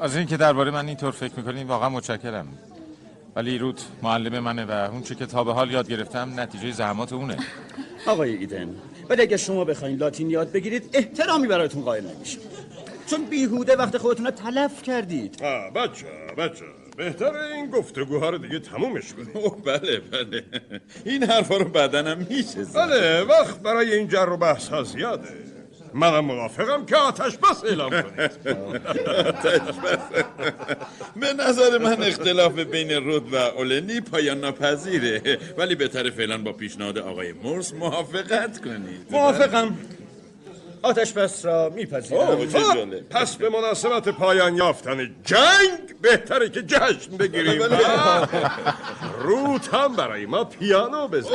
از 0.00 0.16
اینکه 0.16 0.36
درباره 0.36 0.70
من 0.70 0.86
اینطور 0.86 1.10
فکر 1.10 1.32
می‌کنین 1.36 1.66
واقعا 1.66 1.88
متشکرم. 1.88 2.46
ولی 3.36 3.58
روت 3.58 3.84
معلم 4.02 4.38
منه 4.38 4.64
و 4.64 4.70
اون 4.92 5.02
چه 5.02 5.14
که 5.14 5.26
تا 5.26 5.44
به 5.44 5.52
حال 5.52 5.70
یاد 5.70 5.88
گرفتم 5.88 6.40
نتیجه 6.40 6.72
زحمات 6.72 7.12
اونه. 7.12 7.36
آقای 8.06 8.36
ایدن 8.36 8.74
ولی 9.08 9.22
اگه 9.22 9.36
شما 9.36 9.64
بخواین 9.64 9.96
لاتین 9.96 10.30
یاد 10.30 10.52
بگیرید 10.52 10.90
احترامی 10.92 11.46
برایتون 11.46 11.82
قائل 11.82 12.04
نمیشه 12.04 12.38
چون 13.10 13.24
بیهوده 13.24 13.76
وقت 13.76 13.98
خودتون 13.98 14.26
رو 14.26 14.30
تلف 14.30 14.82
کردید. 14.82 15.42
آه 15.42 15.70
بچه 15.72 16.06
بچه 16.38 16.64
بهتره 16.96 17.54
این 17.54 17.70
گفتگوها 17.70 18.30
رو 18.30 18.38
دیگه 18.38 18.58
تمومش 18.58 19.12
کنیم 19.14 19.30
اوه 19.34 19.62
بله 19.64 20.00
بله. 20.00 20.44
این 21.04 21.22
حرفا 21.24 21.56
رو 21.56 21.64
بدنم 21.64 22.26
میشه 22.30 22.64
بله 22.64 23.22
وقت 23.22 23.60
برای 23.60 23.94
این 23.94 24.08
جر 24.08 24.28
و 24.28 24.36
بحث 24.36 24.68
ها 24.68 24.82
زیاده. 24.82 25.55
منم 25.96 26.24
موافقم 26.24 26.86
که 26.86 26.96
آتش 26.96 27.36
بس 27.36 27.64
اعلام 27.64 27.90
کنید. 27.90 28.30
آتش 29.28 29.60
بس. 29.60 30.24
به 31.16 31.32
نظر 31.32 31.78
من 31.78 32.02
اختلاف 32.02 32.58
بین 32.58 32.90
رود 32.90 33.32
و 33.32 33.36
اولنی 33.36 34.00
پایان 34.00 34.40
ناپذیره. 34.40 35.38
ولی 35.58 35.74
بهتره 35.74 36.10
فعلا 36.10 36.38
با 36.38 36.52
پیشنهاد 36.52 36.98
آقای 36.98 37.32
مورس 37.32 37.74
موافقت 37.74 38.60
کنید. 38.64 39.06
موافقم. 39.10 39.76
آتش 40.86 41.12
بس 41.12 41.44
را 41.44 41.72
میپذیرم. 41.74 42.44
جالب. 42.44 43.08
پس 43.08 43.36
به 43.36 43.48
مناسبت 43.48 44.08
پایان 44.08 44.56
یافتن 44.56 45.16
جنگ 45.24 46.00
بهتره 46.02 46.48
که 46.48 46.62
جشن 46.62 47.16
بگیریم. 47.18 47.58
بله. 47.58 48.28
روت 49.22 49.74
هم 49.74 49.96
برای 49.96 50.26
ما 50.26 50.44
پیانو 50.44 51.08
بزن. 51.08 51.30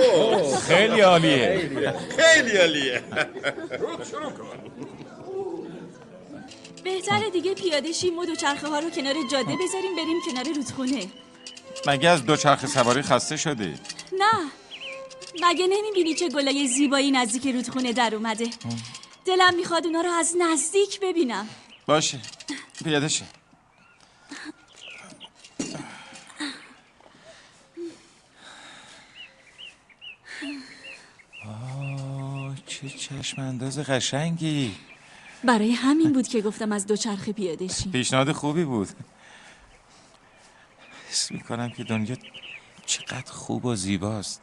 خیلی 0.68 1.02
عالیه. 1.02 1.70
خیلی 2.18 2.58
عالیه. 2.58 3.02
روت 3.80 4.08
شروع 4.08 4.32
کن. 4.32 4.46
بهتره 6.84 7.30
دیگه 7.30 7.54
پیاده 7.54 7.92
شیم 7.92 8.18
و 8.18 8.26
دوچرخه 8.26 8.68
ها 8.68 8.80
رو 8.80 8.90
کنار 8.90 9.16
جاده 9.32 9.54
بذاریم 9.64 9.96
بریم 9.96 10.20
کنار 10.32 10.56
رودخونه. 10.56 11.08
مگه 11.88 12.10
از 12.10 12.26
دوچرخه 12.26 12.68
سواری 12.68 13.02
خسته 13.02 13.38
شدی؟ 13.38 13.74
نه. 14.20 14.52
مگه 15.44 15.68
نمی‌بینی 15.68 16.16
چه 16.16 16.30
گلای 16.30 16.68
زیبایی 16.68 17.12
نزدیک 17.12 17.56
رودخونه 17.56 17.94
در 17.94 18.16
اومده؟ 18.16 18.46
دلم 19.26 19.56
می‌خواد 19.56 19.86
اونا 19.86 20.02
رو 20.02 20.10
از 20.10 20.36
نزدیک 20.40 21.00
ببینم. 21.00 21.48
باشه. 21.86 22.20
پیاده 22.84 23.08
شه 23.08 23.26
چه 32.66 32.90
چشم 32.90 33.42
انداز 33.42 33.80
قشنگی. 33.80 34.76
برای 35.44 35.72
همین 35.72 36.14
بود 36.14 36.28
که 36.28 36.42
گفتم 36.42 36.72
از 36.72 36.88
دوچرخه 36.88 37.34
پیاده 37.34 37.68
شیم. 37.68 37.92
پیشنهاد 37.92 38.32
خوبی 38.32 38.64
بود. 38.64 38.90
حس 41.10 41.32
می‌کنم 41.32 41.70
که 41.70 41.84
دنیا 41.84 42.18
چقدر 42.86 43.32
خوب 43.32 43.66
و 43.66 43.76
زیباست. 43.76 44.42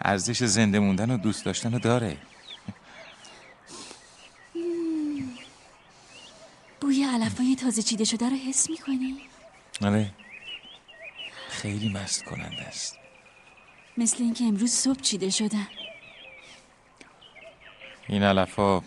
ارزش 0.00 0.44
زنده 0.44 0.78
موندن 0.78 1.10
و 1.10 1.16
دوست 1.16 1.44
داشتن 1.44 1.72
رو 1.72 1.78
داره. 1.78 2.16
بوی 6.80 7.04
علفای 7.04 7.56
تازه 7.56 7.82
چیده 7.82 8.04
شده 8.04 8.28
رو 8.28 8.36
حس 8.36 8.70
می‌کنی؟ 8.70 9.16
آره. 9.82 10.10
خیلی 11.48 11.92
مست 11.92 12.24
کننده 12.24 12.62
است. 12.62 12.98
مثل 13.96 14.22
اینکه 14.22 14.44
امروز 14.44 14.70
صبح 14.70 15.00
چیده 15.00 15.30
شدن. 15.30 15.66
این 18.08 18.22
علف 18.22 18.54
ها 18.54 18.84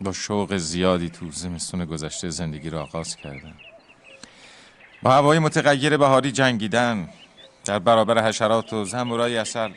با 0.00 0.12
شوق 0.12 0.56
زیادی 0.56 1.10
تو 1.10 1.30
زمستون 1.30 1.84
گذشته 1.84 2.30
زندگی 2.30 2.70
را 2.70 2.82
آغاز 2.82 3.16
کردن. 3.16 3.54
با 5.02 5.12
هوای 5.12 5.38
متغیر 5.38 5.96
بهاری 5.96 6.32
جنگیدن. 6.32 7.08
در 7.64 7.78
برابر 7.78 8.28
حشرات 8.28 8.72
و 8.72 8.84
زنبورای 8.84 9.36
اثر 9.36 9.74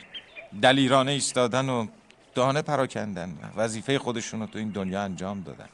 دلیرانه 0.62 1.12
ایستادن 1.12 1.68
و 1.68 1.86
دانه 2.34 2.62
پراکندن. 2.62 3.52
وظیفه 3.56 3.98
خودشون 3.98 4.40
رو 4.40 4.46
تو 4.46 4.58
این 4.58 4.70
دنیا 4.70 5.02
انجام 5.02 5.42
دادن. 5.42 5.68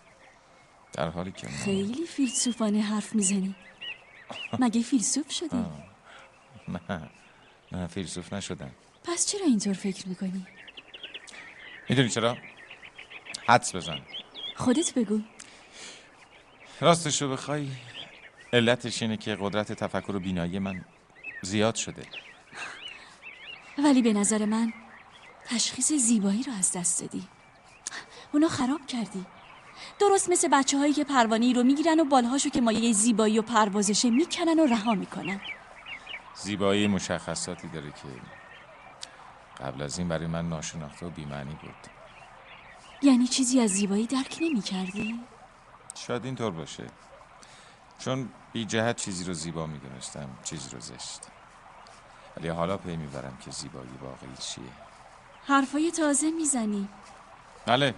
در 0.94 1.08
حالی 1.08 1.32
که 1.32 1.46
ما 1.46 1.56
خیلی 1.56 2.06
فیلسوفانه 2.06 2.80
حرف 2.82 3.14
می‌زنی. 3.14 3.54
مگه 4.58 4.82
فیلسوف 4.82 5.30
شدی؟ 5.32 5.64
نه. 6.68 7.10
نه 7.72 7.86
فیلسوف 7.86 8.32
نشدم. 8.32 8.70
پس 9.04 9.26
چرا 9.26 9.46
اینطور 9.46 9.72
فکر 9.72 10.08
می‌کنی؟ 10.08 10.46
می‌دونی 11.88 12.08
چرا؟ 12.08 12.36
حدس 13.46 13.76
بزن. 13.76 14.00
خودت 14.56 14.94
بگو. 14.94 15.20
راستش 16.80 17.22
رو 17.22 17.32
بخوای 17.32 17.68
علتش 18.52 19.02
اینه 19.02 19.16
که 19.16 19.36
قدرت 19.40 19.72
تفکر 19.72 20.16
و 20.16 20.20
بینایی 20.20 20.58
من 20.58 20.84
زیاد 21.42 21.74
شده. 21.74 22.02
ولی 23.78 24.02
به 24.02 24.12
نظر 24.12 24.44
من 24.44 24.72
تشخیص 25.44 25.92
زیبایی 25.92 26.42
رو 26.42 26.52
از 26.52 26.72
دست 26.72 27.00
دادی. 27.00 27.28
اونا 28.32 28.48
خراب 28.48 28.86
کردی. 28.86 29.26
درست 29.98 30.30
مثل 30.30 30.48
بچه 30.48 30.78
هایی 30.78 30.92
که 30.92 31.04
پروانه 31.04 31.52
رو 31.52 31.62
می‌گیرن 31.62 32.00
و 32.00 32.04
بالهاشو 32.04 32.48
که 32.48 32.60
مایه 32.60 32.92
زیبایی 32.92 33.38
و 33.38 33.42
پروازشه 33.42 34.10
می‌کنن 34.10 34.60
و 34.60 34.66
رها 34.66 34.94
می‌کنن. 34.94 35.40
زیبایی 36.34 36.86
مشخصاتی 36.86 37.68
داره 37.68 37.90
که 37.90 38.08
قبل 39.64 39.82
از 39.82 39.98
این 39.98 40.08
برای 40.08 40.26
من 40.26 40.48
ناشناخته 40.48 41.06
و 41.06 41.10
بیمعنی 41.10 41.54
بود. 41.62 41.74
یعنی 43.02 43.26
چیزی 43.26 43.60
از 43.60 43.70
زیبایی 43.70 44.06
درک 44.06 44.38
نمی‌کردی؟ 44.40 45.20
شاید 45.94 46.24
اینطور 46.24 46.50
باشه. 46.50 46.86
چون 47.98 48.28
بی 48.52 48.64
جهت 48.64 48.96
چیزی 48.96 49.24
رو 49.24 49.32
زیبا 49.32 49.66
می‌دونستم 49.66 50.28
چیزی 50.44 50.70
رو 50.70 50.80
زشت. 50.80 51.20
ولی 52.36 52.48
حالا 52.48 52.76
پی 52.76 52.96
می‌برم 52.96 53.38
که 53.44 53.50
زیبایی 53.50 53.90
واقعی 54.02 54.36
چیه. 54.40 54.64
حرفای 55.46 55.90
تازه 55.90 56.30
می‌زنی. 56.30 56.88
بله. 57.66 57.94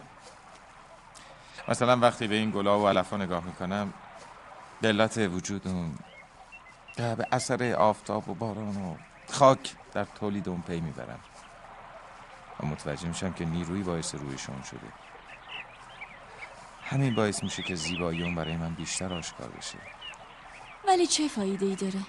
مثلا 1.68 1.96
وقتی 1.96 2.26
به 2.26 2.34
این 2.34 2.50
گلا 2.50 2.80
و 2.80 2.88
علفا 2.88 3.16
نگاه 3.16 3.44
می‌کنم 3.44 3.92
به 4.80 4.88
علت 4.88 5.18
وجود 5.18 5.68
اون 5.68 5.94
و 6.98 7.16
به 7.16 7.26
اثر 7.32 7.72
آفتاب 7.72 8.28
و 8.28 8.34
باران 8.34 8.76
و 8.76 8.96
خاک 9.32 9.74
در 9.92 10.04
تولید 10.04 10.48
اون 10.48 10.62
پی 10.62 10.80
می‌برم. 10.80 11.20
و 12.61 12.66
متوجه 12.66 13.09
میشم 13.09 13.32
که 13.32 13.44
نیروی 13.44 13.82
باعث 13.82 14.14
رویشون 14.14 14.62
شده. 14.62 14.92
همین 16.84 17.14
باعث 17.14 17.42
میشه 17.42 17.62
که 17.62 17.74
زیبایی 17.74 18.22
اون 18.22 18.34
برای 18.34 18.57
من 18.57 18.74
بیشتر 18.74 19.12
آشکار 19.12 19.48
بشه. 19.48 19.78
ولی 20.88 21.07
چه 21.07 21.28
فایده 21.28 21.66
ای 21.66 21.74
داره؟ 21.74 22.00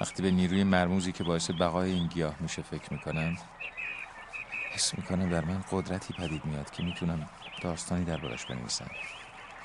وقتی 0.00 0.22
به 0.22 0.30
نیروی 0.30 0.64
مرموزی 0.64 1.12
که 1.12 1.24
باعث 1.24 1.50
بقای 1.50 1.90
این 1.90 2.06
گیاه 2.06 2.34
میشه 2.40 2.62
فکر 2.62 2.92
می‌کنم 2.92 3.36
حس 4.72 4.98
می‌کنم 4.98 5.30
در 5.30 5.44
من 5.44 5.64
قدرتی 5.70 6.14
پدید 6.14 6.44
میاد 6.44 6.70
که 6.70 6.82
می‌تونم 6.82 7.28
داستانی 7.60 8.04
دربارش 8.04 8.44
بنویسم 8.46 8.90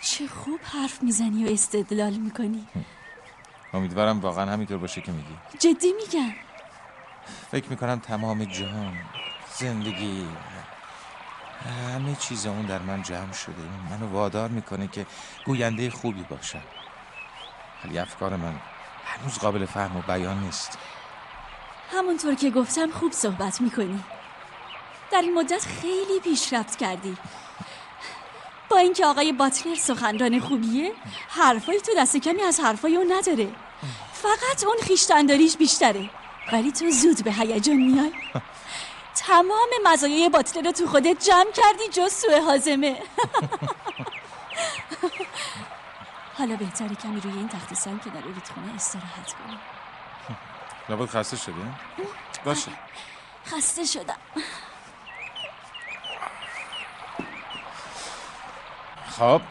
چه 0.02 0.28
خوب 0.28 0.60
حرف 0.64 1.04
می‌زنی 1.04 1.46
و 1.46 1.52
استدلال 1.52 2.14
می‌کنی. 2.14 2.68
امیدوارم 3.74 4.20
واقعا 4.20 4.52
همینطور 4.52 4.78
باشه 4.78 5.02
که 5.02 5.12
میگی. 5.12 5.38
جدی 5.60 5.94
میگم. 5.94 6.34
فکر 7.52 7.70
می‌کنم 7.70 8.00
تمام 8.00 8.44
جهان 8.46 8.98
زندگی 9.58 10.28
همه 11.94 12.16
چیز 12.16 12.46
اون 12.46 12.66
در 12.66 12.80
من 12.80 13.04
جمع 13.04 13.34
شده. 13.34 13.62
منو 13.90 14.12
وادار 14.12 14.50
می‌کنه 14.50 14.88
که 14.88 15.06
گوینده 15.46 15.90
خوبی 15.90 16.24
باشم. 16.24 16.62
ولی 17.86 18.00
افکار 18.00 18.36
من 18.36 18.54
هنوز 19.06 19.38
قابل 19.38 19.66
فهم 19.66 19.98
و 19.98 20.02
بیان 20.02 20.40
نیست. 20.40 20.78
همونطور 21.92 22.36
که 22.36 22.50
گفتم 22.50 22.92
خوب 22.92 23.12
صحبت 23.12 23.62
می‌کنی. 23.62 24.04
در 25.12 25.22
این 25.22 25.34
مدت 25.34 25.66
خیلی 25.66 26.20
پیشرفت 26.24 26.78
کردی. 26.78 27.18
با 28.70 28.78
اینکه 28.78 29.06
آقای 29.06 29.32
باتلر 29.32 29.76
سخنران 29.76 30.40
خوبیه 30.40 30.92
حرفای 31.30 31.82
تو 31.82 31.92
دست 31.98 32.18
کمی 32.18 32.42
از 32.42 32.60
حرفای 32.60 32.96
اون 32.96 33.12
نداره. 33.12 33.48
فقط 34.14 34.64
اون 34.64 34.78
خیشتنداریش 34.84 35.58
بیشتره. 35.58 36.10
ولی 36.52 36.72
تو 36.72 36.90
زود 36.90 37.24
به 37.24 37.34
هیجان 37.34 37.76
میای. 37.76 38.12
تمام 39.16 39.68
مزایای 39.86 40.30
باتلر 40.30 40.64
رو 40.64 40.72
تو 40.72 40.88
خودت 40.88 41.26
جمع 41.26 41.52
کردی 41.52 41.88
جز 41.92 42.14
سوء 42.14 42.42
حازمه. 42.42 43.02
حالا 46.38 46.56
بهتره 46.56 46.96
کمی 46.96 47.22
روی 47.22 47.34
این 47.34 47.48
تخت 47.48 47.74
سنگ 47.74 48.02
که 48.02 48.10
در 48.10 48.22
رودخونه 48.22 48.76
استراحت 48.76 49.34
کنی. 49.34 49.58
لابد 50.90 51.10
خسته 51.10 51.38
شدی؟ 51.38 51.54
باشه. 52.46 52.72
خسته 53.46 53.86
شدم. 53.86 54.18
خب 59.18 59.42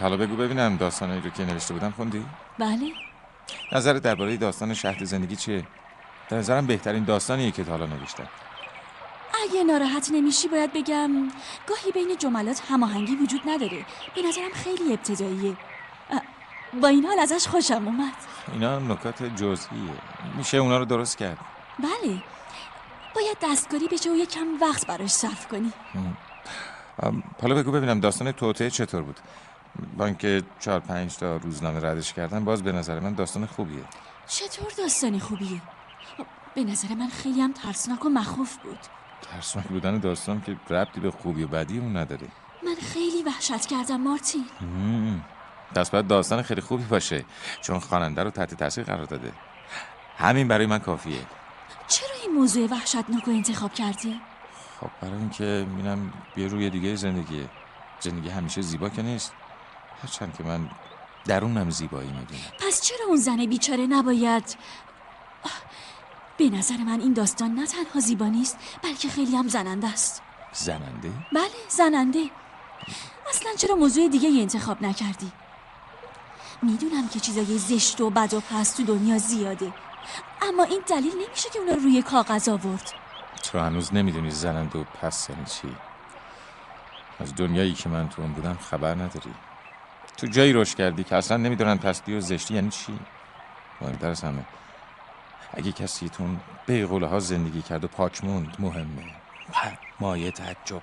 حالا 0.00 0.16
بگو 0.16 0.36
ببینم 0.36 0.76
داستانایی 0.76 1.20
رو 1.20 1.30
که 1.30 1.44
نوشته 1.44 1.74
بودم 1.74 1.90
خوندی؟ 1.90 2.26
بله. 2.58 2.92
نظرت 3.72 4.02
درباره 4.02 4.36
داستان 4.36 4.74
شهد 4.74 5.04
زندگی 5.04 5.36
چیه؟ 5.36 5.66
در 6.28 6.36
نظرم 6.36 6.66
بهترین 6.66 7.04
داستانیه 7.04 7.50
که 7.50 7.64
تا 7.64 7.70
حالا 7.70 7.86
نوشتم 7.86 8.28
اگه 9.42 9.64
ناراحت 9.64 10.10
نمیشی 10.12 10.48
باید 10.48 10.72
بگم 10.72 11.10
گاهی 11.66 11.92
بین 11.94 12.16
جملات 12.18 12.62
هماهنگی 12.70 13.16
وجود 13.16 13.40
نداره. 13.46 13.84
به 14.14 14.22
نظرم 14.22 14.52
خیلی 14.52 14.92
ابتداییه. 14.92 15.56
با 16.82 16.88
این 16.88 17.04
حال 17.04 17.18
ازش 17.18 17.48
خوشم 17.48 17.86
اومد. 17.86 18.12
اینا 18.52 18.78
نکات 18.78 19.22
جزئیه. 19.22 19.90
میشه 20.36 20.56
اونا 20.58 20.78
رو 20.78 20.84
درست 20.84 21.18
کرد؟ 21.18 21.38
بله. 21.78 22.22
باید 23.14 23.36
دستکاری 23.42 23.88
بشه 23.88 24.10
و 24.10 24.14
یکم 24.14 24.46
وقت 24.60 24.86
براش 24.86 25.10
صرف 25.10 25.48
کنی. 25.48 25.72
حالا 27.42 27.54
بگو 27.54 27.72
ببینم 27.72 28.00
داستان 28.00 28.32
توته 28.32 28.70
چطور 28.70 29.02
بود؟ 29.02 29.20
با 29.96 30.06
اینکه 30.06 30.42
چهار 30.60 30.80
پنج 30.80 31.16
تا 31.16 31.36
روزنامه 31.36 31.80
ردش 31.80 32.12
کردن 32.12 32.44
باز 32.44 32.62
به 32.62 32.72
نظر 32.72 33.00
من 33.00 33.14
داستان 33.14 33.46
خوبیه. 33.46 33.84
چطور 34.26 34.72
داستانی 34.78 35.20
خوبیه؟ 35.20 35.62
به 36.54 36.64
نظر 36.64 36.94
من 36.94 37.08
خیلی 37.08 37.40
هم 37.40 37.52
ترسناک 37.52 38.04
و 38.04 38.08
مخوف 38.08 38.56
بود. 38.56 38.78
ترسناک 39.22 39.66
بودن 39.66 39.98
داستان 39.98 40.40
که 40.40 40.56
ربطی 40.70 41.00
به 41.00 41.10
خوبی 41.10 41.44
و 41.44 41.46
بدی 41.46 41.78
اون 41.78 41.96
نداره. 41.96 42.28
من 42.64 42.74
خیلی 42.74 43.22
وحشت 43.22 43.66
کردم 43.66 44.00
مارتین. 44.00 44.44
پس 45.74 45.90
باید 45.90 46.06
داستان 46.06 46.42
خیلی 46.42 46.60
خوبی 46.60 46.84
باشه 46.84 47.24
چون 47.60 47.78
خواننده 47.78 48.22
رو 48.22 48.30
تحت 48.30 48.54
تاثیر 48.54 48.84
قرار 48.84 49.04
داده. 49.04 49.32
همین 50.18 50.48
برای 50.48 50.66
من 50.66 50.78
کافیه. 50.78 51.20
چرا 51.88 52.08
این 52.22 52.34
موضوع 52.34 52.68
وحشتناک 52.70 53.24
رو 53.24 53.32
انتخاب 53.32 53.74
کردی؟ 53.74 54.20
خب 54.80 54.90
برای 55.00 55.14
اینکه 55.14 55.66
میرم 55.76 56.12
یه 56.36 56.46
روی 56.46 56.70
دیگه 56.70 56.96
زندگیه 56.96 57.48
زندگی 58.00 58.28
همیشه 58.28 58.62
زیبا 58.62 58.88
که 58.88 59.02
نیست. 59.02 59.32
هرچند 60.02 60.36
که 60.36 60.44
من 60.44 60.70
درونم 61.24 61.70
زیبایی 61.70 62.08
می‌دونم 62.08 62.40
پس 62.60 62.80
چرا 62.80 63.06
اون 63.06 63.16
زن 63.16 63.46
بیچاره 63.46 63.86
نباید؟ 63.86 64.56
به 66.36 66.50
نظر 66.50 66.76
من 66.76 67.00
این 67.00 67.12
داستان 67.12 67.54
نه 67.54 67.66
تنها 67.66 68.00
زیبا 68.00 68.26
نیست 68.26 68.58
بلکه 68.82 69.08
خیلی 69.08 69.36
هم 69.36 69.48
زننده 69.48 69.88
است. 69.88 70.22
زننده؟ 70.52 71.12
بله 71.32 71.50
زننده. 71.68 72.30
اصلا 73.30 73.54
چرا 73.58 73.74
موضوع 73.74 74.08
دیگه 74.08 74.28
ای 74.28 74.40
انتخاب 74.40 74.82
نکردی؟ 74.82 75.32
می‌دونم 76.62 77.08
که 77.08 77.20
چیزای 77.20 77.58
زشت 77.58 78.00
و 78.00 78.10
بد 78.10 78.34
و 78.34 78.40
پست 78.40 78.76
تو 78.76 78.82
دنیا 78.82 79.18
زیاده. 79.18 79.72
اما 80.42 80.62
این 80.62 80.80
دلیل 80.86 81.12
نمیشه 81.14 81.50
که 81.50 81.58
اونا 81.58 81.72
رو 81.72 81.80
روی 81.80 82.02
کاغذ 82.02 82.48
آورد. 82.48 82.92
تو 83.50 83.58
هنوز 83.58 83.94
نمی‌دونی 83.94 84.30
زننده 84.30 84.78
و 84.78 84.84
پس 84.84 85.30
یعنی 85.30 85.44
چی. 85.44 85.76
از 87.20 87.34
دنیایی 87.34 87.72
که 87.72 87.88
من 87.88 88.08
تو 88.08 88.22
اون 88.22 88.32
بودم 88.32 88.54
خبر 88.70 88.94
نداری. 88.94 89.34
تو 90.16 90.26
جایی 90.26 90.52
روش 90.52 90.74
کردی 90.74 91.04
که 91.04 91.16
اصلا 91.16 91.36
نمی‌دونن 91.36 91.78
پستی 91.78 92.14
و 92.16 92.20
زشتی 92.20 92.54
یعنی 92.54 92.70
چی؟ 92.70 92.98
مهمتر 93.80 94.08
از 94.08 94.24
همه. 94.24 94.44
اگه 95.54 95.72
کسی 95.72 96.08
تون 96.08 96.40
به 96.66 96.86
قوله 96.86 97.06
ها 97.06 97.20
زندگی 97.20 97.62
کرد 97.62 97.84
و 97.84 97.88
پاک 97.88 98.24
موند 98.24 98.56
مهمه. 98.58 99.14
مایه 100.00 100.30
تعجب. 100.30 100.82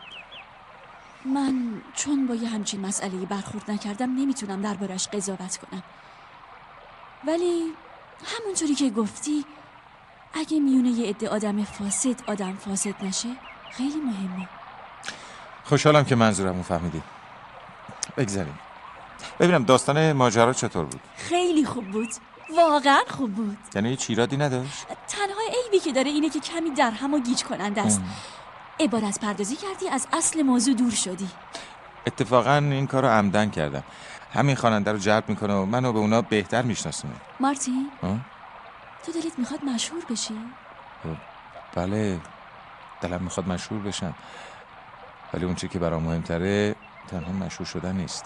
من 1.25 1.81
چون 1.93 2.27
با 2.27 2.35
یه 2.35 2.49
همچین 2.49 2.81
مسئله 2.81 3.25
برخورد 3.25 3.71
نکردم 3.71 4.15
نمی‌تونم 4.15 4.61
دربارش 4.61 5.07
قضاوت 5.07 5.57
کنم. 5.57 5.83
ولی 7.27 7.63
همونطوری 8.25 8.75
که 8.75 8.89
گفتی 8.89 9.45
اگه 10.33 10.59
میونه 10.59 10.89
یه 10.89 11.09
عده 11.09 11.29
آدم 11.29 11.63
فاسد 11.63 12.15
آدم 12.27 12.53
فاسد 12.53 12.95
نشه 13.03 13.29
خیلی 13.71 13.97
مهمه. 14.05 14.49
خوشحالم 15.63 16.05
که 16.05 16.15
منظورمو 16.15 16.63
فهمیدی. 16.63 17.01
بگذاریم. 18.17 18.59
ببینم 19.39 19.63
داستان 19.63 20.13
ماجرا 20.13 20.53
چطور 20.53 20.85
بود؟ 20.85 21.01
خیلی 21.15 21.65
خوب 21.65 21.91
بود. 21.91 22.09
واقعا 22.57 23.01
خوب 23.07 23.33
بود. 23.33 23.57
یعنی 23.75 23.89
هیچ 23.89 24.05
ایرادی 24.09 24.37
نداشت؟ 24.37 24.85
تنها 25.07 25.63
عیبی 25.63 25.79
که 25.79 25.91
داره 25.91 26.09
اینه 26.09 26.29
که 26.29 26.39
کمی 26.39 26.69
در 26.69 26.91
هم 26.91 27.13
و 27.13 27.19
گیج 27.19 27.43
کننده 27.43 27.81
است. 27.81 28.01
عبارت 28.79 29.19
پردازی 29.19 29.55
کردی 29.55 29.89
از 29.89 30.07
اصل 30.13 30.41
موضوع 30.41 30.73
دور 30.73 30.91
شدی. 30.91 31.29
اتفاقا 32.07 32.55
این 32.55 32.87
کار 32.87 33.03
رو 33.03 33.09
عمدن 33.09 33.49
کردم. 33.49 33.83
همین 34.33 34.55
خواننده 34.55 34.91
رو 34.91 34.97
جلب 34.97 35.29
می‌کنه 35.29 35.53
و 35.53 35.65
منو 35.65 35.93
به 35.93 35.99
اونا 35.99 36.21
بهتر 36.21 36.61
میشناسونه. 36.61 37.13
مارتین؟ 37.39 37.91
تو 39.05 39.11
دلت 39.11 39.39
می‌خواد 39.39 39.63
مشهور 39.63 40.05
بشی؟ 40.09 40.33
بله 41.75 42.21
دلم 43.01 43.23
می‌خواد 43.23 43.47
مشهور 43.47 43.81
بشم. 43.81 44.15
ولی 45.33 45.45
اون 45.45 45.55
چی 45.55 45.67
که 45.67 45.79
برام 45.79 46.03
مهمتره 46.03 46.75
تنها 47.07 47.31
مشهور 47.31 47.65
شدن 47.67 47.95
نیست. 47.95 48.25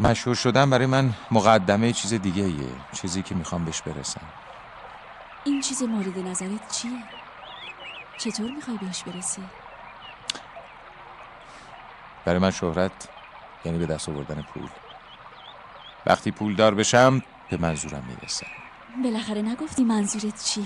مشهور 0.00 0.36
شدن 0.36 0.70
برای 0.70 0.86
من 0.86 1.14
مقدمه 1.30 1.92
چیز 1.92 2.14
دیگه 2.14 2.42
ایه 2.44 2.72
چیزی 2.92 3.22
که 3.22 3.34
می‌خوام 3.34 3.64
بهش 3.64 3.82
برسم. 3.82 4.26
این 5.44 5.60
چیز 5.60 5.82
مورد 5.82 6.18
نظرت 6.18 6.72
چیه؟ 6.72 7.02
چطور 8.18 8.50
می‌خوای 8.50 8.76
بهش 8.76 9.02
برسی؟ 9.02 9.42
برای 12.24 12.38
من 12.38 12.50
شهرت 12.50 13.08
یعنی 13.64 13.78
به 13.78 13.86
دست 13.86 14.08
آوردن 14.08 14.42
پول. 14.42 14.68
وقتی 16.06 16.30
پول 16.30 16.56
دار 16.56 16.74
بشم 16.74 17.22
به 17.50 17.56
منظورم 17.56 18.04
می‌رسم 18.08 18.46
بالاخره 19.02 19.42
نگفتی 19.42 19.84
منظورت 19.84 20.44
چیه؟ 20.44 20.64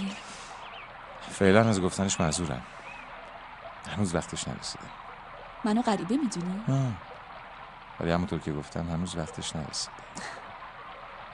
فعلا 1.30 1.68
از 1.68 1.80
گفتنش 1.80 2.20
منظورم 2.20 2.62
هنوز 3.96 4.14
وقتش 4.14 4.48
نرسیده. 4.48 4.84
منو 5.64 5.82
غریبه 5.82 6.16
می‌دونی؟ 6.16 6.62
آه. 6.68 6.92
ولی 8.00 8.10
همونطور 8.10 8.38
که 8.38 8.52
گفتم 8.52 8.88
هنوز 8.90 9.16
وقتش 9.16 9.56
نرسیده. 9.56 9.92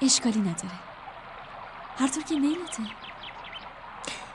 اشکالی 0.02 0.40
نداره. 0.40 0.74
هر 1.98 2.08
طور 2.08 2.22
که 2.22 2.34
میلته. 2.34 2.82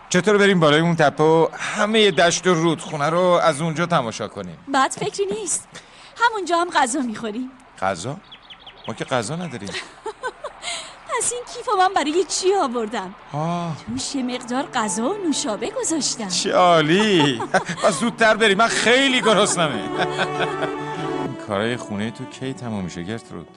چطور 0.09 0.37
بریم 0.37 0.59
بالای 0.59 0.79
اون 0.79 0.95
تپه 0.95 1.23
و 1.23 1.47
همه 1.59 2.11
دشت 2.11 2.47
و 2.47 2.53
رودخونه 2.53 3.09
رو 3.09 3.19
از 3.19 3.61
اونجا 3.61 3.85
تماشا 3.85 4.27
کنیم؟ 4.27 4.57
بد 4.73 4.91
فکری 4.91 5.25
نیست. 5.25 5.67
همونجا 6.17 6.57
هم 6.57 6.69
غذا 6.69 6.99
می‌خوریم. 6.99 7.51
غذا؟ 7.81 8.17
ما 8.87 8.93
که 8.93 9.05
غذا 9.05 9.35
نداریم. 9.35 9.69
پس 11.19 11.33
این 11.33 11.43
کیفو 11.53 11.71
من 11.77 11.93
برای 11.93 12.23
چی 12.23 12.53
آوردم؟ 12.53 13.15
آه. 13.33 13.85
توش 13.85 14.15
یه 14.15 14.23
مقدار 14.23 14.63
غذا 14.73 15.09
و 15.09 15.17
نوشابه 15.17 15.71
گذاشتم. 15.71 16.27
چه 16.27 16.53
عالی. 16.53 17.39
پس 17.83 17.99
زودتر 17.99 18.35
بریم 18.37 18.57
من 18.57 18.67
خیلی 18.67 19.21
گرسنمه 19.21 19.81
این 21.23 21.35
کارای 21.47 21.77
خونه 21.77 22.11
تو 22.11 22.25
کی 22.25 22.53
تمام 22.53 22.83
میشه 22.83 23.03
گرترود؟ 23.03 23.47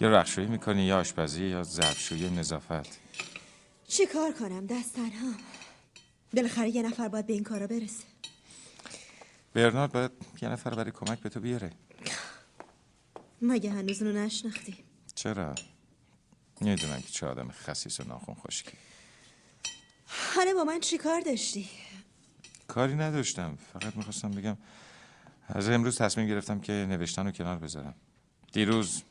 یا 0.00 0.10
رخشویی 0.10 0.46
می‌کنی 0.46 0.82
یا 0.82 0.98
آشپزی 0.98 1.46
یا 1.46 1.62
ظرفشویی 1.62 2.30
نظافت؟ 2.30 2.98
چی 3.88 4.06
کار 4.06 4.32
کنم 4.32 4.66
دست 4.66 4.94
تنها 4.94 5.32
بالاخره 6.34 6.76
یه 6.76 6.82
نفر 6.82 7.08
باید 7.08 7.26
به 7.26 7.32
این 7.32 7.44
کارا 7.44 7.66
برسه. 7.66 8.04
برنارد 9.54 9.92
باید 9.92 10.10
یه 10.42 10.48
نفر 10.48 10.74
برای 10.74 10.90
کمک 10.90 11.20
به 11.20 11.28
تو 11.28 11.40
بیاره. 11.40 11.70
مگه 13.42 13.70
هنوز 13.70 14.02
اونو 14.02 14.18
نشناختی؟ 14.18 14.76
چرا؟ 15.14 15.54
می‌دونم 16.60 17.02
که 17.02 17.08
چه 17.08 17.26
آدم 17.26 17.50
خسیس 17.50 18.00
و 18.00 18.04
ناخون 18.04 18.34
خشکی. 18.34 18.78
حالا 20.34 20.54
با 20.54 20.64
من 20.64 20.80
چی 20.80 20.98
کار 20.98 21.20
داشتی؟ 21.20 21.68
کاری 22.68 22.94
نداشتم. 22.94 23.58
فقط 23.72 23.96
می‌خواستم 23.96 24.30
بگم 24.30 24.56
از 25.48 25.68
امروز 25.68 25.98
تصمیم 25.98 26.28
گرفتم 26.28 26.60
که 26.60 26.72
نوشتن 26.72 27.26
رو 27.26 27.32
کنار 27.32 27.58
بذارم. 27.58 27.94
دیروز 28.52 29.02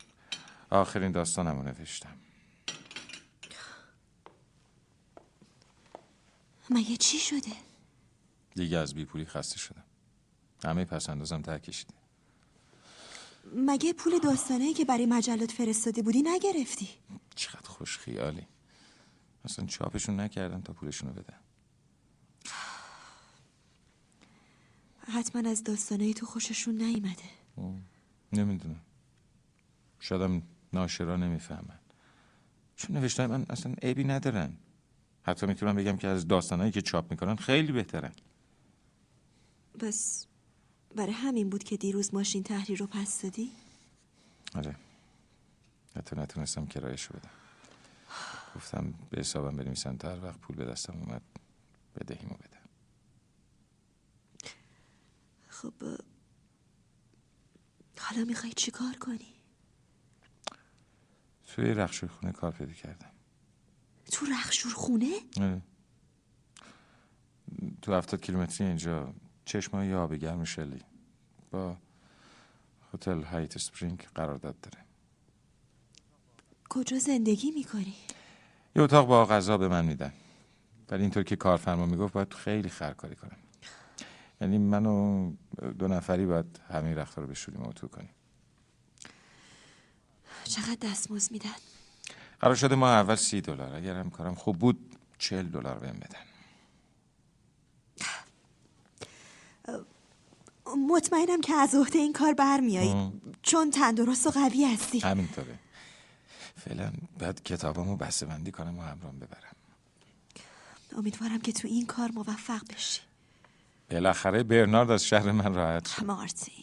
آخرین 0.70 1.12
داستانم 1.12 1.56
رو 1.56 1.64
نوشتم. 1.64 2.18
مگه 6.70 6.98
چی 6.98 7.20
شده؟ 7.20 7.52
دیگه 8.56 8.78
از 8.78 8.94
بیپولی 8.94 9.26
خسته 9.26 9.58
شدم. 9.58 9.84
همه 10.64 10.86
پس 10.86 11.10
اندازم 11.10 11.42
ته 11.42 11.60
کشیده. 11.60 11.94
مگه 13.54 13.94
پول 13.94 14.20
داستانهایی 14.20 14.74
که 14.74 14.86
برای 14.86 15.06
مجلات 15.06 15.52
فرستاده 15.52 16.02
بودی 16.02 16.22
نگرفتی؟ 16.22 16.90
چقدر 17.36 17.70
خوش 17.70 17.98
خیالی 17.98 18.48
اصلا 19.46 19.66
چاپشون 19.66 20.20
نکردم 20.20 20.62
تا 20.62 20.74
پولشون 20.74 21.10
رو 21.10 21.16
بدم 21.16 21.40
حتما 25.08 25.50
از 25.50 25.64
داستانهای 25.64 26.14
تو 26.14 26.26
خوششون 26.26 26.76
نیومده. 26.76 27.24
نمی‌دونم. 28.34 28.82
شایدم 30.00 30.42
ناشرا 30.74 31.16
نمی‌فهمن. 31.16 31.80
چون 32.76 32.98
نوشتای 32.98 33.28
من 33.28 33.46
اصلا 33.50 33.74
عیبی 33.82 34.04
ندارن. 34.04 34.58
حتی 35.24 35.46
می‌تونم 35.46 35.76
بگم 35.76 35.98
که 35.98 36.08
از 36.08 36.28
داستانهایی 36.28 36.72
که 36.72 36.82
چاپ 36.82 37.12
می‌کنن 37.12 37.36
خیلی 37.36 37.72
بهترن. 37.72 38.12
بس 39.80 40.28
برای 40.96 41.14
همین 41.14 41.50
بود 41.50 41.64
که 41.64 41.78
دیروز 41.78 42.14
ماشین 42.14 42.44
تحریر 42.44 42.80
رو 42.80 42.88
پس 42.88 43.22
دادی؟ 43.22 43.52
آره 44.56 44.76
حتی 45.96 46.16
نتونستم 46.16 46.66
کرایش 46.66 47.08
بدم 47.08 47.30
گفتم 48.56 48.94
به 49.10 49.20
حسابم 49.20 49.58
بنویسن 49.58 49.98
تا 49.98 50.10
هر 50.10 50.24
وقت 50.24 50.40
پول 50.40 50.56
به 50.56 50.66
دستم 50.66 50.94
اومد 50.94 51.22
بدهیمو 51.96 52.34
بدم 52.34 52.70
خب 55.50 55.74
حالا 58.00 58.26
می‌خوای 58.26 58.54
چی 58.54 58.72
کار 58.72 58.94
کنی؟ 58.94 59.36
توی 61.48 61.74
رخشوی 61.74 62.10
خونه 62.10 62.32
کار 62.32 62.52
پیدا 62.52 62.74
کردم 62.74 63.12
تو 64.12 64.26
رخشور 64.26 64.74
خونه؟ 64.74 65.16
آره. 65.42 65.62
تو 67.82 67.94
هفتاد 67.94 68.22
کیلومتری 68.22 68.68
اینجا 68.68 69.14
چشمای 69.46 69.94
آب 69.94 70.14
گرم 70.14 70.44
شلی. 70.44 70.82
با 71.52 71.78
هتل 72.94 73.24
هایت 73.24 73.58
سپرینگ 73.58 74.08
قرارداد 74.16 74.56
داره. 74.62 74.86
کجا 76.70 77.00
زندگی 77.00 77.52
می‌کنی؟ 77.52 77.96
یه 78.76 78.82
اتاق 78.82 79.08
با 79.08 79.26
غذا 79.26 79.58
به 79.58 79.68
من 79.68 79.86
میدن. 79.86 80.14
ولی 80.90 81.02
اینطور 81.02 81.24
که 81.24 81.36
کارفرما 81.36 81.86
می‌گفت 81.86 82.14
باید 82.14 82.34
خیلی 82.34 82.70
خرکاری 82.70 83.16
کنم. 83.16 83.38
یعنی 84.42 84.58
من 84.58 84.86
و 84.86 85.32
دو 85.80 85.88
نفری 85.88 86.26
باید 86.26 86.60
همه 86.70 86.96
رختها 86.96 87.22
رو 87.22 87.28
بشوریم 87.28 87.62
و 87.62 87.70
اتو 87.70 87.88
کنیم. 87.88 88.10
چقدر 90.44 90.78
دستمزد 90.82 91.32
میدن؟ 91.32 91.50
قرار 92.40 92.56
شده 92.56 92.76
ما 92.76 92.90
اول 92.90 93.16
سی 93.16 93.42
دلار. 93.42 93.76
اگر 93.76 93.96
هم 93.96 94.10
کارم 94.10 94.36
خوب 94.36 94.60
بود 94.60 94.96
چل 95.18 95.44
دلار 95.44 95.80
بهم 95.80 95.96
بدن. 95.96 96.35
مطمئنم 100.90 101.42
که 101.42 101.54
از 101.54 101.76
عهده 101.76 102.00
این 102.00 102.14
کار 102.14 102.34
برمیایی. 102.34 103.12
چون 103.42 103.72
تندرست 103.72 104.28
و 104.28 104.30
قوی 104.30 104.66
هستی. 104.66 105.00
همینطوره. 105.00 105.60
فعلا 106.66 106.92
باید 107.20 107.44
کتابامو 107.44 107.98
بسته 107.98 108.26
بندی 108.26 108.52
کنم 108.52 108.80
و 108.80 108.82
همرام 108.82 109.20
ببرم. 109.20 109.56
امیدوارم 110.98 111.42
که 111.42 111.52
تو 111.52 111.68
این 111.68 111.86
کار 111.86 112.12
موفق 112.12 112.62
بشی. 112.76 113.02
بالاخره 113.92 114.44
برنارد 114.44 114.92
از 114.92 115.06
شهر 115.06 115.32
من 115.32 115.54
راحت 115.54 115.88
شد. 115.88 116.04
مارتین 116.04 116.54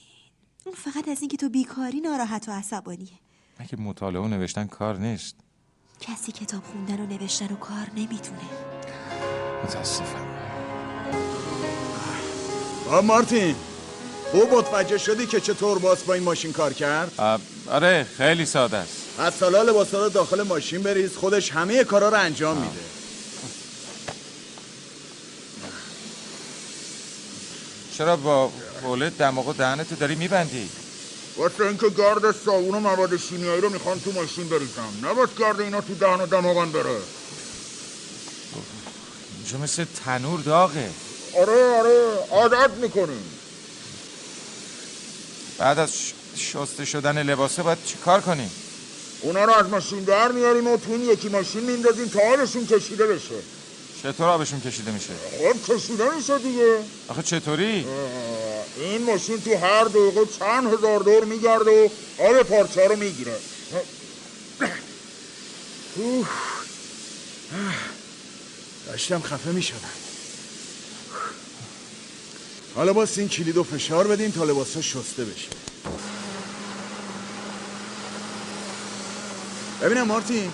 اون 0.64 0.74
فقط 0.74 1.08
از 1.08 1.20
اینکه 1.20 1.36
تو 1.36 1.48
بیکاری 1.48 2.00
ناراحت 2.00 2.48
و 2.48 2.52
عصبانیه. 2.52 3.18
مگه 3.60 3.80
مطالعه 3.80 4.22
و 4.22 4.28
نوشتن 4.28 4.66
کار 4.66 4.98
نیست؟ 4.98 5.36
کسی 6.00 6.32
کتاب 6.32 6.64
خوندن 6.64 7.00
و 7.00 7.06
نوشتن 7.06 7.52
و 7.52 7.56
کار 7.56 7.90
نمی‌تونه. 7.96 8.40
متاسفم. 9.64 10.26
آ 12.90 13.00
مارتین. 13.00 13.56
خوب 14.32 14.54
متوجه 14.54 14.98
شدی 14.98 15.26
که 15.26 15.40
چطور 15.40 15.78
باس 15.78 16.02
با 16.02 16.14
این 16.14 16.22
ماشین 16.22 16.52
کار 16.52 16.72
کرد؟ 16.72 17.40
آره 17.70 18.06
خیلی 18.16 18.46
ساده 18.46 18.76
است. 18.76 18.92
از 19.18 19.34
سالا 19.34 19.62
لباسا 19.62 20.04
رو 20.04 20.08
داخل 20.08 20.42
ماشین 20.42 20.82
بریز 20.82 21.16
خودش 21.16 21.50
همه 21.50 21.84
کارا 21.84 22.08
رو 22.08 22.18
انجام 22.18 22.56
میده. 22.56 22.80
چرا 27.98 28.16
با 28.16 28.50
بولت 28.82 29.18
دماغ 29.18 29.48
و 29.48 29.52
دهنتو 29.52 29.94
داری 29.94 30.14
میبندی؟ 30.14 30.68
واسه 31.36 31.64
اینکه 31.64 31.88
گرد 31.88 32.34
صابون 32.44 32.74
و 32.74 32.80
مواد 32.80 33.16
شیمیایی 33.16 33.60
رو 33.60 33.68
می‌خوان 33.68 34.00
تو 34.00 34.12
ماشین 34.12 34.48
بریزم. 34.48 35.08
نباید 35.10 35.28
گرد 35.38 35.60
اینا 35.60 35.80
تو 35.80 35.94
دهن 35.94 36.20
و 36.20 36.26
دماغم 36.26 36.72
بره. 36.72 36.96
اینجا 39.36 39.58
مثل 39.58 39.84
تنور 40.04 40.40
داغه. 40.40 40.90
آره 41.38 41.78
آره 41.78 42.00
عادت 42.30 42.70
می‌کنیم. 42.70 43.38
بعد 45.62 45.78
از 45.78 45.90
شسته 46.36 46.84
شدن 46.84 47.22
لباسه 47.22 47.62
باید 47.62 47.78
چی 47.84 47.94
کار 48.04 48.20
کنیم؟ 48.20 48.50
اونا 49.20 49.44
رو 49.44 49.52
از 49.52 49.66
ماشین 49.66 50.04
در 50.04 50.32
میاریم 50.32 50.66
و 50.66 50.76
تو 50.76 50.92
این 50.92 51.10
یکی 51.10 51.28
ماشین 51.28 51.60
میندازیم 51.60 52.08
تا 52.08 52.20
آبشون 52.20 52.66
کشیده 52.66 53.06
بشه. 53.06 53.34
چطور 54.02 54.28
آبشون 54.28 54.60
کشیده 54.60 54.90
میشه؟ 54.90 55.12
خب 55.38 55.74
کشیده 55.74 56.16
میشه 56.16 56.38
دیگه. 56.38 56.78
آخه 57.08 57.22
چطوری؟ 57.22 57.86
این 58.76 59.02
ماشین 59.02 59.40
تو 59.40 59.56
هر 59.56 59.84
دقیقه 59.84 60.20
چند 60.38 60.74
هزار 60.74 61.00
دور 61.00 61.24
میگرده 61.24 61.84
و 61.84 61.88
آب 62.22 62.42
پارچه 62.42 62.88
رو 62.88 62.96
می‌گیره. 62.96 63.36
داشتم 68.86 69.20
خفه 69.20 69.50
می‌شدم. 69.50 70.01
حالا 72.76 72.92
باز 72.92 73.18
این 73.18 73.28
کلید 73.28 73.56
و 73.56 73.62
فشار 73.62 74.06
بدیم 74.06 74.30
تا 74.30 74.44
لباسا 74.44 74.80
شسته 74.80 75.24
بشه. 75.24 75.48
ببینم 79.82 80.06
مارتین 80.06 80.50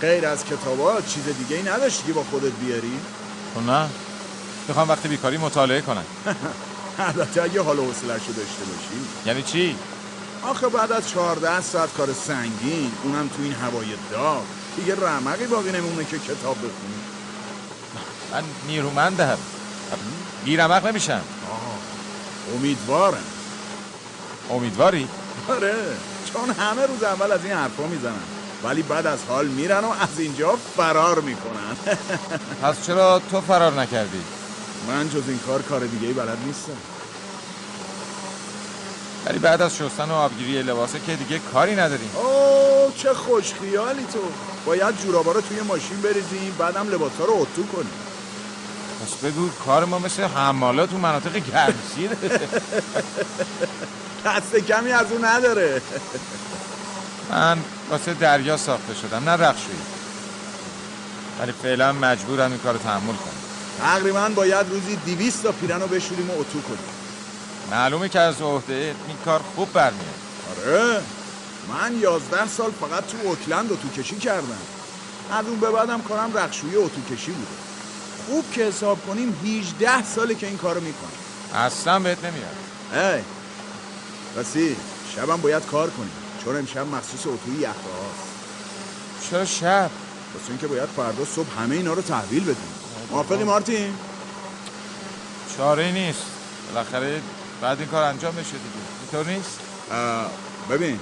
غیر 0.00 0.26
از 0.26 0.44
کتابات 0.44 1.08
چیز 1.08 1.24
دیگه 1.24 1.56
ای 1.56 1.62
نداشتی 1.62 2.02
که 2.06 2.12
با 2.12 2.24
خودت 2.24 2.52
بیاری؟ 2.52 3.00
خب 3.54 3.70
نه. 3.70 3.88
می‌خوام 4.68 4.88
وقتی 4.88 5.08
بیکاری 5.08 5.36
مطالعه 5.36 5.80
کنم. 5.80 6.04
البته 6.98 7.42
اگه 7.42 7.62
حال 7.62 7.78
و 7.78 7.84
حوصله‌شو 7.84 8.32
داشته 8.32 8.64
باشی. 8.64 9.06
یعنی 9.26 9.42
چی؟ 9.42 9.76
آخه 10.42 10.68
بعد 10.68 10.92
از 10.92 11.08
14 11.10 11.60
ساعت 11.60 11.92
کار 11.92 12.12
سنگین 12.12 12.92
اونم 13.02 13.28
تو 13.28 13.42
این 13.42 13.52
هوای 13.52 13.86
داغ. 14.10 14.42
دیگه 14.76 14.94
رمقی 14.94 15.46
باقی 15.46 15.72
نمونه 15.72 16.04
که 16.04 16.18
کتاب 16.18 16.56
بخونی. 16.56 17.00
من 18.32 18.44
نیرومندم. 18.66 19.38
بیرمق 20.44 20.86
نمیشم 20.86 21.20
امیدوارم. 22.56 23.24
امیدواری؟ 24.50 25.08
آره. 25.48 25.74
چون 26.32 26.50
همه 26.50 26.86
روز 26.86 27.02
اول 27.02 27.32
از 27.32 27.44
این 27.44 27.52
حرفا 27.54 27.86
می‌زنن. 27.86 28.22
ولی 28.64 28.82
بعد 28.82 29.06
از 29.06 29.18
حال 29.28 29.46
میرن 29.46 29.84
و 29.84 29.90
از 30.00 30.18
اینجا 30.18 30.58
فرار 30.76 31.20
می‌کنن. 31.20 31.96
پس 32.62 32.86
چرا 32.86 33.22
تو 33.30 33.40
فرار 33.40 33.72
نکردی؟ 33.72 34.22
من 34.88 35.08
جز 35.10 35.22
این 35.28 35.38
کار 35.38 35.62
کار 35.62 35.80
دیگه 35.80 36.06
ای 36.06 36.12
بلد 36.12 36.38
نیستم. 36.46 36.76
ولی 39.26 39.38
بعد 39.38 39.62
از 39.62 39.76
شستن 39.76 40.10
و 40.10 40.14
آبگیری 40.14 40.62
لباسه 40.62 41.00
که 41.06 41.16
دیگه 41.16 41.38
کاری 41.38 41.76
نداریم 41.76 42.10
اوه 42.16 42.92
چه 42.96 43.14
خوش 43.14 43.54
خیالی 43.54 44.06
تو. 44.12 44.18
باید 44.66 45.02
جورابا 45.02 45.32
رو 45.32 45.40
توی 45.40 45.60
ماشین 45.60 46.00
بریزیم 46.00 46.56
بعدم 46.58 46.88
لباسا 46.88 47.24
رو 47.24 47.32
اتو 47.32 47.66
کنیم. 47.66 48.09
پس 49.00 49.14
بگو 49.14 49.48
کار 49.48 49.84
ما 49.84 49.98
مثل 49.98 50.22
حمالات 50.22 50.90
تو 50.90 50.98
مناطق 50.98 51.32
گرمسیره. 51.32 52.16
دست 54.26 54.56
کمی 54.56 54.92
از 54.92 55.12
اون 55.12 55.24
نداره. 55.24 55.82
من 57.30 57.58
واسه 57.90 58.14
دریا 58.14 58.56
ساخته 58.56 58.94
شدم 58.94 59.30
نه 59.30 59.30
رخشویی. 59.30 59.78
ولی 61.40 61.52
فعلا 61.52 61.92
مجبورم 61.92 62.50
این 62.50 62.60
کار 62.60 62.76
تحمل 62.76 63.14
کنم. 63.14 63.40
تقریبا 63.78 64.28
باید 64.28 64.68
روزی 64.68 64.96
دیویست 64.96 65.42
تا 65.42 65.52
پیرن 65.52 65.80
رو 65.80 65.86
بشوریم 65.86 66.30
و 66.30 66.40
اتو 66.40 66.60
کنیم. 66.60 66.78
معلومه 67.70 68.08
که 68.08 68.20
از 68.20 68.42
عهده 68.42 68.94
این 69.08 69.16
کار 69.24 69.40
خوب 69.54 69.72
برمیاد. 69.72 70.20
آره. 70.50 71.00
من 71.68 72.00
یازده 72.00 72.48
سال 72.48 72.70
فقط 72.80 73.06
تو 73.06 73.28
اوکلند 73.28 73.72
اتو 73.72 73.88
کشی 73.88 74.16
کردم. 74.16 74.58
از 75.32 75.46
اون 75.46 75.60
به 75.60 75.70
بعدم 75.70 76.02
کارم 76.02 76.36
رخشویی 76.36 76.76
اتو 76.76 77.14
کشی 77.14 77.30
بوده. 77.30 77.69
خوب 78.30 78.44
که 78.52 78.64
حساب 78.64 79.06
کنیم 79.06 79.34
18 79.44 80.04
ساله 80.04 80.34
که 80.34 80.46
این 80.46 80.56
کارو 80.56 80.80
می‌کنم 80.80 81.10
اصلا 81.54 81.98
بهت 81.98 82.18
نمیاد. 82.24 82.56
ای 82.92 83.22
راستی 84.36 84.76
شبم 85.16 85.36
باید 85.36 85.66
کار 85.66 85.90
کنیم. 85.90 86.10
چون 86.44 86.56
امشب 86.56 86.86
مخصوص 86.86 87.26
اتوی 87.26 87.60
یخه 87.60 87.70
هاست. 87.70 89.30
چرا 89.30 89.44
شب؟ 89.44 89.90
واسه 90.34 90.48
اینکه 90.48 90.66
باید 90.66 90.88
فردا 90.96 91.24
صبح 91.24 91.60
همه 91.60 91.74
اینا 91.74 91.92
رو 91.92 92.02
تحویل 92.02 92.42
بدیم. 92.42 92.74
موافقی 93.10 93.44
مارتین؟ 93.44 93.94
چاره 95.56 95.92
نیست. 95.92 96.22
بالاخره 96.68 97.20
بعد 97.62 97.78
این 97.78 97.88
کار 97.88 98.02
انجام 98.02 98.34
بشه 98.34 98.50
دیگه. 98.50 99.12
اینطور 99.12 99.34
نیست؟ 99.34 99.58
ببین 100.70 100.98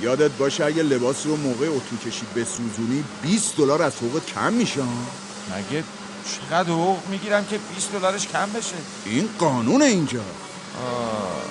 یادت 0.00 0.30
باشه 0.30 0.64
اگه 0.64 0.82
لباس 0.82 1.26
رو 1.26 1.36
موقع 1.36 1.66
اتو 1.66 1.96
کشی 2.10 2.26
بسوزونی 2.36 3.04
20 3.22 3.56
دلار 3.56 3.82
از 3.82 3.96
حقوقت 3.96 4.26
کم 4.26 4.52
میشه؟ 4.52 4.80
مگه 5.50 5.84
چقدر 6.24 6.70
حقوق 6.70 7.08
می‌گیرم 7.08 7.44
که 7.44 7.58
20 7.58 7.92
دلارش 7.92 8.28
کم 8.28 8.52
بشه؟ 8.52 8.76
این 9.06 9.28
قانون 9.38 9.82
اینجا. 9.82 10.20
آه. 10.20 11.44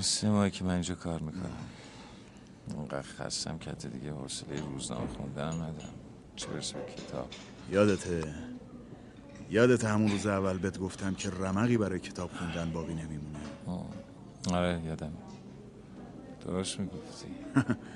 سه 0.00 0.28
ماهی 0.28 0.50
که 0.50 0.64
من 0.64 0.72
اینجا 0.72 0.94
کار 0.94 1.20
می‌کنم. 1.20 1.56
اونقدر 2.74 3.02
خستم 3.02 3.58
که 3.58 3.70
حتی 3.70 3.88
دیگه 3.88 4.10
حوصله 4.10 4.60
روزنامه 4.60 5.06
خوندن 5.16 5.52
ندارم. 5.54 5.94
چه 6.36 6.46
برسه 6.46 6.74
به 6.74 6.92
کتاب؟ 6.92 7.28
یادته. 7.70 8.34
یادت 9.50 9.84
همون 9.84 10.10
روز 10.10 10.26
اول 10.26 10.58
بهت 10.58 10.78
گفتم 10.78 11.14
که 11.14 11.30
رمقی 11.30 11.76
برای 11.76 11.98
کتاب 11.98 12.30
خوندن 12.38 12.72
باقی 12.72 12.94
نمیمونه. 12.94 13.38
آره 14.52 14.82
یادم. 14.86 15.12
درست 16.46 16.80
می‌گفتی. 16.80 17.26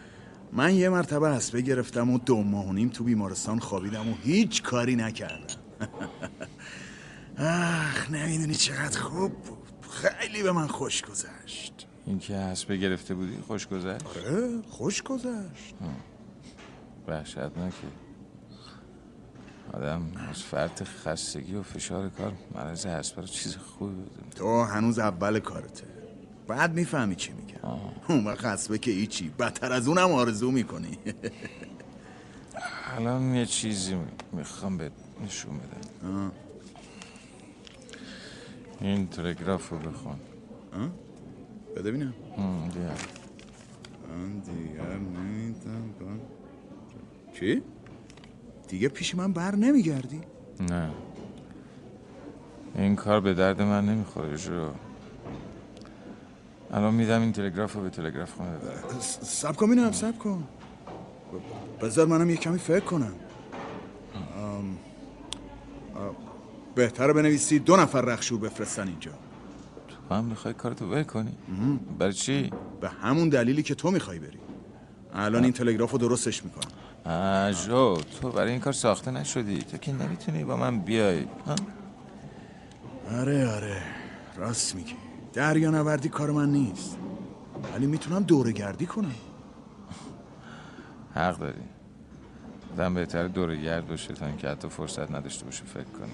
من 0.52 0.74
یه 0.74 0.88
مرتبه 0.88 1.30
حسبه 1.30 1.60
گرفتم 1.60 2.10
و 2.10 2.18
دو 2.18 2.42
ماه 2.42 2.68
و 2.68 2.72
نیم 2.72 2.88
تو 2.88 3.04
بیمارستان 3.04 3.58
خوابیدم 3.58 4.08
و 4.08 4.14
هیچ 4.22 4.62
کاری 4.62 4.96
نکردم. 4.96 5.56
اخ 7.36 8.10
نمی‌دونی 8.10 8.54
چقدر 8.54 9.00
خوب 9.00 9.32
بود. 9.32 9.58
خیلی 9.90 10.42
به 10.42 10.52
من 10.52 10.66
خوش 10.66 11.02
گذشت. 11.02 11.86
این 12.06 12.18
که 12.18 12.36
حسبه 12.36 12.76
گرفته 12.76 13.14
بودی 13.14 13.36
خوش 13.46 13.66
گذشت؟ 13.66 14.06
آره 14.06 14.62
خوش 14.68 15.02
گذشت. 15.02 15.74
وحشتناکه. 17.08 17.76
آدم 19.72 20.12
از 20.30 20.42
فرط 20.42 20.82
خستگی 20.82 21.54
و 21.54 21.62
فشار 21.62 22.08
کار 22.08 22.32
مرض 22.54 22.86
حسبه 22.86 23.20
رو 23.20 23.28
چیز 23.28 23.56
خوبی 23.56 23.94
بدونه 23.94 24.30
تو 24.36 24.62
هنوز 24.62 24.98
اول 24.98 25.38
کارته. 25.38 25.86
بعد 26.50 26.74
می‌فهمی 26.74 27.16
چی 27.16 27.32
میگم 27.32 27.80
اون 28.08 28.24
وقت 28.24 28.44
حسبه 28.44 28.78
که 28.78 28.90
هیچی. 28.90 29.28
بدتر 29.38 29.72
از 29.72 29.88
اونم 29.88 30.12
آرزو 30.12 30.50
می‌کنی. 30.50 30.98
الان 32.96 33.34
یه 33.34 33.46
چیزی 33.46 33.96
می‌خوام 34.32 34.76
بهت 34.76 34.92
نشون 35.24 35.52
بدم. 35.58 36.32
این 38.80 39.06
تلگراف 39.06 39.68
رو 39.68 39.78
بخون. 39.78 40.16
بده 41.76 41.90
هم، 41.90 42.68
بیا. 42.68 42.82
من 44.08 44.38
دیگر 44.38 44.96
نمیدم 44.96 46.20
چی؟ 47.32 47.62
دیگه 48.68 48.88
پیش 48.88 49.14
من 49.14 49.32
بر 49.32 49.56
نمیگردی؟ 49.56 50.20
نه. 50.60 50.90
این 52.74 52.96
کار 52.96 53.20
به 53.20 53.34
درد 53.34 53.62
من 53.62 53.86
نمی‌خوره 53.86 54.36
جو 54.36 54.70
الان 56.72 56.94
میدم 56.94 57.20
این 57.20 57.32
تلگراف 57.32 57.72
رو 57.72 57.82
به 57.82 57.90
تلگراف 57.90 58.32
خونه 58.32 58.50
ببره. 58.50 59.00
سب 59.22 59.56
کن 59.56 59.70
بینم 59.70 59.92
سب 59.92 60.18
کن. 60.18 60.48
بذار 61.82 62.06
منم 62.06 62.30
یه 62.30 62.36
کمی 62.36 62.58
فکر 62.58 62.84
کنم. 62.84 63.12
بهتره 66.74 67.12
بنویسی 67.12 67.58
دو 67.58 67.76
نفر 67.76 68.00
رخشور 68.00 68.40
بفرستن 68.40 68.88
اینجا. 68.88 69.10
تو 70.08 70.14
هم 70.14 70.24
می‌خوای 70.24 70.54
کارتو 70.54 70.86
ول 70.90 71.02
کنی؟ 71.02 71.32
برای 71.98 72.12
چی؟ 72.12 72.50
به 72.80 72.88
همون 72.88 73.28
دلیلی 73.28 73.62
که 73.62 73.74
تو 73.74 73.90
می‌خوای 73.90 74.18
بری. 74.18 74.38
الان 75.14 75.44
این 75.44 75.52
تلگراف 75.52 75.90
رو 75.90 75.98
درستش 75.98 76.42
می‌کنم. 76.44 76.70
جو 77.52 77.96
تو 78.20 78.32
برای 78.32 78.50
این 78.50 78.60
کار 78.60 78.72
ساخته 78.72 79.10
نشدی. 79.10 79.58
تو 79.58 79.76
که 79.76 79.92
نمی‌تونی 79.92 80.44
با 80.44 80.56
من 80.56 80.78
بیای؟ 80.78 81.26
آره 83.10 83.48
آره. 83.54 83.82
راست 84.36 84.74
میگی. 84.74 84.94
دریا 85.32 85.70
نوردی 85.70 86.08
کار 86.08 86.30
من 86.30 86.52
نیست. 86.52 86.98
ولی 87.74 87.86
می‌تونم 87.86 88.22
دوره 88.22 88.52
گردی 88.52 88.86
کنم. 88.86 89.14
حق 91.14 91.38
داری. 91.38 91.60
آدم 92.72 92.94
بهتر 92.94 93.28
دور 93.28 93.56
گرد 93.56 93.88
باشه 93.88 94.14
تا 94.14 94.26
اینکه 94.26 94.48
حتی 94.48 94.68
فرصت 94.68 95.10
نداشته 95.10 95.44
باشه 95.44 95.64
فکر 95.64 95.84
کنه. 95.84 96.08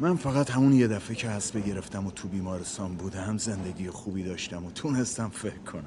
من 0.00 0.16
فقط 0.16 0.50
همون 0.50 0.72
یه 0.72 0.88
دفعه 0.88 1.16
که 1.16 1.28
حسبه 1.28 1.60
گرفتم 1.60 2.06
و 2.06 2.10
تو 2.10 2.28
بیمارستان 2.28 2.94
بودم 2.94 3.38
زندگی 3.38 3.90
خوبی 3.90 4.22
داشتم 4.24 4.64
و 4.64 4.70
تونستم 4.70 5.28
فکر 5.28 5.58
کنم. 5.58 5.84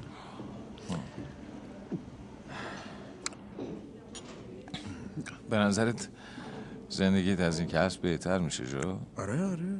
به 5.50 5.58
نظرت 5.58 6.08
زندگیت 6.88 7.40
از 7.40 7.58
این 7.58 7.68
کسب 7.68 8.02
بهتر 8.02 8.38
میشه 8.38 8.66
جو؟ 8.66 8.98
آره 9.16 9.44
آره. 9.44 9.78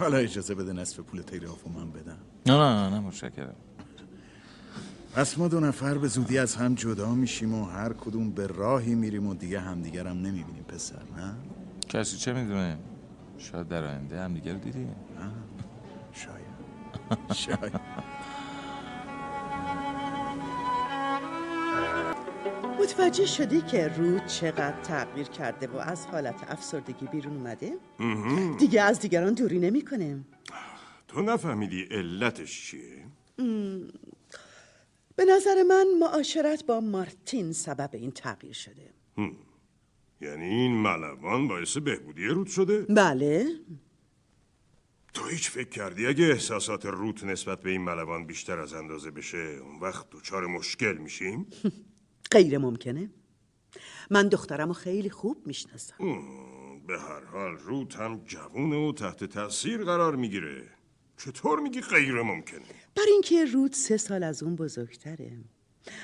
حالا 0.00 0.16
اجازه 0.16 0.54
بده 0.54 0.72
نصف 0.72 1.00
پول 1.00 1.22
تلگراف 1.22 1.66
من 1.66 1.90
بدم. 1.90 2.18
نه 2.46 2.56
نه 2.56 2.90
نه 2.90 3.00
متشکرم. 3.00 3.54
پس 5.14 5.38
ما 5.38 5.48
دو 5.48 5.60
نفر 5.60 5.98
به 5.98 6.08
زودی 6.08 6.38
از 6.38 6.56
هم 6.56 6.74
جدا 6.74 7.14
میشیم 7.14 7.54
و 7.54 7.64
هر 7.64 7.92
کدوم 7.92 8.30
به 8.30 8.46
راهی 8.46 8.94
میریم 8.94 9.26
و 9.26 9.34
دیگه 9.34 9.60
همدیگرم 9.60 10.16
نمی‌بینیم 10.16 10.64
پسر 10.68 11.02
نه؟ 11.16 11.34
کسی 11.88 12.16
چه 12.16 12.32
می‌دونه؟ 12.32 12.78
شاید 13.38 13.68
در 13.68 13.84
آینده 13.84 14.20
هم 14.20 14.34
دیگه 14.34 14.52
رو 14.52 14.58
دیدیم. 14.58 14.94
شاید. 16.12 17.34
شاید. 17.34 17.80
متوجه 22.90 23.26
شدی 23.26 23.60
که 23.60 23.88
رود 23.88 24.26
چقدر 24.26 24.82
تغییر 24.82 25.26
کرده 25.26 25.66
و 25.66 25.76
از 25.76 26.06
حالت 26.06 26.44
افسردگی 26.48 27.06
بیرون 27.06 27.36
اومده؟ 27.36 27.72
دیگه 28.58 28.82
از 28.82 29.00
دیگران 29.00 29.34
دوری 29.34 29.58
نمی‌کنه. 29.58 30.24
تو 31.08 31.22
نفهمیدی 31.22 31.82
علتش 31.82 32.66
چیه؟ 32.66 33.06
به 35.16 35.24
نظر 35.24 35.62
من 35.62 35.86
معاشرت 36.00 36.66
با 36.66 36.80
مارتین 36.80 37.52
سبب 37.52 37.90
این 37.92 38.10
تغییر 38.10 38.52
شده 38.52 38.90
یعنی 40.20 40.44
این 40.44 40.72
ملوان 40.72 41.48
باعث 41.48 41.76
بهبودی 41.76 42.26
رود 42.26 42.46
شده؟ 42.46 42.82
بله 42.82 43.46
تو 45.14 45.24
هیچ 45.28 45.50
فکر 45.50 45.68
کردی 45.68 46.06
اگه 46.06 46.24
احساسات 46.24 46.86
روت 46.86 47.24
نسبت 47.24 47.60
به 47.60 47.70
این 47.70 47.80
ملوان 47.80 48.26
بیشتر 48.26 48.58
از 48.58 48.74
اندازه 48.74 49.10
بشه 49.10 49.38
اون 49.38 49.80
وقت 49.80 50.06
دچار 50.10 50.46
مشکل 50.46 50.96
میشیم؟ 50.96 51.46
غیر 52.30 52.58
ممکنه. 52.58 53.10
من 54.10 54.28
دخترم 54.28 54.68
رو 54.68 54.74
خیلی 54.74 55.10
خوب 55.10 55.46
می‌شناسم. 55.46 55.94
به 56.86 56.98
هر 56.98 57.24
حال 57.24 57.50
روت 57.50 57.96
هم 57.96 58.24
جوونه 58.24 58.76
و 58.76 58.92
تحت 58.92 59.24
تاثیر 59.24 59.84
قرار 59.84 60.16
می‌گیره. 60.16 60.68
چطور 61.16 61.60
میگی 61.60 61.80
غیر 61.80 62.22
ممکنه؟ 62.22 62.60
بر 62.94 63.02
اینکه 63.08 63.44
رود 63.44 63.72
سه 63.72 63.96
سال 63.96 64.22
از 64.22 64.42
اون 64.42 64.56
بزرگتره. 64.56 65.38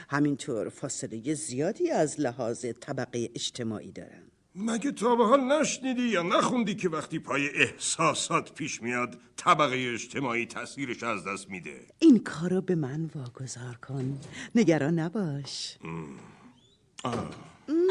همینطور 0.09 0.69
فاصله 0.69 1.35
زیادی 1.35 1.91
از 1.91 2.21
لحاظ 2.21 2.67
طبقه 2.81 3.31
اجتماعی 3.35 3.93
دارن 3.93 4.26
مگه 4.59 4.93
تا 4.93 5.17
به 5.17 5.25
حال 5.27 5.41
نشنیدی 5.41 6.03
یا 6.03 6.23
نخوندی 6.23 6.75
که 6.75 6.89
وقتی 6.89 7.19
پای 7.19 7.49
احساسات 7.49 8.55
پیش 8.55 8.83
میاد 8.83 9.19
طبقه 9.37 9.91
اجتماعی 9.95 10.47
تاثیرش 10.47 11.03
از 11.03 11.25
دست 11.25 11.51
میده؟ 11.51 11.87
این 11.99 12.19
کارو 12.19 12.61
به 12.61 12.75
من 12.75 13.11
واگذار 13.15 13.75
کن. 13.89 14.19
نگران 14.55 14.99
نباش. 14.99 15.79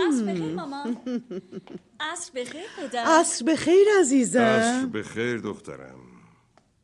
عصر 0.07 0.23
بخیر 0.23 0.53
ماما. 0.53 0.95
عصر 1.99 2.31
بخیر 2.35 2.65
پدر. 2.77 3.03
عصر 3.05 3.45
بخیر 3.45 3.87
عزیزم. 3.99 4.39
عصر 4.39 4.85
بخیر 4.85 5.37
دخترم. 5.37 5.99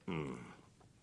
ام. 0.07 0.37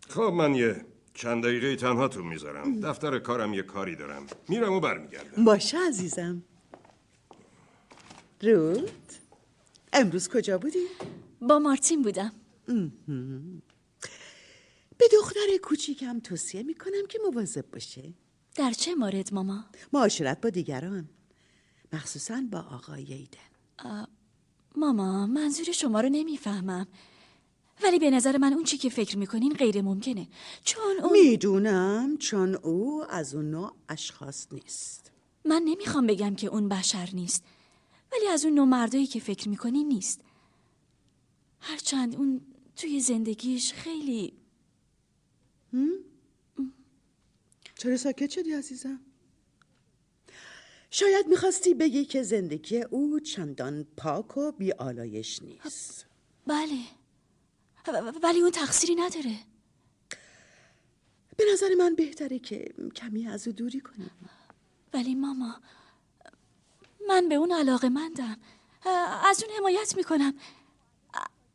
خب 0.09 0.23
من 0.23 0.55
یه 0.55 0.85
چند 1.15 1.45
دقیقه 1.45 1.77
تنها 1.77 2.09
تو 2.09 2.23
می‌ذارم. 2.23 2.81
دفتر 2.81 3.19
کارم 3.19 3.55
یه 3.55 3.63
کاری 3.63 3.97
دارم. 3.97 4.27
میرم 4.49 4.73
و 4.73 4.81
برمیگردم. 4.81 5.45
باشه 5.45 5.79
عزیزم. 5.89 6.43
رود. 8.43 9.13
امروز 9.93 10.29
کجا 10.29 10.59
بودی؟ 10.59 10.87
با 11.41 11.59
مارتین 11.59 12.03
بودم. 12.03 12.33
به 14.99 15.05
دختر 15.13 15.57
کوچیکم 15.63 16.21
توصیه 16.21 16.63
می‌کنم 16.63 17.07
که 17.09 17.19
مواظب 17.27 17.71
باشه. 17.71 18.15
در 18.55 18.71
چه 18.71 18.95
مورد 18.95 19.35
ماما؟ 19.35 19.65
معاشرت 19.93 20.41
با 20.41 20.51
دیگران. 20.51 21.09
مخصوصا 21.93 22.43
با 22.51 22.59
آقای 22.59 23.13
ایدن. 23.13 24.07
ماما 24.77 25.27
منظور 25.27 25.73
شما 25.73 26.01
رو 26.01 26.09
نمی‌فهمم. 26.09 26.87
ولی 27.83 27.99
به 27.99 28.11
نظر 28.11 28.37
من 28.37 28.53
اون 28.53 28.65
چی 28.65 28.79
که 28.79 28.89
فکر 28.89 29.19
می‌کنین 29.19 29.55
غیر 29.55 29.83
ممکنه. 29.83 30.29
چون 30.65 30.97
اون 31.03 31.13
می‌دونم 31.13 32.17
چون 32.19 32.55
او 32.55 33.05
از 33.11 33.35
اون 33.35 33.51
نوع 33.51 33.73
اشخاص 33.89 34.47
نیست. 34.53 35.11
من 35.45 35.63
نمی‌خوام 35.65 36.07
بگم 36.07 36.35
که 36.35 36.47
اون 36.47 36.69
بشر 36.69 37.11
نیست. 37.13 37.45
ولی 38.13 38.29
از 38.29 38.45
اون 38.45 38.55
نوع 38.55 38.67
مردایی 38.67 39.07
که 39.07 39.21
فکر 39.21 39.49
می‌کنین 39.49 39.89
نیست. 39.89 40.21
هرچند 41.61 42.17
اون 42.17 42.41
توی 42.77 43.01
زندگیش 43.01 43.73
خیلی 43.73 44.33
چرا 47.75 47.97
ساکت 47.97 48.31
شدی 48.31 48.53
عزیزم؟ 48.53 49.01
شاید 50.91 51.27
می‌خواستی 51.27 51.75
بگی 51.75 52.05
که 52.05 52.23
زندگی 52.23 52.83
او 52.83 53.21
چندان 53.21 53.87
پاک 53.97 54.37
و 54.37 54.53
بیالایش 54.53 55.43
نیست. 55.43 56.07
بله. 56.47 56.79
ولی 58.23 58.41
اون 58.41 58.51
تقصیری 58.51 58.95
نداره. 58.95 59.39
به 61.37 61.45
نظر 61.53 61.75
من 61.79 61.95
بهتره 61.95 62.39
که 62.39 62.75
کمی 62.97 63.27
از 63.27 63.47
او 63.47 63.53
دوری 63.53 63.81
کنیم. 63.81 64.11
ولی 64.95 65.15
ماما 65.15 65.61
من 67.09 67.29
به 67.29 67.35
اون 67.35 67.53
علاقه 67.53 67.89
مندم. 67.89 68.37
از 69.31 69.45
اون 69.45 69.57
حمایت 69.59 69.95
می‌کنم. 69.97 70.35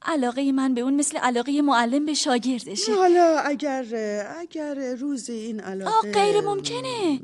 علاقه 0.01 0.51
من 0.51 0.73
به 0.73 0.81
اون 0.81 0.93
مثل 0.95 1.17
علاقه 1.17 1.61
معلم 1.61 2.05
به 2.05 2.13
شاگردشه. 2.13 2.95
حالا 2.95 3.39
اگر 3.39 3.85
اگر 4.37 4.95
روزی 4.95 5.33
این 5.33 5.59
علاقه 5.59 5.91
آه 5.91 6.11
غیر 6.11 6.41
ممکنه. 6.41 7.19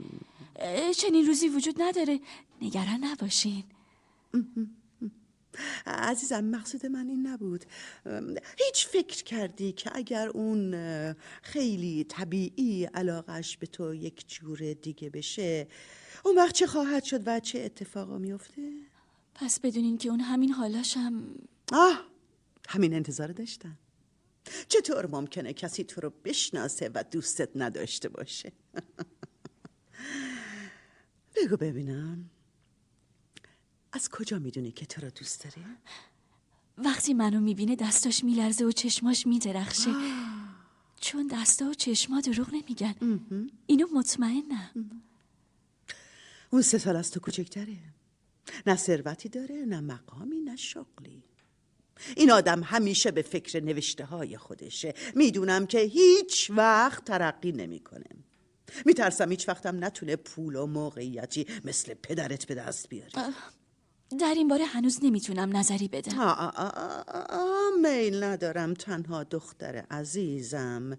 چنین 0.98 1.28
روزی 1.28 1.50
وجود 1.50 1.82
نداره. 1.82 2.20
نگران 2.62 3.04
نباشین. 3.04 3.64
عزیزم 5.86 6.44
مقصد 6.44 6.86
من 6.86 7.08
این 7.10 7.28
نبود. 7.28 7.66
هیچ 8.58 8.88
فکر 8.88 9.24
کردی 9.24 9.72
که 9.72 9.92
اگر 9.94 10.28
اون 10.28 10.76
خیلی 11.42 12.04
طبیعی 12.04 12.86
علاقش 12.86 13.58
به 13.58 13.68
تو 13.68 13.94
یک 13.94 14.28
جور 14.28 14.74
دیگه 14.74 15.10
بشه 15.10 15.68
اون 16.26 16.36
وقت 16.36 16.56
چه 16.56 16.68
خواهد 16.68 17.04
شد 17.04 17.28
و 17.28 17.40
چه 17.40 17.60
اتفاقا 17.60 18.18
میفته؟ 18.18 18.72
پس 19.36 19.60
بدونین 19.60 19.98
که 19.98 20.10
اون 20.10 20.20
همین 20.20 20.52
حالاشم 20.52 21.24
آه 21.72 22.06
همین 22.70 22.94
انتظار 22.94 23.32
داشتم. 23.32 23.78
چطور 24.68 25.08
ممکنه 25.08 25.54
کسی 25.54 25.84
تو 25.84 26.02
رو 26.02 26.14
بشناسه 26.24 26.92
و 26.94 27.04
دوستت 27.12 27.50
نداشته 27.56 28.10
باشه؟ 28.10 28.52
بگو 31.36 31.58
ببینم. 31.58 32.30
از 33.92 34.10
کجا 34.10 34.40
می‌دونی 34.40 34.72
که 34.72 34.86
تو 34.86 35.02
رو 35.02 35.10
دوست 35.10 35.44
داره؟ 35.44 35.68
وقتی 36.78 37.14
منو 37.14 37.40
می‌بینه 37.40 37.76
دستاش 37.76 38.24
میلرزه 38.24 38.66
و 38.66 38.72
چشماش 38.72 39.28
میدرخشه. 39.28 39.92
چون 41.02 41.28
دستا 41.28 41.70
و 41.70 41.74
چشما 41.74 42.22
دروغ 42.22 42.54
نمیگن. 42.54 42.96
اینو 43.66 43.88
مطمئنم. 43.94 45.02
اون 46.50 46.62
سه 46.62 46.78
سال 46.78 46.96
از 46.96 47.12
تو 47.12 47.20
کوچکتره. 47.20 47.78
نه 48.68 48.76
ثروتی 48.76 49.30
داره 49.30 49.56
نه 49.56 49.80
مقامی 49.80 50.42
نه 50.42 50.56
شغلی. 50.56 51.24
این 52.18 52.32
آدم 52.32 52.64
همیشه 52.64 53.12
به 53.12 53.22
فکر 53.22 53.64
نوشته 53.64 54.06
های 54.06 54.38
خودشه. 54.38 54.94
می‌دونم 55.16 55.68
که 55.68 55.80
هیچ 55.80 56.52
وقت 56.56 57.06
ترقی 57.06 57.52
نمی‌کنه. 57.52 58.06
میترسم 58.86 59.30
هیچ 59.30 59.50
وقتم 59.50 59.84
نتونه 59.86 60.16
پول 60.16 60.56
و 60.56 60.66
موقعیتی 60.66 61.46
مثل 61.64 61.94
پدرت 61.94 62.46
به 62.46 62.56
دست 62.56 62.90
بیاره. 62.90 63.12
در 64.20 64.34
این 64.34 64.48
باره 64.48 64.66
هنوز 64.66 65.00
نمی‌تونم 65.04 65.58
نظری 65.58 65.88
بدم. 65.88 66.20
آه 66.20 66.40
آه 66.40 66.52
آه 66.56 67.04
آه 67.08 67.26
آه، 67.30 67.72
میل 67.82 68.24
ندارم 68.24 68.74
تنها 68.74 69.24
دختر 69.24 69.76
عزیزم 69.76 70.98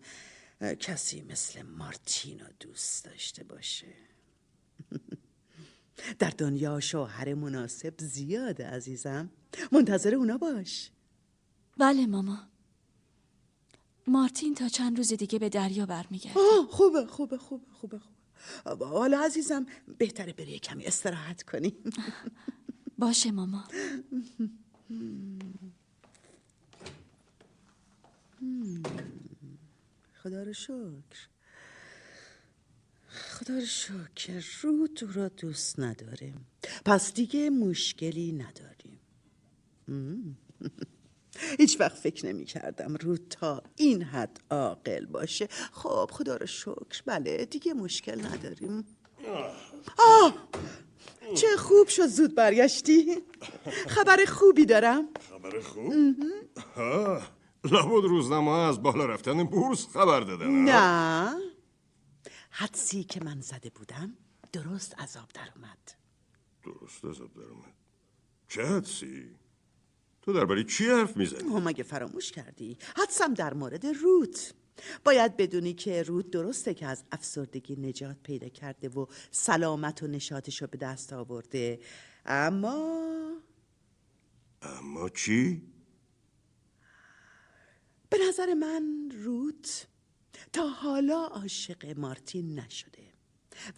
کسی 0.80 1.22
مثل 1.22 1.62
مارتینو 1.62 2.44
دوست 2.61 3.05
داشته 3.05 3.44
باشه. 3.44 3.86
در 6.18 6.30
دنیا 6.30 6.80
شوهر 6.80 7.34
مناسب 7.34 7.94
زیاده 8.01 8.66
عزیزم. 8.66 9.30
منتظر 9.72 10.14
اونا 10.14 10.38
باش. 10.38 10.90
بله 11.78 12.07
ماما. 12.07 12.38
مارتین 14.07 14.55
تا 14.55 14.68
چند 14.68 14.96
روز 14.96 15.12
دیگه 15.12 15.38
به 15.38 15.48
دریا 15.48 15.86
برمیگرد 15.86 16.38
آه 16.38 16.66
خوبه 16.70 17.07
خوبه 17.07 17.38
خوبه 17.38 17.66
خوبه 17.72 17.98
خوبه. 17.98 18.86
حالا 18.86 19.20
عزیزم 19.24 19.66
بهتره 19.98 20.32
بری 20.32 20.59
کمی 20.59 20.84
استراحت 20.84 21.42
کنی 21.42 21.76
باشه 22.98 23.30
ماما. 23.30 23.64
خدا 30.22 30.42
رو 30.42 30.53
شکر. 30.53 31.28
خدا 33.21 33.55
رو 33.55 33.66
شکر. 33.66 34.45
رو 34.62 34.87
تو 34.87 35.07
رو 35.07 35.29
دوست 35.29 35.81
نداریم. 35.81 36.47
پس 36.85 37.14
دیگه 37.14 37.51
مشکلی 37.51 38.33
نداریم. 38.33 39.01
هیچ 41.59 41.81
وقت 41.81 41.97
فکر 41.97 42.27
نمی 42.27 42.45
کردم 42.45 42.95
رو 42.95 43.16
تا 43.16 43.62
این 43.77 44.03
حد 44.03 44.41
عاقل 44.51 45.07
باشه. 45.07 45.49
خب 45.73 46.11
خدا 46.12 46.37
رو 46.37 46.47
شکر. 46.47 47.03
بله 47.07 47.45
دیگه 47.45 47.75
مشکل 47.75 48.27
نداریم. 48.27 48.85
آه 49.99 50.49
چه 51.37 51.47
خوب 51.59 51.89
شد 51.89 52.07
زود 52.07 52.35
برگشتی. 52.35 53.23
خبر 53.89 54.25
خوبی 54.25 54.66
دارم. 54.66 55.09
خبر 55.31 55.61
خوب؟ 55.61 55.93
لابد 57.64 58.05
روزنامه 58.05 58.51
از 58.51 58.83
بالا 58.83 59.07
رفتن 59.07 59.45
بورس 59.45 59.87
خبر 59.89 60.21
دادن؟ 60.21 60.51
نه. 60.51 61.35
حدسی 62.61 63.05
که 63.05 63.25
من 63.25 63.41
زده 63.41 63.71
بودم 63.71 64.17
درست 64.53 65.01
عذاب 65.01 65.29
در 65.35 65.49
اومد 65.57 65.93
درست 66.63 67.05
عذاب 67.05 67.35
در 67.35 67.43
اومد 67.43 67.75
چه 68.49 68.67
حدسی؟ 68.67 69.37
تو 70.23 70.33
درباره 70.33 70.65
چی 70.65 70.87
حرف 70.87 71.17
می‌زنی؟ 71.17 71.43
ما 71.43 71.61
مگه 71.61 71.83
فراموش 71.83 72.33
کردی 72.33 72.77
حدسم 72.97 73.35
در 73.35 73.55
مورد 73.55 73.87
روت 73.87 74.55
باید 75.05 75.37
بدونی 75.37 75.75
که 75.75 76.03
روت 76.03 76.31
درسته 76.31 76.75
که 76.75 76.87
از 76.87 77.05
افسردگی 77.13 77.77
نجات 77.77 78.17
پیدا 78.23 78.49
کرده 78.49 78.89
و 78.89 79.07
سلامت 79.31 80.03
و 80.03 80.07
نشاتش 80.07 80.63
رو 80.63 80.69
به 80.69 80.79
دست 80.79 81.13
آورده 81.13 81.81
اما 82.27 83.01
اما 84.63 85.09
چی؟ 85.09 85.63
به 88.11 88.19
نظر 88.29 88.55
من 88.55 89.13
روت 89.25 89.87
تا 90.53 90.68
حالا 90.68 91.24
عاشق 91.24 91.99
مارتین 91.99 92.59
نشده. 92.59 93.12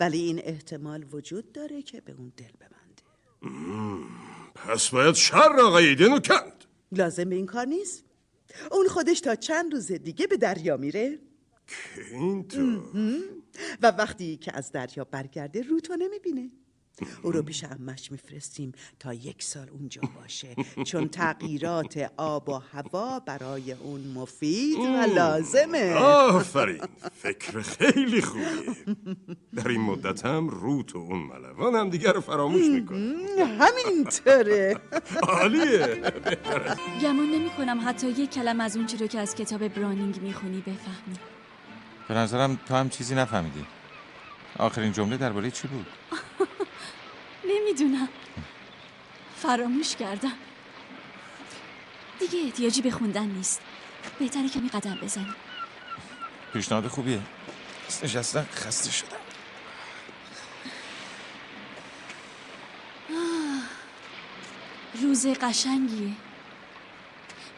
ولی 0.00 0.18
این 0.18 0.40
احتمال 0.44 1.06
وجود 1.12 1.52
داره 1.52 1.82
که 1.82 2.00
به 2.00 2.12
اون 2.12 2.32
دل 2.36 2.52
ببنده. 2.60 3.02
پس 4.54 4.88
باید 4.88 5.14
شر 5.14 5.60
آقاییدن 5.60 6.12
و 6.12 6.20
کند. 6.20 6.64
لازم 6.92 7.24
به 7.24 7.34
این 7.34 7.46
کار 7.46 7.64
نیست. 7.66 8.04
اون 8.70 8.88
خودش 8.88 9.20
تا 9.20 9.34
چند 9.34 9.72
روز 9.72 9.92
دیگه 9.92 10.26
به 10.26 10.36
دریا 10.36 10.76
میره. 10.76 11.18
که 11.94 12.44
تو؟ 12.48 12.82
و 13.82 13.90
وقتی 13.90 14.36
که 14.36 14.56
از 14.56 14.72
دریا 14.72 15.04
برگرده 15.04 15.62
روتو 15.62 15.96
نمی‌بینه. 15.96 16.50
او 17.22 17.32
رو 17.32 17.42
پیش 17.42 17.64
امش 17.64 18.12
میفرستیم 18.12 18.72
تا 18.98 19.14
یک 19.14 19.42
سال 19.42 19.68
اونجا 19.68 20.02
باشه. 20.20 20.56
چون 20.84 21.08
تغییرات 21.08 22.12
آب 22.16 22.48
و 22.48 22.52
هوا 22.72 23.20
برای 23.20 23.72
اون 23.72 24.00
مفید 24.00 24.78
و 24.78 25.06
لازمه. 25.14 25.94
آفرین. 25.94 26.80
فکر 27.14 27.62
خیلی 27.62 28.22
خوبیه. 28.22 28.46
در 29.54 29.68
این 29.68 29.80
مدت 29.80 30.26
هم 30.26 30.48
روت 30.48 30.96
و 30.96 30.98
اون 30.98 31.18
ملوان 31.18 31.74
هم 31.74 31.90
دیگر 31.90 32.12
رو 32.12 32.20
فراموش 32.20 32.62
می‌کنه 32.62 33.16
همینطوره. 33.60 34.76
عالیه. 35.22 36.02
گمون 37.02 37.30
نمی 37.30 37.50
کنم 37.50 37.80
حتی 37.84 38.08
یک 38.08 38.30
کلم 38.30 38.60
از 38.60 38.76
اون 38.76 38.86
چی 38.86 38.96
رو 38.96 39.06
که 39.06 39.18
از 39.18 39.34
کتاب 39.34 39.68
برانینگ 39.68 40.22
می‌خونی 40.22 40.60
بفهمی. 40.60 41.16
به 42.08 42.14
نظرم 42.14 42.58
تو 42.68 42.74
هم 42.74 42.88
چیزی 42.88 43.14
نفهمیدی. 43.14 43.66
آخرین 44.58 44.92
جمله 44.92 45.16
درباره 45.16 45.50
چی 45.50 45.68
بود؟ 45.68 45.86
نمی‌دونم. 47.44 48.08
فراموش 49.36 49.96
کردم. 49.96 50.32
دیگه 52.20 52.44
احتیاجی 52.44 52.82
به 52.82 52.90
خوندن 52.90 53.26
نیست. 53.26 53.60
بهتره 54.18 54.48
کمی 54.48 54.68
قدم 54.68 54.98
بزنی 55.02 55.34
پیشنهاد 56.52 56.88
خوبیه. 56.88 57.20
نشستن 58.02 58.46
خسته 58.54 58.90
شدم 58.90 59.16
روز 65.02 65.26
قشنگیه. 65.26 66.12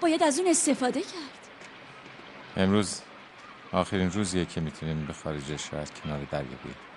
باید 0.01 0.23
از 0.23 0.39
اون 0.39 0.49
استفاده 0.49 1.01
کرد. 1.01 1.49
امروز 2.57 3.01
آخرین 3.73 4.11
روزیه 4.11 4.45
که 4.45 4.61
می‌تونیم 4.61 5.07
به 5.07 5.13
خارج 5.13 5.57
شهر 5.57 5.85
کنار 5.85 6.25
دریا 6.25 6.49
بیایم 6.63 6.94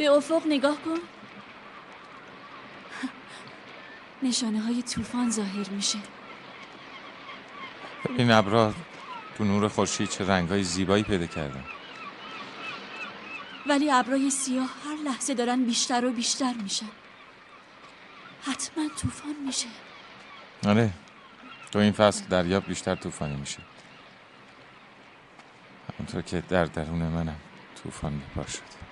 به 0.00 0.10
افق 0.10 0.42
نگاه 0.46 0.76
کن. 0.82 0.98
نشانه 4.22 4.60
های 4.60 4.82
طوفان 4.82 5.30
ظاهر 5.30 5.68
میشه. 5.70 5.98
این 8.18 8.30
ابرا 8.30 8.74
تو 9.38 9.44
نور 9.44 9.68
خورشید 9.68 10.08
چه 10.08 10.26
رنگهای 10.26 10.62
زیبایی 10.62 11.02
پیدا 11.02 11.26
کردن. 11.26 11.64
ولی 13.66 13.90
ابرای 13.90 14.30
سیاه 14.30 14.70
هر 14.84 14.96
لحظه 15.04 15.34
دارن 15.34 15.64
بیشتر 15.64 16.04
و 16.04 16.12
بیشتر 16.12 16.54
میشن. 16.62 16.90
حتما 18.42 18.88
طوفان 18.88 19.34
میشه. 19.46 19.68
آره. 20.66 20.90
تو 21.72 21.78
این 21.78 21.92
فصل 21.92 22.24
دریا 22.24 22.60
بیشتر 22.60 22.94
طوفانی 22.94 23.36
میشه. 23.36 23.58
همونطور 25.98 26.22
که 26.22 26.42
در 26.48 26.64
درون 26.64 27.02
منم 27.02 27.40
طوفان 27.82 28.18
به 28.18 28.42
پا 28.42 28.46
شد 28.46 28.89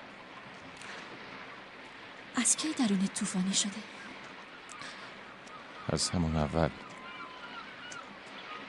از 2.39 2.55
کی 2.55 2.73
درون 2.73 3.07
طوفانی 3.07 3.53
شده؟ 3.53 3.71
از 5.89 6.09
همون 6.09 6.35
اول. 6.35 6.69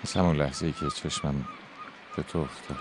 از 0.05 0.13
همون 0.13 0.37
لحظه 0.37 0.67
ای 0.67 0.73
که 0.73 0.91
چشمم 0.91 1.49
به 2.17 2.23
تو 2.23 2.39
افتاد. 2.39 2.79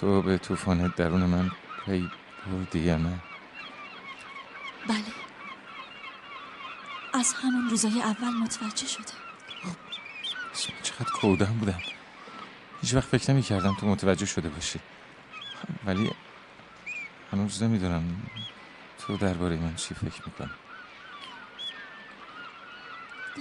تو, 0.00 0.22
به 0.22 0.38
طوفان 0.38 0.94
درون 0.96 1.20
من 1.22 1.50
پی 1.86 2.10
بردی 2.46 2.78
یا 2.78 2.96
نه؟ 2.96 3.18
بله. 4.88 5.04
از 7.14 7.34
همون 7.34 7.70
روزای 7.70 8.02
اول 8.02 8.30
متوجه 8.30 8.86
شده. 8.86 9.12
چقدر 10.82 11.10
کودم 11.20 11.58
بودم. 11.60 11.80
هیچ 12.80 12.94
وقت 12.94 13.08
فکر 13.08 13.30
نمی 13.30 13.42
کردم 13.42 13.76
تو 13.80 13.86
متوجه 13.86 14.26
شده 14.26 14.48
باشی. 14.48 14.80
ولی 15.86 16.10
هنوز 17.32 17.62
نمی‌دونم 17.62 18.22
تو 18.98 19.16
درباره 19.16 19.56
من 19.56 19.74
چی 19.74 19.94
فکر 19.94 20.22
می‌کنی. 20.26 20.50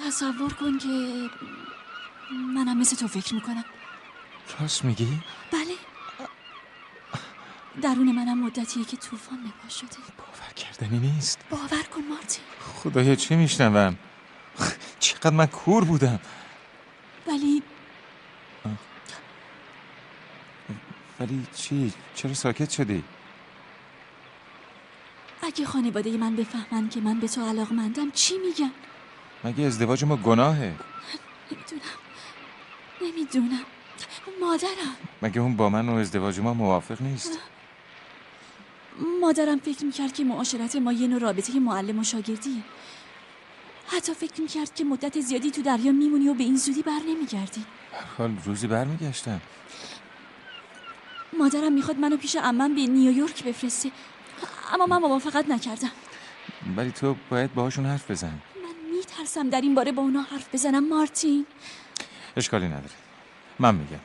تصور 0.07 0.53
کن 0.53 0.77
که 0.77 1.30
منم 2.53 2.77
مثل 2.77 2.95
تو 2.95 3.07
فکر 3.07 3.35
می‌کنم. 3.35 3.65
راست 4.59 4.85
میگی؟ 4.85 5.22
بله. 5.51 5.76
درون 7.81 8.11
منم 8.11 8.43
مدتیه 8.43 8.85
که 8.85 8.97
طوفان 8.97 9.53
پا 9.63 9.69
شده. 9.69 9.88
باور 10.18 10.53
کردنی 10.55 10.99
نیست. 10.99 11.39
باور 11.49 11.84
کن 11.84 12.01
مارتین. 12.09 12.43
خدایا 12.59 13.15
چه 13.15 13.35
میشنوم؟ 13.35 13.97
چقدر 14.99 15.30
من 15.30 15.45
کور 15.45 15.85
بودم. 15.85 16.19
ولی 17.27 17.63
ولی 21.19 21.47
چی؟ 21.55 21.93
چرا 22.15 22.34
ساکت 22.34 22.69
شدی؟ 22.69 23.03
اگه 25.56 25.65
خانواده 25.65 26.18
من 26.18 26.36
بفهمن 26.36 26.90
که 26.90 27.02
من 27.02 27.19
به 27.19 27.28
تو 27.28 27.45
علاقمندم 27.45 28.11
چی 28.11 28.38
میگن؟ 28.38 28.72
مگه 29.44 29.64
ازدواج 29.64 30.03
ما 30.03 30.15
گناهه؟ 30.15 30.76
نمی‌دونم. 31.52 31.82
نمی‌دونم. 33.02 33.65
مادرم. 34.41 34.95
مگه 35.22 35.41
اون 35.41 35.56
با 35.56 35.69
من 35.69 35.90
و 35.90 35.95
ازدواج 35.95 36.40
ما 36.40 36.53
موافق 36.53 37.02
نیست؟ 37.02 37.40
مادرم 39.22 39.60
فکر 39.60 39.86
می‌کرد 39.86 40.14
که 40.14 40.23
معاشرت 40.23 40.76
ما 40.76 40.94
یه 40.94 41.07
نوع 41.07 41.19
رابطه 41.19 41.60
معلم 41.60 41.99
و 41.99 42.03
شاگردیه. 42.03 42.64
حتی 43.88 44.14
فکر 44.14 44.41
می‌کرد 44.41 44.76
که 44.76 44.84
مدت 44.84 45.19
زیادی 45.19 45.52
تو 45.52 45.61
دریا 45.61 45.91
میمونی 45.91 46.28
و 46.30 46.34
به 46.34 46.44
این 46.44 46.57
زودی 46.57 46.82
بر 46.82 46.99
نمیگردی. 47.07 47.65
حال 48.18 48.38
روزی 48.45 48.68
برمیگشتم 48.68 49.41
مادرم 51.40 51.73
می‌خواد 51.73 51.98
منو 51.98 52.18
پیش 52.18 52.36
امم 52.36 52.76
به 52.76 52.82
نیویورک 52.82 53.44
بفرسته. 53.44 53.91
اما 54.73 54.85
من 54.85 54.98
موافقت 54.98 55.49
نکردم. 55.49 55.91
ولی 56.77 56.91
تو 56.91 57.15
باید 57.30 57.53
باهاشون 57.53 57.85
حرف 57.85 58.11
بزن. 58.11 58.27
من 58.27 58.98
میترسم 58.98 59.49
در 59.49 59.61
این 59.61 59.76
باره 59.76 59.91
با 59.91 60.02
اونا 60.02 60.22
حرف 60.22 60.53
بزنم 60.53 60.89
مارتین. 60.89 61.45
اشکالی 62.38 62.68
نداره. 62.68 62.93
من 63.60 63.76
میگم. 63.76 63.99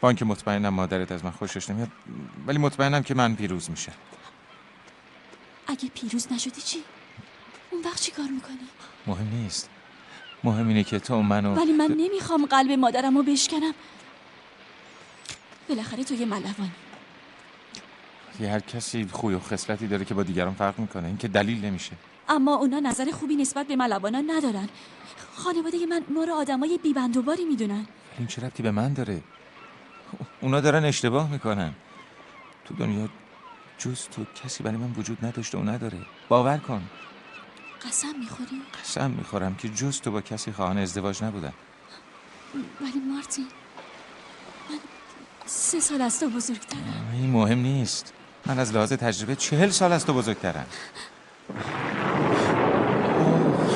با 0.00 0.08
اینکه 0.08 0.24
مطمئنم 0.24 0.68
مادرت 0.68 1.12
از 1.12 1.24
من 1.24 1.30
خوشش 1.30 1.70
نمیاد 1.70 1.88
ولی 2.46 2.58
مطمئنم 2.58 3.02
که 3.02 3.14
من 3.14 3.34
پیروز 3.34 3.70
میشه 3.70 3.92
اگه 5.66 5.88
پیروز 5.88 6.32
نشدی 6.32 6.60
چی؟ 6.60 6.84
اون 7.70 7.82
وقت 7.82 8.00
چی 8.00 8.12
کار 8.12 8.26
می‌کنی؟ 8.26 8.68
مهم 9.06 9.28
نیست. 9.28 9.70
مهم 10.44 10.68
اینه 10.68 10.84
که 10.84 10.98
تو 10.98 11.22
منو 11.22 11.54
ولی 11.54 11.72
من 11.72 11.96
نمی‌خوام 11.98 12.46
قلب 12.46 12.70
مادرم 12.70 13.16
رو 13.16 13.22
بشکنم. 13.22 13.74
بالاخره 15.68 16.04
تو 16.04 16.14
یه 16.14 16.26
ملوانی. 16.26 16.72
یه 18.40 18.50
هر 18.50 18.60
کسی 18.60 19.08
خوی 19.12 19.34
و 19.34 19.40
خصلتی 19.40 19.86
داره 19.86 20.04
که 20.04 20.14
با 20.14 20.22
دیگران 20.22 20.54
فرق 20.54 20.78
می‌کنه. 20.78 21.06
این 21.06 21.16
که 21.16 21.28
دلیل 21.28 21.64
نمیشه. 21.64 21.92
اما 22.28 22.54
اونا 22.54 22.80
نظر 22.80 23.10
خوبی 23.10 23.36
نسبت 23.36 23.66
به 23.66 23.76
ملوانا 23.76 24.20
ندارن. 24.20 24.68
خانواده 25.34 25.86
من 25.86 26.02
ما 26.14 26.24
رو 26.24 26.34
آدمای 26.34 26.78
بیبندوباری 26.82 27.44
می‌دونن. 27.44 27.86
این 28.18 28.26
چه 28.26 28.42
ربطی 28.42 28.62
به 28.62 28.70
من 28.70 28.92
داره؟ 28.92 29.22
اونا 30.40 30.60
دارن 30.60 30.84
اشتباه 30.84 31.30
می‌کنن. 31.30 31.72
تو 32.64 32.74
دنیا 32.74 33.08
جز 33.78 34.08
تو 34.08 34.24
کسی 34.44 34.62
برای 34.62 34.76
من 34.76 34.92
وجود 34.96 35.24
نداشته 35.24 35.58
و 35.58 35.62
نداره. 35.62 35.98
باور 36.28 36.58
کن. 36.58 36.82
قسم 37.88 38.18
می‌خوری؟ 38.18 38.62
قسم 38.80 39.10
می‌خورم 39.10 39.54
که 39.54 39.68
جز 39.68 40.00
تو 40.00 40.10
با 40.10 40.20
کسی 40.20 40.52
خواهان 40.52 40.78
ازدواج 40.78 41.24
نبودم 41.24 41.52
ولی 42.80 43.00
مارتین 43.14 43.46
من 44.70 44.78
سه 45.46 45.80
سال 45.80 46.00
از 46.00 46.20
تو 46.20 46.28
بزرگترم. 46.30 47.10
این 47.12 47.30
مهم 47.30 47.58
نیست. 47.58 48.12
من 48.46 48.58
از 48.58 48.72
لحاظ 48.72 48.92
تجربه 48.92 49.36
چهل 49.36 49.70
سال 49.70 49.92
از 49.92 50.06
تو 50.06 50.14
بزرگترم. 50.14 50.66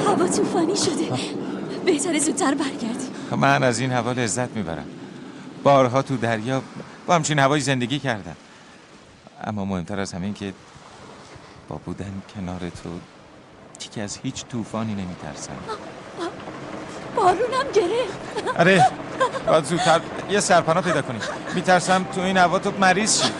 هوا 0.06 0.28
طوفانی 0.28 0.76
شده. 0.76 1.08
بهتره 1.84 2.18
زودتر 2.18 2.54
برگردی. 2.54 3.36
من 3.36 3.62
از 3.62 3.78
این 3.78 3.92
هوا 3.92 4.12
لذت 4.12 4.50
می‌برم. 4.50 4.86
بارها 5.62 6.02
تو 6.02 6.16
دریا 6.16 6.62
با 7.06 7.14
همچین 7.14 7.38
هوایی 7.38 7.62
زندگی 7.62 7.98
کردم. 7.98 8.36
اما 9.44 9.64
مهمتر 9.64 10.00
از 10.00 10.12
همین 10.12 10.34
که 10.34 10.52
با 11.68 11.80
بودن 11.84 12.22
کنار 12.34 12.58
تو 12.58 12.90
که 13.90 14.02
از 14.02 14.18
هیچ 14.22 14.44
طوفانی 14.44 14.94
نمیترسم. 14.94 15.52
بارونم 17.16 17.72
گرفت 17.74 18.58
آره 18.58 18.90
باید 19.46 19.64
زودتر 19.64 20.00
یه 20.30 20.40
سرپناه 20.40 20.84
پیدا 20.84 21.02
کنی. 21.02 21.18
میترسم 21.54 22.04
تو 22.04 22.20
این 22.20 22.36
هوا 22.36 22.58
تو 22.58 22.72
مریض 22.78 23.22
شی. 23.22 23.32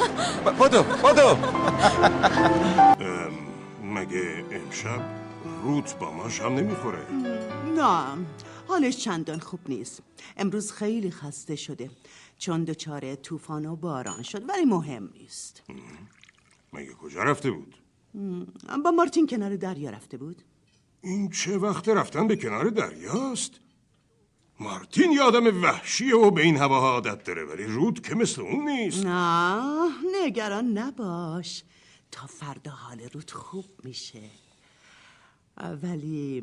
بدو 0.61 0.83
بدو. 0.83 1.37
مگه 3.83 4.45
امشب 4.51 5.01
روت 5.63 5.99
با 5.99 6.11
ما 6.11 6.29
شام 6.29 6.55
نمی‌خوره؟ 6.55 7.13
نه 7.77 8.27
حالش 8.69 8.97
چندان 8.97 9.39
خوب 9.39 9.61
نیست. 9.69 10.03
امروز 10.37 10.73
خیلی 10.73 11.11
خسته 11.11 11.57
شده. 11.57 11.91
چون 12.39 12.65
دچار 12.65 13.15
طوفان 13.15 13.67
و 13.67 13.77
باران 13.77 14.23
شد 14.23 14.49
ولی 14.51 14.65
مهم 14.65 15.11
نیست. 15.21 15.63
مگه 16.73 16.93
کجا 16.93 17.23
رفته 17.23 17.51
بود؟ 17.51 17.75
با 18.85 18.91
مارتین 18.91 19.27
کنار 19.27 19.57
دریا 19.57 19.91
رفته 19.91 20.17
بود. 20.17 20.43
این 21.03 21.31
چه 21.31 21.59
وقت 21.59 21.89
رفتن 21.89 22.27
به 22.27 22.37
کنار 22.37 22.69
دریاست؟ 22.69 23.53
مارتین 24.61 25.13
یه 25.13 25.23
آدم 25.23 25.63
وحشیه 25.63 26.17
و 26.17 26.31
به 26.31 26.43
این 26.43 26.57
هواها 26.57 26.91
عادت 26.91 27.25
داره 27.25 27.45
ولی 27.45 27.65
رود 27.65 28.07
که 28.07 28.15
مثل 28.15 28.43
اون 28.43 28.69
نیست. 28.69 29.07
نه 29.07 29.91
نگران 30.25 30.79
نباش. 30.79 31.65
تا 32.11 32.27
فردا 32.27 32.71
حال 32.71 33.01
رود 33.01 33.31
خوب 33.31 33.67
میشه. 33.85 34.31
ولی 35.83 36.43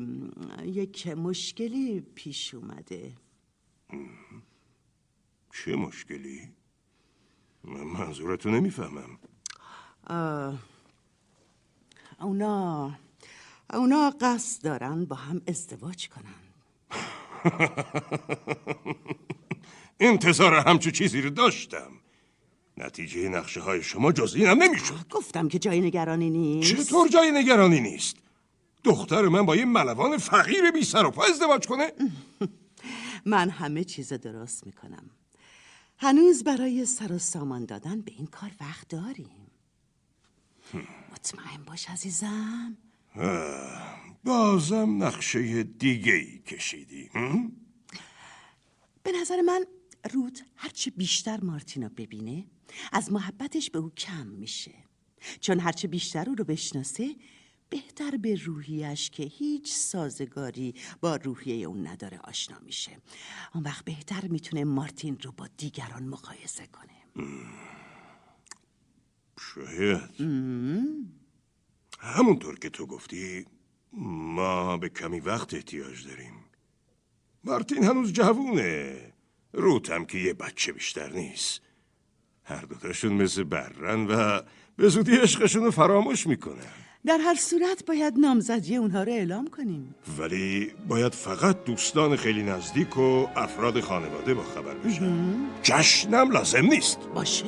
یک 0.64 1.06
مشکلی 1.06 2.00
پیش 2.00 2.54
اومده. 2.54 3.12
چه 5.54 5.76
مشکلی؟ 5.76 6.52
من 7.64 7.80
منظورتو 7.80 8.50
نمی‌فهمم. 8.50 9.18
اونا 12.20 12.94
اونا 13.72 14.10
قصد 14.20 14.64
دارن 14.64 15.04
با 15.04 15.16
هم 15.16 15.42
ازدواج 15.46 16.08
کنن. 16.08 16.34
انتظار 20.00 20.54
همچو 20.54 20.90
چیزی 20.90 21.20
رو 21.20 21.30
داشتم. 21.30 21.90
نتیجه 22.76 23.28
نقشه 23.28 23.60
های 23.60 23.82
شما 23.82 24.12
جز 24.12 24.34
اینم 24.34 24.62
نمی‌شد. 24.62 25.08
گفتم 25.10 25.48
که 25.48 25.58
جای 25.58 25.80
نگرانی 25.80 26.30
نیست. 26.30 26.76
چطور 26.76 27.08
جای 27.08 27.30
نگرانی 27.30 27.80
نیست؟ 27.80 28.16
دختر 28.84 29.22
من 29.22 29.46
با 29.46 29.56
یه 29.56 29.64
ملوان 29.64 30.18
فقیر 30.18 30.70
بی 30.70 30.84
سر 30.84 31.06
و 31.06 31.10
پا 31.10 31.24
ازدواج 31.24 31.66
کنه؟ 31.66 31.92
من 33.26 33.50
همه 33.50 33.84
چیز 33.84 34.12
درست 34.12 34.66
می‌کنم. 34.66 35.10
هنوز 35.98 36.44
برای 36.44 36.86
سر 36.86 37.12
و 37.12 37.18
سامان 37.18 37.64
دادن 37.64 38.00
به 38.00 38.12
این 38.12 38.26
کار 38.26 38.50
وقت 38.60 38.88
داریم. 38.88 39.50
مطمئن 41.12 41.64
باش 41.66 41.90
عزیزم. 41.90 42.76
بازم 44.24 45.02
نقشه 45.02 45.62
دیگه 45.62 46.12
ای 46.12 46.38
کشیدی؟ 46.38 47.10
به 49.02 49.12
نظر 49.20 49.40
من 49.40 49.64
رود 50.12 50.38
هرچه 50.56 50.90
بیشتر 50.90 51.40
مارتینا 51.40 51.88
ببینه 51.88 52.46
از 52.92 53.12
محبتش 53.12 53.70
به 53.70 53.78
او 53.78 53.90
کم 53.90 54.26
میشه. 54.26 54.74
چون 55.40 55.60
هرچه 55.60 55.88
بیشتر 55.88 56.28
او 56.28 56.34
رو 56.34 56.44
بشناسه 56.44 57.16
بهتر 57.70 58.16
به 58.16 58.34
روحیش 58.34 59.10
که 59.10 59.22
هیچ 59.22 59.72
سازگاری 59.72 60.74
با 61.00 61.16
روحیه 61.16 61.66
اون 61.66 61.86
نداره 61.86 62.18
آشنا 62.18 62.58
میشه. 62.58 62.98
اون 63.54 63.64
وقت 63.64 63.84
بهتر 63.84 64.28
می‌تونه 64.28 64.64
مارتین 64.64 65.18
رو 65.22 65.32
با 65.32 65.48
دیگران 65.56 66.08
مقایسه 66.08 66.66
کنه. 66.66 67.26
شاید. 69.40 70.10
همونطور 72.02 72.58
که 72.58 72.70
تو 72.70 72.86
گفتی 72.86 73.46
ما 73.92 74.76
به 74.76 74.88
کمی 74.88 75.20
وقت 75.20 75.54
احتیاج 75.54 76.06
داریم. 76.08 76.34
مارتین 77.44 77.84
هنوز 77.84 78.12
جوونه. 78.12 79.12
روت 79.52 79.90
هم 79.90 80.04
که 80.04 80.18
یه 80.18 80.34
بچه 80.34 80.72
بیشتر 80.72 81.12
نیست. 81.12 81.60
هر 82.44 82.60
دوتاشون 82.60 83.12
مثل 83.12 83.44
برن 83.44 84.06
و 84.06 84.40
به 84.76 84.88
زودی 84.88 85.16
عشقشون 85.16 85.64
رو 85.64 85.70
فراموش 85.70 86.26
می‌کنه 86.26 86.62
در 87.06 87.18
هر 87.18 87.34
صورت 87.34 87.84
باید 87.86 88.14
نامزدی 88.18 88.76
اونها 88.76 89.02
رو 89.02 89.12
اعلام 89.12 89.46
کنیم. 89.46 89.94
ولی 90.18 90.72
باید 90.88 91.14
فقط 91.14 91.64
دوستان 91.64 92.16
خیلی 92.16 92.42
نزدیک 92.42 92.98
و 92.98 93.26
افراد 93.36 93.80
خانواده 93.80 94.34
با 94.34 94.42
خبر 94.42 94.74
بشن. 94.74 95.36
جشنم 95.62 96.30
لازم 96.30 96.66
نیست. 96.66 96.98
باشه. 97.14 97.46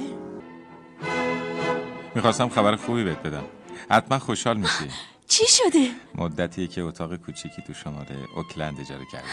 می‌خواستم 2.15 2.49
خبر 2.49 2.77
خوبی 2.77 3.05
بهت 3.05 3.23
بدم. 3.23 3.45
حتما 3.91 4.19
خوشحال 4.19 4.57
میشی. 4.57 4.91
چی 5.29 5.45
شده؟ 5.49 5.91
مدتیه 6.15 6.67
که 6.67 6.83
اتاق 6.83 7.17
کوچیکی 7.17 7.63
تو 7.63 7.75
شماره 7.75 8.17
اوکلند 8.37 8.81
اجاره 8.81 9.05
کردم 9.13 9.29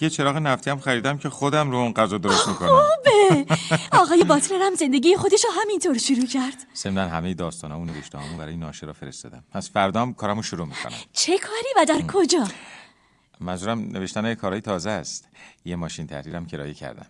یه 0.00 0.10
چراغ 0.10 0.36
نفتی 0.36 0.70
هم 0.70 0.80
خریدم 0.80 1.18
که 1.18 1.28
خودم 1.30 1.70
رو 1.70 1.76
اون 1.76 1.92
غذا 1.92 2.18
درست 2.18 2.48
می‌کنم. 2.48 2.68
خوبه. 2.68 3.46
آقای 4.02 4.24
باتلر 4.24 4.62
هم 4.62 4.74
زندگی 4.74 5.16
خودش 5.16 5.44
رو 5.44 5.50
همینطور 5.62 5.98
شروع 5.98 6.26
کرد. 6.26 6.66
ضمن 6.76 7.08
همه 7.08 7.34
داستانا 7.34 7.80
و 7.80 7.84
نوشته 7.84 8.18
برای 8.38 8.56
ناشرا 8.56 8.92
فرستادم. 8.92 9.44
پس 9.50 9.70
فردام 9.70 10.14
کارمو 10.14 10.42
شروع 10.42 10.66
می‌کنم. 10.66 10.96
چه 11.12 11.38
کاری 11.38 11.68
و 11.76 11.84
در 11.84 12.06
کجا؟ 12.06 12.48
منظورم 13.40 13.78
نوشتن 13.78 14.34
کارهای 14.34 14.60
تازه 14.60 14.90
است. 14.90 15.28
یه 15.64 15.76
ماشین 15.76 16.06
تحریرم 16.06 16.46
کرایه 16.46 16.74
کردم. 16.74 17.06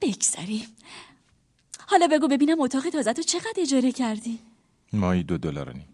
بگذریم 0.00 0.66
حالا 1.90 2.08
بگو 2.08 2.28
ببینم 2.28 2.60
اتاق 2.60 2.88
تازه 2.88 3.12
تو 3.12 3.22
چقدر 3.22 3.54
اجاره 3.58 3.92
کردی؟ 3.92 4.38
مایی 4.92 5.22
دو 5.22 5.38
دلار 5.38 5.68
و 5.68 5.72
نیم. 5.72 5.88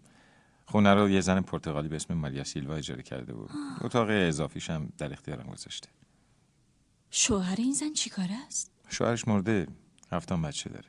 خونه 0.65 0.93
رو 0.93 1.09
یه 1.09 1.21
زن 1.21 1.41
پرتغالی 1.41 1.87
به 1.87 1.95
اسم 1.95 2.13
ماریا 2.13 2.43
سیلوا 2.43 2.75
اجاره 2.75 3.03
کرده 3.03 3.33
بود. 3.33 3.49
اتاق 3.81 4.07
اضافیش 4.09 4.69
هم 4.69 4.89
در 4.97 5.13
اختیارم 5.13 5.51
گذاشته. 5.53 5.89
شوهر 7.11 7.55
این 7.57 7.73
زن 7.73 7.93
چیکار 7.93 8.29
است؟ 8.47 8.71
شوهرش 8.89 9.27
مرده. 9.27 9.67
هفتم 10.11 10.41
بچه 10.41 10.69
داره. 10.69 10.85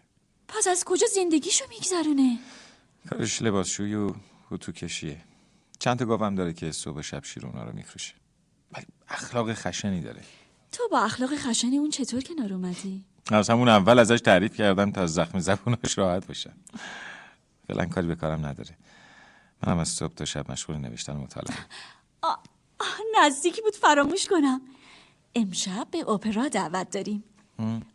پس 0.48 0.66
از 0.66 0.85
کجا 0.85 1.06
زندگیشو 1.14 1.64
میگذرونه؟ 1.68 2.39
کارش 3.10 3.43
لباسشویی 3.43 3.94
و 3.94 4.14
اتو 4.51 4.72
کشیه 4.72 5.20
چند 5.78 5.98
تا 5.98 6.05
گاوم 6.05 6.35
داره 6.35 6.52
که 6.52 6.72
صبح 6.72 7.01
شب 7.01 7.24
شیر 7.24 7.47
اونا 7.47 7.64
رو 7.64 7.72
میفروشه. 7.72 8.14
ولی 8.72 8.86
اخلاق 9.09 9.55
خشنی 9.55 10.01
داره. 10.01 10.22
تو 10.72 10.89
با 10.90 11.01
اخلاق 11.01 11.36
خشنی 11.36 11.78
اون 11.78 11.90
چطور 11.90 12.20
کنار 12.20 12.52
اومدی؟ 12.52 13.05
از 13.32 13.50
همون 13.50 13.68
اول 13.68 13.98
ازش 13.98 14.20
تعریف 14.20 14.56
کردم 14.56 14.90
تا 14.90 15.02
از 15.02 15.14
زخم 15.14 15.38
زبونش 15.38 15.98
راحت 15.98 16.26
باشم. 16.26 16.52
فعلا 17.68 17.86
کاری 17.86 18.06
به 18.06 18.14
کارم 18.14 18.46
نداره. 18.46 18.70
منم 19.66 19.78
از 19.78 19.88
صبح 19.88 20.14
تا 20.14 20.24
شب 20.24 20.52
مشغول 20.52 20.76
نوشتن 20.76 21.16
و 21.16 21.20
مطالعه. 21.20 21.56
نزدیکی 23.22 23.62
بود 23.62 23.74
فراموش 23.74 24.26
کنم. 24.26 24.60
امشب 25.34 25.86
به 25.90 26.10
اپرا 26.10 26.48
دعوت 26.48 26.90
داریم. 26.90 27.24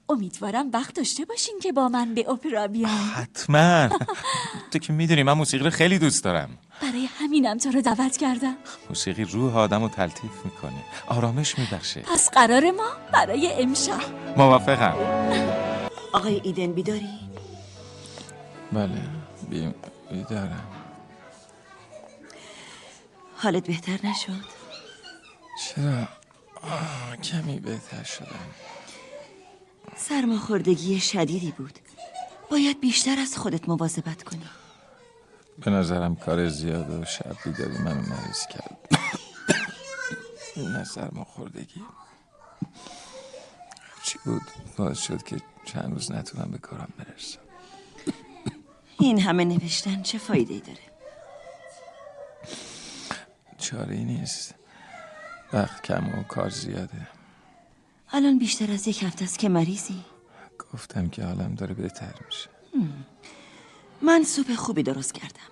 امیدوارم 0.10 0.69
وقت 0.73 0.95
داشته 0.95 1.26
باشین 1.26 1.60
که 1.60 1.72
با 1.72 1.89
من 1.89 2.14
به 2.14 2.30
اپرا 2.30 2.68
بیاین. 2.68 2.88
حتما. 2.88 3.89
تو 4.72 4.80
که 4.80 4.93
می‌دونی 4.93 5.23
من 5.23 5.34
موسیقی 5.34 5.64
رو 5.64 5.69
خیلی 5.69 5.99
دوست 5.99 6.23
دارم. 6.23 6.57
برای 6.82 7.06
همینم 7.20 7.58
تو 7.58 7.72
رو 7.72 7.82
دعوت 7.82 8.18
کردم. 8.18 8.56
موسیقی 8.90 9.24
روح 9.24 9.58
آدم 9.58 9.82
رو 9.82 9.90
تلطیف 9.90 10.45
می‌کنه. 10.45 10.84
آرامش 11.08 11.60
میبخشه. 11.60 12.02
پس 12.02 12.30
قرار 12.30 12.72
ما 12.72 12.90
برای 13.14 13.54
امشب. 13.62 14.02
موافقم. 14.38 14.95
آقای 16.14 16.41
ایدن 16.44 16.74
بیداری؟ 16.74 17.20
بله 18.72 19.02
بی... 19.50 19.74
بیدارم. 20.12 20.68
حالت 23.38 23.68
بهتر 23.68 24.00
نشد؟ 24.04 24.45
چرا؟ 25.60 26.08
آه، 26.62 27.18
کمی 27.18 27.60
بهتر 27.60 28.04
شدم. 28.04 28.50
سرماخوردگی 29.98 31.00
شدیدی 31.00 31.52
بود. 31.52 31.80
باید 32.52 32.80
بیشتر 32.82 33.20
از 33.20 33.38
خودت 33.38 33.70
مواظبت 33.70 34.24
کنی. 34.24 34.45
به 35.59 35.71
نظرم 35.71 36.15
کار 36.15 36.49
زیاد 36.49 36.89
و 36.89 37.05
شب 37.05 37.35
بیداری 37.45 37.77
منو 37.77 38.01
مریض 38.01 38.47
کرد. 38.47 38.77
نه 40.57 40.84
سرماخوردگی 40.84 41.81
چی 44.03 44.19
بود؟ 44.25 44.41
باعث 44.77 44.99
شد 44.99 45.23
که 45.23 45.38
چند 45.65 45.93
روز 45.93 46.11
نتونم 46.11 46.51
به 46.51 46.57
کارم 46.57 46.93
برسم. 46.97 47.39
این 48.99 49.19
همه 49.19 49.45
نوشتن 49.45 50.01
چه 50.01 50.17
فایده 50.17 50.59
داره؟ 50.59 50.80
چاره 53.57 53.95
ای 53.95 54.03
نیست. 54.03 54.55
وقت 55.53 55.84
کم 55.84 56.19
و 56.19 56.23
کار 56.23 56.49
زیاده. 56.49 57.07
الان 58.11 58.39
بیشتر 58.39 58.71
از 58.71 58.88
یک 58.88 59.03
هفته 59.03 59.25
است 59.25 59.39
که 59.39 59.49
مریضی؟ 59.49 60.05
گفتم 60.73 61.09
که 61.09 61.23
حالم 61.23 61.55
داره 61.55 61.73
بهتر 61.73 62.13
میشه. 62.25 62.49
من 64.03 64.23
سوپ 64.23 64.55
خوبی 64.55 64.84
درست 64.84 65.13
کردم. 65.13 65.49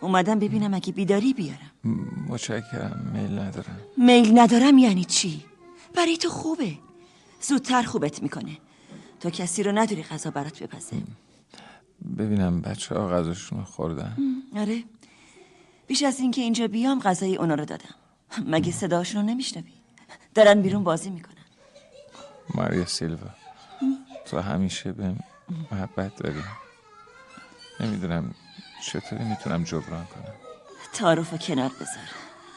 اومدم 0.00 0.38
ببینم 0.38 0.74
اگه 0.74 0.92
بیداری 0.92 1.34
بیارم. 1.34 1.70
متشکرم. 2.28 3.10
میل 3.14 3.38
ندارم. 3.38 3.80
میل 3.96 4.38
ندارم 4.38 4.78
یعنی 4.78 5.04
چی؟ 5.04 5.44
برای 5.94 6.16
تو 6.16 6.28
خوبه. 6.28 6.78
زودتر 7.40 7.82
خوبت 7.82 8.22
می‌کنه. 8.22 8.58
تو 9.20 9.30
کسی 9.30 9.62
رو 9.62 9.72
نداری 9.72 10.02
غذا 10.02 10.30
برات 10.30 10.62
بپزه. 10.62 10.96
ببینم 12.18 12.60
بچه 12.60 12.94
ها 12.94 13.08
غذاشون 13.08 13.58
رو 13.58 13.64
خوردن. 13.64 14.16
آره. 14.56 14.84
بیش 15.86 16.02
از 16.02 16.20
اینکه 16.20 16.40
اینجا 16.40 16.68
بیام 16.68 17.00
غذای 17.00 17.36
اونا 17.36 17.54
رو 17.54 17.64
دادم. 17.64 17.94
مگه 18.46 18.72
صداشون 18.72 19.22
رو 19.22 19.28
نمیشنوی؟ 19.28 19.72
دارن 20.34 20.62
بیرون 20.62 20.84
بازی 20.84 21.10
می‌کنن. 21.10 21.34
ماریا 22.54 22.86
سیلوا 22.86 23.30
تو 24.24 24.40
همیشه 24.40 24.92
به 24.92 25.14
محبت 25.72 26.16
داری. 26.16 26.42
نمی‌دونم 27.80 28.34
چطوری 28.86 29.24
می‌تونم 29.24 29.64
جبران 29.64 30.04
کنم. 30.04 30.34
تعارف 30.92 31.46
کنار 31.46 31.68
بذار. 31.68 32.08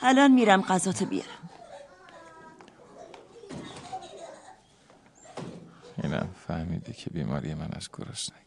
الان 0.01 0.31
میرم 0.31 0.61
غذاتو 0.61 1.05
بیارم. 1.05 1.49
اینم 6.03 6.29
فهمیده 6.47 6.93
که 6.93 7.09
بیماری 7.09 7.53
من 7.53 7.69
از 7.73 7.89
گرسنگی 7.93 8.41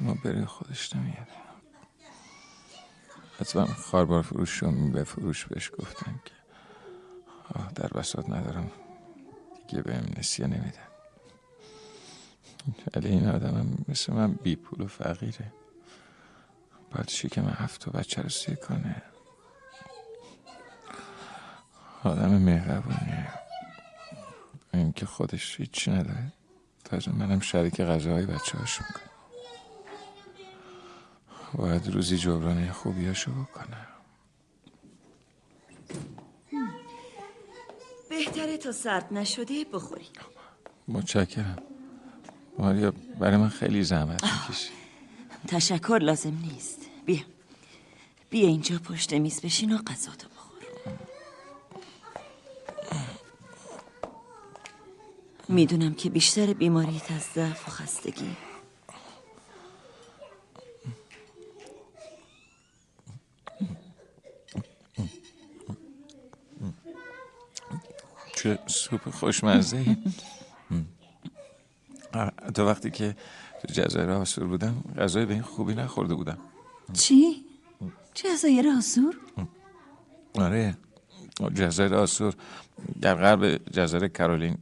اما 0.00 0.14
بری 0.24 0.44
خودش 0.44 0.96
نمیاد 0.96 1.26
حتما 3.40 3.66
خاربار 3.66 4.22
فروش 4.22 4.62
رو 4.62 4.90
به 4.90 5.04
فروش 5.04 5.46
بهش 5.46 5.70
گفتم 5.78 6.20
که 6.24 6.34
آه 7.54 7.72
در 7.72 7.88
بساط 7.88 8.30
ندارم. 8.30 8.70
دیگه 9.72 9.82
بهم 9.82 10.04
نسیه 10.18 10.46
نمیدن. 10.46 10.88
ولی 12.94 13.08
این 13.08 13.28
آدمم 13.28 13.84
مثل 13.88 14.12
من 14.12 14.32
بی 14.32 14.56
پول 14.56 14.80
و 14.80 14.86
فقیره. 14.86 15.52
باید 16.90 17.08
شکم 17.08 17.48
هفت 17.48 17.88
و 17.88 17.90
بچه 17.90 18.22
رو 18.22 18.28
سیه 18.28 18.54
کنه. 18.54 19.02
آدم 22.04 22.30
مهربونیه. 22.30 23.28
این 24.74 24.92
که 24.92 25.06
خودش 25.06 25.60
هیچی 25.60 25.90
نداره. 25.90 26.32
تازه 26.84 27.12
منم 27.12 27.40
شریک 27.40 27.80
غذاهای 27.80 28.26
بچه 28.26 28.58
هاش 28.58 28.80
می‌کنم. 28.80 29.12
باید 31.54 31.88
روزی 31.88 32.18
جبرانه 32.18 32.72
خوبیاشو 32.72 33.32
بکنم. 33.32 33.86
بهتره 38.12 38.56
تا 38.56 38.72
سرد 38.72 39.08
نشده 39.12 39.64
بخوری. 39.72 40.08
متشکرم. 40.88 41.58
ماریا 42.58 42.92
برای 43.18 43.36
من 43.36 43.48
خیلی 43.48 43.82
زحمت 43.84 44.24
می‌کشی. 44.24 44.70
تشکر 45.48 45.98
لازم 46.02 46.38
نیست. 46.52 46.80
بیا. 47.06 47.18
بیا 48.30 48.48
اینجا 48.48 48.78
پشت 48.78 49.12
میز 49.12 49.40
بشین 49.40 49.72
و 49.72 49.78
غذاتو 49.78 50.28
بخور. 50.28 50.62
می‌دونم 55.48 55.94
که 55.94 56.10
بیشتر 56.10 56.52
بیماریت 56.52 57.12
از 57.12 57.22
ضعف 57.34 57.68
و 57.68 57.70
خستگی. 57.70 58.36
چه 68.42 68.58
سوپ 68.66 69.10
خوشمزه 69.10 69.76
ای 69.76 69.96
تا 72.54 72.66
وقتی 72.66 72.90
که 72.90 73.16
تو 73.60 73.72
جزایر 73.72 74.10
آسور 74.10 74.44
بودم 74.44 74.84
غذای 74.98 75.26
به 75.26 75.34
این 75.34 75.42
خوبی 75.42 75.74
نخورده 75.74 76.14
بودم. 76.14 76.38
چی؟ 76.92 77.44
جزایر 78.14 78.68
آسور؟ 78.68 79.16
آره 80.34 80.76
جزایر 81.54 81.94
آسور 81.94 82.34
در 83.00 83.14
غرب 83.14 83.70
جزایر 83.70 84.08
کرولین 84.08 84.58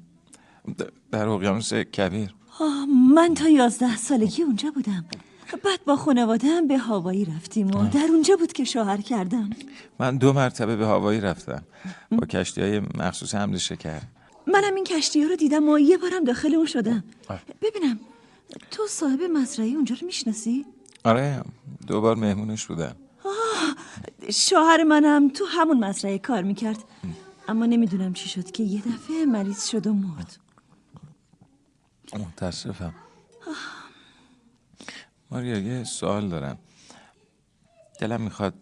در 1.11 1.29
اقیانوس 1.29 1.75
کبیر. 1.75 2.35
آه 2.61 2.87
من 3.15 3.35
تا 3.35 3.49
یازده 3.49 3.97
سالگی 3.97 4.43
اونجا 4.43 4.71
بودم. 4.71 5.05
بعد 5.57 5.85
با 5.85 5.97
خانوادم 5.97 6.67
به 6.67 6.79
هاوایی 6.79 7.25
رفتیم 7.25 7.71
و 7.71 7.89
در 7.89 8.07
اونجا 8.11 8.37
بود 8.37 8.53
که 8.53 8.65
شوهر 8.65 9.01
کردم. 9.01 9.51
من 9.99 10.17
دو 10.17 10.33
مرتبه 10.33 10.77
به 10.77 10.87
هاوایی 10.87 11.21
رفتم. 11.21 11.63
با 12.13 12.27
کشتی 12.27 12.61
های 12.61 12.81
مخصوص 12.81 13.35
حمل 13.35 13.57
شکر. 13.57 14.01
منم 14.47 14.75
این 14.75 14.85
کشتی 14.85 15.23
ها 15.23 15.29
رو 15.29 15.37
دیدم 15.37 15.69
و 15.69 15.79
یه 15.79 15.99
بارم 15.99 16.25
داخل 16.25 16.55
اون 16.55 16.67
شدم. 16.67 17.05
ببینم 17.63 18.01
تو 18.71 18.87
صاحب 18.87 19.23
مزرعه 19.23 19.69
اونجا 19.69 19.97
رو 20.01 20.07
می‌شناسی؟ 20.07 20.67
آره 21.05 21.43
دوبار 21.87 22.17
مهمونش 22.17 22.67
بودم 22.67 22.97
شوهر 24.31 24.83
منم 24.83 25.29
تو 25.29 25.45
همون 25.45 25.85
مزرعه 25.85 26.19
کار 26.19 26.43
می‌کرد. 26.43 26.85
اما 27.49 27.67
نمی‌دونم 27.67 28.13
چی 28.13 28.29
شد 28.29 28.51
که 28.51 28.63
یه 28.63 28.81
دفعه 28.81 29.27
مریض 29.27 29.67
شد 29.67 29.87
و 29.87 29.93
مرد. 29.93 30.37
متاسفم. 32.19 32.95
ماریا 35.31 35.59
یه 35.59 35.85
سوال 35.85 36.29
دارم. 36.29 36.59
دلم 38.01 38.21
می‌خواد 38.21 38.55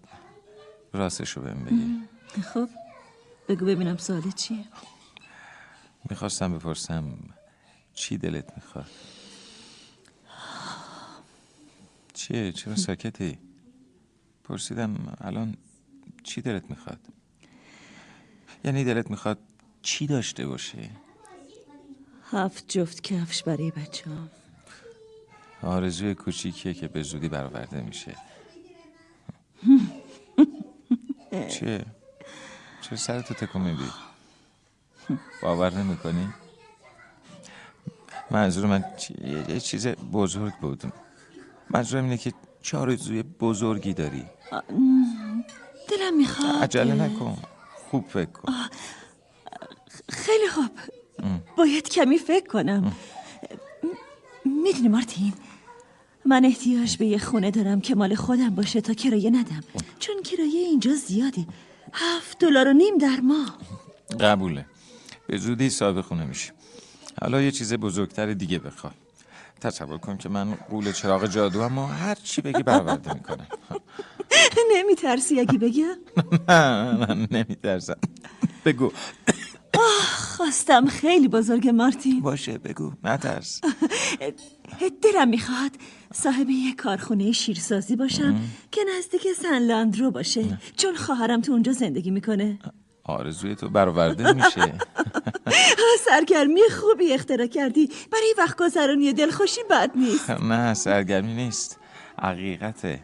راستشو 0.92 1.40
بهم 1.40 1.64
بگی. 1.64 2.08
خب 2.42 2.68
بگو 3.48 3.64
ببینم 3.66 3.96
سوال 3.96 4.30
چیه. 4.30 4.64
می‌خواستم 6.10 6.58
بپرسم 6.58 7.18
چی 7.94 8.18
دلت 8.18 8.56
می‌خواد؟ 8.56 8.86
چیه؟ 12.14 12.52
چرا 12.52 12.76
ساکتی؟ 12.76 13.38
پرسیدم 14.44 15.16
الان 15.20 15.56
چی 16.22 16.40
دلت 16.40 16.70
می‌خواد؟ 16.70 17.00
یعنی 18.64 18.84
دلت 18.84 19.10
می‌خواد 19.10 19.38
چی 19.82 20.06
داشته 20.06 20.46
باشه 20.46 20.90
هفت 22.30 22.68
جفت 22.68 23.00
کفش 23.00 23.42
برای 23.42 23.70
بچه 23.70 24.10
هم. 24.10 24.30
آرزوی 25.62 26.14
کوچیکیه 26.14 26.74
که 26.74 26.88
به 26.88 27.02
زودی 27.02 27.28
برآورده 27.28 27.80
میشه. 27.80 28.16
چیه؟ 31.52 31.84
چرا 32.80 32.96
سرتو 32.96 33.34
تکون 33.34 33.62
میدی؟ 33.62 33.90
باور 35.42 35.74
نمی‌کنی؟ 35.74 36.28
منظور 38.30 38.66
من 38.66 38.84
یه- 39.24 39.50
یه 39.50 39.60
چیز 39.60 39.86
بزرگ 39.86 40.54
بود. 40.54 40.92
منظورم 41.70 42.04
اینه 42.04 42.16
که 42.16 42.32
چه 42.62 42.78
آرزوی 42.78 43.22
بزرگی 43.22 43.92
داری. 43.94 44.24
دلم 45.88 46.16
می‌خواد 46.16 46.62
عجله 46.62 46.94
نکن. 46.94 47.38
خوب 47.90 48.08
فکر 48.08 48.30
کن. 48.30 48.52
خیلی 50.08 50.48
خوب. 50.48 50.70
باید 51.56 51.88
کمی 51.88 52.18
فکر 52.18 52.46
کنم. 52.46 52.92
می‌دونی 54.44 54.88
مارتین 54.88 55.32
من 56.28 56.44
احتیاج 56.44 56.96
به 56.96 57.06
یه 57.06 57.18
خونه 57.18 57.50
دارم 57.50 57.80
که 57.80 57.94
مال 57.94 58.14
خودم 58.14 58.50
باشه 58.50 58.80
تا 58.80 58.94
کرایه 58.94 59.30
ندم. 59.30 59.60
چون 59.98 60.22
کرایه 60.22 60.60
اینجا 60.60 60.94
زیاده. 60.94 61.46
هفت 61.92 62.38
دلار 62.38 62.68
و 62.68 62.72
نیم 62.72 62.98
در 62.98 63.20
ماه. 63.22 63.58
قبوله. 64.20 64.66
به 65.26 65.38
زودی 65.38 65.70
صاحب 65.70 66.00
خونه 66.00 66.24
میشی 66.24 66.50
حالا 67.22 67.42
یه 67.42 67.50
چیز 67.50 67.74
بزرگتر 67.74 68.32
دیگه 68.32 68.58
بخوا 68.58 68.90
تصور 69.60 69.98
کن 69.98 70.16
که 70.16 70.28
من 70.28 70.54
قول 70.54 70.92
چراغ 70.92 71.26
جادو 71.26 71.60
اما 71.60 71.86
هر 71.86 72.14
چی 72.14 72.40
بگی 72.42 72.62
برآورده 72.62 73.14
می‌کنم. 73.14 73.46
نمیترسی 74.76 75.40
اگه 75.40 75.58
بگم 75.58 75.84
نه 76.48 76.92
من 77.06 77.28
نمیترسم. 77.30 77.96
بگو. 78.64 78.92
خواستم 80.36 80.86
خیلی 80.86 81.28
بزرگ 81.28 81.68
مارتین. 81.68 82.20
باشه 82.20 82.58
بگو. 82.58 82.92
نترس. 83.04 83.60
دلم 85.02 85.28
می‌خواد 85.28 85.70
صاحب 86.12 86.50
یه 86.50 86.74
کارخونه 86.74 87.32
شیرسازی 87.32 87.96
باشم 87.96 88.40
که 88.70 88.80
نزدیک 88.98 89.32
سن 89.42 89.58
لاندرو 89.58 90.10
باشه 90.10 90.58
چون 90.76 90.96
خواهرم 90.96 91.40
تو 91.40 91.52
اونجا 91.52 91.72
زندگی 91.72 92.10
می‌کنه. 92.10 92.58
آرزوی 93.04 93.54
تو 93.54 93.68
برآورده 93.68 94.32
میشه. 94.32 94.74
سرگرمی 96.06 96.60
خوبی 96.80 97.12
اختراع 97.12 97.46
کردی. 97.46 97.90
برای 98.12 98.34
وقت 98.38 98.58
گذرانی 98.58 99.12
دلخوشی 99.12 99.60
بد 99.70 99.90
نیست. 99.94 100.30
نه 100.50 100.74
سرگرمی 100.74 101.34
نیست. 101.34 101.78
حقیقته. 102.22 103.00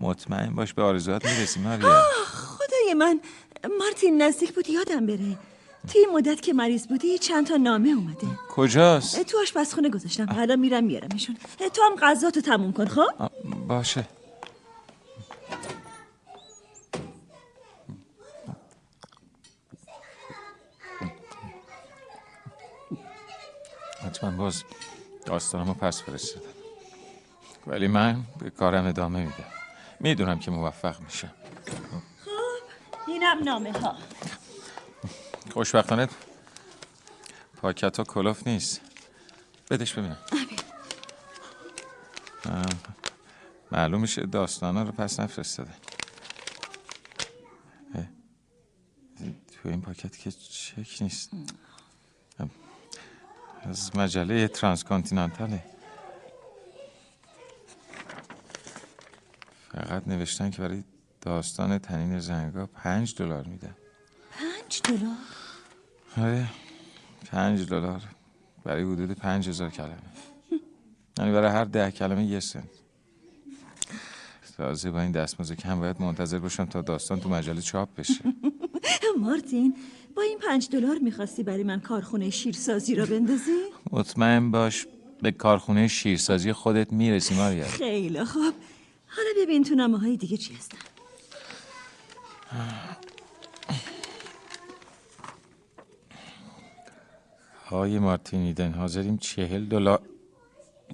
مطمئن 0.00 0.54
باش 0.54 0.74
به 0.74 0.82
آرزوات 0.82 1.24
می‌رسی 1.24 1.60
ماریا. 1.60 2.02
خدای 2.26 2.94
من. 2.94 3.20
مارتین 3.78 4.22
نزدیک 4.22 4.52
بود 4.52 4.70
یادم 4.70 5.06
بره. 5.06 5.38
توی 5.92 6.00
این 6.00 6.10
مدت 6.12 6.42
که 6.42 6.52
مریض 6.52 6.86
بودی 6.86 7.18
چند 7.18 7.46
تا 7.46 7.56
نامه 7.56 7.88
اومده. 7.88 8.26
کجاست؟ 8.50 9.22
تو 9.22 9.38
آشپزخونه 9.42 9.90
گذاشتم. 9.90 10.26
الان 10.30 10.58
میرم 10.58 10.84
میارمشون. 10.84 11.36
تو 11.74 11.82
هم 11.82 11.96
غذا 11.96 12.30
تو 12.30 12.40
تموم 12.40 12.72
کن 12.72 12.86
خب؟ 12.86 13.30
باشه. 13.68 14.04
حتما 24.06 24.30
باز 24.30 24.64
داستانمو 25.26 25.74
پس 25.74 26.02
فرستادم. 26.02 26.46
ولی 27.66 27.88
من 27.88 28.22
به 28.38 28.50
کارم 28.50 28.86
ادامه 28.86 29.20
میدم. 29.20 29.44
می‌دونم 30.00 30.38
که 30.38 30.50
موفق 30.50 31.00
میشم. 31.00 31.32
اینم 33.08 33.42
نامه 33.44 33.72
ها 33.72 33.94
خوشبختانه 35.52 36.08
پاکت 37.56 37.96
ها 37.96 38.04
کلوف 38.04 38.46
نیست. 38.46 38.80
بدش 39.70 39.94
ببینم. 39.94 40.18
معلوم 43.72 44.00
میشه 44.00 44.26
داستانا 44.26 44.82
رو 44.82 44.92
پس 44.92 45.20
نفرستاده. 45.20 45.70
تو 49.62 49.68
این 49.68 49.80
پاکت 49.80 50.18
که 50.18 50.30
چک 50.30 51.02
نیست. 51.02 51.30
از 53.62 53.96
مجله 53.96 54.48
ترانسکانتینانتاله. 54.48 55.64
فقط 59.72 60.08
نوشتن 60.08 60.50
که 60.50 60.62
برای 60.62 60.84
داستان 61.20 61.78
تنین 61.78 62.20
زنگا 62.20 62.66
پنج 62.66 63.14
دلار 63.14 63.44
میدن. 63.44 63.76
پنج 64.66 64.82
دلار؟ 64.84 65.16
آره 66.16 66.48
پنج 67.30 67.68
دلار. 67.68 68.02
برای 68.64 68.82
حدود 68.82 69.10
پنج 69.10 69.48
هزار 69.48 69.70
کلمه. 69.70 69.96
یعنی 71.18 71.32
برای 71.32 71.50
هر 71.50 71.64
ده 71.64 71.90
کلمه 71.90 72.24
یه 72.24 72.40
سنت. 72.40 72.64
تازه 74.56 74.90
با 74.90 75.00
این 75.00 75.12
دستمزد 75.12 75.54
کم 75.54 75.80
باید 75.80 76.00
منتظر 76.00 76.38
باشم 76.38 76.64
تا 76.64 76.82
داستان 76.82 77.20
تو 77.20 77.28
مجله 77.28 77.60
چاپ 77.60 77.88
بشه. 77.96 78.20
مارتین 79.20 79.76
با 80.16 80.22
این 80.22 80.38
پنج 80.38 80.68
دلار 80.70 80.98
می‌خواستی 80.98 81.42
برای 81.42 81.62
من 81.62 81.80
کارخونه 81.80 82.30
شیرسازی 82.30 82.94
را 82.94 83.06
بندازی؟ 83.06 83.60
مطمئن 83.90 84.50
باش 84.50 84.86
به 85.22 85.30
کارخونه 85.32 85.88
شیرسازی 85.88 86.52
خودت 86.52 86.92
می‌رسی 86.92 87.34
ماریا. 87.34 87.64
خیلی 87.64 88.24
خوب. 88.24 88.54
حالا 89.06 89.28
ببین 89.42 89.64
تو 89.64 89.74
نامه 89.74 89.98
های 89.98 90.16
دیگه 90.16 90.36
چی 90.36 90.54
هستن. 90.54 90.78
های 97.70 97.98
مارتین 97.98 98.40
ایدن 98.40 98.72
حاضریم 98.72 99.16
چهل 99.16 99.64
دلار 99.64 100.02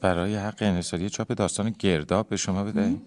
برای 0.00 0.36
حق 0.36 0.56
انحصاری 0.60 1.10
چاپ 1.10 1.32
داستان 1.32 1.74
گرداب 1.78 2.28
به 2.28 2.36
شما 2.36 2.64
بدهیم. 2.64 3.02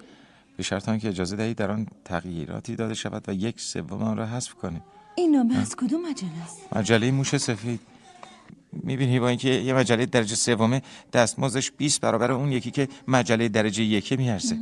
به 0.58 0.64
شرط 0.64 0.90
آنکه 0.90 1.08
اجازه 1.08 1.36
دهید 1.36 1.58
در 1.58 1.72
آن 1.72 1.88
تغییراتی 2.06 2.76
داده 2.76 2.94
شود 2.94 3.30
و 3.30 3.34
یک 3.34 3.62
سوم 3.62 4.02
آن 4.02 4.18
را 4.18 4.26
حذف 4.26 4.54
کنیم. 4.54 4.84
این 5.16 5.36
نامه 5.36 5.58
از 5.58 5.76
کدوم 5.76 6.10
مجله 6.10 6.30
است؟ 6.44 6.58
مجله 6.76 7.12
موش 7.12 7.38
سفید. 7.38 7.80
می‌بینی 8.74 9.20
با 9.20 9.28
اینکه 9.28 9.50
یه 9.50 9.74
مجله 9.74 10.06
درجه 10.06 10.36
سومه 10.36 10.82
دستمزدش 11.14 11.72
20 11.72 12.02
برابر 12.02 12.32
اون 12.32 12.52
یکی 12.52 12.72
که 12.72 12.88
مجله 13.08 13.48
درجه 13.48 13.84
یکه 13.84 14.18
میارزه. 14.18 14.58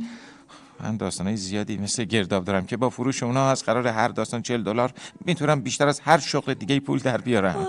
من 0.80 0.96
داستانهای 0.96 1.36
زیادی 1.36 1.76
مثل 1.76 2.04
گرداب 2.04 2.44
دارم 2.44 2.66
که 2.66 2.76
با 2.76 2.90
فروش 2.90 3.22
اونا 3.22 3.50
از 3.50 3.64
قرار 3.64 3.88
هر 3.88 4.08
داستان 4.08 4.42
40 4.42 4.62
دلار 4.62 4.92
می‌تونم 5.24 5.60
بیشتر 5.60 5.88
از 5.88 6.00
هر 6.00 6.18
شغل 6.18 6.54
دیگه 6.54 6.80
پول 6.80 6.98
در 6.98 7.20
بیارم. 7.20 7.66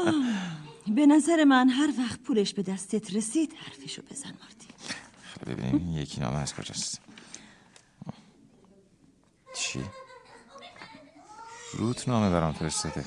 به 0.88 1.06
نظر 1.06 1.44
من 1.44 1.70
هر 1.70 1.94
وقت 1.98 2.20
پولش 2.20 2.54
به 2.54 2.64
دستت 2.64 3.16
رسید 3.16 3.54
حرفشو 3.54 4.02
بزن 4.02 4.34
مارتین 4.42 4.70
ببینیم 5.48 5.76
این 5.76 5.94
یکی 5.94 6.22
نامه 6.22 6.38
از 6.38 6.56
کجاست 6.56 7.02
چی؟ 9.56 9.80
روت 11.74 12.10
نامه 12.10 12.30
برام 12.30 12.54
فرستاده 12.54 13.06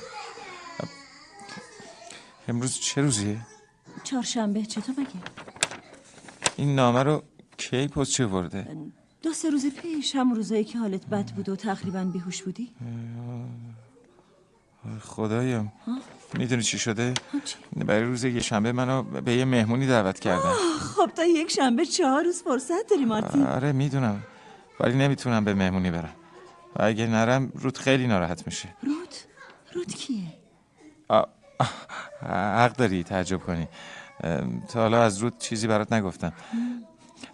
امروز 2.47 2.79
چه 2.79 3.01
روزیه؟ 3.01 3.41
چهارشنبه 4.03 4.63
چطور 4.63 4.95
مگه؟ 4.97 5.09
این 6.57 6.75
نامه 6.75 7.03
رو 7.03 7.23
کی 7.57 7.87
پست 7.87 8.11
چه 8.11 8.25
ورده؟ 8.25 8.77
دو 9.21 9.33
سه 9.33 9.49
روز 9.49 9.65
پیش 9.65 10.15
هم 10.15 10.33
روزایی 10.33 10.63
که 10.63 10.79
حالت 10.79 11.05
بد 11.05 11.31
بود 11.31 11.49
و 11.49 11.55
تقریبا 11.55 12.03
بیهوش 12.03 12.43
بودی 12.43 12.71
خدایم 15.01 15.71
می‌دونی 16.33 16.63
چی 16.63 16.79
شده؟ 16.79 17.13
برای 17.75 18.03
روز 18.03 18.23
یه 18.23 18.39
شنبه 18.39 18.71
منو 18.71 19.03
به 19.03 19.33
یه 19.33 19.45
مهمونی 19.45 19.87
دعوت 19.87 20.19
کردن. 20.19 20.53
خب 20.79 21.11
تا 21.15 21.23
یک 21.23 21.51
شنبه 21.51 21.85
چهار 21.85 22.23
روز 22.23 22.41
فرصت 22.41 22.89
داری 22.89 23.05
مارتین. 23.05 23.43
آره 23.43 23.71
می‌دونم. 23.71 24.23
ولی 24.79 24.97
نمی‌تونم 24.97 25.45
به 25.45 25.53
مهمونی 25.53 25.91
برم. 25.91 26.15
و 26.75 26.83
اگه 26.83 27.07
نرم 27.07 27.51
رود 27.55 27.77
خیلی 27.77 28.07
ناراحت 28.07 28.47
میشه. 28.47 28.69
رود؟ 28.83 29.15
رود 29.73 29.93
کیه؟ 29.95 30.23
آ... 31.07 31.23
حق 32.21 32.75
داری 32.75 33.03
تعجب 33.03 33.37
کنی. 33.37 33.67
تا 34.69 34.79
حالا 34.79 35.03
از 35.03 35.17
رود 35.17 35.37
چیزی 35.37 35.67
برات 35.67 35.93
نگفتم. 35.93 36.33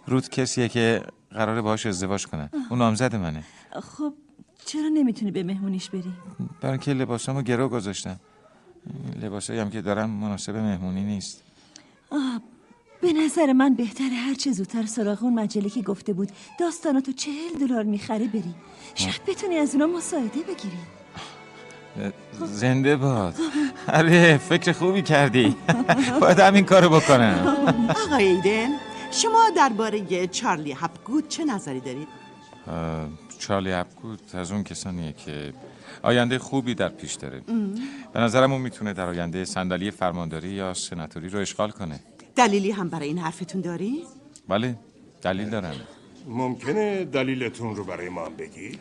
رود 0.06 0.28
کسیه 0.28 0.68
که 0.68 1.02
قراره 1.30 1.62
باهاش 1.62 1.86
ازدواج 1.86 2.26
کنم 2.26 2.50
اون 2.70 2.78
نامزد 2.78 3.16
منه. 3.16 3.44
خب 3.82 4.14
چرا 4.64 4.88
نمی‌تونی 4.88 5.30
به 5.30 5.42
مهمونیش 5.42 5.90
بری؟ 5.90 6.12
برای 6.60 6.72
اینکه 6.72 6.92
لباسامو 6.92 7.42
گرو 7.42 7.68
گذاشتم. 7.68 8.20
لباسایی 9.22 9.60
هم 9.60 9.70
که 9.70 9.82
دارم 9.82 10.10
مناسب 10.10 10.56
مهمونی 10.56 11.02
نیست. 11.02 11.42
آه 12.10 12.40
به 13.00 13.12
نظر 13.12 13.52
من 13.52 13.74
بهتره 13.74 14.06
هر 14.06 14.34
چه 14.34 14.52
زودتر 14.52 14.86
سراغ 14.86 15.22
اون 15.22 15.34
مجله 15.34 15.70
که 15.70 15.82
گفته 15.82 16.12
بود 16.12 16.28
داستاناتو 16.60 17.12
چهل 17.12 17.66
دلار 17.66 17.82
می‌خره 17.82 18.28
بری. 18.28 18.54
شاید 18.94 19.20
بتونی 19.26 19.56
از 19.56 19.74
اونا 19.74 19.86
مساعده 19.86 20.40
بگیری. 20.40 20.78
زنده 22.46 22.96
باد. 22.96 23.34
آره 23.88 24.38
فکر 24.38 24.72
خوبی 24.72 25.02
کردی. 25.02 25.56
باید 26.20 26.40
همین 26.40 26.64
کارو 26.64 26.88
بکنم. 26.88 27.56
آقای 28.06 28.24
ایدن 28.24 28.68
شما 29.10 29.50
درباره 29.56 30.26
چارلی 30.26 30.72
هپگود 30.72 31.28
چه 31.28 31.44
نظری 31.44 31.80
دارید؟ 31.80 32.08
چارلی 33.38 33.72
اپگود 33.72 34.20
از 34.34 34.52
اون 34.52 34.62
کسانیه 34.62 35.12
که 35.12 35.52
آینده 36.02 36.38
خوبی 36.38 36.74
در 36.74 36.88
پیش 36.88 37.14
داره. 37.14 37.40
به 38.12 38.20
نظرم 38.20 38.52
اون 38.52 38.60
می‌تونه 38.60 38.92
در 38.92 39.06
آینده 39.06 39.44
صندلی 39.44 39.90
فرمانداری 39.90 40.48
یا 40.48 40.74
سناتوری 40.74 41.28
رو 41.28 41.38
اشغال 41.38 41.70
کنه. 41.70 42.00
دلیلی 42.36 42.70
هم 42.70 42.88
برای 42.88 43.08
این 43.08 43.18
حرفتون 43.18 43.60
داری؟ 43.60 44.04
بله 44.48 44.76
دلیل 45.22 45.50
دارم. 45.50 45.74
ممکنه 46.26 47.04
دلیلتون 47.04 47.76
رو 47.76 47.84
برای 47.84 48.08
ما 48.08 48.26
هم 48.26 48.36
بگی؟ 48.36 48.78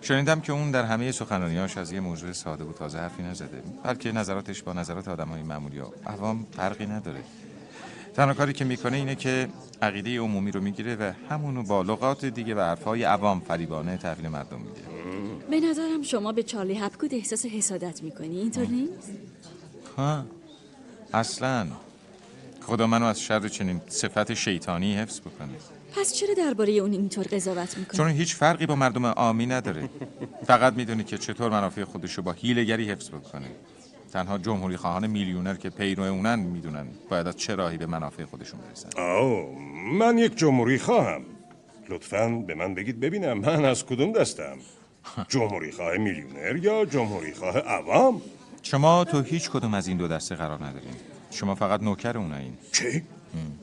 شنیدم 0.00 0.40
که 0.40 0.52
اون 0.52 0.70
در 0.70 0.84
همه 0.84 1.12
سخنرانیاش 1.12 1.78
از 1.78 1.92
یه 1.92 2.00
موضوع 2.00 2.32
ساده 2.32 2.64
و 2.64 2.72
تازه 2.72 2.98
حرفی 2.98 3.22
نزده. 3.22 3.62
بلکه 3.84 4.12
نظراتش 4.12 4.62
با 4.62 4.72
نظرات 4.72 5.08
آدمای 5.08 5.42
معمولی 5.42 5.78
و 5.78 5.86
عوام 6.06 6.46
فرقی 6.56 6.86
نداره. 6.86 7.20
تنها 8.14 8.34
کاری 8.34 8.52
که 8.52 8.64
می‌کنه 8.64 8.96
اینه 8.96 9.14
که 9.14 9.48
عقیده 9.82 10.20
عمومی 10.20 10.50
رو 10.50 10.60
می‌گیره 10.60 10.96
و 10.96 11.12
همونو 11.30 11.62
با 11.62 11.82
لغات 11.82 12.24
دیگه 12.24 12.54
و 12.54 12.60
حرفهای 12.60 13.04
عوام 13.04 13.40
فریبانه 13.40 13.96
تحویل 13.96 14.28
مردم 14.28 14.58
میده. 14.58 14.80
به 15.50 15.60
نظرم 15.60 16.02
شما 16.02 16.32
به 16.32 16.42
چارلی 16.42 16.74
هپگود 16.74 17.14
احساس 17.14 17.46
حسادت 17.46 18.02
می‌کنی. 18.02 18.38
اینطور 18.38 18.66
نیست؟ 18.66 19.12
ها. 19.96 20.24
اصلا. 21.14 21.66
خدا 22.60 22.86
منو 22.86 23.04
از 23.04 23.20
شر 23.20 23.48
چنین 23.48 23.80
صفت 23.88 24.34
شیطانی 24.34 24.96
حفظ 24.96 25.20
بکنه. 25.20 25.48
پس 25.96 26.14
چرا 26.14 26.34
درباره 26.34 26.72
اون 26.72 26.92
اینطور 26.92 27.24
قضاوت 27.24 27.78
می‌کنی؟ 27.78 27.96
چون 27.98 28.08
هیچ 28.08 28.34
فرقی 28.34 28.66
با 28.66 28.76
مردم 28.76 29.06
عامی 29.06 29.46
نداره. 29.46 29.88
فقط 30.46 30.72
می‌دونه 30.72 31.04
که 31.04 31.18
چطور 31.18 31.50
منافع 31.50 31.84
خودش 31.84 32.12
رو 32.12 32.22
با 32.22 32.32
هیلگری 32.32 32.90
حفظ 32.90 33.08
بکنه. 33.08 33.46
تنها 34.14 34.38
جمهوری 34.38 34.76
خواهان 34.76 35.06
میلیونر 35.06 35.54
که 35.54 35.70
پیرو 35.70 36.02
اونن 36.02 36.38
می‌دونن 36.38 36.86
باید 37.10 37.26
از 37.26 37.36
چه 37.36 37.54
راهی 37.54 37.76
به 37.76 37.86
منافع 37.86 38.24
خودشون 38.24 38.60
برسن. 38.60 38.88
آو 39.00 39.58
من 39.98 40.18
یک 40.18 40.36
جمهوری 40.36 40.78
خواهم. 40.78 41.22
لطفا 41.88 42.28
به 42.46 42.54
من 42.54 42.74
بگید 42.74 43.00
ببینم 43.00 43.38
من 43.38 43.64
از 43.64 43.86
کدوم 43.86 44.12
دستم. 44.12 44.56
جمهوری 45.28 45.72
خواه 45.72 45.96
میلیونر 45.96 46.56
یا 46.56 46.84
جمهوری 46.84 47.34
خواه 47.34 47.58
عوام؟ 47.58 48.22
شما 48.62 49.04
تو 49.04 49.22
هیچ 49.22 49.50
کدوم 49.50 49.74
از 49.74 49.86
این 49.86 49.96
دو 49.96 50.08
دسته 50.08 50.34
قرار 50.34 50.64
ندارین. 50.64 50.94
شما 51.30 51.54
فقط 51.54 51.82
نوکر 51.82 52.18
اونایین. 52.18 52.52
چی؟ 52.72 53.02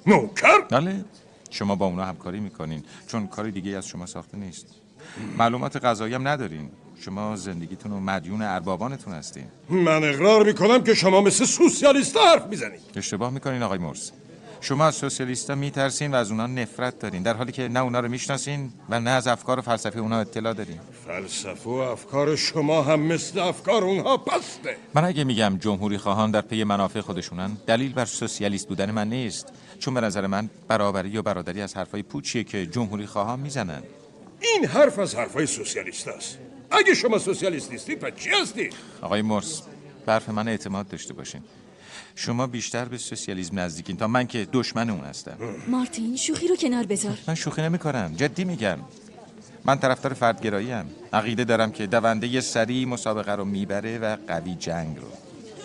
نوکر؟ 0.08 0.62
بله. 0.70 1.06
شما 1.50 1.76
با 1.76 1.86
اونا 1.86 2.06
همکاری 2.06 2.40
می‌کنین 2.40 2.84
چون 3.08 3.28
کار 3.28 3.50
دیگه 3.50 3.78
از 3.78 3.88
شما 3.88 4.06
ساخته 4.06 4.38
نیست. 4.38 4.66
معلومات 5.38 5.86
غذایی 5.86 6.14
هم 6.14 6.28
ندارین. 6.28 6.70
شما 7.06 7.36
زندگیتون 7.36 7.92
و 7.92 8.00
مدیون 8.00 8.42
اربابانتون 8.42 9.14
هستین. 9.14 9.46
من 9.70 10.04
اقرار 10.04 10.46
می‌کنم 10.46 10.84
که 10.84 10.94
شما 10.94 11.22
مثل 11.22 11.46
سوسیالیست 11.46 12.18
حرف 12.18 12.46
می‌زنید. 12.46 12.80
اشتباه 12.96 13.30
می‌کنین 13.30 13.64
آقای 13.64 13.78
مرس. 13.78 14.12
شما 14.62 14.86
از 14.86 14.96
سوسیالیستا 14.96 15.56
میترسین 15.56 16.12
و 16.12 16.16
از 16.16 16.32
اونا 16.32 16.48
نفرت 16.48 17.00
دارین 17.00 17.24
در 17.24 17.34
حالی 17.34 17.52
که 17.52 17.68
نه 17.68 17.80
اونا 17.80 18.00
رو 18.00 18.08
می‌شناسین 18.08 18.74
و 18.90 19.00
نه 19.00 19.10
از 19.10 19.28
افکار 19.28 19.60
و 19.60 19.62
فلسفه 19.62 20.00
اونا 20.00 20.20
اطلاع 20.20 20.54
دارین. 20.54 20.80
فلسفه 21.08 21.70
و 21.70 21.74
افکار 21.74 22.36
شما 22.36 22.82
هم 22.82 23.00
مثل 23.00 23.40
افکار 23.40 23.84
اونها 23.84 24.18
پسته. 24.18 24.76
من 24.94 25.06
اگه 25.06 25.24
میگم 25.24 25.58
جمهوری 25.58 25.98
خواهان 25.98 26.32
در 26.32 26.42
پی 26.42 26.64
منافع 26.64 27.02
خودشونن 27.02 27.58
دلیل 27.68 27.94
بر 27.94 28.06
سوسیالیست 28.06 28.68
بودن 28.68 28.92
من 28.92 29.10
نیست. 29.10 29.48
چون 29.80 29.94
به 29.94 30.02
نظر 30.02 30.28
من 30.28 30.50
برابری 30.68 31.18
و 31.18 31.22
برادری 31.22 31.62
از 31.62 31.76
حرفای 31.78 32.04
پوچیه 32.04 32.44
که 32.44 32.66
جمهوری 32.66 33.06
خواهان 33.06 33.40
می‌زنن. 33.40 33.84
این 34.42 34.66
حرف 34.66 35.00
از 35.00 35.16
حرفای 35.16 35.46
سوسیالیست 35.46 36.08
است. 36.08 36.38
اگه 36.72 36.94
شما 36.94 37.20
سوسیالیست 37.20 37.72
نیستید 37.72 38.00
پس 38.00 38.24
چی 38.24 38.30
هستید؟ 38.30 38.74
آقای 39.02 39.22
مرس 39.22 39.62
به 40.06 40.12
حرف 40.12 40.30
من 40.30 40.48
اعتماد 40.48 40.88
داشته 40.88 41.14
باشین. 41.14 41.42
شما 42.16 42.48
بیشتر 42.48 42.86
به 42.86 42.98
سوسیالیسم 42.98 43.60
نزدیکین 43.60 43.98
تا 43.98 44.08
من 44.08 44.28
که 44.28 44.48
دشمن 44.54 44.90
اون 44.90 45.04
هستم. 45.04 45.38
مارتین 45.68 46.16
شوخی 46.16 46.48
رو 46.48 46.56
کنار 46.56 46.86
بذار. 46.86 47.18
من 47.28 47.36
شوخی 47.36 47.62
نمی 47.62 47.78
کنم 47.78 48.14
جدی 48.18 48.44
میگم. 48.44 48.78
من 49.66 49.78
طرفدار 49.78 50.14
فردگرایی 50.14 50.72
ام 50.72 50.86
عقیده 51.14 51.44
دارم 51.44 51.72
که 51.72 51.88
دونده 51.88 52.42
سریع 52.42 52.88
مسابقه 52.88 53.32
رو 53.32 53.46
می‌بره 53.46 53.98
و 54.00 54.18
قوی 54.28 54.56
جنگ 54.56 54.98
رو. 54.98 55.08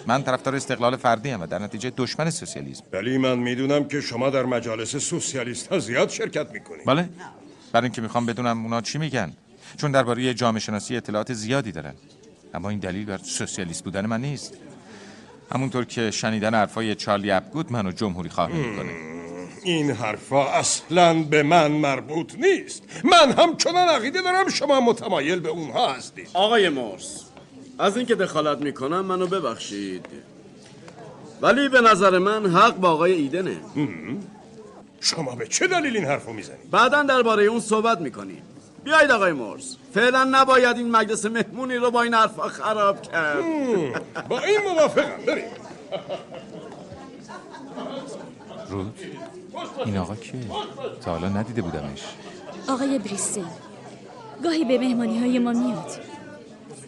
من 0.07 0.23
طرفدار 0.23 0.57
استقلال 0.57 0.97
فردی 0.97 1.31
ام 1.31 1.41
و 1.41 1.47
در 1.47 1.59
نتیجه 1.59 1.93
دشمن 1.97 2.31
سوسیالیسم. 2.31 2.85
ولی 2.93 3.19
من 3.19 3.39
می‌دونم 3.39 3.89
که 3.89 4.01
شما 4.01 4.31
در 4.31 4.45
مجالس 4.45 4.97
سوسیالیست 4.97 5.67
ها 5.67 5.79
زیاد 5.79 6.09
شرکت 6.11 6.51
می‌کنید. 6.51 6.87
بله. 6.87 7.09
برای 7.73 7.85
اینکه 7.85 8.03
می‌خوام 8.03 8.27
بدونم 8.27 8.63
اونا 8.63 8.81
چی 8.81 8.99
میگن. 8.99 9.33
چون 9.77 9.93
درباره 9.93 10.35
جامعه 10.35 10.61
شناسی 10.61 10.97
اطلاعات 10.97 11.33
زیادی 11.33 11.73
دارن 11.73 11.95
اما 12.55 12.71
این 12.71 12.79
دلیل 12.79 13.05
بر 13.05 13.19
سوسیالیست 13.19 13.85
بودن 13.85 14.07
من 14.07 14.21
نیست. 14.21 14.55
همونطور 15.53 15.85
که 15.85 16.11
شنیدن 16.11 16.55
حرفای 16.55 16.95
چارلی 16.95 17.31
اپگود 17.31 17.73
منو 17.73 17.93
جمهوری 17.93 18.29
خواهی 18.29 18.53
می‌کنه 18.53 18.91
این 19.65 19.91
حرفا 19.91 20.49
اصلا 20.49 21.23
به 21.23 21.43
من 21.43 21.71
مربوط 21.73 22.35
نیست. 22.35 22.83
من 23.05 23.33
همچنان 23.33 23.89
عقیده 23.89 24.23
دارم 24.23 24.49
شما 24.49 24.81
متمایل 24.81 25.41
به 25.41 25.49
اونها 25.49 25.93
هستید. 25.93 26.29
آقای 26.35 26.69
مورس 26.69 27.25
از 27.79 27.97
اینکه 27.97 28.15
دخالت 28.15 28.59
می‌کنم 28.59 29.01
منو 29.01 29.27
ببخشید. 29.27 30.07
ولی 31.43 31.69
به 31.69 31.81
نظر 31.81 32.19
من 32.19 32.47
حق 32.47 32.77
با 32.77 32.91
آقای 32.91 33.13
ایدنه. 33.13 33.57
شما 35.01 35.35
به 35.35 35.47
چه 35.47 35.67
دلیل 35.67 35.97
این 35.97 36.07
حرفو 36.07 36.33
می‌زنید؟ 36.33 36.71
بعدا 36.71 37.03
درباره 37.03 37.45
اون 37.45 37.61
صحبت 37.61 38.01
می‌کنیم. 38.01 38.43
بیایید 38.87 39.11
آقای 39.11 39.33
مورس 39.33 39.77
فعلا 39.95 40.25
نباید 40.25 40.77
این 40.77 40.91
مجلس 40.91 41.25
مهمونی 41.25 41.77
رو 41.77 41.91
با 41.91 42.03
این 42.03 42.15
حرفا 42.15 42.49
خراب 42.49 43.03
کرد. 43.03 43.45
با 44.29 44.41
این 44.41 44.61
موافقم 44.73 45.25
بریم. 45.27 45.45
رود 48.69 48.99
این 49.85 49.97
آقا 49.97 50.15
کیه؟ 50.15 50.41
تا 51.01 51.11
حالا 51.11 51.29
ندیده 51.29 51.63
بودمش. 51.63 52.03
آقای 52.69 52.99
بریستل 52.99 53.45
گاهی 54.45 54.65
به 54.65 54.79
مهمانی 54.79 55.19
های 55.19 55.39
ما 55.39 55.53
میاد. 55.53 56.01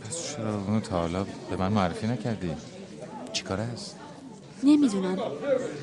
پس 0.04 0.36
چرا 0.36 0.54
اونو 0.54 0.80
تا 0.80 1.00
حالا 1.00 1.26
به 1.50 1.56
من 1.56 1.72
معرفی 1.72 2.06
نکردی؟ 2.06 2.50
چیکار 3.32 3.60
است؟ 3.60 3.96
نمی‌دونم. 4.62 5.18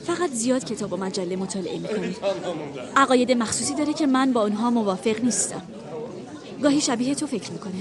فقط 0.07 0.29
زیاد 0.29 0.63
کتاب 0.63 0.93
و 0.93 0.97
مجله 0.97 1.35
مطالعه 1.35 1.79
می‌کنه 1.79 2.15
عقاید 2.95 3.31
مخصوصی 3.31 3.75
داره 3.75 3.93
که 3.93 4.07
من 4.07 4.33
با 4.33 4.43
اونها 4.43 4.69
موافق 4.69 5.23
نیستم. 5.23 5.61
گاهی 6.63 6.81
شبیه 6.81 7.15
تو 7.15 7.27
فکر 7.27 7.51
می‌کنه. 7.51 7.73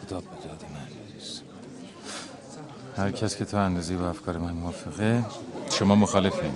خدا 0.00 0.20
به 0.20 0.26
داد 0.26 0.64
من. 0.74 0.88
هر 3.04 3.10
کس 3.10 3.36
که 3.36 3.44
تا 3.44 3.60
اندازی 3.60 3.96
با 3.96 4.08
افکار 4.08 4.38
من 4.38 4.52
موافقه 4.52 5.24
شما 5.70 5.94
مخالفین. 5.94 6.52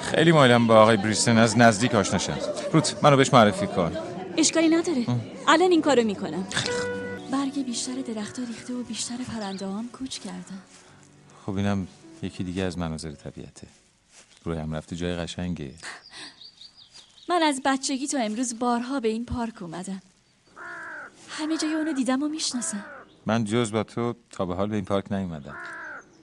خیلی 0.00 0.32
مایلم 0.32 0.66
با 0.66 0.82
آقای 0.82 0.96
بریستن 0.96 1.38
از 1.38 1.58
نزدیک 1.58 1.94
آشنا 1.94 2.18
شم. 2.18 2.38
روت 2.72 2.96
منو 3.02 3.16
بهش 3.16 3.34
معرفی 3.34 3.66
کن. 3.66 3.96
اشکالی 4.36 4.68
نداره. 4.68 5.06
الان 5.48 5.70
این 5.70 5.82
کارو 5.82 6.04
می‌کنم. 6.04 6.46
برگ 7.32 7.64
بیشتر 7.64 7.94
درختها 8.14 8.44
ریخته 8.44 8.74
و 8.74 8.82
بیشتر 8.82 9.16
پرنده 9.16 9.66
هم 9.66 9.88
کوچ 9.92 10.18
کردن 10.18 10.62
خب 11.46 11.56
اینم 11.56 11.86
یکی 12.22 12.44
دیگه 12.44 12.62
از 12.62 12.78
مناظر 12.78 13.12
طبیعته. 13.12 13.66
روی 14.44 14.58
هم 14.58 14.74
رفته 14.74 14.96
جای 14.96 15.14
قشنگه. 15.14 15.70
من 17.28 17.42
از 17.42 17.60
بچگی 17.64 18.06
تا 18.06 18.18
امروز 18.18 18.58
بارها 18.58 19.00
به 19.00 19.08
این 19.08 19.26
پارک 19.26 19.62
اومدم. 19.62 20.02
همه 21.28 21.56
جای 21.56 21.74
اونو 21.74 21.92
دیدم 21.92 22.22
و 22.22 22.28
می‌شناسم. 22.28 22.84
من 23.26 23.44
جز 23.44 23.72
با 23.72 23.82
تو 23.82 24.14
تا 24.30 24.46
به 24.46 24.54
حال 24.54 24.68
به 24.68 24.76
این 24.76 24.84
پارک 24.84 25.12
نیومدم. 25.12 25.56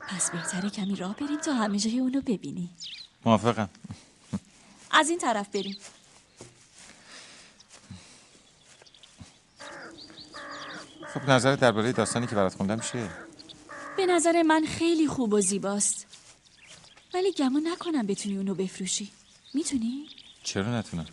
پس 0.07 0.31
بهتره 0.31 0.69
کمی 0.69 0.95
راه 0.95 1.15
بریم 1.15 1.37
تا 1.37 1.53
همه 1.53 1.79
جای 1.79 1.99
اونو 1.99 2.21
ببینی 2.21 2.69
موافقم. 3.25 3.69
از 4.91 5.09
این 5.09 5.19
طرف 5.19 5.49
بریم. 5.49 5.77
خب 11.13 11.29
نظرت 11.29 11.59
درباره 11.59 11.91
داستانی 11.91 12.27
که 12.27 12.35
برات 12.35 12.55
خوندم 12.55 12.79
چیه؟ 12.79 13.09
به 13.97 14.05
نظر 14.05 14.41
من 14.41 14.65
خیلی 14.65 15.07
خوب 15.07 15.33
و 15.33 15.41
زیباست. 15.41 16.05
ولی 17.13 17.31
گمون 17.31 17.67
نکنم 17.67 18.07
بتونی 18.07 18.37
اونو 18.37 18.55
بفروشی. 18.55 19.11
می‌تونی؟ 19.53 20.07
چرا 20.45 20.79
نتونم؟ 20.79 21.05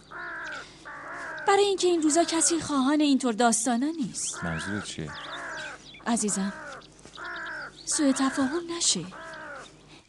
برای 1.49 1.65
اینکه 1.65 1.87
این 1.89 2.03
روزا 2.03 2.25
کسی 2.25 2.61
خواهان 2.61 3.01
اینطور 3.01 3.33
داستانا 3.33 3.87
نیست. 3.87 4.45
منظورت 4.45 4.85
چیه؟ 4.85 5.11
عزیزم 6.07 6.53
سوء 7.85 8.13
تفاهم 8.13 8.63
نشه. 8.77 9.05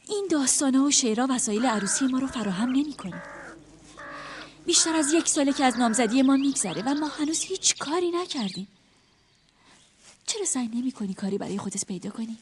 این 0.08 0.28
داستانه 0.32 0.80
و 0.80 0.92
شعرها 0.92 1.28
وسایل 1.30 1.66
عروسی 1.66 2.08
ما 2.08 2.20
رو 2.20 2.28
فراهم 2.28 2.70
نمی‌کنه. 2.70 3.24
بیشتر 4.66 4.96
از 4.96 5.14
یک 5.14 5.28
ساله 5.28 5.54
که 5.54 5.66
از 5.66 5.78
نامزدی 5.78 6.22
ما 6.22 6.36
میگذره 6.36 6.82
و 6.82 6.94
ما 6.94 7.08
هنوز 7.08 7.42
هیچ 7.42 7.78
کاری 7.78 8.12
نکردیم. 8.12 8.68
چرا 10.26 10.46
سعی 10.46 10.68
نمی 10.68 10.92
کنی 10.92 11.14
کاری 11.14 11.38
برای 11.38 11.58
خودت 11.58 11.86
پیدا 11.86 12.10
کنی؟ 12.10 12.38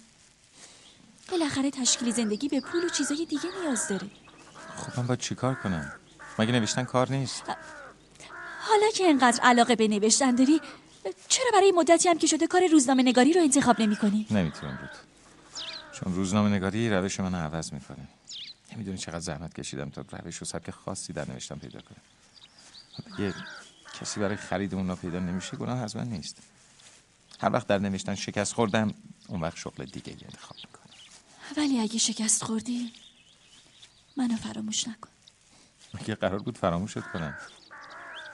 بالاخره 1.32 1.72
تشکیل 1.72 2.12
زندگی 2.12 2.48
به 2.48 2.60
پول 2.60 2.86
و 2.86 2.90
چیزای 2.90 3.26
دیگه 3.26 3.50
نیاز 3.62 3.88
داره. 3.88 4.08
خب 4.78 5.00
من 5.00 5.08
باید 5.08 5.20
چیکار 5.20 5.56
کنم؟ 5.56 5.92
مگه 6.40 6.52
نوشتن 6.52 6.84
کار 6.84 7.12
نیست؟ 7.12 7.44
حالا 8.62 8.92
که 8.96 9.10
انقدر 9.10 9.40
علاقه 9.44 9.76
به 9.76 9.88
نوشتن 9.88 10.36
داری 10.36 10.62
چرا 11.28 11.52
برای 11.54 11.72
مدتی 11.72 12.10
هم 12.10 12.18
که 12.18 12.28
شده 12.28 12.48
کار 12.48 12.68
روزنامه 12.68 13.04
نگاری 13.04 13.34
رو 13.34 13.42
انتخاب 13.42 13.82
نمی 13.82 13.96
کنی؟ 13.96 14.28
نمی‌تونم 14.32 14.78
بود. 14.82 14.90
چون 15.94 16.14
روزنامه 16.14 16.50
نگاری 16.50 16.90
روش 16.90 17.20
من 17.20 17.36
عوض 17.36 17.74
می‌کنه. 17.74 18.08
نمی‌دونی 18.74 18.98
چقدر 18.98 19.20
زحمت 19.20 19.60
کشیدم 19.60 19.90
تا 19.90 20.06
روش 20.12 20.42
و 20.42 20.46
سبک 20.46 20.70
خاصی 20.70 21.14
در 21.14 21.32
نوشتن 21.32 21.56
پیدا 21.56 21.80
کنم. 21.82 22.02
اگه 23.14 23.34
کسی 24.00 24.20
برای 24.20 24.36
خرید 24.36 24.76
اونا 24.76 24.96
پیدا 24.96 25.20
نمیشه 25.20 25.58
گناه 25.58 25.82
از 25.82 25.96
من 25.96 26.08
نیست. 26.08 26.38
هر 27.42 27.54
وقت 27.54 27.68
در 27.68 27.78
نوشتن 27.78 28.16
شکست 28.16 28.54
خوردم 28.54 28.94
اون 29.28 29.42
وقت 29.42 29.58
شغل 29.58 29.86
دیگه 29.86 30.12
انتخاب 30.12 30.58
می‌کنم. 30.58 30.94
ولی 31.58 31.80
اگه 31.80 31.98
شکست 31.98 32.44
خوردی 32.44 32.94
منو 34.18 34.36
فراموش 34.36 34.88
نکن. 34.88 35.11
مگه 35.94 36.16
قرار 36.16 36.40
بود 36.40 36.58
فراموشت 36.58 37.02
کنم. 37.02 37.38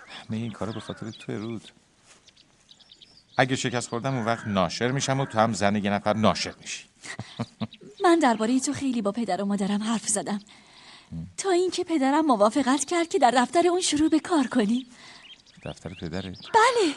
همه 0.07 0.37
این 0.37 0.51
کارا 0.51 0.71
به 0.71 0.79
خاطر 0.79 1.11
تو 1.11 1.31
رود. 1.31 1.71
اگه 3.37 3.55
شکست 3.55 3.89
خوردم 3.89 4.15
اون 4.15 4.25
وقت 4.25 4.47
ناشر 4.47 4.91
میشم 4.91 5.19
و 5.19 5.25
تو 5.25 5.39
هم 5.39 5.53
زن 5.53 5.75
یه 5.75 5.89
نفر 5.89 6.13
ناشر 6.13 6.53
میشی. 6.61 6.85
من 8.03 8.19
درباره 8.19 8.59
تو 8.59 8.73
خیلی 8.73 9.01
با 9.01 9.11
پدر 9.11 9.41
و 9.41 9.45
مادرم 9.45 9.83
حرف 9.83 10.07
زدم. 10.07 10.39
تا 11.37 11.51
اینکه 11.51 11.83
پدرم 11.83 12.25
موافقت 12.25 12.85
کرد 12.85 13.07
که 13.07 13.19
در 13.19 13.31
دفتر 13.31 13.67
اون 13.67 13.81
شروع 13.81 14.09
به 14.09 14.19
کار 14.19 14.47
کنی 14.47 14.87
دفتر 15.63 15.93
پدره؟ 15.93 16.29
بله. 16.31 16.93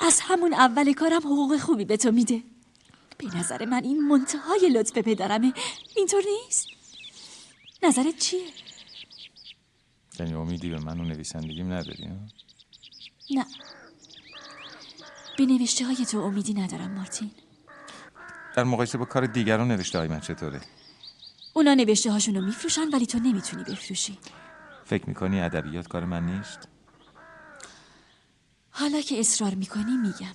از 0.00 0.20
همون 0.20 0.54
اول 0.54 0.92
کارم 0.92 1.20
حقوق 1.20 1.56
خوبی 1.56 1.84
به 1.84 1.96
تو 1.96 2.12
میده. 2.12 2.42
به 3.18 3.36
نظر 3.36 3.64
من 3.64 3.84
این 3.84 4.08
منتهای 4.08 4.68
لطف 4.68 4.98
پدرمه. 4.98 5.52
اینطور 5.96 6.22
نیست؟ 6.44 6.66
نظرت 7.82 8.18
چیه؟ 8.18 8.40
یعنی 10.20 10.34
امیدی 10.34 10.68
به 10.68 10.78
من 10.78 11.00
و 11.00 11.04
نویسندگیم 11.04 11.72
نداری 11.72 12.04
ها؟ 12.04 12.16
نه. 13.30 13.46
به 15.38 15.46
نوشته 15.46 15.84
های 15.84 16.06
تو 16.06 16.18
امیدی 16.18 16.54
ندارم 16.54 16.90
مارتین. 16.90 17.30
در 18.56 18.64
مقایسه 18.64 18.98
با 18.98 19.04
کار 19.04 19.26
دیگران 19.26 19.68
نوشته 19.68 19.98
های 19.98 20.08
من 20.08 20.20
چطوره؟ 20.20 20.60
اونا 21.52 21.74
نوشته 21.74 22.12
هاشونو 22.12 22.40
میفروشن 22.40 22.88
ولی 22.92 23.06
تو 23.06 23.18
نمی‌تونی 23.18 23.64
بفروشی. 23.64 24.18
فکر 24.84 25.08
می‌کنی 25.08 25.40
ادبیات 25.40 25.88
کار 25.88 26.04
من 26.04 26.26
نیست؟ 26.26 26.68
حالا 28.70 29.00
که 29.00 29.20
اصرار 29.20 29.54
می‌کنی 29.54 29.96
میگم. 29.96 30.34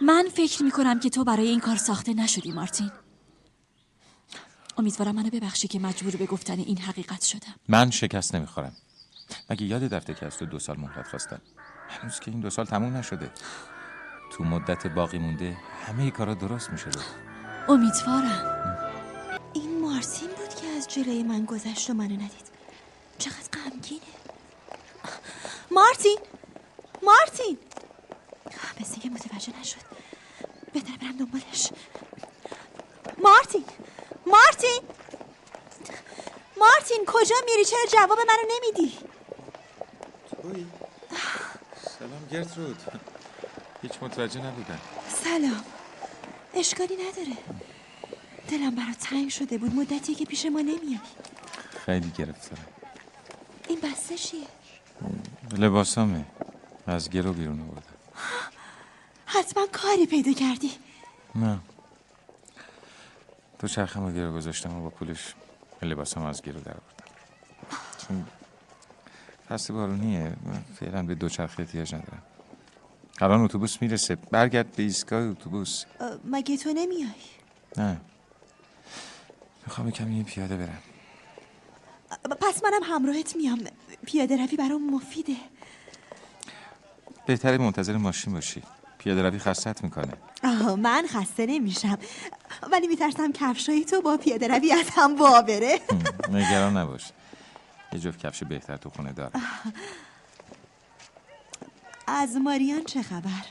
من 0.00 0.28
فکر 0.34 0.62
می‌کنم 0.62 1.00
که 1.00 1.10
تو 1.10 1.24
برای 1.24 1.48
این 1.48 1.60
کار 1.60 1.76
ساخته 1.76 2.14
نشدی 2.14 2.52
مارتین. 2.52 2.90
امیدوارم 4.78 5.14
منو 5.14 5.30
ببخشی 5.30 5.68
که 5.68 5.78
مجبور 5.78 6.16
به 6.16 6.26
گفتن 6.26 6.58
این 6.58 6.78
حقیقت 6.78 7.22
شدم. 7.24 7.54
من 7.68 7.90
شکست 7.90 8.34
نمی‌خورم. 8.34 8.72
مگه 9.50 9.66
یاد 9.66 9.94
رفته 9.94 10.14
که 10.14 10.26
از 10.26 10.38
تو 10.38 10.46
دو 10.46 10.58
سال 10.58 10.76
مهلت 10.76 11.08
خواستم؟ 11.08 11.40
هنوز 11.88 12.20
که 12.20 12.30
این 12.30 12.40
دو 12.40 12.50
سال 12.50 12.66
تموم 12.66 12.96
نشده. 12.96 13.30
تو 14.32 14.44
مدت 14.44 14.86
باقی 14.86 15.18
مونده 15.18 15.56
همه 15.86 16.10
کارا 16.10 16.34
درست 16.34 16.70
می‌شده. 16.70 17.00
امیدوارم. 17.68 18.78
این 19.52 19.80
مارتین 19.80 20.28
بود 20.28 20.54
که 20.60 20.66
از 20.66 20.88
جلوی 20.88 21.22
من 21.22 21.44
گذشت 21.44 21.90
و 21.90 21.94
منو 21.94 22.14
ندید. 22.14 22.46
چقدر 23.18 23.48
غمگینه. 23.52 24.00
مارتین 25.70 26.18
مارتین 27.02 27.58
مثل 28.80 29.00
که 29.00 29.10
متوجه 29.10 29.60
نشد. 29.60 29.76
بهتر 30.72 30.96
برم 30.96 31.16
دنبالش. 31.16 31.70
مارتین 33.24 33.64
مارتین! 34.26 34.80
مارتین 36.56 37.04
کجا 37.06 37.36
میری؟ 37.44 37.64
چرا 37.64 37.86
جواب 37.92 38.18
منو 38.18 38.48
نمیدی؟ 38.56 38.98
توی 40.42 40.66
سلام 41.98 42.28
گرترود. 42.32 42.76
هیچ 43.82 43.92
متوجه 44.02 44.40
نبودم. 44.40 44.80
سلام. 45.24 45.64
اشکالی 46.54 46.96
نداره. 46.96 47.36
دلم 48.48 48.74
برات 48.74 48.98
تنگ 48.98 49.28
شده 49.28 49.58
بود. 49.58 49.74
مدتی 49.74 50.14
که 50.14 50.24
پیش 50.24 50.46
ما 50.46 50.60
نمیای. 50.60 51.00
خیلی 51.86 52.12
گرفتارم 52.18 52.66
این 53.68 53.80
بسته 53.80 54.14
چیه؟ 54.14 54.46
لباسامه. 55.58 56.24
از 56.86 57.10
گرو 57.10 57.32
بیرون 57.32 57.60
آوردم. 57.60 57.94
حتما 59.26 59.66
کاری 59.72 60.06
پیدا 60.06 60.32
کردی. 60.32 60.72
نه. 61.34 61.58
تو 63.64 63.68
چرخم 63.68 64.06
رو 64.06 64.12
گرو 64.12 64.32
گذاشتم 64.32 64.76
و 64.76 64.82
با 64.82 64.90
پولش 64.90 65.34
لباسام 65.82 66.24
از 66.24 66.42
گرو 66.42 66.60
در 66.60 66.74
چون 67.98 68.26
فصل 69.48 69.74
بارونیه. 69.74 70.32
فعلا 70.80 71.02
به 71.02 71.14
دوچرخه 71.14 71.60
احتیاج 71.60 71.94
ندارم. 71.94 72.22
الان 73.20 73.40
اتوبوس 73.40 73.82
می‌رسه. 73.82 74.14
برگرد 74.14 74.72
به 74.72 74.82
ایستگاه 74.82 75.22
اتوبوس. 75.22 75.84
مگه 76.24 76.56
تو 76.56 76.72
نمیای؟ 76.72 77.08
نه. 77.76 78.00
می‌خوام 79.66 79.90
کمی 79.90 80.22
پیاده 80.22 80.56
برم. 80.56 80.82
پس 82.40 82.64
منم 82.64 82.82
همراهت 82.82 83.36
میام. 83.36 83.60
پیاده 84.06 84.36
روی 84.36 84.56
برام 84.56 84.94
مفیده. 84.94 85.36
بهتره 87.26 87.58
منتظر 87.58 87.96
ماشین 87.96 88.32
باشی. 88.32 88.62
پیاده 88.98 89.22
روی 89.22 89.38
خستت 89.38 89.84
می‌کنه. 89.84 90.12
آه 90.44 90.74
من 90.74 91.06
خسته 91.08 91.46
نمیشم. 91.46 91.98
ولی 92.72 92.86
میترسم 92.86 93.32
کفشای 93.32 93.84
تو 93.84 94.00
با 94.02 94.16
پیاده 94.16 94.48
روی 94.48 94.72
از 94.72 94.86
هم 94.96 95.16
وا 95.16 95.42
بره. 95.42 95.80
نگران 96.32 96.76
نباش. 96.76 97.10
یه 97.92 97.98
جفت 98.00 98.18
کفش 98.26 98.42
بهتر 98.44 98.76
تو 98.76 98.90
خونه 98.90 99.12
دارم 99.12 99.42
از 102.06 102.36
ماریان 102.36 102.84
چه 102.84 103.02
خبر؟ 103.02 103.44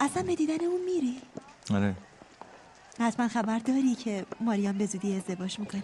اصلا 0.00 0.22
به 0.22 0.34
دیدن 0.34 0.64
اون 0.64 0.80
میری؟ 0.84 1.20
آره. 1.74 1.94
حتما 3.00 3.28
خبر 3.28 3.58
داری 3.58 3.94
که 3.94 4.26
ماریان 4.40 4.78
به 4.78 4.86
زودی 4.86 5.16
ازدواج 5.16 5.58
می‌کنه. 5.58 5.82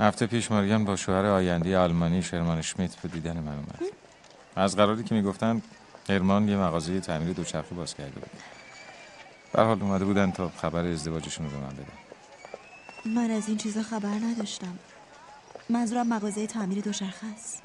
هفته 0.00 0.26
پیش 0.26 0.50
ماریان 0.50 0.84
با 0.84 0.96
شوهر 0.96 1.24
آینده 1.26 1.78
آلمانی 1.78 2.22
شرمان 2.22 2.62
شمیت 2.62 2.96
به 2.96 3.08
دیدن 3.08 3.40
من 3.40 3.52
اومد. 3.52 3.78
از 4.56 4.76
قراری 4.76 5.04
که 5.04 5.14
می‌گفتن 5.14 5.62
هرمان 6.08 6.48
یه 6.48 6.56
مغازه 6.56 7.00
تعمیر 7.00 7.32
دوچرخه 7.32 7.74
باز 7.74 7.94
کرده 7.94 8.10
بود. 8.20 8.30
به 9.52 9.62
حال 9.62 9.82
اومده 9.82 10.04
بودن 10.04 10.30
تا 10.30 10.48
خبر 10.48 10.84
ازدواجشون 10.84 11.50
رو 11.50 11.52
به 11.52 11.66
من 11.66 11.72
بدن. 11.72 11.86
من 13.14 13.30
از 13.30 13.48
این 13.48 13.56
چیزا 13.56 13.82
خبر 13.82 14.08
نداشتم. 14.08 14.78
منظورم 15.68 16.06
مغازه 16.08 16.46
تعمیر 16.46 16.80
دوچرخه 16.84 17.26
است 17.26 17.62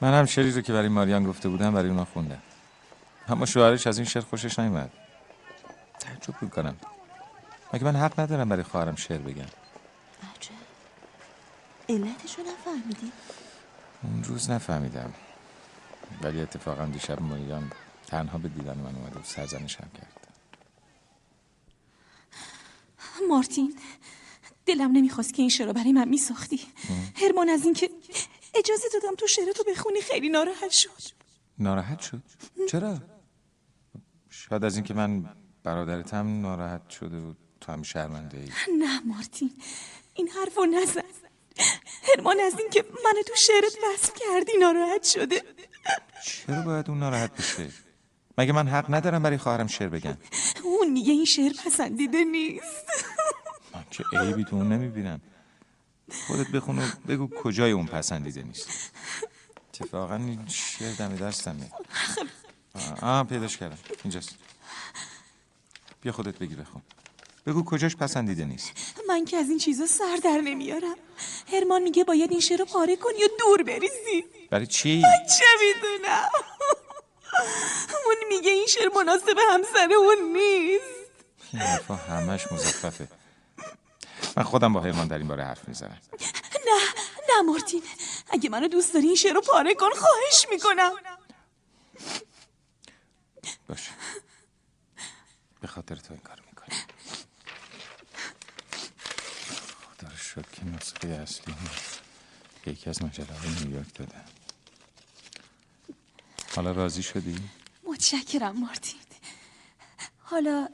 من 0.00 0.18
هم 0.18 0.26
شعری 0.26 0.50
رو 0.52 0.60
که 0.60 0.72
برای 0.72 0.88
ماریان 0.88 1.24
گفته 1.24 1.48
بودم 1.48 1.74
برای 1.74 1.88
اونا 1.88 2.04
خوندم. 2.04 2.42
اما 3.28 3.46
شوهرش 3.46 3.86
از 3.86 3.98
این 3.98 4.06
شعر 4.06 4.22
خوشش 4.22 4.58
نیومد. 4.58 4.90
تعجب 6.00 6.42
می‌کنم. 6.42 6.76
مگه 7.72 7.84
من 7.84 7.96
حق 7.96 8.20
ندارم 8.20 8.48
برای 8.48 8.62
خواهرم 8.62 8.96
شعر 8.96 9.18
بگم؟ 9.18 9.44
علتشو 11.88 12.42
نفهمیدی؟ 12.42 13.12
اون 14.02 14.24
روز 14.24 14.50
نفهمیدم. 14.50 15.12
ولی 16.22 16.40
اتفاقا 16.40 16.84
دیشب 16.86 17.22
ماریان 17.22 17.72
تنها 18.06 18.38
به 18.38 18.48
دیدن 18.48 18.78
من 18.78 18.94
اومد 18.96 19.16
و 19.16 19.20
سرزنشم 19.24 19.88
کرد. 19.98 20.29
مارتین 23.30 23.74
دلم 24.66 24.92
نمی‌خواست 24.92 25.34
که 25.34 25.42
این 25.42 25.48
شعر 25.48 25.66
رو 25.66 25.72
برای 25.72 25.92
من 25.92 26.08
میساختی. 26.08 26.60
هرمان 27.14 27.48
از 27.48 27.64
اینکه 27.64 27.90
اجازه 28.54 28.88
دادم 28.92 29.14
تو 29.14 29.26
شعر 29.26 29.52
تو 29.52 29.64
بخونی 29.64 30.00
خیلی 30.00 30.28
ناراحت 30.28 30.70
شد. 30.70 31.02
ناراحت 31.58 32.00
شد؟ 32.00 32.22
چرا؟ 32.70 32.98
شاید 34.30 34.64
از 34.64 34.76
اینکه 34.76 34.94
من 34.94 35.24
برادرتم 35.62 36.40
ناراحت 36.40 36.90
شده 36.90 37.16
و 37.16 37.34
تو 37.60 37.72
هم 37.72 37.82
شرمنده 37.82 38.38
ای 38.38 38.76
نه 38.78 39.00
مارتین 39.00 39.50
این 40.14 40.28
حرف 40.28 40.56
رو 40.56 40.66
نزن. 40.66 41.02
هرمان 42.02 42.40
از 42.40 42.58
اینکه 42.58 42.84
منو 43.04 43.22
تو 43.22 43.34
شعرت 43.36 43.76
وصف 43.84 44.12
کردی 44.14 44.52
ناراحت 44.60 45.02
شده. 45.02 45.42
چرا 46.24 46.62
باید 46.62 46.88
اون 46.90 46.98
ناراحت 46.98 47.36
بشه؟ 47.36 47.68
مگه 48.38 48.52
من 48.52 48.68
حق 48.68 48.94
ندارم 48.94 49.22
برای 49.22 49.38
خواهرم 49.38 49.66
شعر 49.66 49.88
بگم؟ 49.88 50.16
اون 50.64 50.90
میگه 50.90 51.12
این 51.12 51.24
شعر 51.24 51.52
پسندیده 51.66 52.24
نیست. 52.24 52.64
من 53.18 53.19
که 53.90 54.04
عیبی 54.12 54.44
تو 54.44 54.56
اون 54.56 54.72
نمی‌بینم 54.72 55.20
خودت 56.26 56.48
بخون 56.48 56.78
و 56.78 56.82
بگو 57.08 57.28
کجای 57.42 57.72
اون 57.72 57.86
پسندیده 57.86 58.42
نیست. 58.42 58.68
اتفاقا 59.68 60.14
این 60.14 60.48
شعر 60.48 60.94
دم 60.94 61.16
دستمه 61.16 61.70
آه, 62.74 63.04
آه 63.04 63.24
پیداش 63.24 63.56
کردم. 63.56 63.78
اینجاست. 64.04 64.34
بیا 66.02 66.12
خودت 66.12 66.38
بگی 66.38 66.54
بخون. 66.54 66.82
بگو 67.46 67.64
کجاش 67.64 67.96
پسندیده 67.96 68.44
نیست. 68.44 68.72
من 69.08 69.24
که 69.24 69.36
از 69.36 69.48
این 69.48 69.58
چیزا 69.58 69.86
سر 69.86 70.16
در 70.24 70.40
نمیارم. 70.44 70.96
هرمان 71.52 71.82
میگه 71.82 72.04
باید 72.04 72.30
این 72.30 72.40
شعر 72.40 72.58
رو 72.58 72.64
پاره 72.64 72.96
کنی 72.96 73.18
یا 73.18 73.28
دور 73.38 73.62
بریزی. 73.62 74.24
برای 74.50 74.66
چی؟ 74.66 75.02
چه 75.38 75.44
می‌دونم. 75.60 76.28
اون 78.06 78.16
میگه 78.28 78.50
این 78.50 78.66
شعر 78.66 78.88
مناسب 78.96 79.36
همسر 79.52 79.92
اون 79.92 80.32
نیست. 80.32 80.84
این 81.52 81.62
حرفا 81.62 81.94
همش 81.94 82.52
مزخرفه. 82.52 83.08
من 84.36 84.42
خودم 84.42 84.72
با 84.72 84.80
هرمان 84.80 85.08
در 85.08 85.18
این 85.18 85.28
باره 85.28 85.44
حرف 85.44 85.68
می‌زنم. 85.68 86.00
نه 86.66 86.80
نه 87.28 87.42
مارتین. 87.42 87.82
اگه 88.30 88.50
منو 88.50 88.68
دوست 88.68 88.94
داری 88.94 89.06
این 89.06 89.16
شعر 89.16 89.32
رو 89.32 89.40
پاره 89.40 89.74
کن 89.74 89.90
خواهش 89.90 90.46
می‌کنم. 90.50 90.92
باشه. 93.68 93.90
به 95.60 95.66
خاطر 95.68 95.96
تو 95.96 96.12
این 96.12 96.22
کارو 96.22 96.42
می‌کنم. 96.46 96.76
خدا 99.96 100.08
رو 100.08 100.16
شد 100.16 100.46
که 100.52 100.64
نسخه 100.64 101.08
اصلی 101.08 101.54
به 102.64 102.72
یکی 102.72 102.90
از 102.90 103.02
مجله 103.02 103.34
های 103.34 103.48
نیویورک 103.48 103.94
دادم. 103.94 104.24
حالا 106.56 106.72
راضی 106.72 107.02
شدی؟ 107.02 107.38
متشکرم 107.84 108.60
مارتین. 108.60 109.00
حالا 110.22 110.68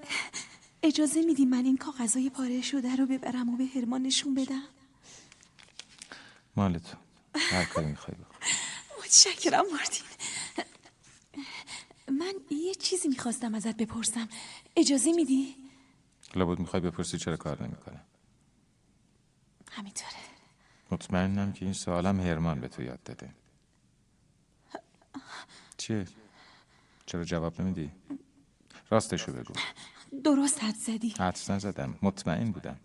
اجازه 0.82 1.22
میدی 1.22 1.44
من 1.44 1.64
این 1.64 1.76
کاغذای 1.76 2.30
پاره 2.30 2.62
شده 2.62 2.96
رو 2.96 3.06
ببرم 3.06 3.48
و 3.48 3.56
به 3.56 3.64
هرمان 3.64 4.02
نشون 4.02 4.34
بدم؟ 4.34 4.62
مال 6.56 6.78
تو 6.78 6.96
هر 7.34 7.64
کاری 7.64 7.86
می‌خوای 7.86 8.16
بکن. 8.16 8.36
متشکرم 8.98 9.64
مارتین. 9.70 10.06
من 12.08 12.34
یه 12.50 12.74
چیزی 12.74 13.08
می‌خواستم 13.08 13.54
ازت 13.54 13.76
بپرسم. 13.76 14.28
اجازه 14.76 15.12
میدی؟ 15.12 15.56
لابد 16.34 16.58
می‌خوای 16.58 16.82
بپرسی 16.82 17.18
چرا 17.18 17.36
کار 17.36 17.62
نمی‌کنم 17.62 18.00
همینطوره. 19.70 20.10
مطمئنم 20.90 21.52
که 21.52 21.64
این 21.64 21.74
سوالم 21.74 22.20
هرمان 22.20 22.60
به 22.60 22.68
تو 22.68 22.82
یاد 22.82 23.02
داده. 23.02 23.34
چیه؟ 25.76 26.06
چرا 27.06 27.24
جواب 27.24 27.60
نمیدی؟ 27.60 27.90
راستشو 28.90 29.32
بگو. 29.32 29.54
درست 30.24 30.64
حد 30.64 30.74
زدی. 30.74 31.14
حدس 31.18 31.50
نزدم. 31.50 31.94
مطمئن 32.02 32.50
بودم. 32.50 32.76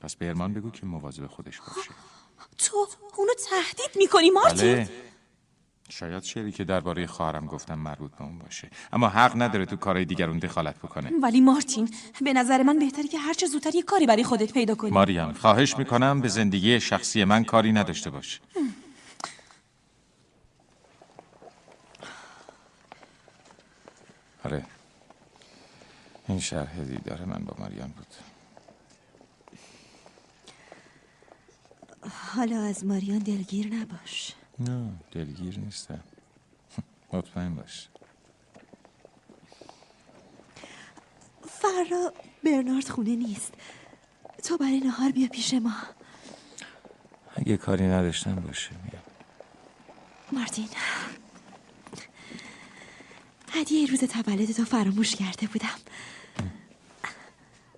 پس 0.00 0.16
به 0.16 0.26
هرمان 0.26 0.54
بگو 0.54 0.70
که 0.70 0.86
مواظب 0.86 1.26
خودش 1.26 1.60
باشه. 1.60 1.90
تو 2.58 2.86
اونو 3.18 3.32
تهدید 3.50 3.90
می‌کنی 3.96 4.30
مارتین؟ 4.30 4.74
بله. 4.74 4.90
شاید 5.90 6.22
شعری 6.22 6.52
که 6.52 6.64
درباره 6.64 7.06
خواهرم 7.06 7.46
گفتم 7.46 7.74
مربوط 7.74 8.10
به 8.10 8.22
اون 8.22 8.38
باشه. 8.38 8.70
اما 8.92 9.08
حق 9.08 9.42
نداره 9.42 9.66
تو 9.66 9.76
کارهای 9.76 10.04
دیگرون 10.04 10.38
دخالت 10.38 10.78
بکنه. 10.78 11.10
ولی 11.22 11.40
مارتین 11.40 11.90
به 12.20 12.32
نظر 12.32 12.62
من 12.62 12.78
بهتره 12.78 13.08
که 13.08 13.18
هرچه 13.18 13.46
زودتر 13.46 13.74
یه 13.74 13.82
کاری 13.82 14.06
برای 14.06 14.24
خودت 14.24 14.52
پیدا 14.52 14.74
کنی. 14.74 14.90
ماریان 14.90 15.34
خواهش 15.34 15.76
می‌کنم 15.76 16.20
به 16.20 16.28
زندگی 16.28 16.80
شخصی 16.80 17.24
من 17.24 17.44
کاری 17.44 17.72
نداشته 17.72 18.10
باش. 18.10 18.40
آره. 24.44 24.66
این 26.28 26.40
شرح 26.40 26.84
دیدار 26.84 27.24
من 27.24 27.44
با 27.44 27.56
ماریان 27.58 27.88
بود. 27.88 28.06
حالا 32.10 32.62
از 32.62 32.84
ماریان 32.84 33.18
دلگیر 33.18 33.74
نباش. 33.74 34.34
نه 34.58 34.92
دلگیر 35.12 35.58
نیستم. 35.58 36.00
مطمئن 37.12 37.54
باش. 37.54 37.88
فردا 41.48 42.12
برنارد 42.44 42.88
خونه 42.88 43.16
نیست. 43.16 43.52
تو 44.44 44.56
برای 44.56 44.80
نهار 44.80 45.10
بیا 45.12 45.28
پیش 45.28 45.54
ما. 45.54 45.74
اگه 47.36 47.56
کاری 47.56 47.86
نداشتم 47.86 48.34
باشه 48.34 48.70
میام. 48.70 49.02
مارتین 50.32 50.68
هدیه 53.52 53.86
روز 53.90 54.00
تولد 54.04 54.52
تو 54.52 54.64
فراموش 54.64 55.14
کرده 55.14 55.46
بودم. 55.46 55.78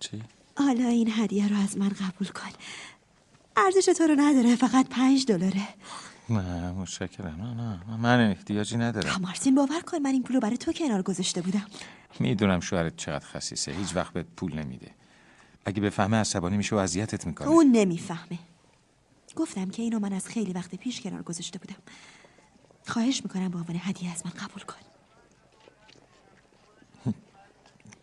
چی؟ 0.01 0.23
حالا 0.57 0.89
این 0.89 1.11
هدیه 1.13 1.49
رو 1.49 1.57
از 1.57 1.79
من 1.79 1.89
قبول 1.89 2.29
کن. 2.29 2.51
ارزش 3.57 3.85
تو 3.99 4.05
رو 4.05 4.15
نداره 4.19 4.57
فقط 4.57 4.89
پنج 4.89 5.27
دلاره. 5.27 5.69
نه 6.31 6.73
متشکرم. 6.73 7.43
نه 7.43 7.55
نه 7.55 7.97
من 7.97 8.31
احتیاجی 8.31 8.77
ندارم. 8.77 9.21
مارتین 9.21 9.55
باور 9.55 9.81
کن 9.81 9.99
من 9.99 10.11
این 10.11 10.23
پول 10.23 10.35
رو 10.35 10.41
برای 10.41 10.57
تو 10.57 10.73
کنار 10.73 11.03
گذاشته 11.03 11.43
بودم. 11.43 11.67
می‌دونم 12.21 12.61
شوهرت 12.61 12.97
چقدر 12.97 13.27
خسیسه. 13.27 13.73
هیچ 13.73 13.97
وقت 13.97 14.13
بهت 14.13 14.27
پول 14.37 14.55
نمیده. 14.55 14.91
اگه 15.65 15.81
بفهمه 15.81 16.17
عصبانی 16.17 16.57
میشه 16.57 16.77
و 16.77 16.79
اذیتت 16.79 17.27
می‌کنه. 17.27 17.49
اون 17.49 17.67
نمی‌فهمه. 17.73 18.39
گفتم 19.37 19.71
که 19.71 19.83
اینو 19.83 19.99
من 19.99 20.13
از 20.13 20.27
خیلی 20.27 20.53
وقت 20.53 20.75
پیش 20.75 21.01
کنار 21.01 21.23
گذاشته 21.23 21.59
بودم. 21.59 21.77
خواهش 22.87 23.23
می‌کنم 23.25 23.49
به 23.49 23.59
عنوان 23.59 23.77
هدیه 23.83 24.13
از 24.13 24.27
من 24.27 24.33
قبول 24.33 24.63
کن. 24.63 24.77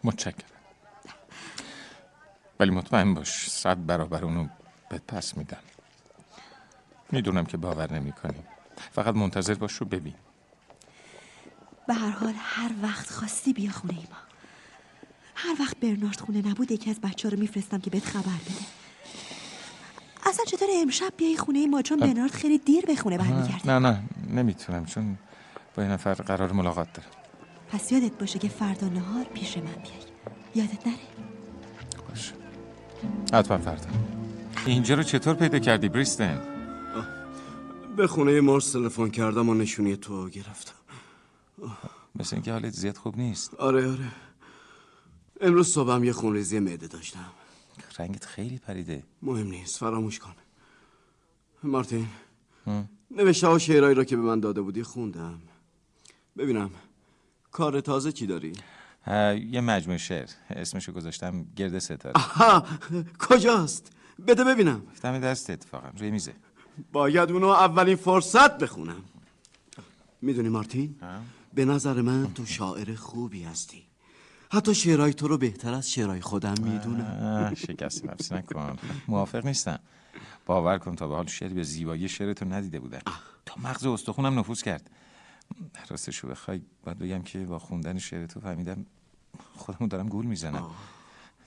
متشکرم. 0.03 0.56
ولی 2.59 2.71
مطمئن 2.71 3.13
باش 3.13 3.49
صد 3.49 3.85
برابر 3.85 4.25
اونو 4.25 4.47
بهت 4.89 5.01
پس 5.07 5.37
میدم 5.37 5.57
می‌دونم 7.11 7.45
که 7.45 7.57
باور 7.57 7.93
نمی‌کنی. 7.93 8.39
فقط 8.91 9.15
منتظر 9.15 9.53
باش 9.53 9.73
رو 9.73 9.85
ببین. 9.85 10.15
به 11.87 11.93
هر 11.93 12.09
حال 12.09 12.33
هر 12.37 12.71
وقت 12.81 13.09
خواستی 13.09 13.53
بیا 13.53 13.71
خونه 13.71 13.93
ای 13.93 13.99
ما. 14.11 14.17
هر 15.35 15.55
وقت 15.59 15.77
برنارد 15.77 16.19
خونه 16.19 16.47
نبود 16.47 16.71
یکی 16.71 16.89
از 16.89 17.01
بچه 17.01 17.29
رو 17.29 17.39
میفرستم 17.39 17.79
که 17.79 17.89
بهت 17.89 18.05
خبر 18.05 18.21
بده. 18.21 18.65
اصلا 20.25 20.45
چطور 20.45 20.67
امشب 20.81 21.13
بیای 21.17 21.37
خونه 21.37 21.67
ما؟ 21.67 21.81
چون 21.81 21.99
برنارد 21.99 22.31
خیلی 22.31 22.57
دیر 22.57 22.85
به 22.85 22.95
خونه 22.95 23.17
برمیگرده. 23.17 23.67
نه 23.67 23.79
نه 23.79 24.03
نمی‌تونم 24.29 24.85
چون 24.85 25.17
با 25.75 25.83
این 25.83 25.91
نفر 25.91 26.13
قرار 26.13 26.51
ملاقات 26.51 26.93
دارم. 26.93 27.09
پس 27.71 27.91
یادت 27.91 28.11
باشه 28.11 28.39
که 28.39 28.49
فردا 28.49 28.87
نهار 28.87 29.23
پیش 29.23 29.57
من 29.57 29.63
بیای. 29.63 30.05
یادت 30.55 30.87
نره؟ 30.87 30.97
حتما 33.33 33.57
فردا. 33.57 33.89
اینجا 34.65 34.95
رو 34.95 35.03
چطور 35.03 35.33
پیدا 35.33 35.59
کردی 35.59 35.89
بریستن؟ 35.89 36.41
به 37.97 38.07
خونه 38.07 38.41
مارس 38.41 38.71
تلفن 38.71 39.09
کردم 39.09 39.49
و 39.49 39.53
نشونی 39.53 39.95
تو 39.95 40.29
گرفتم. 40.29 40.73
مثل 42.15 42.35
اینکه 42.35 42.51
حالت 42.51 42.73
زیاد 42.73 42.97
خوب 42.97 43.17
نیست. 43.17 43.53
آره 43.53 43.91
آره. 43.91 44.11
امروز 45.41 45.67
صبحم 45.67 46.03
یه 46.03 46.13
خونریزی 46.13 46.59
معده 46.59 46.87
داشتم. 46.87 47.31
رنگت 47.99 48.25
خیلی 48.25 48.57
پریده. 48.57 49.03
مهم 49.21 49.47
نیست 49.47 49.77
فراموش 49.77 50.19
کن. 50.19 50.33
مارتین 51.63 52.07
نوشته 53.11 53.47
ها 53.47 53.57
شعرهایی 53.57 53.95
را 53.95 54.03
که 54.03 54.15
به 54.15 54.21
من 54.21 54.39
داده 54.39 54.61
بودی 54.61 54.83
خوندم. 54.83 55.41
ببینم 56.37 56.69
کار 57.51 57.81
تازه 57.81 58.11
چی 58.11 58.27
داری؟ 58.27 58.53
یه 59.51 59.61
مجموعه 59.61 59.97
شعر 59.97 60.27
اسمشو 60.49 60.91
گذاشتم 60.91 61.45
گرد 61.55 61.79
ستاره. 61.79 62.15
آها 62.15 62.65
کجاست؟ 63.19 63.91
بده 64.27 64.43
ببینم. 64.43 64.81
دم 65.03 65.19
دست 65.19 65.49
اتفاقا 65.49 65.89
روی 65.97 66.11
میزه. 66.11 66.33
باید 66.91 67.31
اونو 67.31 67.47
اولین 67.47 67.95
فرصت 67.95 68.57
بخونم. 68.57 69.03
می‌دونی 70.21 70.49
مارتین؟ 70.49 70.95
به 71.53 71.65
نظر 71.65 72.01
من 72.01 72.33
تو 72.33 72.45
شاعر 72.45 72.95
خوبی 72.95 73.43
هستی. 73.43 73.83
حتی 74.51 74.75
شعرهای 74.75 75.13
تو 75.13 75.27
رو 75.27 75.37
بهتر 75.37 75.73
از 75.73 75.91
شعرهای 75.91 76.21
خودم 76.21 76.55
می‌دونم. 76.61 77.53
شکست 77.55 78.05
نفس 78.05 78.31
نکن. 78.31 78.77
موافق 79.07 79.45
نیستم. 79.45 79.79
باور 80.45 80.77
کن 80.77 80.95
تا 80.95 81.07
به 81.07 81.15
حال 81.15 81.27
شعری 81.27 81.53
به 81.53 81.63
زیبایی 81.63 82.09
شعر 82.09 82.33
تو 82.33 82.45
ندیده 82.45 82.79
بودم. 82.79 83.01
تا 83.45 83.55
مغز 83.63 83.85
استخونم 83.85 84.39
نفوذ 84.39 84.61
کرد. 84.61 84.89
راستشو 85.89 86.27
بخوای 86.27 86.61
باید 86.83 86.99
بگم 86.99 87.21
که 87.21 87.39
با 87.39 87.59
خوندن 87.59 87.97
شعر 87.97 88.25
تو 88.25 88.39
فهمیدم 88.39 88.85
خودمو 89.55 89.87
دارم 89.87 90.09
گول 90.09 90.25
می‌زنم. 90.25 90.69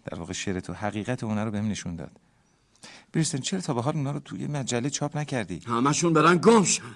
در 0.04 0.18
واقع 0.18 0.32
شعر 0.32 0.60
تو 0.60 0.72
حقیقت 0.72 1.24
اونه 1.24 1.44
رو 1.44 1.50
بهم 1.50 1.68
نشون 1.68 1.96
داد. 1.96 2.12
بریستن 3.12 3.38
چرا 3.38 3.60
تا 3.60 3.74
به 3.74 3.82
حال 3.82 3.96
اونا 3.96 4.10
رو 4.10 4.20
توی 4.20 4.46
مجله 4.46 4.90
چاپ 4.90 5.16
نکردی؟ 5.16 5.60
همشون 5.66 6.12
برن 6.12 6.38
گمشن 6.38 6.94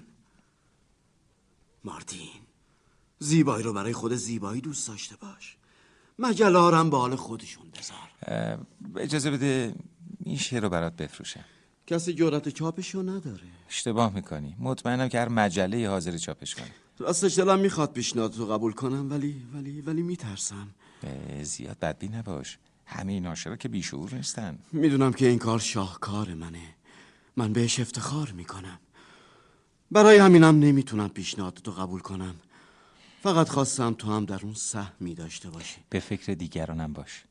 مارتین 1.85 2.29
زیبایی 3.19 3.63
رو 3.63 3.73
برای 3.73 3.93
خود 3.93 4.15
زیبایی 4.15 4.61
دوست 4.61 4.89
داشته 4.89 5.17
باش. 5.17 5.57
مجله 6.19 6.77
هم 6.77 6.91
به 6.91 6.97
حال 6.97 7.17
خودشون 7.17 7.65
بذار. 7.79 8.59
اجازه 8.97 9.31
بده 9.31 9.75
این 10.25 10.37
شعر 10.37 10.63
رو 10.63 10.69
برات 10.69 10.97
بفروشم. 10.97 11.45
کسی 11.87 12.15
جرأت 12.15 12.49
چاپشو 12.49 13.03
نداره. 13.03 13.43
اشتباه 13.69 14.15
می‌کنی. 14.15 14.57
مطمئنم 14.59 15.09
که 15.09 15.21
هر 15.21 15.29
مجله 15.29 15.89
حاضر 15.89 16.17
چاپش 16.17 16.55
کنه. 16.55 16.71
راستش 16.99 17.39
دلم 17.39 17.59
می‌خواد 17.59 17.93
پیشنهاد 17.93 18.37
رو 18.37 18.47
قبول 18.47 18.73
کنم 18.73 19.11
ولی 19.11 19.47
ولی 19.55 19.81
ولی 19.81 20.03
میترسم. 20.03 20.69
زیاد 21.43 21.79
بدبی 21.79 22.09
نباش. 22.09 22.59
همه 22.87 23.13
این 23.13 23.23
ناشرا 23.23 23.57
که 23.57 23.69
بیشعور 23.69 24.15
نیستن. 24.15 24.59
می‌دونم 24.73 25.13
که 25.13 25.27
این 25.27 25.39
کار 25.39 25.59
شاهکار 25.59 26.35
منه. 26.35 26.75
من 27.37 27.53
بهش 27.53 27.81
افتخار 27.81 28.31
می‌کنم. 28.31 28.79
برای 29.91 30.19
همینم 30.19 30.59
نمی‌تونم 30.59 31.09
پیشنهاد 31.09 31.55
تو 31.55 31.71
قبول 31.71 32.01
کنم. 32.01 32.35
فقط 33.23 33.49
خواستم 33.49 33.95
تو 33.95 34.13
هم 34.13 34.25
در 34.25 34.41
اون 34.43 34.55
سهمی 34.55 35.15
داشته 35.15 35.51
باشی. 35.51 35.77
به 35.89 36.01
فکر 36.01 36.35
دیگرانم 36.35 36.93
باش. 36.93 37.25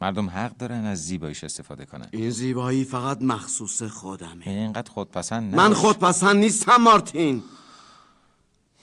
مردم 0.00 0.30
حق 0.30 0.56
دارن 0.56 0.84
از 0.84 1.06
زیباییش 1.06 1.44
استفاده 1.44 1.84
کنن. 1.86 2.08
این 2.12 2.30
زیبایی 2.30 2.84
فقط 2.84 3.22
مخصوص 3.22 3.82
خودمه. 3.82 4.48
اینقدر 4.48 4.90
خودپسند 4.90 5.54
من 5.54 5.64
نباش. 5.64 5.78
خودپسند 5.78 6.36
نیستم 6.36 6.76
مارتین. 6.76 7.42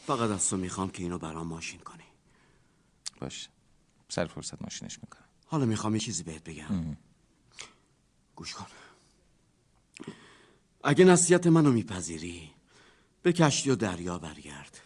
فقط 0.07 0.29
از 0.29 0.49
تو 0.49 0.57
می‌خوام 0.57 0.89
که 0.89 1.03
اینو 1.03 1.17
برام 1.17 1.47
ماشین 1.47 1.79
کنی. 1.79 2.03
باش. 3.21 3.49
سر 4.09 4.25
فرصت 4.25 4.61
ماشینش 4.61 4.99
می‌کنم 5.03 5.23
حالا 5.45 5.65
می‌خوام 5.65 5.93
یه 5.93 5.99
چیزی 5.99 6.23
بهت 6.23 6.43
بگم. 6.43 6.97
گوش 8.35 8.53
کن. 8.53 8.65
اگه 10.83 11.05
نصیحت 11.05 11.47
منو 11.47 11.71
میپذیری 11.71 12.49
به 13.21 13.33
کشتی 13.33 13.69
و 13.69 13.75
دریا 13.75 14.19
برگرد. 14.19 14.79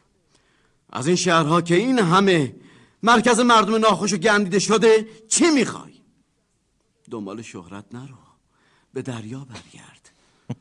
از 0.89 1.07
این 1.07 1.15
شهرها 1.15 1.61
که 1.61 1.76
این 1.76 1.99
همه 1.99 2.56
مرکز 3.03 3.39
مردم 3.39 3.76
ناخوش 3.76 4.14
و 4.14 4.18
گندیده 4.18 4.60
شده 4.60 5.07
چی 5.27 5.45
می‌خوای؟ 5.52 6.02
دنبال 7.11 7.41
شهرت 7.41 7.85
نرو. 7.95 8.18
به 8.93 9.02
دریا 9.02 9.39
برگرد. 9.39 10.11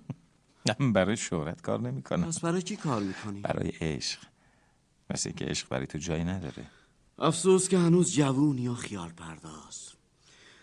من 0.81 0.93
برای 0.93 1.17
شهرت 1.17 1.63
کار 1.63 1.81
نمی‌کنم. 1.81 2.27
پس 2.27 2.41
برای 2.41 2.63
چی 2.63 2.77
کار 2.77 3.03
می‌کنی؟ 3.03 3.41
برای 3.41 3.69
عشق. 3.69 4.21
مثل 5.11 5.29
اینکه 5.29 5.45
عشق 5.45 5.69
برای 5.69 5.87
تو 5.87 5.99
جایی 5.99 6.25
نداره. 6.25 6.67
افسوس 7.21 7.69
که 7.69 7.79
هنوز 7.79 8.13
جوونی 8.13 8.69
و 8.69 8.75
خیال 8.75 9.09
پرداز 9.09 9.93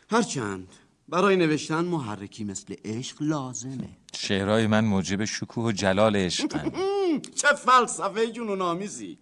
هرچند 0.10 0.68
برای 1.10 1.36
نوشتن 1.36 1.86
محرکی 1.86 2.44
مثل 2.44 2.76
عشق 2.86 3.18
لازمه. 3.20 3.90
شعرهای 4.16 4.68
من 4.68 4.86
موجب 4.86 5.26
شکوه 5.26 5.66
و 5.66 5.72
جلال 5.72 6.16
عشقن. 6.16 6.72
چه 7.42 7.48
فلسفه 7.48 8.32
جنون 8.32 8.62
آمیزی 8.62 9.18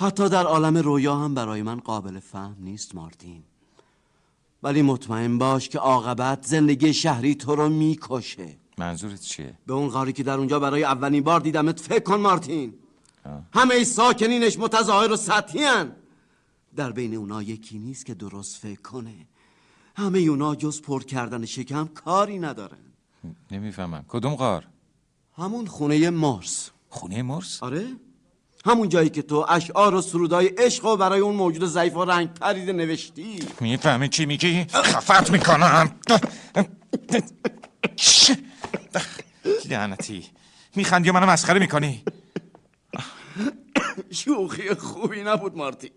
حتی 0.00 0.28
در 0.28 0.44
عالم 0.44 0.76
رویا 0.76 1.16
هم 1.16 1.34
برای 1.34 1.62
من 1.62 1.80
قابل 1.80 2.18
فهم 2.18 2.56
نیست 2.60 2.94
مارتین. 2.94 3.42
ولی 4.62 4.82
مطمئن 4.82 5.38
باش 5.38 5.68
که 5.68 5.78
عاقبت 5.78 6.46
زندگی 6.46 6.94
شهری 6.94 7.34
تو 7.34 7.54
رو 7.54 7.68
می‌کشه. 7.68 8.56
منظورت 8.78 9.20
چیه؟ 9.20 9.54
به 9.66 9.72
اون 9.72 9.88
غاری 9.88 10.12
که 10.12 10.22
در 10.22 10.38
اونجا 10.38 10.60
برای 10.60 10.84
اولین 10.84 11.22
بار 11.22 11.40
دیدمت 11.40 11.80
فکر 11.80 12.02
کن 12.02 12.20
مارتین. 12.20 12.74
همه 13.54 13.84
ساکنینش 13.84 14.58
متظاهر 14.58 15.12
و 15.12 15.16
سطحی 15.16 15.64
هن. 15.64 15.96
در 16.76 16.92
بین 16.92 17.14
اونا 17.14 17.42
یکی 17.42 17.78
نیست 17.78 18.06
که 18.06 18.14
درست 18.14 18.56
فکر 18.56 18.80
کنه. 18.80 19.26
همه 19.96 20.18
اونا 20.18 20.54
جز 20.54 20.82
پر 20.82 21.02
کردن 21.02 21.44
شکم 21.44 21.86
کاری 21.86 22.38
ندارن. 22.38 22.78
نمی‌فهمم. 23.50 24.04
کدوم 24.08 24.34
غار؟ 24.34 24.66
همون 25.36 25.66
خونه 25.66 26.10
مرس 26.10 26.70
خونه 26.88 27.22
مرس؟ 27.22 27.62
آره. 27.62 27.86
همون 28.64 28.88
جایی 28.88 29.10
که 29.10 29.22
تو 29.22 29.46
اشعار 29.48 29.94
و 29.94 30.00
سرودای 30.00 30.46
عشق 30.46 30.84
و 30.84 30.96
برای 30.96 31.20
اون 31.20 31.34
موجود 31.34 31.64
ضعیف 31.64 31.96
و 31.96 32.04
رنگ 32.04 32.34
پریده 32.34 32.72
نوشتی. 32.72 33.38
می‌فهمی 33.60 34.08
چی 34.08 34.26
میگی؟ 34.26 34.64
خفت 34.64 35.30
می‌کنم. 35.30 35.90
لعنتی. 39.70 40.26
میخندی 40.76 41.10
و 41.10 41.12
منو 41.12 41.26
مسخره 41.26 41.58
می‌کنی. 41.58 42.02
شوخی 44.10 44.74
خوبی 44.74 45.22
نبود 45.22 45.56
مارتی. 45.56 45.92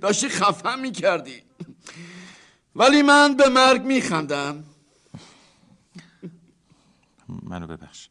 داشتی 0.00 0.28
خفن 0.28 0.80
می‌کردی. 0.80 1.42
ولی 2.76 3.02
من 3.02 3.36
به 3.36 3.48
مرگ 3.48 3.82
میخندم. 3.82 4.64
منو 7.28 7.66
ببخش. 7.66 8.08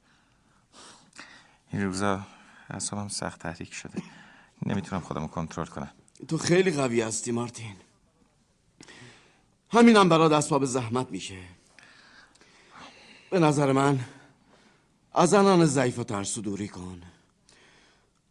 این 1.73 1.83
روزا 1.83 2.27
اعصابم 2.69 3.07
سخت 3.07 3.39
تحریک 3.39 3.73
شده. 3.73 4.01
نمی‌تونم 4.65 5.01
خودمو 5.01 5.27
کنترل 5.27 5.65
کنم. 5.65 5.91
تو 6.27 6.37
خیلی 6.37 6.71
قوی 6.71 7.01
هستی 7.01 7.31
مارتین. 7.31 7.75
همینم 9.69 10.09
برات 10.09 10.31
اسباب 10.31 10.65
زحمت 10.65 11.11
میشه. 11.11 11.39
به 13.29 13.39
نظر 13.39 13.71
من 13.71 13.99
از 15.13 15.29
زنان 15.29 15.65
ضعیف 15.65 15.99
و 15.99 16.03
ترسو 16.03 16.41
دوری 16.41 16.67
کن. 16.67 17.01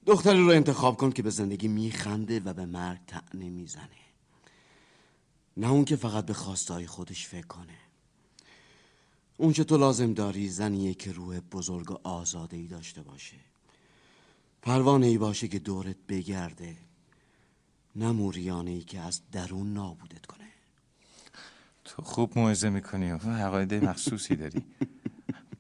دختری 0.08 0.38
رو 0.38 0.50
انتخاب 0.50 0.96
کن 0.96 1.10
که 1.10 1.22
به 1.22 1.30
زندگی 1.30 1.68
میخنده 1.68 2.40
و 2.40 2.52
به 2.52 2.66
مرگ 2.66 2.98
تعنی 3.06 3.50
می‌زنه. 3.50 4.00
نه 5.56 5.70
اون 5.70 5.84
که 5.84 5.96
فقط 5.96 6.26
به 6.26 6.32
خواستهای 6.32 6.86
خودش 6.86 7.26
فکر 7.26 7.46
کنه. 7.46 7.78
اون 9.36 9.52
که 9.52 9.64
تو 9.64 9.76
لازم 9.76 10.14
داری 10.14 10.48
زنیه 10.48 10.94
که 10.94 11.12
روح 11.12 11.40
بزرگ 11.40 11.90
و 11.90 11.98
آزاده 12.04 12.56
ای 12.56 12.66
داشته 12.66 13.02
باشه. 13.02 13.36
پروانه 14.62 15.06
ای 15.06 15.18
باشه 15.18 15.48
که 15.48 15.58
دورت 15.58 15.96
بگرده. 16.08 16.76
نه 17.96 18.12
موریانه 18.12 18.70
ای 18.70 18.82
که 18.82 19.00
از 19.00 19.20
درون 19.32 19.72
نابودت 19.72 20.26
کنه. 20.26 20.48
تو 21.84 22.02
خوب 22.02 22.38
موعظه 22.38 22.70
می‌کنی 22.70 23.12
و 23.12 23.16
عقاید 23.16 23.74
مخصوصی 23.74 24.36
داری. 24.36 24.64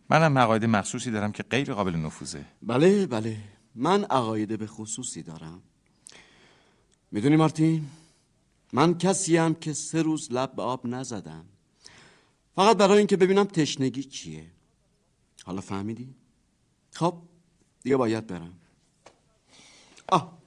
منم 0.08 0.38
عقاید 0.38 0.64
مخصوصی 0.64 1.10
دارم 1.10 1.32
که 1.32 1.42
غیر 1.42 1.74
قابل 1.74 1.96
نفوذه. 1.96 2.44
بله 2.62 3.06
بله. 3.06 3.57
من 3.74 4.04
عقاید 4.04 4.58
به 4.58 4.66
خصوصی 4.66 5.22
دارم. 5.22 5.62
می‌دونی 7.10 7.36
مارتین؟ 7.36 7.90
من 8.72 8.98
کسیم 8.98 9.54
که 9.54 9.72
سه 9.72 10.02
روز 10.02 10.32
لب 10.32 10.52
به 10.56 10.62
آب 10.62 10.86
نزدم. 10.86 11.44
فقط 12.56 12.76
برای 12.76 12.98
اینکه 12.98 13.16
ببینم 13.16 13.44
تشنگی 13.44 14.02
چیه. 14.02 14.50
حالا 15.44 15.60
فهمیدی؟ 15.60 16.14
خب 16.92 17.22
دیگه 17.82 17.96
باید 17.96 18.26
برم. 18.26 18.60
آه 20.08 20.38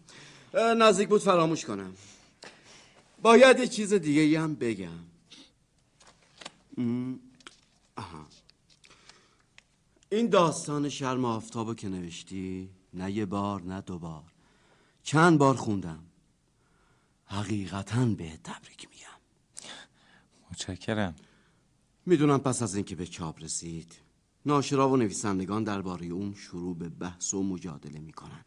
نزدیک 0.53 1.09
بود 1.09 1.21
فراموش 1.21 1.65
کنم. 1.65 1.93
باید 3.21 3.59
یه 3.59 3.67
چیز 3.67 3.93
دیگه 3.93 4.41
هم 4.41 4.55
بگم. 4.55 4.99
آها. 7.95 8.27
این 10.09 10.29
داستان 10.29 10.89
شرم 10.89 11.25
آفتابو 11.25 11.73
که 11.73 11.89
نوشتی؟ 11.89 12.69
نه 12.93 13.11
یه 13.11 13.25
بار 13.25 13.61
نه 13.61 13.81
دو 13.81 13.99
بار. 13.99 14.23
چند 15.03 15.37
بار 15.37 15.55
خوندم؟ 15.55 16.03
حقیقتا 17.25 18.05
به 18.05 18.37
تبریک 18.43 18.87
میگم. 18.89 19.21
متشکرم. 20.51 21.15
می‌دونم 22.05 22.39
پس 22.39 22.61
از 22.61 22.75
اینکه 22.75 22.95
به 22.95 23.05
چاپ 23.05 23.43
رسید 23.43 23.93
ناشرا 24.45 24.89
و 24.89 24.97
نویسندگان 24.97 25.63
درباره 25.63 26.05
اون 26.05 26.33
شروع 26.33 26.77
به 26.77 26.89
بحث 26.89 27.33
و 27.33 27.43
مجادله 27.43 27.99
می‌کنن. 27.99 28.45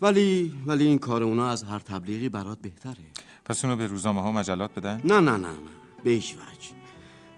ولی 0.00 0.54
ولی 0.66 0.86
این 0.86 0.98
کار 0.98 1.22
اونا 1.22 1.48
از 1.48 1.62
هر 1.62 1.78
تبلیغی 1.78 2.28
برات 2.28 2.58
بهتره. 2.58 3.04
پس 3.44 3.64
اونو 3.64 3.76
به 3.76 3.86
روزنامه 3.86 4.22
ها 4.22 4.32
مجلات 4.32 4.74
بدن؟ 4.74 5.00
نه 5.04 5.20
نه 5.20 5.36
نه 5.36 5.36
نه. 5.36 5.58
به 6.04 6.10
هیچ 6.10 6.34
وجه. 6.34 6.70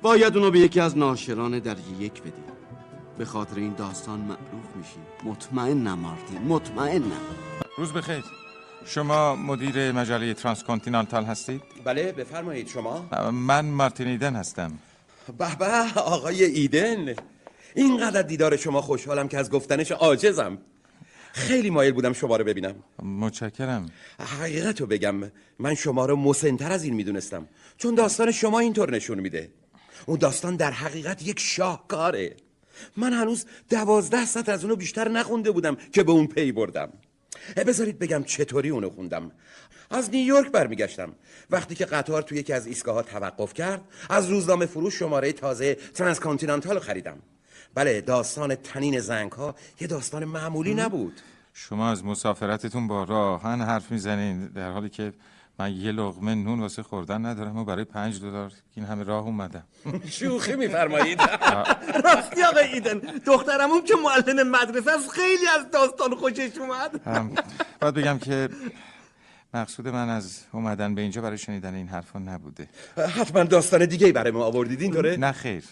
باید 0.03 0.37
اونو 0.37 0.51
به 0.51 0.59
یکی 0.59 0.81
از 0.81 0.99
ناشران 0.99 1.59
درجه 1.59 2.03
یک 2.03 2.23
بدی 2.23 2.49
به 3.21 3.27
خاطر 3.27 3.57
این 3.57 3.75
داستان 3.75 4.21
معروف 4.21 4.77
میشی 4.77 5.01
مطمئنم 5.25 5.99
مارتین 5.99 6.43
مطمئنم 6.43 7.21
روز 7.77 7.93
بخیر. 7.93 8.25
شما 8.85 9.37
مدیر 9.37 9.93
مجله 9.93 10.35
ترانسکانتینانتال 10.35 11.25
هستید؟ 11.25 11.63
بله 11.85 12.13
بفرمایید 12.13 12.69
شما؟ 12.69 13.09
من 13.33 13.67
مارتین 13.67 14.07
ایدن 14.07 14.37
هستم. 14.37 14.79
به 15.39 15.57
به 15.57 16.01
آقای 16.01 16.45
ایدن. 16.45 17.15
اینقدر 17.75 18.23
دیدار 18.23 18.57
شما 18.57 18.81
خوشحالم 18.83 19.29
که 19.29 19.39
از 19.39 19.51
گفتنش 19.51 19.93
عاجزم. 19.93 20.59
خیلی 21.33 21.71
مایل 21.71 21.93
بودم 21.93 22.13
شما 22.13 22.37
رو 22.37 22.45
ببینم. 22.45 22.75
متشکرم. 23.03 23.87
حقیقت 24.41 24.81
رو 24.81 24.87
بگم 24.87 25.15
من 25.59 25.75
شما 25.75 26.07
رو 26.07 26.17
مسنتر 26.17 26.73
از 26.73 26.85
این 26.85 26.95
می‌دونستم. 26.95 27.49
چون 27.79 27.95
داستان 27.95 28.33
شما 28.33 28.59
اینطور 28.59 28.91
نشون 28.91 29.21
میده. 29.21 29.51
اون 30.07 30.19
داستان 30.19 30.57
در 30.57 30.71
حقیقت 30.71 31.27
یک 31.27 31.41
شاهکاره. 31.41 32.37
من 32.97 33.12
هنوز 33.12 33.47
دوازده 33.69 34.24
سطر 34.24 34.52
از 34.52 34.65
اونو 34.65 34.77
بیشتر 34.77 35.09
نخونده 35.09 35.51
بودم 35.51 35.77
که 35.93 36.02
به 36.02 36.12
اون 36.12 36.27
پی 36.27 36.52
بردم. 36.52 36.93
بذارید 37.66 37.98
بگم 37.98 38.24
چطوری 38.24 38.69
اونو 38.69 38.90
خوندم. 38.90 39.31
از 39.90 40.11
نیویورک 40.11 40.52
برمیگشتم. 40.52 41.12
وقتی 41.51 41.74
که 41.74 41.85
قطار 41.85 42.23
توی 42.23 42.39
یکی 42.39 42.52
از 42.52 42.66
ایستگاه 42.66 43.02
توقف 43.02 43.55
کرد 43.55 43.81
از 44.11 44.28
روزنامه 44.28 44.66
فروش 44.66 44.94
شماره 44.98 45.32
تازه 45.32 45.74
ترانسکانتینانتال 45.74 46.74
رو 46.74 46.81
خریدم. 46.81 47.19
بله 47.74 48.01
داستان 48.01 48.55
تنین 48.55 49.01
زنگ 49.01 49.32
ها 49.32 49.55
یه 49.81 49.86
داستان 49.86 50.24
معمولی 50.24 50.74
نبود. 50.74 51.20
شما 51.55 51.90
از 51.90 52.05
مسافرتتون 52.05 52.89
با 52.89 53.05
راهن 53.05 53.61
حرف 53.61 53.90
می‌زنین 53.90 54.47
در 54.47 54.70
حالی 54.70 54.89
که 54.89 55.12
من 55.61 55.77
یه 55.77 55.93
لغمه 55.93 56.35
نون 56.35 56.61
واسه 56.61 56.82
خوردن 56.82 57.27
ندارم 57.27 57.57
و 57.57 57.65
برای 57.65 57.85
پنج 57.85 58.20
دلار. 58.20 58.53
این 58.77 58.87
همه 58.87 59.05
راه 59.05 59.24
اومدم 59.24 59.65
شوخی 60.19 60.57
میفرمایید. 60.57 61.20
راستی 62.05 62.43
آقای 62.43 62.73
ایدن 62.73 62.99
دخترمون 63.27 63.85
که 63.85 63.95
معلم 64.05 64.51
مدرسه 64.51 64.91
است 64.91 65.11
خیلی 65.11 65.47
از 65.59 65.70
داستان 65.70 66.15
خوشش 66.15 66.51
اومد. 66.59 67.05
باید 67.81 67.95
بگم 67.95 68.19
که 68.19 68.49
مقصود 69.55 69.89
من 69.89 70.09
از 70.09 70.41
اومدن 70.53 70.95
به 70.95 71.03
اینجا 71.03 71.23
برای 71.23 71.39
شنیدن 71.39 71.74
این 71.74 71.89
حرفا 71.89 72.19
نبوده. 72.19 72.69
حتما 72.97 73.45
داستان 73.45 73.87
دیگه 73.87 74.12
برای 74.12 74.31
ما 74.31 74.45
آوردید 74.45 74.82
اینطوره؟ 74.82 75.16
نه 75.16 75.32
خیر. 75.32 75.65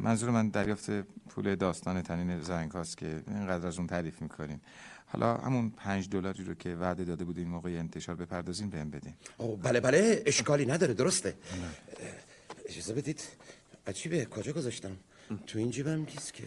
منظور 0.00 0.30
من 0.30 0.48
دریافت 0.48 0.90
پول 1.28 1.54
داستان 1.54 2.02
تنین 2.02 2.40
زنگ 2.40 2.70
هاست 2.70 2.96
که 2.96 3.22
اینقدر 3.28 3.66
از 3.66 3.78
اون 3.78 3.86
تعریف 3.86 4.22
می‌کنین. 4.22 4.60
حالا 5.06 5.36
همون 5.36 5.70
پنج 5.70 6.08
دلاری 6.08 6.44
رو 6.44 6.54
که 6.54 6.74
وعده 6.74 7.04
داده 7.04 7.24
بودین 7.24 7.48
موقع 7.48 7.70
انتشار 7.70 8.14
بپردازین 8.16 8.70
بهم 8.70 8.90
بدین. 8.90 9.14
او 9.38 9.56
بله 9.56 9.80
بله 9.80 10.22
اشکالی 10.26 10.66
نداره 10.66 10.94
درسته. 10.94 11.34
اجازه 12.66 12.94
بدید؟ 12.94 13.20
عجیبه 13.86 14.24
کجا 14.24 14.52
گذاشتم؟ 14.52 14.96
تو 15.46 15.58
این 15.58 15.70
جیبم 15.70 16.00
نیست 16.00 16.34
که 16.34 16.44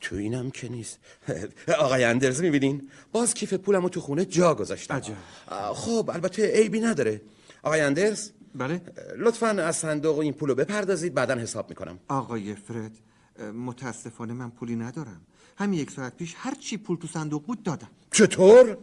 تو 0.00 0.16
اینم 0.16 0.50
که 0.50 0.68
نیست. 0.68 0.98
آقای 1.78 2.04
اندرز 2.04 2.40
می‌بینین؟ 2.40 2.90
باز 3.12 3.34
کیف 3.34 3.54
پولمو 3.54 3.88
تو 3.88 4.00
خونه 4.00 4.24
جا 4.24 4.54
گذاشتم. 4.54 5.02
آه، 5.46 5.74
خب 5.74 6.10
البته 6.14 6.52
عیبی 6.52 6.80
نداره. 6.80 7.20
آقای 7.62 7.80
اندرز؟ 7.80 8.30
بله. 8.54 8.80
لطفا 9.16 9.46
از 9.46 9.76
صندوق 9.76 10.18
این 10.18 10.32
پولو 10.32 10.54
بپردازید 10.54 11.14
بعدا 11.14 11.34
حساب 11.34 11.68
می‌کنم. 11.68 11.98
آقای 12.08 12.54
فرد 12.54 12.92
متاسفانه 13.54 14.32
من 14.32 14.50
پولی 14.50 14.76
ندارم. 14.76 15.20
همین 15.56 15.80
یک 15.80 15.90
ساعت 15.90 16.16
پیش 16.16 16.34
هر 16.36 16.54
چی 16.54 16.76
پول 16.76 16.96
تو 16.96 17.08
صندوق 17.08 17.46
بود 17.46 17.62
دادم 17.62 17.90
چطور؟ 18.12 18.76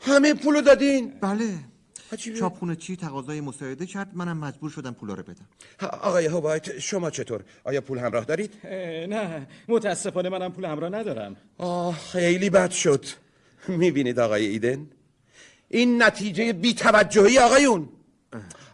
همه 0.00 0.34
پولو 0.34 0.60
دادین؟ 0.60 1.12
بله. 1.20 1.58
چاپخونه 2.38 2.76
چی 2.76 2.96
تقاضای 2.96 3.40
مساعده 3.40 3.86
کرد 3.86 4.10
منم 4.14 4.36
مجبور 4.38 4.70
شدم 4.70 4.92
پولا 4.92 5.14
رو 5.14 5.22
بدم 5.22 5.46
آقای 5.88 6.26
وایت 6.26 6.78
شما 6.78 7.10
چطور؟ 7.10 7.44
آیا 7.64 7.80
پول 7.80 7.98
همراه 7.98 8.24
دارید؟ 8.24 8.66
نه 9.08 9.46
متاسفانه 9.68 10.28
منم 10.28 10.52
پول 10.52 10.64
همراه 10.64 10.90
ندارم 10.90 11.36
آه 11.58 11.98
خیلی 11.98 12.50
بد 12.50 12.70
شد 12.70 13.04
می‌بینید 13.68 14.18
آقای 14.18 14.46
ایدن 14.46 14.86
این 15.68 16.02
نتیجه 16.02 16.52
بیتوجهی 16.52 17.38
آقایون 17.38 17.88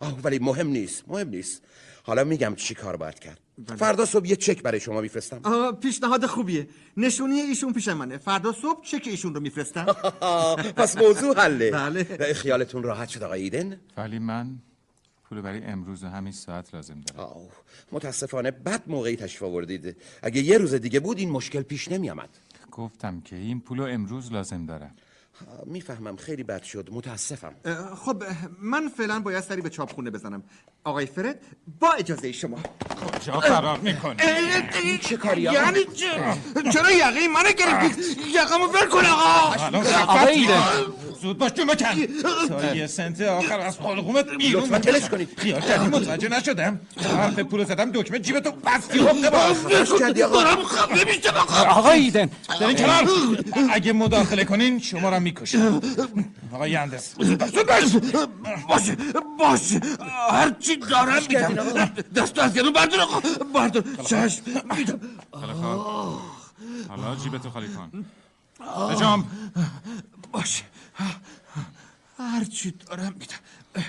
آه 0.00 0.20
ولی 0.22 0.38
مهم 0.38 0.66
نیست 0.68 1.04
مهم 1.08 1.28
نیست 1.28 1.62
حالا 2.02 2.24
میگم 2.24 2.54
چی 2.54 2.74
کار 2.74 2.96
باید 2.96 3.18
کرد. 3.18 3.40
فردا 3.76 4.04
صبح 4.04 4.26
یه 4.26 4.36
چک 4.36 4.62
برای 4.62 4.80
شما 4.80 5.00
میفرستم. 5.00 5.40
آه 5.44 5.72
پیشنهاد 5.72 6.26
خوبیه. 6.26 6.68
نشونی 6.96 7.40
ایشون 7.40 7.72
پیش 7.72 7.88
منه. 7.88 8.18
فردا 8.18 8.52
صبح 8.52 8.84
چک 8.84 9.02
ایشون 9.06 9.34
رو 9.34 9.40
میفرستم. 9.40 9.86
پس 10.76 10.96
موضوع 10.96 11.36
حله. 11.36 11.70
بله. 11.70 12.04
خیالتون 12.34 12.82
راحت 12.82 13.08
شد 13.08 13.22
آقای 13.22 13.42
ایدن؟ 13.42 13.80
ولی 13.96 14.18
من 14.18 14.58
پول 15.24 15.40
برای 15.40 15.64
امروز 15.64 16.04
و 16.04 16.06
همین 16.06 16.32
ساعت 16.32 16.74
لازم 16.74 17.00
دارم. 17.00 17.20
آه 17.20 17.48
متاسفانه 17.92 18.50
بد 18.50 18.82
موقعی 18.86 19.16
تشریف 19.16 19.42
آوردید. 19.42 19.96
اگه 20.22 20.40
یه 20.42 20.58
روز 20.58 20.74
دیگه 20.74 21.00
بود 21.00 21.18
این 21.18 21.30
مشکل 21.30 21.62
پیش 21.62 21.88
نمیامد 21.88 22.28
گفتم 22.70 23.20
که 23.20 23.36
این 23.36 23.60
پول 23.60 23.78
رو 23.78 23.84
امروز 23.84 24.32
لازم 24.32 24.66
دارم. 24.66 24.94
می‌فهمم 25.66 26.16
خیلی 26.16 26.42
بد 26.42 26.62
شد. 26.62 26.88
متاسفم. 26.92 27.54
خب 27.96 28.22
من 28.62 28.88
فعلا 28.88 29.20
باید 29.20 29.40
سری 29.40 29.60
به 29.60 29.70
چاپخونه 29.70 30.10
بزنم. 30.10 30.42
آقای 30.84 31.06
فرد 31.06 31.38
با 31.80 31.92
اجازه 31.92 32.32
شما. 32.32 32.58
کجا 33.20 33.40
فرار 33.40 33.78
می‌کنی؟ 33.78 34.16
چه 35.00 35.16
کاری 35.16 35.42
یعنی 35.42 35.78
چه؟ 35.94 36.70
چرا 36.72 36.90
یقه 36.90 37.28
منو 37.28 37.52
گرفتید 37.58 38.18
یقمو 38.34 38.66
ول 38.66 38.86
کن 38.88 39.06
آقا. 39.06 39.84
شده. 39.84 40.58
زود 41.22 41.38
باش 41.38 41.52
جو 41.52 41.64
بکن 41.64 41.74
تا 42.48 42.74
یه 42.74 42.86
سنت 42.86 43.20
آخر 43.20 43.60
از 43.60 43.78
حلقومت 43.78 44.26
بیرون 44.38 44.62
لطفاً 44.62 44.78
تلش 44.78 45.08
کنید. 45.08 45.28
خیال 45.36 45.60
کردی 45.60 45.86
متوجه 45.86 46.28
نشدم. 46.28 46.80
حرف 47.16 47.38
پولو 47.38 47.64
زدم 47.64 47.90
دکمه 47.90 48.18
جیبتو 48.18 48.50
بستی 48.50 48.98
حقه 48.98 49.30
باش 49.30 49.88
کردی 50.00 50.22
آقا. 50.22 50.42
دارم 50.42 50.64
خفه 50.64 51.04
میشم 51.04 51.34
آقای 51.68 52.00
ایدن 52.00 52.30
برین 52.60 52.76
کنار 52.76 53.08
اگه 53.70 53.92
مداخله 53.92 54.44
کنین 54.44 54.78
شما 54.80 55.08
را 55.08 55.18
می‌کشم. 55.18 55.80
آقای 56.52 56.76
اندرس 56.76 57.14
زود 57.18 57.38
باش. 57.38 57.84
زود 57.84 58.12
باش. 58.42 58.82
باشه 59.38 60.71
هرچی 60.72 60.76
دارم 60.76 61.22
میدم 61.28 61.84
دست 62.16 62.38
از 62.38 62.54
گلو 62.54 62.72
بردار 62.72 63.00
آقا 63.00 63.20
بردار. 63.54 63.84
چشم. 64.04 64.42
میدم. 64.76 65.00
حالا 66.88 67.16
جیبتو 67.16 67.50
خالی 67.50 67.68
کن 67.68 68.04
بجام. 68.90 69.50
باشه 70.32 70.64
هرچی 72.18 72.70
دارم 72.70 73.12
میدم 73.18 73.84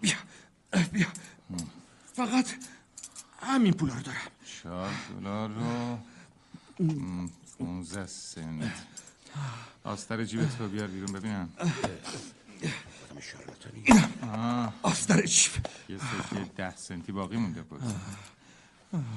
بیا 0.00 0.14
بیا. 0.92 1.06
فقط 2.14 2.46
همین 3.42 3.72
پولا 3.72 3.94
رو 3.94 4.00
دارم. 4.02 4.18
چهار 4.62 4.90
دلار 5.20 5.48
رو. 5.50 5.98
15 7.58 8.06
سنت. 8.06 8.72
آستر 9.84 10.24
جیبت 10.24 10.60
رو 10.60 10.68
بیار 10.68 10.86
بیرون 10.86 11.12
ببینم. 11.12 11.48
آه. 14.22 14.72
آستر 14.82 15.26
جیب 15.26 15.52
یه 15.88 15.98
سکه 15.98 16.44
ده 16.56 16.76
سنتی 16.76 17.12
باقی 17.12 17.36
مونده 17.36 17.62
بود. 17.62 17.82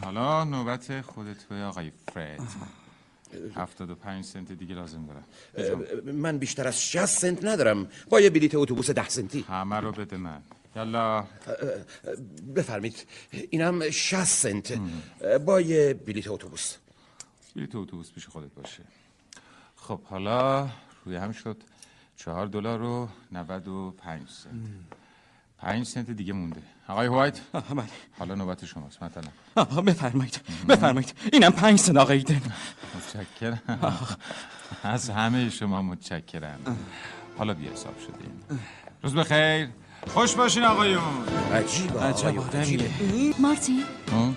حالا 0.01 0.43
نوبت 0.43 1.01
خودت 1.01 1.43
به 1.43 1.55
آقای 1.55 1.91
فرد. 2.13 2.41
هفتاد 3.55 3.89
و 3.89 3.95
پنج 3.95 4.25
سنت 4.25 4.51
دیگه 4.51 4.75
لازم 4.75 5.05
دارم. 5.05 5.23
من 6.13 6.37
بیشتر 6.37 6.67
از 6.67 6.81
60 6.81 7.05
سنت 7.05 7.45
ندارم. 7.45 7.87
با 8.09 8.21
یه 8.21 8.29
بلیت 8.29 8.55
اتوبوس 8.55 8.89
ده 8.89 9.09
سنتی. 9.09 9.41
همه 9.41 9.79
رو 9.79 9.91
بده 9.91 10.17
من. 10.17 10.41
یالا 10.75 11.27
بفرمید 12.55 13.07
اینم 13.49 13.89
60 13.89 14.23
سنت. 14.23 14.79
با 15.45 15.61
یه 15.61 15.93
بلیت 15.93 16.27
اتوبوس. 16.27 16.75
بلیت 17.55 17.75
اتوبوس 17.75 18.11
پیش 18.11 18.27
خودت 18.27 18.53
باشه. 18.53 18.83
خب 19.75 20.03
حالا 20.03 20.69
روی 21.05 21.15
هم 21.15 21.31
شد. 21.31 21.57
چهار 22.17 22.47
دلار 22.47 22.81
و 22.81 23.09
نود 23.31 23.67
و 23.67 23.91
پنج 23.97 24.29
سنت. 24.29 24.53
پنج 25.57 25.85
سنت 25.85 26.11
دیگه 26.11 26.33
مونده. 26.33 26.61
آقای 26.87 27.07
هوایت؟ 27.07 27.39
حالا 28.19 28.35
نوبت 28.35 28.65
شماست 28.65 29.03
مثلا 29.03 29.23
آها 29.55 29.81
بفرمایید. 29.81 30.41
بفرمایید. 30.69 31.13
اینم 31.33 31.51
پنج 31.51 31.79
سنت 31.79 31.97
آقا 31.97 32.13
ایدن. 32.13 32.41
متشکرم. 32.95 33.59
از 34.83 35.09
همه 35.09 35.49
شما 35.49 35.81
متشکرم. 35.81 36.59
حالا 37.37 37.53
بی 37.53 37.67
حساب 37.67 37.95
شدیم. 37.99 38.59
روز 39.03 39.15
بخیر. 39.15 39.69
خوش 40.07 40.35
باشین 40.35 40.63
آقایون. 40.63 41.03
عجیب 41.53 41.97
عجب 41.97 42.39
آدمیه. 42.39 42.89
مارتین 43.39 43.83
ها؟ 44.11 44.33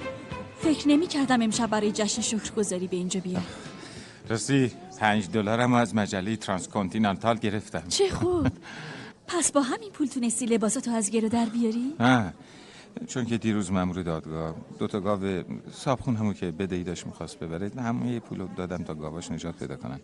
فکر 0.61 0.89
نمی 0.89 1.07
کردم 1.07 1.43
امشب 1.43 1.71
برای 1.71 1.93
جشن 1.93 2.23
شکرگزاری 2.23 2.87
به 2.89 2.97
اینجا 2.97 3.21
بیام. 3.21 3.45
راستی 4.29 4.73
پنج 4.99 5.31
دلارم 5.31 5.73
از 5.73 5.95
مجله 5.95 6.37
Transcontinental 6.37 7.37
گرفتم. 7.37 7.83
چه 7.89 8.11
خوب. 8.11 8.47
پس 9.27 9.53
با 9.53 9.61
همین 9.61 9.91
پول 9.91 10.07
تونستی 10.07 10.47
لباساتو 10.47 10.91
از 10.91 11.11
گرو 11.11 11.29
در 11.29 11.47
بیاری؟ 11.47 11.95
نه 12.01 12.35
چون 13.07 13.25
که 13.25 13.39
دیروز 13.39 13.73
مامور 13.73 14.03
دادگاه 14.03 14.55
دو 14.79 14.87
تا 14.87 15.01
گاو 15.01 15.43
صابخون 15.73 16.17
همون 16.17 16.35
که 16.35 16.51
بدهی 16.51 16.85
داشت 16.85 17.07
می‌خواست 17.07 17.39
ببره 17.39 17.71
همه 17.77 18.21
پولو 18.21 18.49
دادم 18.57 18.85
تا 18.85 18.95
گاواش 18.95 19.31
نجات 19.31 19.55
پیدا 19.55 19.77
کنن. 19.77 20.01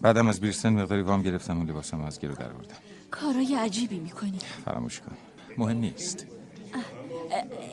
بعدم 0.00 0.28
از 0.28 0.40
بیرسن 0.40 0.68
مقداری 0.68 1.02
وام 1.02 1.22
گرفتم 1.22 1.56
اون 1.56 1.70
لباسم 1.70 2.00
از 2.00 2.20
گرو 2.20 2.34
در 2.34 2.48
بردم. 2.48 2.74
کارای 3.10 3.54
عجیبی 3.54 3.98
می‌کنی. 3.98 4.38
فراموش 4.64 5.00
کن. 5.00 5.16
مهم 5.58 5.76
نیست. 5.76 6.26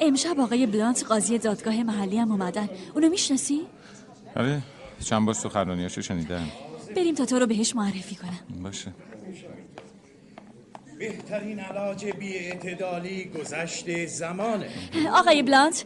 امشب 0.01 0.39
آقای 0.39 0.65
بلانت 0.65 1.05
قاضی 1.09 1.37
دادگاه 1.37 1.83
محلی 1.83 2.17
هم 2.17 2.31
اومدن. 2.31 2.69
اونو 2.95 3.09
می‌شناسی؟ 3.09 3.61
آره. 4.35 4.61
چند 5.03 5.25
بار 5.25 5.33
سخنرانیاشو 5.33 6.01
شنیدم. 6.01 6.47
بریم 6.95 7.15
تا 7.15 7.25
تو 7.25 7.39
رو 7.39 7.45
بهش 7.45 7.75
معرفی 7.75 8.15
کنم. 8.15 8.63
باشه. 8.63 8.93
بهترین 10.99 11.59
علاج 11.59 12.05
بیاعتدالی 12.05 13.25
گذشت 13.25 14.05
زمانه. 14.05 14.69
آقای 15.13 15.43
بلانت 15.43 15.85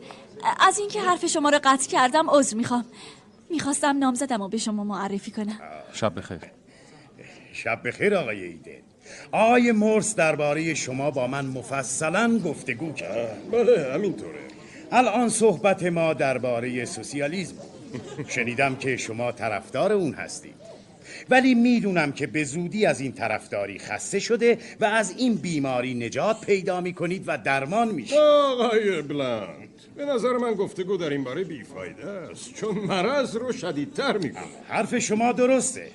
از 0.59 0.79
اینکه 0.79 1.01
حرف 1.01 1.25
شما 1.25 1.49
رو 1.49 1.59
قطع 1.63 1.89
کردم 1.89 2.29
عذر 2.29 2.57
می‌خوام. 2.57 2.85
می‌خواستم 3.49 3.97
نامزدم 3.97 4.41
رو 4.41 4.47
به 4.47 4.57
شما 4.57 4.83
معرفی 4.83 5.31
کنم. 5.31 5.59
شب 5.93 6.17
بخیر. 6.17 6.39
شب 7.53 7.87
بخیر 7.87 8.15
آقای 8.15 8.43
ایدن 8.43 8.71
آقای 9.31 9.71
مورس 9.71 10.15
درباره 10.15 10.73
شما 10.73 11.11
با 11.11 11.27
من 11.27 11.45
مفصلا 11.45 12.39
گفتگو 12.39 12.93
کرد. 12.93 13.51
بله 13.51 13.93
همینطوره. 13.93 14.39
الان 14.91 15.29
صحبت 15.29 15.83
ما 15.83 16.13
درباره 16.13 16.85
سوسیالیسم 16.85 17.55
شنیدم 18.27 18.75
که 18.75 18.97
شما 18.97 19.31
طرفدار 19.31 19.91
اون 19.91 20.13
هستید. 20.13 20.55
ولی 21.29 21.55
می‌دونم 21.55 22.11
که 22.11 22.27
به 22.27 22.43
زودی 22.43 22.85
از 22.85 23.01
این 23.01 23.11
طرفداری 23.11 23.79
خسته 23.79 24.19
شده 24.19 24.57
و 24.79 24.85
از 24.85 25.13
این 25.17 25.35
بیماری 25.35 25.93
نجات 25.93 26.45
پیدا 26.45 26.81
می‌کنید 26.81 27.23
و 27.27 27.37
درمان 27.37 27.87
میشید. 27.87 28.17
آقای 28.17 29.01
بلند 29.01 29.69
به 29.95 30.05
نظر 30.05 30.31
من 30.31 30.53
گفتگو 30.53 30.97
در 30.97 31.09
این 31.09 31.23
باره 31.23 31.43
بیفایده 31.43 32.07
است 32.07 32.53
چون 32.53 32.77
مرض 32.77 33.35
رو 33.35 33.51
شدیدتر 33.51 34.17
می‌کنه. 34.17 34.43
حرف 34.67 34.97
شما 34.97 35.31
درسته. 35.31 35.87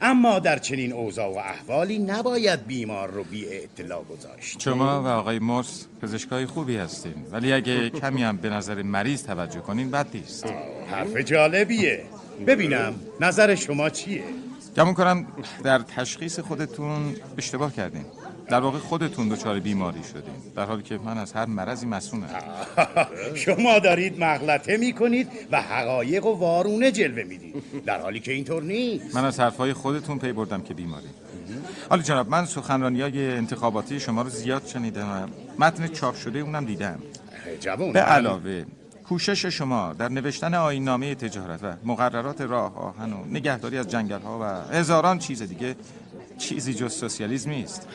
اما 0.00 0.38
در 0.38 0.58
چنین 0.58 0.92
اوضاع 0.92 1.26
و 1.26 1.38
احوالی 1.38 1.98
نباید 1.98 2.66
بیمار 2.66 3.10
رو 3.10 3.24
بی 3.24 3.46
اطلاع 3.48 4.04
گذاشت. 4.04 4.60
شما 4.60 5.02
و 5.02 5.06
آقای 5.06 5.38
مورس 5.38 5.86
پزشکای 6.02 6.46
خوبی 6.46 6.76
هستین. 6.76 7.14
ولی 7.32 7.52
اگه 7.52 7.90
کمی 7.90 8.22
هم 8.22 8.36
به 8.36 8.50
نظر 8.50 8.82
مریض 8.82 9.22
توجه 9.22 9.60
کنین 9.60 9.90
بد 9.90 10.06
نیست. 10.14 10.46
حرف 10.90 11.16
جالبیه. 11.16 12.02
ببینم 12.46 12.94
نظر 13.20 13.54
شما 13.54 13.90
چیه؟ 13.90 14.22
گمون 14.76 14.94
کنم 14.94 15.26
در 15.64 15.78
تشخیص 15.78 16.40
خودتون 16.40 17.16
اشتباه 17.38 17.74
کردین. 17.74 18.04
در 18.48 18.60
واقع 18.60 18.78
خودتون 18.78 19.28
دچار 19.28 19.60
بیماری 19.60 20.04
شدین. 20.04 20.34
در 20.56 20.64
حالی 20.64 20.82
که 20.82 20.98
من 21.04 21.18
از 21.18 21.32
هر 21.32 21.46
مرضی 21.46 21.86
مسئولم. 21.86 22.28
شما 23.44 23.78
دارید 23.78 24.20
مغلطه 24.24 24.76
می‌کنید 24.76 25.28
و 25.52 25.62
حقایق 25.62 26.26
و 26.26 26.38
وارونه 26.38 26.90
جلوه 26.90 27.24
می‌دید. 27.24 27.54
در 27.86 28.00
حالی 28.00 28.20
که 28.20 28.32
اینطور 28.32 28.62
نیست. 28.62 29.14
من 29.16 29.24
از 29.24 29.40
حرفهای 29.40 29.72
خودتون 29.72 30.18
پی 30.18 30.32
بردم 30.32 30.62
که 30.62 30.74
بیماری 30.74 31.06
حالا 31.90 32.02
جناب 32.02 32.28
من 32.28 32.44
سخنرانی 32.44 33.00
های 33.00 33.30
انتخاباتی 33.36 34.00
شما 34.00 34.22
رو 34.22 34.28
زیاد 34.28 34.66
شنیدم. 34.66 35.30
متن 35.58 35.86
چاپ 35.86 36.14
شده 36.16 36.38
اونم 36.38 36.64
دیدم. 36.64 36.98
جوان. 37.60 37.92
به 37.92 38.00
علاوه 38.00 38.64
کوشش 39.08 39.46
شما 39.46 39.92
در 39.92 40.08
نوشتن 40.08 40.54
آینامه 40.54 41.14
تجارت 41.14 41.64
و 41.64 41.72
مقررات 41.84 42.40
راه 42.40 42.76
آهن 42.78 43.12
و 43.12 43.24
نگهداری 43.30 43.78
از 43.78 43.88
جنگل 43.88 44.20
ها 44.20 44.38
و 44.42 44.74
هزاران 44.76 45.18
چیز 45.18 45.42
دیگه 45.42 45.76
چیزی 46.38 46.74
جز 46.74 46.92
سوسیالیسم 46.92 47.50
نیست. 47.50 47.88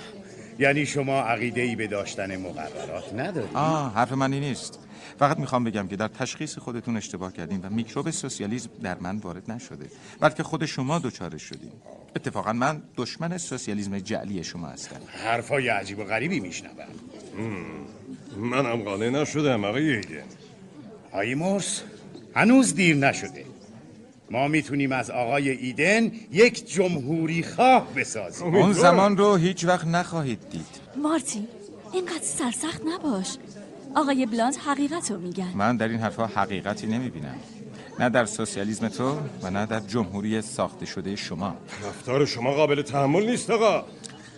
یعنی 0.60 0.86
شما 0.86 1.22
عقیده 1.22 1.62
ای 1.62 1.76
به 1.76 1.88
داشتن 1.88 2.38
مقررات 2.38 3.14
ندارید 3.14 3.50
آه 3.54 3.94
حرف 3.94 4.12
منی 4.12 4.40
نیست. 4.40 4.80
فقط 5.20 5.40
می‌خوام 5.40 5.64
بگم 5.64 5.88
که 5.88 5.96
در 5.96 6.08
تشخیص 6.08 6.58
خودتون 6.58 6.98
اشتباه 6.98 7.34
کردین 7.34 7.62
و 7.64 7.70
میکروب 7.70 8.10
سوسیالیسم 8.10 8.70
در 8.84 8.98
من 9.00 9.18
وارد 9.18 9.52
نشده. 9.52 9.86
بلکه 10.20 10.44
خود 10.44 10.66
شما 10.66 11.00
دچارش 11.00 11.44
شدین. 11.44 11.72
اتفاقا 12.16 12.54
من 12.54 12.82
دشمن 12.98 13.38
سوسیالیسم 13.38 14.00
جعلی 14.00 14.44
شما 14.44 14.68
هستم. 14.68 14.96
حرفای 15.08 15.70
عجیب 15.70 16.00
و 16.00 16.04
غریبی 16.04 16.40
میشنوم. 16.40 16.88
منم 18.38 18.84
قانع 18.84 19.10
نشدم 19.10 19.66
آقای 19.66 19.96
ایدن 19.96 20.24
آقای 21.12 21.36
مورس 21.36 21.82
هنوز 22.36 22.76
دیر 22.76 22.96
نشده. 22.96 23.46
ما 24.34 24.48
می‌تونیم 24.48 24.92
از 24.92 25.10
آقای 25.10 25.50
ایدن 25.50 26.12
یک 26.32 26.74
جمهوری 26.74 27.44
خواه 27.44 27.94
بسازیم. 27.94 28.56
اون 28.56 28.74
زمان 28.74 29.18
رو 29.18 29.36
هیچ 29.36 29.66
وقت 29.66 29.88
نخواهید 29.88 30.40
دید. 30.52 30.66
مارتین 31.04 31.48
اینقدر 31.94 32.24
سرسخت 32.24 32.82
نباش. 32.86 33.38
آقای 33.96 34.26
بلانت 34.26 34.58
حقیقت 34.66 35.12
رو 35.12 35.20
میگن. 35.20 35.52
من 35.56 35.78
در 35.78 35.88
این 35.88 36.00
حرفها 36.00 36.26
حقیقتی 36.26 36.88
نمی‌بینم. 36.88 37.36
نه 38.00 38.10
در 38.10 38.26
سوسیالیسم 38.26 38.88
تو 38.88 39.18
و 39.42 39.50
نه 39.50 39.66
در 39.66 39.80
جمهوری 39.80 40.42
ساخته 40.42 40.86
شده 40.86 41.16
شما. 41.16 41.56
رفتار 41.88 42.26
شما 42.26 42.54
قابل 42.54 42.82
تحمل 42.82 43.30
نیست 43.30 43.50
آقا. 43.50 43.86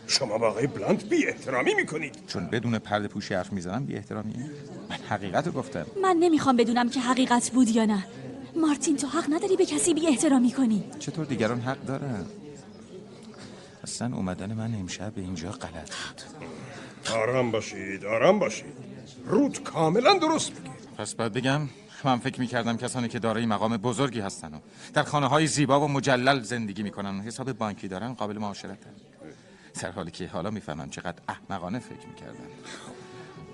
شما 0.07 0.37
با 0.37 0.47
آقای 0.47 0.67
بلانت 0.67 1.05
بی 1.05 1.27
احترامی 1.27 1.73
می‌کنید. 1.73 2.15
چون 2.27 2.47
بدون 2.47 2.79
پرده 2.79 3.07
پوشی 3.07 3.33
حرف 3.33 3.53
می‌زنم 3.53 3.85
بی 3.85 3.95
احترامی 3.95 4.33
من 4.89 4.97
حقیقت 5.09 5.45
رو 5.47 5.51
گفتم. 5.51 5.85
من 6.03 6.17
نمی‌خوام 6.19 6.55
بدونم 6.57 6.89
که 6.89 6.99
حقیقت 6.99 7.49
بود 7.49 7.69
یا 7.69 7.85
نه. 7.85 8.05
مارتین 8.61 8.97
تو 8.97 9.07
حق 9.07 9.33
نداری 9.33 9.55
به 9.55 9.65
کسی 9.65 9.93
بی 9.93 10.07
احترامی 10.07 10.51
کنی 10.51 10.83
چطور 10.99 11.25
دیگران 11.25 11.59
حق 11.59 11.85
دارن؟ 11.85 12.25
اصلا 13.83 14.15
اومدن 14.15 14.53
من 14.53 14.73
امشب 14.73 15.13
به 15.13 15.21
اینجا 15.21 15.51
غلط 15.51 15.91
بود. 15.95 16.21
آرام 17.15 17.51
باشید 17.51 18.05
آرام 18.05 18.39
باشید. 18.39 18.73
رود 19.25 19.63
کاملا 19.63 20.17
درست 20.17 20.51
میگه. 20.51 20.75
پس 20.97 21.15
باید 21.15 21.33
بگم 21.33 21.61
من 22.03 22.19
فکر 22.19 22.39
می‌کردم 22.39 22.77
کسانی 22.77 23.07
که 23.07 23.19
دارای 23.19 23.45
مقام 23.45 23.77
بزرگی 23.77 24.19
هستن 24.19 24.53
و 24.53 24.59
در 24.93 25.03
خانه 25.03 25.27
های 25.27 25.47
زیبا 25.47 25.81
و 25.81 25.87
مجلل 25.87 26.41
زندگی 26.41 26.83
می‌کنن. 26.83 27.19
و 27.19 27.21
حساب 27.21 27.51
بانکی 27.51 27.87
دارن 27.87 28.13
قابل 28.13 28.37
معاشرتن. 28.37 28.93
در 29.81 29.91
حالی 29.91 30.11
که 30.11 30.27
حالا 30.27 30.51
می‌فهمم 30.51 30.89
چقدر 30.89 31.17
احمقانه 31.27 31.79
فکر 31.79 32.07
می‌کردم 32.07 32.49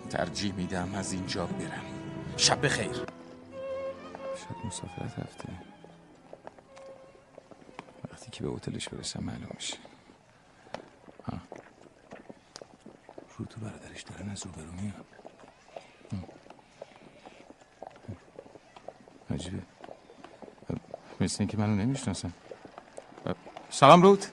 ترجیح 0.09 0.53
میدم 0.53 0.89
از 0.95 1.13
اینجا 1.13 1.45
برم. 1.45 1.83
شب 2.37 2.65
بخیر. 2.65 3.20
شاید 4.41 4.65
مسافرت 4.65 5.19
رفته. 5.19 5.49
وقتی 8.11 8.31
که 8.31 8.43
به 8.43 8.49
هتلش 8.49 8.89
برسم 8.89 9.23
معلوم 9.23 9.51
میشه. 9.55 9.77
ها. 11.25 11.37
رو 13.37 13.45
تو 13.45 13.59
برادرش 13.59 14.01
دارن 14.01 14.29
از 14.29 14.45
روبرو 14.45 14.71
میان. 14.71 15.05
عجیبه. 19.29 19.61
مثل 21.21 21.35
اینکه 21.39 21.57
منو 21.57 21.75
نمی‌شناسن. 21.75 22.33
سلام 23.69 24.01
رود. 24.01 24.25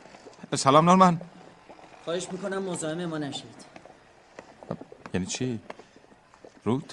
سلام 0.54 0.84
نورمن. 0.84 1.20
خواهش 2.04 2.32
می‌کنم 2.32 2.62
مزاحم 2.62 3.04
ما 3.04 3.18
نشید. 3.18 3.64
یعنی 5.14 5.26
چی؟ 5.26 5.60
رود؟ 6.64 6.92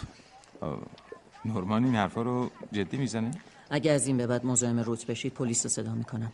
نورمان 1.45 1.85
این 1.85 1.95
حرفا 1.95 2.21
رو 2.21 2.51
جدی 2.71 2.97
می‌زنه؟ 2.97 3.31
اگه 3.69 3.91
از 3.91 4.07
این 4.07 4.17
به 4.17 4.27
بعد 4.27 4.45
مزاحم 4.45 4.79
روت 4.79 5.05
بشید 5.05 5.33
پلیس 5.33 5.65
رو 5.65 5.69
صدا 5.69 5.93
می‌کنم 5.93 6.31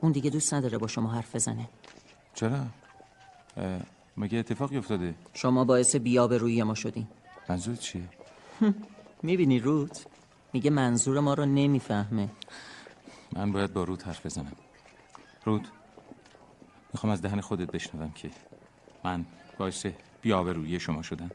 اون 0.00 0.12
دیگه 0.12 0.30
دوست 0.30 0.54
نداره 0.54 0.78
با 0.78 0.86
شما 0.86 1.10
حرف 1.10 1.34
بزنه 1.34 1.68
چرا؟ 2.34 2.66
مگه 4.16 4.38
اتفاقی 4.38 4.76
افتاده؟ 4.76 5.14
شما 5.34 5.64
باعث 5.64 5.96
بیاب 5.96 6.34
روی 6.34 6.62
ما 6.62 6.74
شدین 6.74 7.06
منظور 7.48 7.76
چیه؟ 7.76 8.02
می‌بینی 9.22 9.60
روت 9.60 10.06
میگه 10.52 10.70
منظور 10.70 11.20
ما 11.20 11.34
رو 11.34 11.46
نمی‌فهمه 11.46 12.28
من 13.32 13.52
باید 13.52 13.72
با 13.72 13.84
رود 13.84 14.02
حرف 14.02 14.26
بزنم 14.26 14.52
رود 15.44 15.68
می‌خوام 16.92 17.12
از 17.12 17.22
دهن 17.22 17.40
خودت 17.40 17.70
بشنوم 17.70 18.10
که 18.10 18.30
من 19.04 19.24
باعث 19.58 19.86
بیاورویی 20.22 20.80
شما 20.80 21.02
شدم 21.02 21.30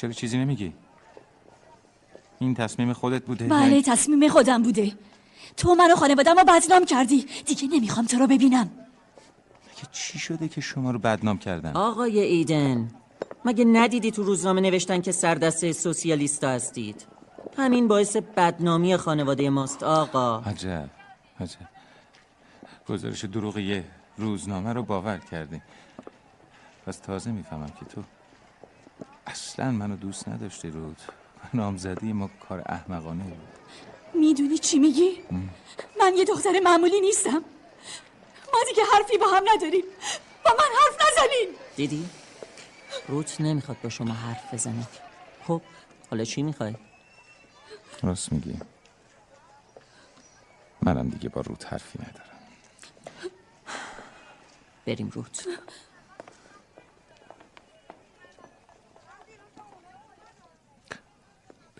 چرا 0.00 0.12
چیزی 0.12 0.38
نمیگی؟ 0.38 0.72
این 2.38 2.54
تصمیم 2.54 2.92
خودت 2.92 3.24
بوده؟ 3.24 3.44
بله 3.44 3.82
تصمیم 3.82 4.28
خودم 4.28 4.62
بوده 4.62 4.92
تو 5.56 5.74
منو 5.74 5.96
خانوادم 5.96 6.38
رو 6.38 6.44
بدنام 6.44 6.84
کردی 6.84 7.26
دیگه 7.46 7.68
نمی‌خوام 7.68 8.06
تو 8.06 8.18
رو 8.18 8.26
ببینم 8.26 8.70
که 9.76 9.86
چی 9.92 10.18
شده 10.18 10.48
که 10.48 10.60
شما 10.60 10.90
رو 10.90 10.98
بدنام 10.98 11.38
کردن؟ 11.38 11.72
آقای 11.72 12.20
ایدن 12.20 12.90
مگه 13.44 13.64
ندیدی 13.64 14.10
تو 14.10 14.22
روزنامه 14.22 14.60
نوشتن 14.60 15.00
که 15.00 15.12
سردسته 15.12 15.72
سوسیالیستا 15.72 16.48
هستید 16.48 17.06
همین 17.56 17.88
باعث 17.88 18.16
بدنامی 18.16 18.96
خانواده 18.96 19.50
ماست 19.50 19.82
آقا 19.82 20.38
عجب 20.38 20.90
عجب 21.40 21.68
گزارش 22.88 23.24
دروغی 23.24 23.82
روزنامه 24.18 24.72
رو 24.72 24.82
باور 24.82 25.18
کردی 25.18 25.62
پس 26.86 26.98
تازه 26.98 27.30
می‌فهمم 27.32 27.66
که 27.80 27.86
تو 27.94 28.02
اصلا 29.30 29.70
منو 29.70 29.96
دوست 29.96 30.28
نداشتی 30.28 30.70
رود. 30.70 31.00
نامزدی 31.54 32.12
ما 32.12 32.30
کار 32.48 32.62
احمقانه 32.66 33.24
بود. 33.24 33.48
می‌دونی 34.14 34.58
چی 34.58 34.78
میگی؟ 34.78 35.22
من 36.00 36.16
یه 36.16 36.24
دختر 36.24 36.60
معمولی 36.64 37.00
نیستم. 37.00 37.44
ما 38.52 38.60
دیگه 38.68 38.82
حرفی 38.92 39.18
با 39.18 39.26
هم 39.26 39.42
نداریم. 39.54 39.84
با 40.44 40.50
من 40.50 40.64
حرف 40.80 41.12
نزنین 41.12 41.48
دیدی؟ 41.76 42.08
روت 43.08 43.40
نمی‌خواد 43.40 43.80
با 43.82 43.88
شما 43.88 44.14
حرف 44.14 44.54
بزنه. 44.54 44.86
خب 45.46 45.62
حالا 46.10 46.24
چی 46.24 46.42
می‌خوای؟ 46.42 46.74
راست 48.02 48.32
میگی. 48.32 48.60
منم 50.82 51.08
دیگه 51.08 51.28
با 51.28 51.40
رود 51.40 51.64
حرفی 51.64 51.98
ندارم. 51.98 52.38
بریم 54.86 55.10
روت 55.10 55.48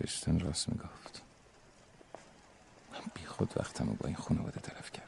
بشتن 0.01 0.39
راست 0.39 0.69
می‌گفت. 0.69 1.21
من 2.93 2.99
بی 3.13 3.25
خود 3.25 3.53
وقتم 3.57 3.89
رو 3.89 3.93
با 3.93 4.07
این 4.07 4.15
خانواده 4.15 4.59
تلف 4.59 4.91
کردم. 4.91 5.07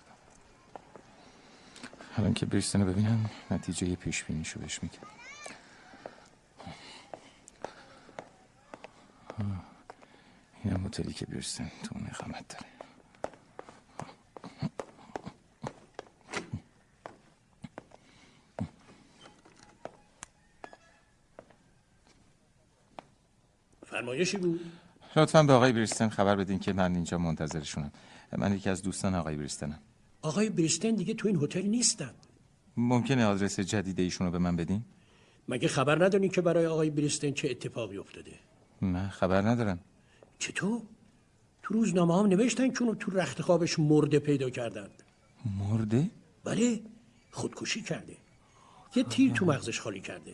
الان 2.17 2.33
که 2.33 2.45
بریستن 2.45 2.81
رو 2.81 2.87
ببینم 2.87 3.29
نتیجه 3.51 3.95
پیش 3.95 4.23
بینیشو 4.23 4.59
بهش 4.59 4.83
میگم. 4.83 4.99
آه، 9.39 9.63
اینم 10.63 10.85
هتلی 10.85 11.13
که 11.13 11.25
بریستن 11.25 11.71
تو 11.83 11.95
اون 11.95 12.07
اقامت 12.07 12.47
داره. 12.47 12.65
فرمایشی 23.85 24.37
بود؟ 24.37 24.82
لطفا 25.15 25.43
به 25.43 25.53
آقای 25.53 25.71
بریستن 25.71 26.09
خبر 26.09 26.35
بدین 26.35 26.59
که 26.59 26.73
من 26.73 26.95
اینجا 26.95 27.17
منتظرشونم. 27.17 27.91
من 28.37 28.55
یکی 28.55 28.69
از 28.69 28.81
دوستان 28.81 29.15
آقای 29.15 29.35
بریستنم. 29.35 29.79
آقای 30.21 30.49
بریستن 30.49 30.95
دیگه 30.95 31.13
تو 31.13 31.27
این 31.27 31.43
هتل 31.43 31.61
نیستن. 31.61 32.13
ممکنه 32.77 33.25
آدرس 33.25 33.59
جدید 33.59 33.99
ایشون 33.99 34.27
رو 34.27 34.31
به 34.31 34.39
من 34.39 34.55
بدین؟ 34.55 34.83
مگه 35.47 35.67
خبر 35.67 36.05
ندارین 36.05 36.31
که 36.31 36.41
برای 36.41 36.65
آقای 36.65 36.89
بریستن 36.89 37.31
چه 37.31 37.49
اتفاقی 37.49 37.97
افتاده؟ 37.97 38.31
نه 38.81 39.09
خبر 39.09 39.41
ندارم. 39.41 39.79
چطور؟ 40.39 40.81
تو 41.63 41.73
روزنامه 41.73 42.19
هم 42.19 42.25
نوشتن 42.25 42.71
که 42.71 42.81
اونو 42.81 42.95
تو 42.95 43.11
رخت 43.11 43.41
خوابش 43.41 43.79
مرده 43.79 44.19
پیدا 44.19 44.49
کردن. 44.49 44.89
مرده؟ 45.45 46.09
بله 46.43 46.81
خودکشی 47.31 47.81
کرده. 47.81 48.17
یه 48.95 49.03
تیر 49.03 49.33
تو 49.33 49.45
مغزش 49.45 49.79
خالی 49.79 50.01
کرده. 50.01 50.33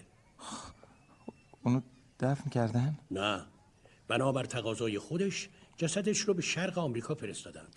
اونو 1.64 1.82
دفن 2.20 2.50
کردن؟ 2.50 2.98
نه. 3.12 3.46
بنابر 4.10 4.44
تقاضای 4.44 5.00
خودش 5.00 5.50
جسدش 5.78 6.20
رو 6.20 6.34
به 6.34 6.42
شرق 6.42 6.78
آمریکا 6.78 7.16
فرستادن 7.16 7.68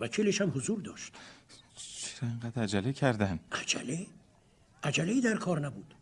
وکیلش 0.00 0.40
هم 0.40 0.52
حضور 0.54 0.80
داشت. 0.80 1.12
چرا 1.76 2.28
اینقدر 2.28 2.62
عجله 2.62 2.92
کردن؟ 2.92 3.40
عجله؟ 3.52 4.06
عجله 4.82 5.20
در 5.20 5.36
کار 5.36 5.60
نبود. 5.60 5.94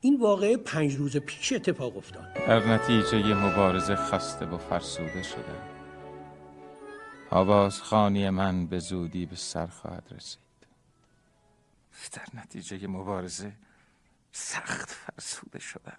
این 0.00 0.20
واقعه 0.20 0.56
پنج 0.56 0.94
روز 0.94 1.16
پیش 1.16 1.52
اتفاق 1.52 1.96
افتاد. 1.96 2.34
در 2.34 2.68
نتیجه 2.68 3.34
مبارزه 3.34 3.96
خسته 3.96 4.46
و 4.46 4.58
فرسوده 4.58 5.22
شدم 5.22 5.68
آواز 7.30 7.82
خانی 7.82 8.30
من 8.30 8.66
به 8.66 8.78
زودی 8.78 9.26
به 9.26 9.36
سر 9.36 9.66
خواهد 9.66 10.04
رسید. 10.10 10.40
در 12.12 12.40
نتیجه 12.40 12.86
مبارزه 12.86 13.52
سخت 14.32 14.90
فرسوده 14.90 15.58
شدم. 15.58 15.98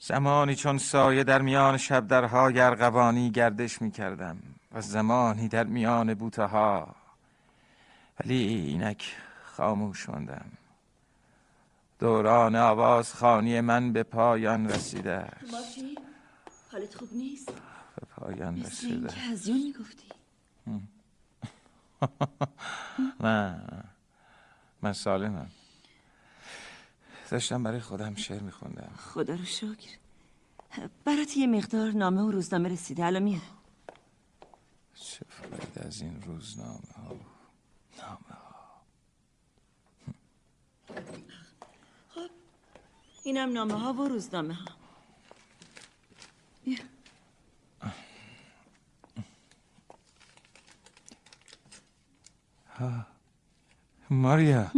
زمانی 0.00 0.54
چون 0.54 0.78
سایه 0.78 1.24
در 1.24 1.42
میان 1.42 1.76
شب 1.76 2.06
درهای 2.06 2.60
ارغوانی 2.60 3.30
گردش 3.30 3.82
می 3.82 3.90
کردم 3.90 4.38
و 4.72 4.80
زمانی 4.80 5.48
در 5.48 5.64
میان 5.64 6.14
بوته 6.14 6.42
ها. 6.42 6.94
ولی 8.20 8.34
اینک 8.34 9.16
خاموش 9.44 10.08
ماندم. 10.08 10.50
دوران 11.98 12.56
آواز 12.56 13.14
خانی 13.14 13.60
من 13.60 13.92
به 13.92 14.02
پایان 14.02 14.68
رسیده 14.68 15.10
است. 15.10 15.52
مارتین 15.52 15.98
حالت 16.72 16.94
خوب 16.94 17.08
نیست؟ 17.12 17.52
به 17.96 18.06
پایان 18.16 18.54
مثل 18.54 18.66
رسیده 18.66 18.94
اینکه 18.94 19.32
از 19.32 19.48
یون 19.48 19.58
می‌گفتی. 19.58 20.08
نه. 23.24 23.60
من 24.82 24.92
سالمم. 24.92 25.50
داشتم 27.30 27.62
برای 27.62 27.80
خودم 27.80 28.14
شعر 28.14 28.42
میخوندم. 28.42 28.92
خدا 28.96 29.34
رو 29.34 29.44
شکر. 29.44 29.98
برات 31.04 31.36
یه 31.36 31.46
مقدار 31.46 31.90
نامه 31.90 32.22
و 32.22 32.30
روزنامه 32.30 32.68
رسیده. 32.68 33.04
الان 33.04 33.22
میارم 33.22 33.58
چه 34.94 35.24
فاید 35.28 35.86
از 35.86 36.00
این 36.00 36.22
روزنامه 36.22 36.88
ها 36.96 37.14
و 37.14 37.18
نامه 37.98 38.18
ها 38.30 38.82
خب 42.08 42.30
اینم 43.24 43.52
نامه 43.52 43.74
ها 43.74 43.92
و 43.92 44.08
روزنامه 44.08 44.54
ها 44.54 44.64
بیا. 46.64 46.78
ها. 52.68 53.06
ماریا 54.10 54.70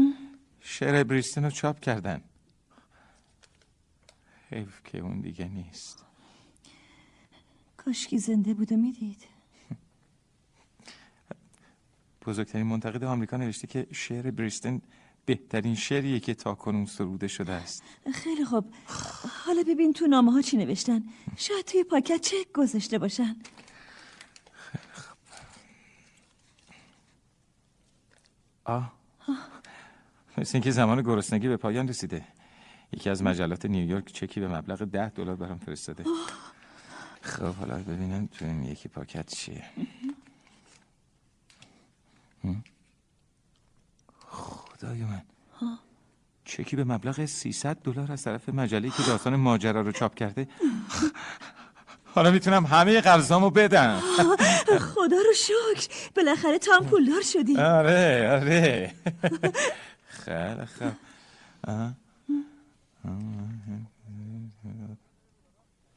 شعر 0.60 1.04
بریستن 1.04 1.44
رو 1.44 1.50
چاپ 1.50 1.80
کردن. 1.80 2.29
حیف 4.50 4.82
که 4.84 4.98
اون 4.98 5.20
دیگه 5.20 5.48
نیست. 5.48 6.04
کاشکی 7.76 8.18
زنده 8.18 8.54
بود 8.54 8.72
و 8.72 8.76
می‌دید. 8.76 9.26
بزرگترین 12.26 12.66
منتقد 12.66 13.04
آمریکا 13.04 13.36
نوشته 13.36 13.66
که 13.66 13.86
شعر 13.92 14.30
بریستن 14.30 14.80
بهترین 15.24 15.74
شعریه 15.74 16.20
که 16.20 16.34
تا 16.34 16.54
کنون 16.54 16.86
سروده 16.86 17.28
شده 17.28 17.52
است. 17.52 17.82
خیلی 18.14 18.44
خوب. 18.44 18.64
حالا 19.46 19.62
ببین 19.68 19.92
تو 19.92 20.06
نامه 20.06 20.32
ها 20.32 20.42
چی 20.42 20.56
نوشتن. 20.56 21.02
شاید 21.36 21.64
توی 21.64 21.84
پاکت 21.84 22.20
چک 22.20 22.52
گذاشته 22.54 22.98
باشن. 22.98 23.36
آه. 28.64 28.92
مثل 30.38 30.56
اینکه 30.56 30.70
زمان 30.70 31.02
گرسنگی 31.02 31.48
به 31.48 31.56
پایان 31.56 31.88
رسیده. 31.88 32.24
یکی 32.92 33.10
از 33.10 33.22
مجلات 33.22 33.66
نیویورک 33.66 34.12
چکی 34.12 34.40
به 34.40 34.48
مبلغ 34.48 34.84
ده 34.84 35.08
دلار 35.08 35.36
برام 35.36 35.58
فرستاده. 35.58 36.04
خب 37.22 37.54
حالا 37.54 37.78
ببینم 37.78 38.26
تو 38.26 38.44
این 38.44 38.64
یکی 38.64 38.88
پاکت 38.88 39.34
چیه؟ 39.34 39.64
خدای 44.28 45.04
من. 45.04 45.22
چکی 46.44 46.76
به 46.76 46.84
مبلغ 46.84 47.24
300 47.24 47.76
دلار 47.76 48.12
از 48.12 48.22
طرف 48.22 48.48
مجله 48.48 48.90
که 48.90 49.02
داستان 49.02 49.36
ماجرا 49.36 49.80
رو 49.80 49.92
چاپ 49.92 50.14
کرده. 50.14 50.48
حالا 52.14 52.30
می‌تونم 52.30 52.66
همه 52.66 53.00
قرضامو 53.00 53.50
بدم. 53.50 54.00
خدا 54.80 55.16
رو 55.16 55.32
شکر. 55.34 56.10
بالاخره 56.16 56.58
تو 56.58 56.72
هم 56.72 56.86
پولدار 56.86 57.22
شدی. 57.22 57.56
آره 57.56 58.30
آره. 58.30 58.94
خیلی 60.08 60.66
آه. 61.64 61.92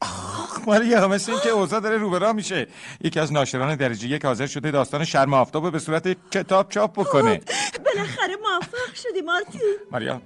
آخ 0.00 0.68
ماریا 0.68 1.08
مثل 1.08 1.32
این 1.32 1.40
که 1.40 1.48
اوضاع 1.48 1.80
داره 1.80 1.96
روبرا 1.96 2.32
میشه. 2.32 2.66
یکی 3.00 3.20
از 3.20 3.32
ناشران 3.32 3.76
درجه 3.76 4.08
یک 4.08 4.24
حاضر 4.24 4.46
شده 4.46 4.70
داستان 4.70 5.04
شرم 5.04 5.34
آفتاب 5.34 5.72
به 5.72 5.78
صورت 5.78 6.30
کتاب 6.30 6.68
چاپ 6.68 6.92
بکنه. 7.00 7.40
بالاخره 7.84 8.36
موفق 8.42 8.94
شدی 8.94 9.20
مارتین 9.20 9.60
ماریا 9.92 10.22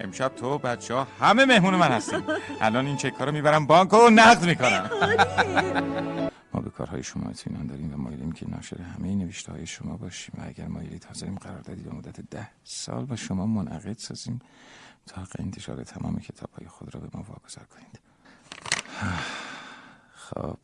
امشب 0.00 0.28
تو 0.28 0.58
بچه 0.58 0.94
ها 0.94 1.06
همه 1.20 1.44
مهمون 1.44 1.74
من 1.74 1.92
هستیم. 1.92 2.22
الان 2.60 2.86
این 2.86 2.96
چک 2.96 3.14
رو 3.20 3.32
می‌برم 3.32 3.66
بانک 3.66 3.94
و 3.94 4.10
نقد 4.10 4.44
می‌کنم. 4.44 4.90
ما 6.52 6.60
به 6.60 6.70
کارهای 6.70 7.02
شما 7.02 7.30
اطمینان 7.30 7.66
داریم 7.66 7.94
و 7.94 7.96
مایلیم 7.96 8.32
که 8.32 8.50
ناشر 8.50 8.76
همه 8.80 9.14
نوشته 9.14 9.52
های 9.52 9.66
شما 9.66 9.96
باشیم. 9.96 10.34
و 10.38 10.42
اگر 10.48 10.66
مایلید 10.66 11.04
حاضریم 11.04 11.34
قراردادی 11.34 11.82
به 11.82 11.94
مدت 11.94 12.20
ده 12.30 12.48
سال 12.64 13.04
با 13.04 13.16
شما 13.16 13.46
منعقد 13.46 13.98
سازیم. 13.98 14.40
حق 15.12 15.36
انتشار 15.38 15.84
تمام 15.84 16.18
کتاب 16.18 16.50
های 16.58 16.68
خود 16.68 16.94
را 16.94 17.00
به 17.00 17.08
ما 17.18 17.24
واگذار 17.28 17.64
کنید. 17.64 18.00
خب. 20.26 20.58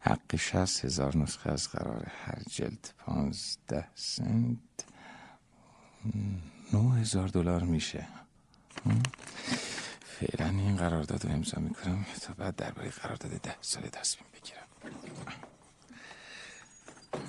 حق 0.00 0.36
شست 0.36 0.84
هزار 0.84 1.16
نسخه 1.16 1.52
از 1.52 1.68
قرار 1.68 2.12
هر 2.24 2.42
جلد 2.50 2.94
پانزده 2.98 3.88
سنت. 3.94 4.58
نه 6.72 6.94
هزار 6.94 7.28
دلار 7.28 7.62
میشه؟ 7.62 8.06
فعلا 10.02 10.48
این 10.48 10.76
قرارداد 10.76 11.24
رو 11.24 11.32
امضا 11.32 11.60
می‌کنم 11.60 12.06
تا 12.22 12.34
بعد 12.34 12.56
درباره 12.56 12.90
قرارداد 12.90 13.30
ده 13.30 13.56
ساله 13.60 13.88
تصمیم 13.88 14.26
بگیرم. 14.34 14.66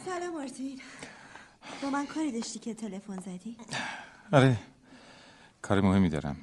سلام 0.06 0.34
مارتین 0.34 0.82
با 1.82 1.90
من 1.90 2.06
کاری 2.06 2.32
داشتی 2.32 2.60
که 2.60 2.74
تلفن 2.74 3.20
زدی؟ 3.20 3.58
آره. 4.32 4.58
کار 5.62 5.82
مهمی 5.82 6.10
دارم. 6.10 6.38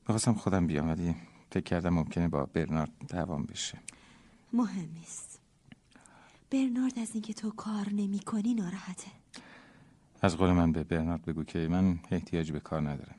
می‌خواستم 0.00 0.34
خودم 0.34 0.66
بیام 0.66 0.88
ولی 0.88 1.14
فکر 1.50 1.64
کردم 1.64 1.88
ممکنه 1.90 2.28
با 2.28 2.46
برنارد 2.46 2.90
دوام 3.08 3.42
بشه. 3.42 3.78
مهم 4.52 4.88
نیست. 4.94 5.40
برنارد 6.50 6.98
از 6.98 7.10
اینکه 7.14 7.34
تو 7.34 7.50
کار 7.50 7.88
نمی 7.88 8.18
کنی 8.18 8.54
ناراحته. 8.54 9.10
از 10.22 10.36
قول 10.36 10.50
من 10.50 10.72
به 10.72 10.84
برنارد 10.84 11.24
بگو 11.24 11.44
که 11.44 11.58
من 11.58 11.98
احتیاج 12.10 12.52
به 12.52 12.60
کار 12.60 12.80
ندارم. 12.80 13.16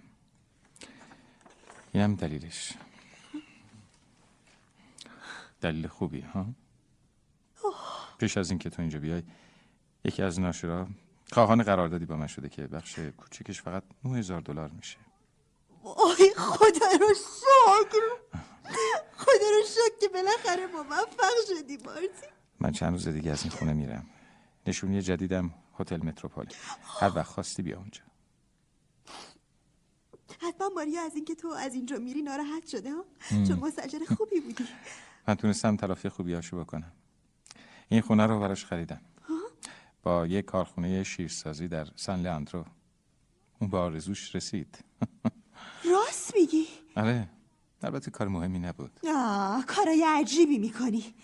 اینم 1.93 2.15
دلیلش. 2.15 2.73
دلیل 5.61 5.87
خوبی 5.87 6.21
ها؟ 6.21 6.45
پیش 8.17 8.37
از 8.37 8.49
اینکه 8.49 8.69
تو 8.69 8.81
اینجا 8.81 8.99
بیای 8.99 9.23
یکی 10.03 10.23
از 10.23 10.39
ناشرا 10.39 10.87
خواهان 11.31 11.63
قراردادی 11.63 12.05
با 12.05 12.15
من 12.15 12.27
شده 12.27 12.49
که 12.49 12.67
بخش 12.67 12.99
کوچیکش 12.99 13.61
فقط 13.61 13.83
9000 14.03 14.41
دلار 14.41 14.69
میشه. 14.69 14.97
آی 15.83 16.33
خدا 16.37 16.87
رو 16.99 17.13
شکر. 17.13 18.05
خدا 19.17 19.49
رو 19.55 19.63
شکر 19.65 19.99
که 20.01 20.07
بالاخره 20.07 20.67
موفق 20.67 21.33
شدی 21.47 21.77
مارتین. 21.77 22.29
من 22.59 22.71
چند 22.71 22.91
روز 22.91 23.07
دیگه 23.07 23.31
از 23.31 23.43
این 23.43 23.51
خونه 23.51 23.73
میرم. 23.73 24.05
نشونی 24.67 25.01
جدیدم 25.01 25.53
هتل 25.79 25.97
متروپول 25.97 26.45
هر 26.99 27.11
وقت 27.15 27.27
خواستی 27.27 27.61
بیا 27.61 27.77
اونجا. 27.77 28.01
حتما 30.41 30.69
ماریا 30.75 31.01
از 31.01 31.15
اینکه 31.15 31.35
تو 31.35 31.47
از 31.47 31.73
اینجا 31.73 31.97
میری 31.97 32.21
ناراحت 32.21 32.67
شده 32.67 32.91
ها. 32.91 33.05
چون 33.29 33.59
مسجر 33.59 33.99
خوبی 34.17 34.39
بودی. 34.39 34.67
من 35.27 35.35
تونستم 35.35 35.75
تلافی 35.75 36.09
خوبی 36.09 36.33
هاشو 36.33 36.59
بکنم. 36.59 36.91
این 37.89 38.01
خونه 38.01 38.25
رو 38.25 38.39
براش 38.39 38.65
خریدم. 38.65 39.01
با 40.07 40.27
یه 40.27 40.41
کارخونه 40.41 41.03
شیرسازی 41.03 41.67
در 41.67 41.87
سن 41.95 42.19
لندرو 42.19 42.65
اون 43.59 43.69
به 43.69 43.77
آرزوش 43.77 44.35
رسید. 44.35 44.79
راست 45.93 46.35
میگی؟ 46.35 46.67
آره. 46.95 47.29
البته 47.81 48.11
کار 48.11 48.27
مهمی 48.27 48.59
نبود. 48.59 48.99
آه 49.15 49.65
کارای 49.65 50.05
عجیبی 50.07 50.57
می‌کنی. 50.57 51.15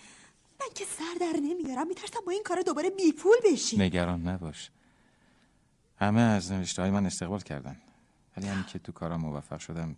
من 0.60 0.66
که 0.74 0.84
سر 0.84 1.14
در 1.20 1.40
نمیارم 1.42 1.86
میترسم 1.86 2.20
با 2.26 2.32
این 2.32 2.42
کارا 2.42 2.62
دوباره 2.62 2.90
بیپول 2.90 3.36
بشی. 3.44 3.76
نگران 3.76 4.28
نباش. 4.28 4.70
همه 5.96 6.20
از 6.20 6.52
نوشته 6.52 6.82
های 6.82 6.90
من 6.90 7.06
استقبال 7.06 7.40
کردن. 7.40 7.76
ولی 8.36 8.46
همین 8.46 8.64
که 8.64 8.78
تو 8.78 8.92
کارم 8.92 9.20
موفق 9.20 9.58
شدم 9.58 9.96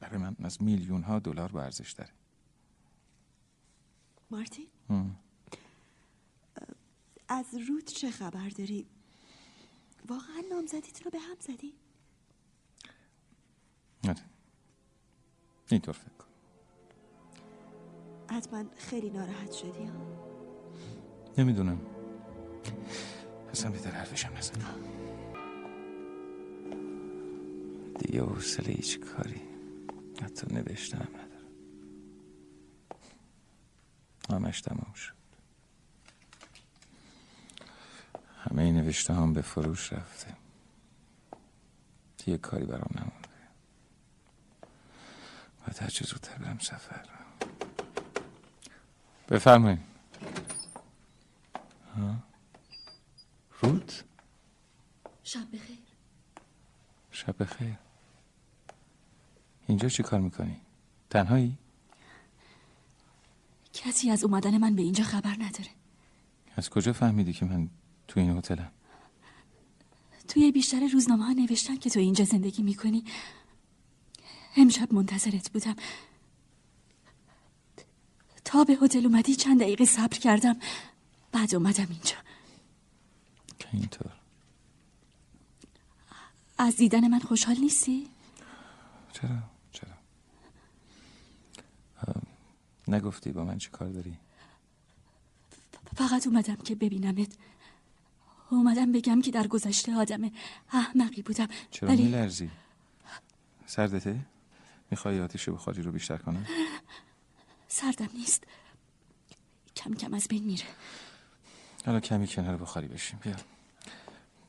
برای 0.00 0.18
من 0.18 0.36
از 0.42 0.62
میلیون 0.62 1.02
ها 1.02 1.18
دلار 1.18 1.52
با 1.52 1.62
ارزش 1.62 1.92
داره. 1.92 2.10
مارتین؟ 4.30 4.66
هم. 4.90 5.16
از 7.28 7.54
رود 7.68 7.84
چه 7.84 8.10
خبر 8.10 8.48
داری؟ 8.48 8.86
واقعا 10.08 10.42
نامزدیت 10.50 11.02
رو 11.02 11.10
به 11.10 11.18
هم 11.18 11.36
زدی؟ 11.40 11.74
آره. 14.08 14.22
اینطور 15.70 15.94
فکر 15.94 16.08
کن 16.18 16.26
حتما 18.30 18.64
خیلی 18.76 19.10
ناراحت 19.10 19.52
شدی 19.52 19.84
ها؟ 19.84 20.24
نمی‌دونم. 21.38 21.80
اصلا 23.50 23.70
به 23.70 23.78
در 23.78 23.90
حرفشم 23.90 24.32
نزن. 24.36 24.54
دیگه 27.98 28.22
حوصله 28.22 28.72
هیچ 28.72 29.00
کاری 29.00 29.40
حتی 30.22 30.54
نوشتنم 30.54 31.08
ندارم. 31.08 31.54
همش 34.30 34.60
تمام 34.60 34.92
شد. 34.92 35.13
همه 38.50 38.62
این 38.62 38.76
نوشته 38.76 39.14
هم 39.14 39.32
به 39.32 39.42
فروش 39.42 39.92
رفته. 39.92 40.36
یه 42.26 42.38
کاری 42.38 42.64
برام 42.64 42.90
نمونده. 42.94 43.28
باید 45.60 45.82
هر 45.82 45.88
چه 45.88 46.04
زودتر 46.04 46.38
برم 46.38 46.58
سفر. 46.58 47.08
بفرمایید. 49.28 49.80
ها؟ 51.96 52.16
رود؟ 53.60 53.92
شب 55.22 55.46
بخیر. 55.52 55.78
شب 57.10 57.42
بخیر. 57.42 57.74
اینجا 59.66 59.88
چی 59.88 60.02
کار 60.02 60.20
می‌کنی؟ 60.20 60.60
تنهایی؟ 61.10 61.58
کسی 63.72 64.10
از 64.10 64.24
اومدن 64.24 64.58
من 64.58 64.74
به 64.74 64.82
اینجا 64.82 65.04
خبر 65.04 65.36
نداره. 65.38 65.70
از 66.56 66.70
کجا 66.70 66.92
فهمیدی 66.92 67.32
که 67.32 67.44
من 67.44 67.70
تو 68.08 68.20
این 68.20 68.30
هتلم؟ 68.30 68.70
توی 70.28 70.52
بیشتر 70.52 70.88
روزنامه 70.92 71.24
ها 71.24 71.32
نوشتن 71.32 71.76
که 71.76 71.90
تو 71.90 72.00
اینجا 72.00 72.24
زندگی 72.24 72.62
می‌کنی 72.62 73.04
امشب 74.56 74.94
منتظرت 74.94 75.50
بودم 75.50 75.76
تا 78.44 78.64
به 78.64 78.78
هتل 78.82 79.06
اومدی 79.06 79.34
چند 79.34 79.60
دقیقه 79.60 79.84
صبر 79.84 80.18
کردم 80.18 80.56
بعد 81.32 81.54
اومدم 81.54 81.86
اینجا 81.90 82.16
که 83.58 83.68
اینطور 83.72 84.12
از 86.58 86.76
دیدن 86.76 87.08
من 87.08 87.18
خوشحال 87.18 87.56
نیستی؟ 87.56 88.08
چرا؟ 89.12 89.38
چرا؟ 89.72 89.92
نگفتی 92.88 93.32
با 93.32 93.44
من 93.44 93.58
چی 93.58 93.70
کار 93.70 93.88
داری؟ 93.88 94.16
فقط 95.96 96.26
اومدم 96.26 96.56
که 96.56 96.74
ببینمت 96.74 97.36
اومدم 98.50 98.92
بگم 98.92 99.22
که 99.22 99.30
در 99.30 99.46
گذشته 99.46 99.94
آدم 99.94 100.30
احمقی 100.72 101.22
بودم. 101.22 101.48
چرا 101.70 101.88
ولی 101.88 102.02
میلرزی؟ 102.02 102.50
سردته؟ 103.66 104.20
می‌خوای 104.90 105.20
آتیش 105.20 105.48
بخاری 105.48 105.82
رو 105.82 105.92
بیشتر 105.92 106.16
کنم؟ 106.16 106.46
سردم 107.68 108.08
نیست. 108.14 108.44
کم 109.76 109.94
کم 109.94 110.14
از 110.14 110.28
بین 110.28 110.44
میره. 110.44 110.66
حالا 111.86 112.00
کمی 112.00 112.26
کنار 112.26 112.56
بخاری 112.56 112.88
بشیم. 112.88 113.18
بیا. 113.22 113.36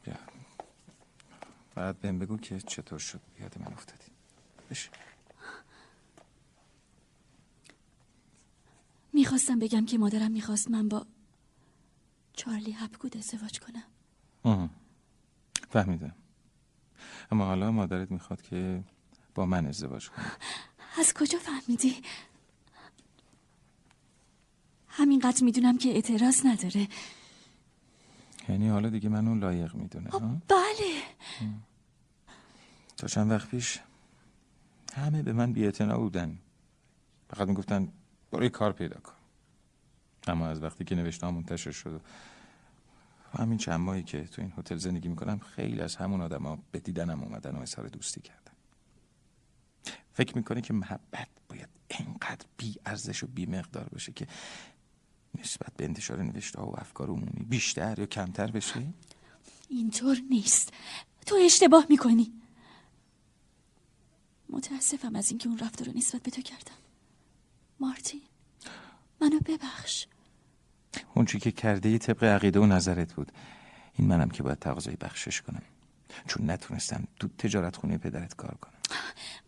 بیا. 0.04 0.16
بعد 1.76 2.00
بهم 2.00 2.20
بگو 2.20 2.38
که 2.38 2.60
چطور 2.60 3.00
شد. 3.00 3.22
یاد 3.40 3.60
من 3.60 3.74
افتادی. 3.74 4.12
بشین. 4.70 4.92
می‌خواستم 9.14 9.60
بگم 9.60 9.86
که 9.86 9.98
مادرم 9.98 10.32
می‌خواست 10.32 10.72
من 10.72 10.90
با 10.90 11.06
چارلی 12.36 12.72
هپگود 12.72 13.18
ازدواج 13.18 13.60
کنم. 13.60 13.84
آها. 14.44 14.70
فهمیدم. 15.70 16.16
اما 17.32 17.46
حالا 17.46 17.72
مادرت 17.72 18.12
می‌خواد 18.12 18.42
که 18.42 18.84
با 19.36 19.46
من 19.46 19.66
ازدواج 19.66 20.10
کنی 20.10 20.26
از 21.00 21.14
کجا 21.14 21.40
فهمیدی؟ 21.40 22.02
همینقدر 24.88 25.44
می‌دونم 25.44 25.78
که 25.78 25.90
اعتراض 25.90 26.46
نداره. 26.46 26.88
یعنی 28.50 28.70
حالا 28.70 28.90
دیگه 28.90 29.10
منو 29.10 29.36
لایق 29.36 29.76
می‌دونه 29.76 30.10
ها؟ 30.10 30.20
بله. 30.48 31.02
تا 32.98 33.08
چند 33.08 33.32
وقت 33.32 33.50
پیش 33.50 33.80
همه 34.94 35.24
به 35.24 35.34
من 35.34 35.54
بی‌اعتنا 35.54 35.98
بودن. 35.98 36.40
فقط 37.30 37.48
می‌گفتن 37.48 37.92
برو 38.32 38.44
یه 38.44 38.50
کار 38.50 38.72
پیدا 38.72 39.00
کن. 39.00 39.15
اما 40.28 40.48
از 40.48 40.64
وقتی 40.64 40.84
که 40.84 40.96
نوشته 40.96 41.32
منتشر 41.32 41.72
شد 41.72 42.02
همین 43.38 43.58
چند 43.58 43.80
ماهی 43.80 44.04
که 44.04 44.24
تو 44.24 44.42
این 44.42 44.54
هتل 44.58 44.78
زندگی 44.78 45.08
می‌کنم 45.08 45.40
خیلی 45.40 45.82
از 45.82 45.96
همون 45.96 46.22
آدما 46.22 46.58
به 46.72 46.80
دیدنم 46.80 47.24
اومدن 47.24 47.56
و 47.56 47.60
اظهار 47.60 47.88
دوستی 47.88 48.22
کردن. 48.22 48.52
فکر 50.14 50.38
می‌کنه 50.38 50.62
که 50.62 50.74
محبت 50.74 51.28
باید 51.50 51.70
انقدر 51.90 52.46
بی 52.58 52.76
ارزش 52.86 53.24
و 53.24 53.28
بی 53.28 53.46
مقدار 53.46 53.90
باشه 53.90 54.12
که 54.12 54.28
نسبت 55.40 55.74
به 55.78 55.86
انتشار 55.86 56.24
نوشته 56.24 56.62
و 56.62 56.74
افکار 56.78 57.08
عمومی 57.08 57.46
بیشتر 57.50 58.00
یا 58.00 58.06
کمتر 58.06 58.52
بشه؟ 58.52 58.88
اینطور 59.70 60.18
نیست. 60.30 60.74
تو 61.26 61.36
اشتباه 61.46 61.86
می‌کنی. 61.90 62.34
متاسفم 64.50 65.16
از 65.16 65.30
اینکه 65.30 65.50
اون 65.50 65.60
رفتار 65.60 65.88
رو 65.88 65.98
نسبت 65.98 66.24
به 66.24 66.32
تو 66.32 66.42
کردم. 66.42 66.78
مارتین 67.80 68.22
منو 69.22 69.40
ببخش. 69.40 70.08
اون 71.14 71.26
چی 71.26 71.40
که 71.40 71.52
کرده 71.52 71.90
ی 71.90 71.98
طبق 71.98 72.24
عقیده 72.24 72.60
و 72.60 72.66
نظرت 72.66 73.14
بود. 73.14 73.32
این 73.98 74.08
منم 74.08 74.30
که 74.30 74.44
باید 74.44 74.60
تقاضای 74.60 74.96
بخشش 74.96 75.42
کنم. 75.42 75.62
چون 76.28 76.50
نتونستم 76.50 77.08
تو 77.20 77.28
تجارت 77.28 77.76
خونه 77.76 77.98
پدرت 77.98 78.36
کار 78.36 78.58
کنم. 78.62 78.74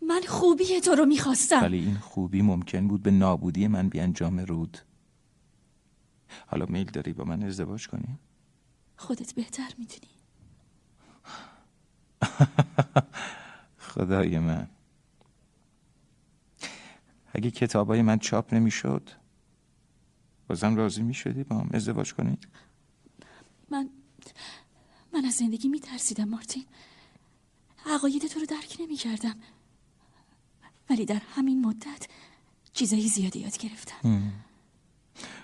من 0.01 0.21
خوبی 0.27 0.81
تو 0.81 0.91
رو 0.91 1.05
می‌خواستم. 1.05 1.61
ولی 1.61 1.77
این 1.79 1.95
خوبی 1.95 2.41
ممکن 2.41 2.87
بود 2.87 3.03
به 3.03 3.11
نابودی 3.11 3.67
من 3.67 3.89
بیانجام 3.89 4.39
رود. 4.39 4.77
حالا 6.47 6.65
میل 6.65 6.91
داری 6.91 7.13
با 7.13 7.23
من 7.23 7.43
ازدواج 7.43 7.87
کنی؟ 7.87 8.19
خودت 8.97 9.33
بهتر 9.33 9.69
می‌دونی. 9.77 10.13
خدای 13.77 14.39
من. 14.39 14.67
اگه 17.33 17.51
کتابای 17.51 18.01
من 18.01 18.19
چاپ 18.19 18.53
نمی‌شد؟ 18.53 19.09
بازم 20.47 20.75
راضی 20.75 21.01
می‌شدی 21.01 21.43
با 21.43 21.55
هم 21.55 21.69
ازدواج 21.73 22.13
کنی؟ 22.13 22.37
من 23.69 23.89
من 25.13 25.25
از 25.25 25.33
زندگی 25.33 25.67
میترسیدم 25.67 26.23
مارتین. 26.23 26.65
عقاید 27.85 28.27
تو 28.27 28.39
رو 28.39 28.45
درک 28.45 28.77
نمی‌کردم. 28.79 29.35
ولی 30.89 31.05
در 31.05 31.21
همین 31.35 31.65
مدت 31.65 32.07
چیزایی 32.73 33.07
زیادی 33.07 33.39
یاد 33.39 33.57
گرفتم. 33.57 34.33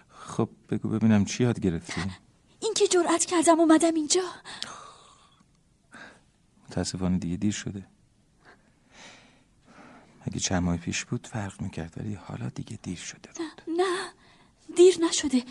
خب 0.10 0.50
بگو 0.70 0.90
ببینم 0.90 1.26
چی 1.26 1.44
یاد 1.44 1.60
گرفتی؟ 1.60 2.02
اینکه 2.60 2.88
جرأت 2.88 3.26
کردم 3.26 3.60
اومدم 3.60 3.94
اینجا. 3.94 4.22
متاسفانه 6.70 7.18
دیگه 7.18 7.38
دیر 7.38 7.52
شده. 7.52 7.88
اگه 10.22 10.40
چند 10.40 10.64
ماه 10.64 10.78
پیش 10.78 11.06
بود 11.06 11.28
فرق 11.28 11.62
می‌کرد 11.62 11.94
ولی 11.98 12.14
حالا 12.14 12.50
دیگه 12.50 12.80
دیر 12.84 12.98
شده 12.98 13.30
نه. 13.40 13.52
دیر 14.76 14.96
نشده. 15.10 15.44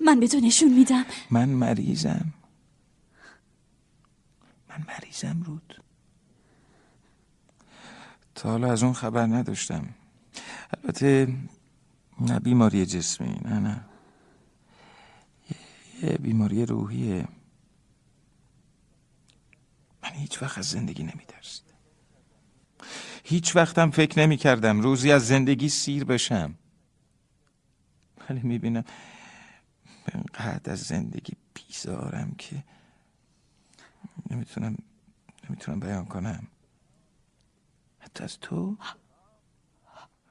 من 0.00 0.20
به 0.20 0.28
تو 0.28 0.40
نشون 0.40 0.74
میدم. 0.74 1.04
من 1.30 1.48
مریضم. 1.48 2.34
من 4.68 4.84
مریضم 4.88 5.42
رود. 5.42 5.82
تا 8.34 8.50
حالا 8.50 8.72
از 8.72 8.82
اون 8.82 8.92
خبر 8.92 9.26
نداشتم. 9.26 9.88
البته 10.74 11.34
نه 12.20 12.38
بیماری 12.40 12.86
جسمی 12.86 13.40
نه 13.44 13.58
نه. 13.58 13.84
یه- 16.02 16.18
بیماری 16.18 16.66
روحیه. 16.66 17.28
من 20.02 20.10
هیچ 20.10 20.42
وقت 20.42 20.58
از 20.58 20.64
زندگی 20.70 21.02
نمیترسیدم. 21.02 21.66
هیچ 23.24 23.56
وقتم 23.56 23.90
فکر 23.90 24.18
نمی 24.18 24.36
کردم 24.36 24.80
روزی 24.80 25.12
از 25.12 25.26
زندگی 25.26 25.68
سیر 25.68 26.04
بشم. 26.04 26.54
ولی 28.30 28.40
می‌بینم 28.40 28.84
انقدر 30.12 30.72
از 30.72 30.82
زندگی 30.82 31.32
بیزارم 31.54 32.34
که 32.34 32.64
نمی‌تونم 34.30 34.76
نمی‌تونم 35.44 35.80
بیان 35.80 36.04
کنم. 36.04 36.46
حتی 37.98 38.24
از 38.24 38.40
تو؟ 38.40 38.76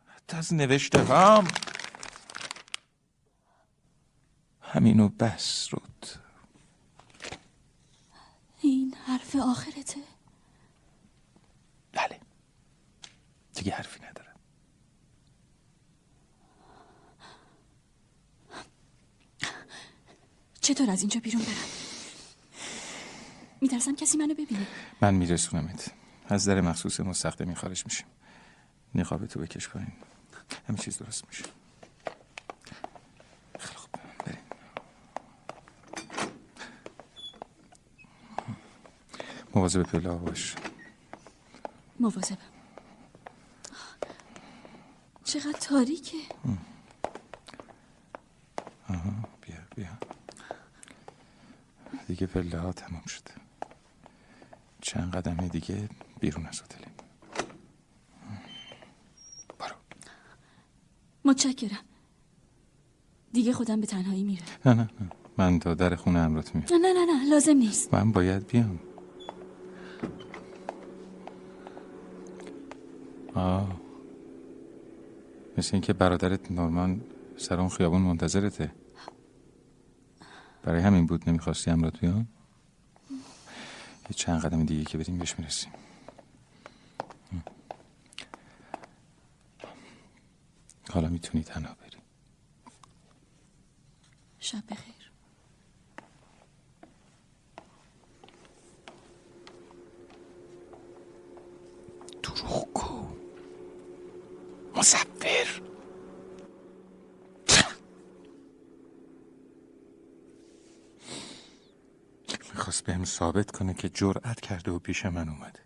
حتی 0.07 0.37
از 0.37 0.53
نوشته 0.53 1.03
هام 1.03 1.47
همینو 4.61 5.09
بس 5.09 5.67
رود. 5.73 6.05
این 8.61 8.95
حرف 9.05 9.35
آخرته؟ 9.35 10.01
بله. 11.91 12.19
دیگه 13.53 13.71
حرفی 13.71 13.99
ندارم. 14.05 14.24
چطور 20.65 20.89
از 20.89 21.01
اینجا 21.01 21.19
بیرون 21.19 21.41
برم؟ 21.41 21.55
میترسم 23.61 23.95
کسی 23.95 24.17
منو 24.17 24.33
ببینه. 24.33 24.67
من 25.01 25.13
میرسونمت. 25.13 25.91
از 26.27 26.47
در 26.47 26.61
مخصوص 26.61 26.99
مستخدمی 26.99 27.55
خارج 27.55 27.85
میشیم. 27.85 28.05
نقاب 28.95 29.25
تو 29.25 29.39
بکش 29.39 29.69
پایین. 29.69 29.91
همه 30.67 30.77
چیز 30.77 30.97
درست 30.97 31.27
میشه. 31.27 31.43
خیلی 33.59 33.75
خوب. 33.75 33.89
بریم. 34.25 34.39
مواظب 39.55 39.83
پله 39.83 40.09
باش. 40.09 40.55
مواظبم. 41.99 42.37
چقدر 45.23 45.59
تاریکه 45.61 46.17
بیا 49.41 49.57
بیا 49.75 49.97
دیگه 52.15 52.27
پله 52.27 52.59
ها 52.59 52.73
تمام 52.73 53.05
شده. 53.05 53.31
چند 54.81 55.15
قدم 55.15 55.47
دیگه 55.47 55.89
بیرون 56.19 56.45
از 56.45 56.61
هتلیم. 56.61 56.91
متشکرم. 61.25 61.85
دیگه 63.33 63.53
خودم 63.53 63.81
به 63.81 63.87
تنهایی 63.87 64.23
میرم. 64.23 64.45
نه 64.65 64.73
نه 64.73 64.81
نه. 64.81 65.11
من 65.37 65.59
تا 65.59 65.73
در 65.73 65.95
خونه 65.95 66.19
امرات 66.19 66.55
میام 66.55 66.67
نه 66.71 66.77
نه 66.77 66.93
نه 66.93 67.05
نه 67.05 67.29
لازم 67.29 67.57
نیست. 67.57 67.93
من 67.93 68.11
باید 68.11 68.47
بیام. 68.47 68.79
آه. 73.33 73.81
مثل 75.57 75.69
اینکه 75.73 75.93
برادرت 75.93 76.51
نورمان 76.51 77.01
سر 77.37 77.59
اون 77.59 77.69
خیابون 77.69 78.01
منتظرته. 78.01 78.71
برای 80.65 80.81
همین 80.81 81.05
بود 81.05 81.29
نمی‌خواستی 81.29 81.71
امرات 81.71 81.99
بیام 81.99 82.27
یه 84.09 84.15
چند 84.15 84.41
قدم 84.41 84.65
دیگه 84.65 84.85
که 84.85 84.97
بریم 84.97 85.17
بهش 85.17 85.39
می‌رسیم. 85.39 85.71
حالا 90.89 91.09
می‌تونی 91.09 91.43
تنها 91.43 91.73
بری. 91.73 91.97
شب 94.39 94.63
بخیر. 94.69 95.04
بهم 112.85 113.05
ثابت 113.05 113.51
کنه 113.51 113.73
که 113.73 113.89
جرأت 113.89 114.39
کرده 114.39 114.71
و 114.71 114.79
پیش 114.79 115.05
من 115.05 115.29
اومده. 115.29 115.59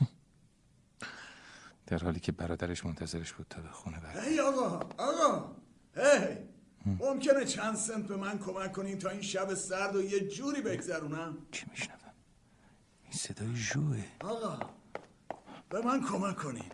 در 1.86 1.98
حالی 1.98 2.20
که 2.20 2.32
برادرش 2.32 2.86
منتظرش 2.86 3.32
بود 3.32 3.46
تا 3.50 3.60
به 3.62 3.68
خونه 3.68 4.00
بره 4.00 4.22
هی 4.22 4.40
آقا 4.40 4.80
آقا 4.98 5.52
هی! 5.96 6.36
ممکنه 6.86 7.44
چند 7.44 7.76
سنت 7.76 8.06
به 8.06 8.16
من 8.16 8.38
کمک 8.38 8.72
کنین 8.72 8.98
تا 8.98 9.10
این 9.10 9.22
شب 9.22 9.54
سرد 9.54 9.96
و 9.96 10.02
یه 10.02 10.20
جوری 10.28 10.62
بگذرونم؟ 10.62 11.38
چی 11.50 11.66
میشنوم؟ 11.70 11.98
این 13.04 13.12
صدای 13.12 13.54
جوه 13.54 14.04
آقا 14.20 14.58
به 15.68 15.80
من 15.80 16.06
کمک 16.06 16.36
کنین 16.36 16.72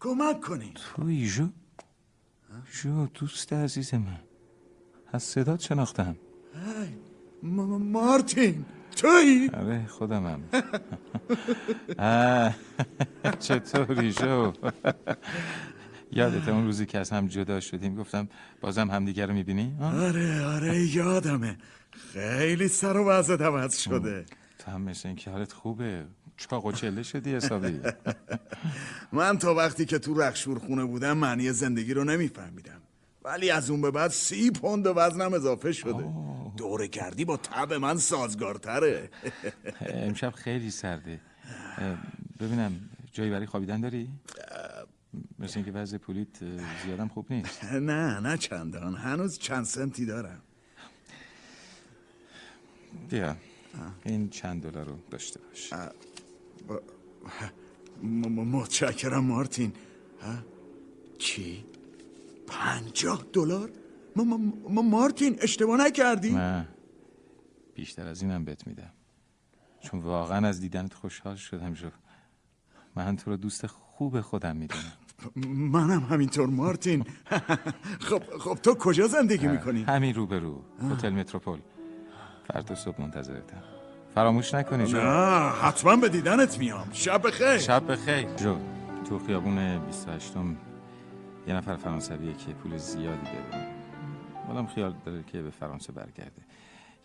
کمک 0.00 0.40
کنین 0.40 0.74
توی 0.74 1.28
جو 1.28 1.48
جو 2.82 3.06
دوست 3.06 3.52
عزیز 3.52 3.94
من. 3.94 4.20
از 5.12 5.22
صدات 5.22 5.60
شناختم. 5.60 6.16
هی 6.54 6.98
مارتین! 7.78 8.64
توی 8.98 9.50
آره 9.54 9.86
خودمم. 9.86 10.40
چطوری 13.38 14.12
جو 14.12 14.52
یادت 16.12 16.48
اون 16.48 16.64
روزی 16.64 16.86
که 16.86 16.98
از 16.98 17.10
هم 17.10 17.26
جدا 17.26 17.60
شدیم 17.60 17.94
گفتم 17.96 18.28
بازم 18.60 18.90
همدیگه 18.90 19.26
رو 19.26 19.34
می‌بینی؟ 19.34 19.76
آره 19.80 20.44
آره 20.44 20.86
یادمه. 20.86 21.58
خیلی 22.12 22.68
سر 22.68 22.96
و 22.96 23.08
وضعت 23.08 23.40
عوض 23.40 23.78
شده. 23.78 24.26
تو 24.58 24.70
هم 24.70 24.82
مثل 24.82 25.08
اینکه 25.08 25.30
حالت 25.30 25.52
خوبه. 25.52 26.04
چاق 26.36 26.66
و 26.66 26.72
چله 26.72 27.02
شدی 27.02 27.34
حسابی؟ 27.34 27.80
من 29.12 29.38
تا 29.38 29.54
وقتی 29.54 29.84
که 29.84 29.98
تو 29.98 30.20
رخشور 30.20 30.58
خونه 30.58 30.84
بودم 30.84 31.18
معنی 31.18 31.52
زندگی 31.52 31.94
رو 31.94 32.04
نمیفهمیدم. 32.04 32.80
ولی 33.28 33.50
از 33.50 33.70
اون 33.70 33.80
به 33.80 33.90
بعد 33.90 34.10
سی 34.10 34.50
پوند 34.50 34.86
وزنم 34.86 35.34
اضافه 35.34 35.72
شده. 35.72 36.04
دوره 36.56 36.88
کردی 36.88 37.24
با 37.24 37.36
تب 37.36 37.72
من 37.72 37.96
سازگارتره. 37.96 39.10
امشب 39.80 40.30
خیلی 40.30 40.70
سرده. 40.70 41.20
ببینم 42.40 42.80
جایی 43.12 43.30
برای 43.30 43.46
خوابیدن 43.46 43.80
داری؟ 43.80 44.08
مثل 45.38 45.52
اینکه 45.56 45.72
وضع 45.72 45.98
پولیت 45.98 46.38
زیادم 46.84 47.08
خوب 47.08 47.32
نیست. 47.32 47.64
نه 47.90 48.20
نه 48.20 48.36
چندان. 48.36 48.94
هنوز 48.94 49.38
چند 49.38 49.64
سنتی 49.64 50.06
دارم. 50.06 50.42
بیا. 53.10 53.36
این 54.04 54.28
چند 54.28 54.62
دلار 54.62 54.86
رو 54.86 54.98
داشته 55.10 55.40
باش. 55.40 55.72
متشکرم 58.52 59.24
مارتین. 59.24 59.72
ها؟ 60.22 60.34
چی؟ 61.18 61.67
پنجاه 62.48 63.24
دلار؟ 63.32 63.70
م- 64.16 64.20
م- 64.22 64.52
م- 64.68 64.90
مارتین 64.90 65.38
اشتباه 65.42 65.80
نکردی؟ 65.86 66.32
نه. 66.34 66.68
بیشتر 67.74 68.06
از 68.06 68.22
اینم 68.22 68.44
بهت 68.44 68.66
میدم. 68.66 68.90
چون 69.80 70.00
واقعا 70.00 70.48
از 70.48 70.60
دیدنت 70.60 70.94
خوشحال 70.94 71.36
شدم 71.36 71.72
جو 71.72 71.88
من 72.96 73.16
تو 73.16 73.30
رو 73.30 73.36
دوست 73.36 73.66
خوب 73.66 74.20
خودم 74.20 74.56
می‌دونم. 74.56 74.92
منم 75.72 76.00
همینطور 76.00 76.46
مارتین. 76.46 77.04
خب 78.08 78.22
خب 78.40 78.54
تو 78.54 78.74
کجا 78.74 79.06
زندگی 79.06 79.46
می‌کنی؟ 79.46 79.82
همین 79.82 80.14
روبرو 80.14 80.62
هتل 80.92 81.10
متروپول. 81.10 81.58
فردا 82.52 82.74
صبح 82.74 83.00
منتظرتم. 83.00 83.62
فراموش 84.14 84.54
نکنی 84.54 84.86
جو. 84.86 84.96
نه 84.96 85.50
حتما 85.50 85.96
به 85.96 86.08
دیدنت 86.08 86.58
میام. 86.58 86.88
شب 86.92 87.26
بخیر. 87.26 87.58
شب 87.58 87.92
بخیر. 87.92 88.34
جو 88.36 88.56
تو 89.08 89.18
خیابون 89.18 89.86
28 89.86 90.36
م 90.36 90.56
یه 91.48 91.54
نفر 91.54 91.76
فرانسویه 91.76 92.34
که 92.34 92.52
پول 92.52 92.76
زیادی 92.76 93.24
داره. 93.24 93.74
مادام 94.48 94.66
خیال 94.66 94.96
داره 95.04 95.22
که 95.22 95.42
به 95.42 95.50
فرانسه 95.50 95.92
برگرده. 95.92 96.42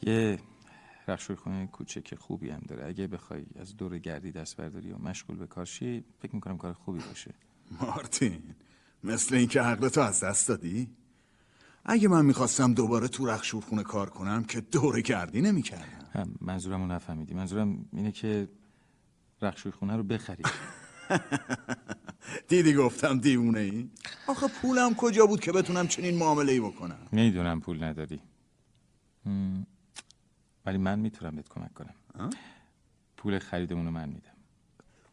یه 0.01 0.39
رخشوی 1.07 1.35
خونه 1.35 1.67
کوچک 1.67 2.15
خوبی 2.15 2.49
هم 2.49 2.61
داره. 2.67 2.87
اگه 2.87 3.07
بخوای 3.07 3.45
از 3.59 3.77
دور 3.77 3.97
گردی 3.97 4.31
دست 4.31 4.57
برداری 4.57 4.91
و 4.91 4.97
مشغول 4.97 5.37
به 5.37 5.47
کار 5.47 5.65
شی 5.65 6.03
فکر 6.19 6.35
می‌کنم 6.35 6.57
کار 6.57 6.73
خوبی 6.73 6.99
باشه. 6.99 7.33
مارتین 7.81 8.41
مثل 9.03 9.35
اینکه 9.35 9.61
عقلتو 9.61 10.01
از 10.01 10.23
دست 10.23 10.47
دادی؟ 10.47 10.89
اگه 11.85 12.07
من 12.07 12.25
می‌خواستم 12.25 12.73
دوباره 12.73 13.07
تو 13.07 13.25
رخشورخونه 13.25 13.83
کار 13.83 14.09
کنم 14.09 14.43
که 14.43 14.61
دوره 14.61 15.01
گردی 15.01 15.41
نمی‌کردم. 15.41 16.09
هم 16.13 16.35
منظورم 16.41 16.81
رو 16.81 16.87
نفهمیدی. 16.87 17.33
منظورم 17.33 17.85
اینه 17.93 18.11
که 18.11 18.47
رخشوی 19.41 19.71
خونه 19.71 19.95
رو 19.95 20.03
بخری. 20.03 20.43
دیدی 22.47 22.73
گفتم 22.73 23.19
دیوونه 23.19 23.59
ای؟ 23.59 23.89
آخه 24.27 24.47
پولم 24.47 24.95
کجا 24.95 25.25
بود 25.25 25.39
که 25.39 25.51
بتونم 25.51 25.87
چنین 25.87 26.17
معامله 26.17 26.51
ای 26.51 26.59
بکنم؟ 26.59 27.07
می‌دونم 27.11 27.59
پول 27.59 27.83
نداری. 27.83 28.19
ولی 30.65 30.77
من 30.77 30.99
می‌تونم 30.99 31.35
بهت 31.35 31.49
کمک 31.49 31.73
کنم. 31.73 32.29
پول 33.17 33.39
خریدمون 33.39 33.85
رو 33.85 33.91
من 33.91 34.09
میدم. 34.09 34.29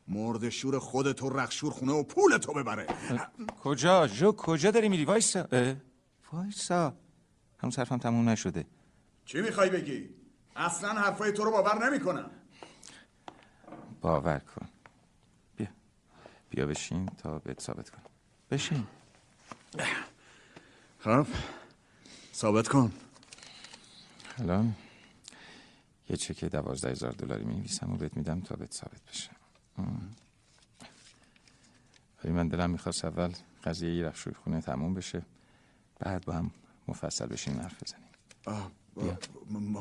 مرد 0.09 0.49
شور 0.49 0.79
خودتو 0.79 1.29
رخشور 1.29 1.73
خونه 1.73 1.93
و 1.93 2.03
پولتو 2.03 2.53
ببره. 2.53 2.87
کجا؟ 3.63 4.07
جو 4.07 4.33
کجا 4.33 4.71
داری 4.71 4.89
میری؟ 4.89 5.05
وایسا. 5.05 5.49
وایسا. 6.33 6.95
همون 7.59 7.71
صرفم 7.71 7.99
تموم 7.99 8.29
نشده. 8.29 8.67
چی 9.25 9.41
می‌خوای 9.41 9.71
بگی؟ 9.71 10.09
اصلا 10.57 10.93
حرفای 10.93 11.33
تو 11.33 11.45
رو 11.45 11.51
باور 11.51 11.91
نمی‌کنم. 11.91 12.31
باور 14.01 14.39
کن. 14.39 14.69
بیا 16.51 16.67
بشین 16.67 17.07
تا 17.07 17.39
بهت 17.39 17.61
ثابت 17.61 17.91
کنم. 17.91 18.03
بشین. 18.51 18.87
خب 20.99 21.27
ثابت 22.35 22.69
کن. 22.69 22.93
الان 24.39 24.75
یه 26.11 26.17
چک 26.17 26.45
دوازده 26.45 26.91
هزار 26.91 27.13
دلاری 27.13 27.45
می 27.45 27.55
نویسم 27.55 27.93
و 27.93 27.97
بهت 27.97 28.17
میدم 28.17 28.41
تا 28.41 28.57
بهت 28.57 28.75
ثابت 28.75 29.01
بشه. 29.11 29.31
ولی 32.25 32.33
من 32.33 32.49
دلم 32.49 32.71
می‌خواست 32.71 33.05
اول 33.05 33.33
قضیه 33.65 33.95
یه 33.95 34.07
رخشوی 34.07 34.35
خونه 34.35 34.61
تموم 34.61 34.95
بشه 34.95 35.23
بعد 35.99 36.25
با 36.25 36.33
هم 36.33 36.51
مفصل 36.89 37.27
بشیم 37.27 37.61
حرف 37.61 37.83
بزنیم. 37.83 38.11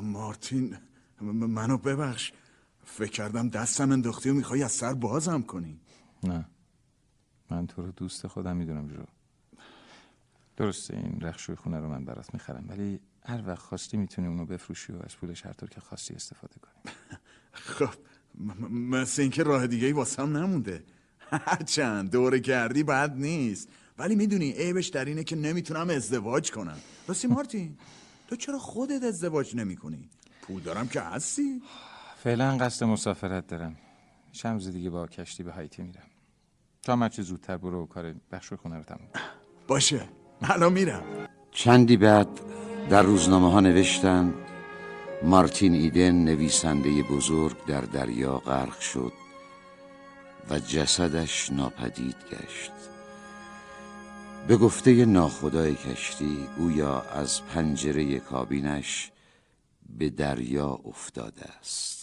مارتین 0.01 0.77
منو 1.21 1.77
ببخش. 1.77 2.31
فکر 2.85 3.11
کردم 3.11 3.49
دستم 3.49 3.91
انداختی 3.91 4.29
و 4.29 4.33
می‌خوای 4.33 4.63
از 4.63 4.71
سر 4.71 4.93
بازم 4.93 5.41
کنی. 5.41 5.79
نه. 6.23 6.45
من 7.49 7.67
تو 7.67 7.81
رو 7.81 7.91
دوست 7.91 8.27
خودم 8.27 8.57
می‌دونم 8.57 8.87
جو. 8.87 9.03
درسته 10.57 10.97
این 10.97 11.21
رخشوی 11.21 11.55
خونه 11.55 11.79
رو 11.79 11.87
من 11.87 12.05
برات 12.05 12.33
می‌خرم 12.33 12.65
ولی 12.67 12.99
هر 13.25 13.47
وقت 13.47 13.59
خواستی 13.59 13.97
می‌تونی 13.97 14.27
اونو 14.27 14.45
بفروشی 14.45 14.93
و 14.93 14.95
از 15.03 15.17
پولش 15.17 15.45
هر 15.45 15.53
طور 15.53 15.69
که 15.69 15.81
خواستی 15.81 16.13
استفاده 16.13 16.55
کنی. 16.61 16.93
خب 17.77 17.93
مثل 18.69 19.21
اینکه 19.21 19.43
راه 19.43 19.67
دیگه 19.67 19.87
ای 19.87 19.93
واسم 19.93 20.37
نمونده. 20.37 20.83
هرچند 21.47 22.11
دوره 22.11 22.39
کردی 22.39 22.83
بد 22.83 23.15
نیست. 23.15 23.69
ولی 23.97 24.15
می‌دونی 24.15 24.51
عیبش 24.51 24.87
در 24.87 25.05
اینه 25.05 25.23
که 25.23 25.35
نمی‌تونم 25.35 25.89
ازدواج 25.89 26.51
کنم. 26.51 26.77
راستی 27.07 27.27
مارتین 27.27 27.77
تو 28.27 28.35
چرا 28.35 28.59
خودت 28.59 29.03
ازدواج 29.03 29.55
نمی 29.55 29.75
کنی؟ 29.75 30.09
پول 30.41 30.61
دارم 30.61 30.87
که 30.87 31.01
هستی؟ 31.01 31.61
فعلا 32.23 32.57
قصد 32.57 32.85
مسافرت 32.85 33.47
دارم. 33.47 33.75
چند 34.31 34.53
روز 34.53 34.67
دیگه 34.67 34.89
با 34.89 35.07
کشتی 35.07 35.43
به 35.43 35.51
هایتی 35.51 35.81
میرم. 35.81 36.08
تا 36.89 36.95
هرچه 36.95 37.21
زودتر 37.21 37.57
برو 37.57 37.83
و 37.83 37.85
کار 37.85 38.15
بخش 38.31 38.53
خونه 38.53 38.77
رو 38.77 38.83
تموم. 38.83 39.09
باشه. 39.67 40.09
الان 40.41 40.73
میرم. 40.73 41.03
چندی 41.51 41.97
بعد 41.97 42.27
در 42.89 43.01
روزنامه 43.01 43.51
ها 43.51 43.59
نوشتند 43.59 44.33
مارتین 45.23 45.73
ایدن 45.73 46.15
نویسنده 46.15 47.03
بزرگ 47.03 47.65
در 47.65 47.81
دریا 47.81 48.37
غرق 48.37 48.79
شد 48.79 49.13
و 50.49 50.59
جسدش 50.59 51.51
ناپدید 51.51 52.15
گشت. 52.31 52.71
به 54.47 54.57
گفته 54.57 55.05
ناخدای 55.05 55.75
کشتی 55.75 56.47
گویا 56.57 57.01
از 57.01 57.45
پنجره 57.45 58.19
کابینش 58.19 59.11
به 59.89 60.09
دریا 60.09 60.79
افتاده 60.85 61.45
است. 61.59 61.98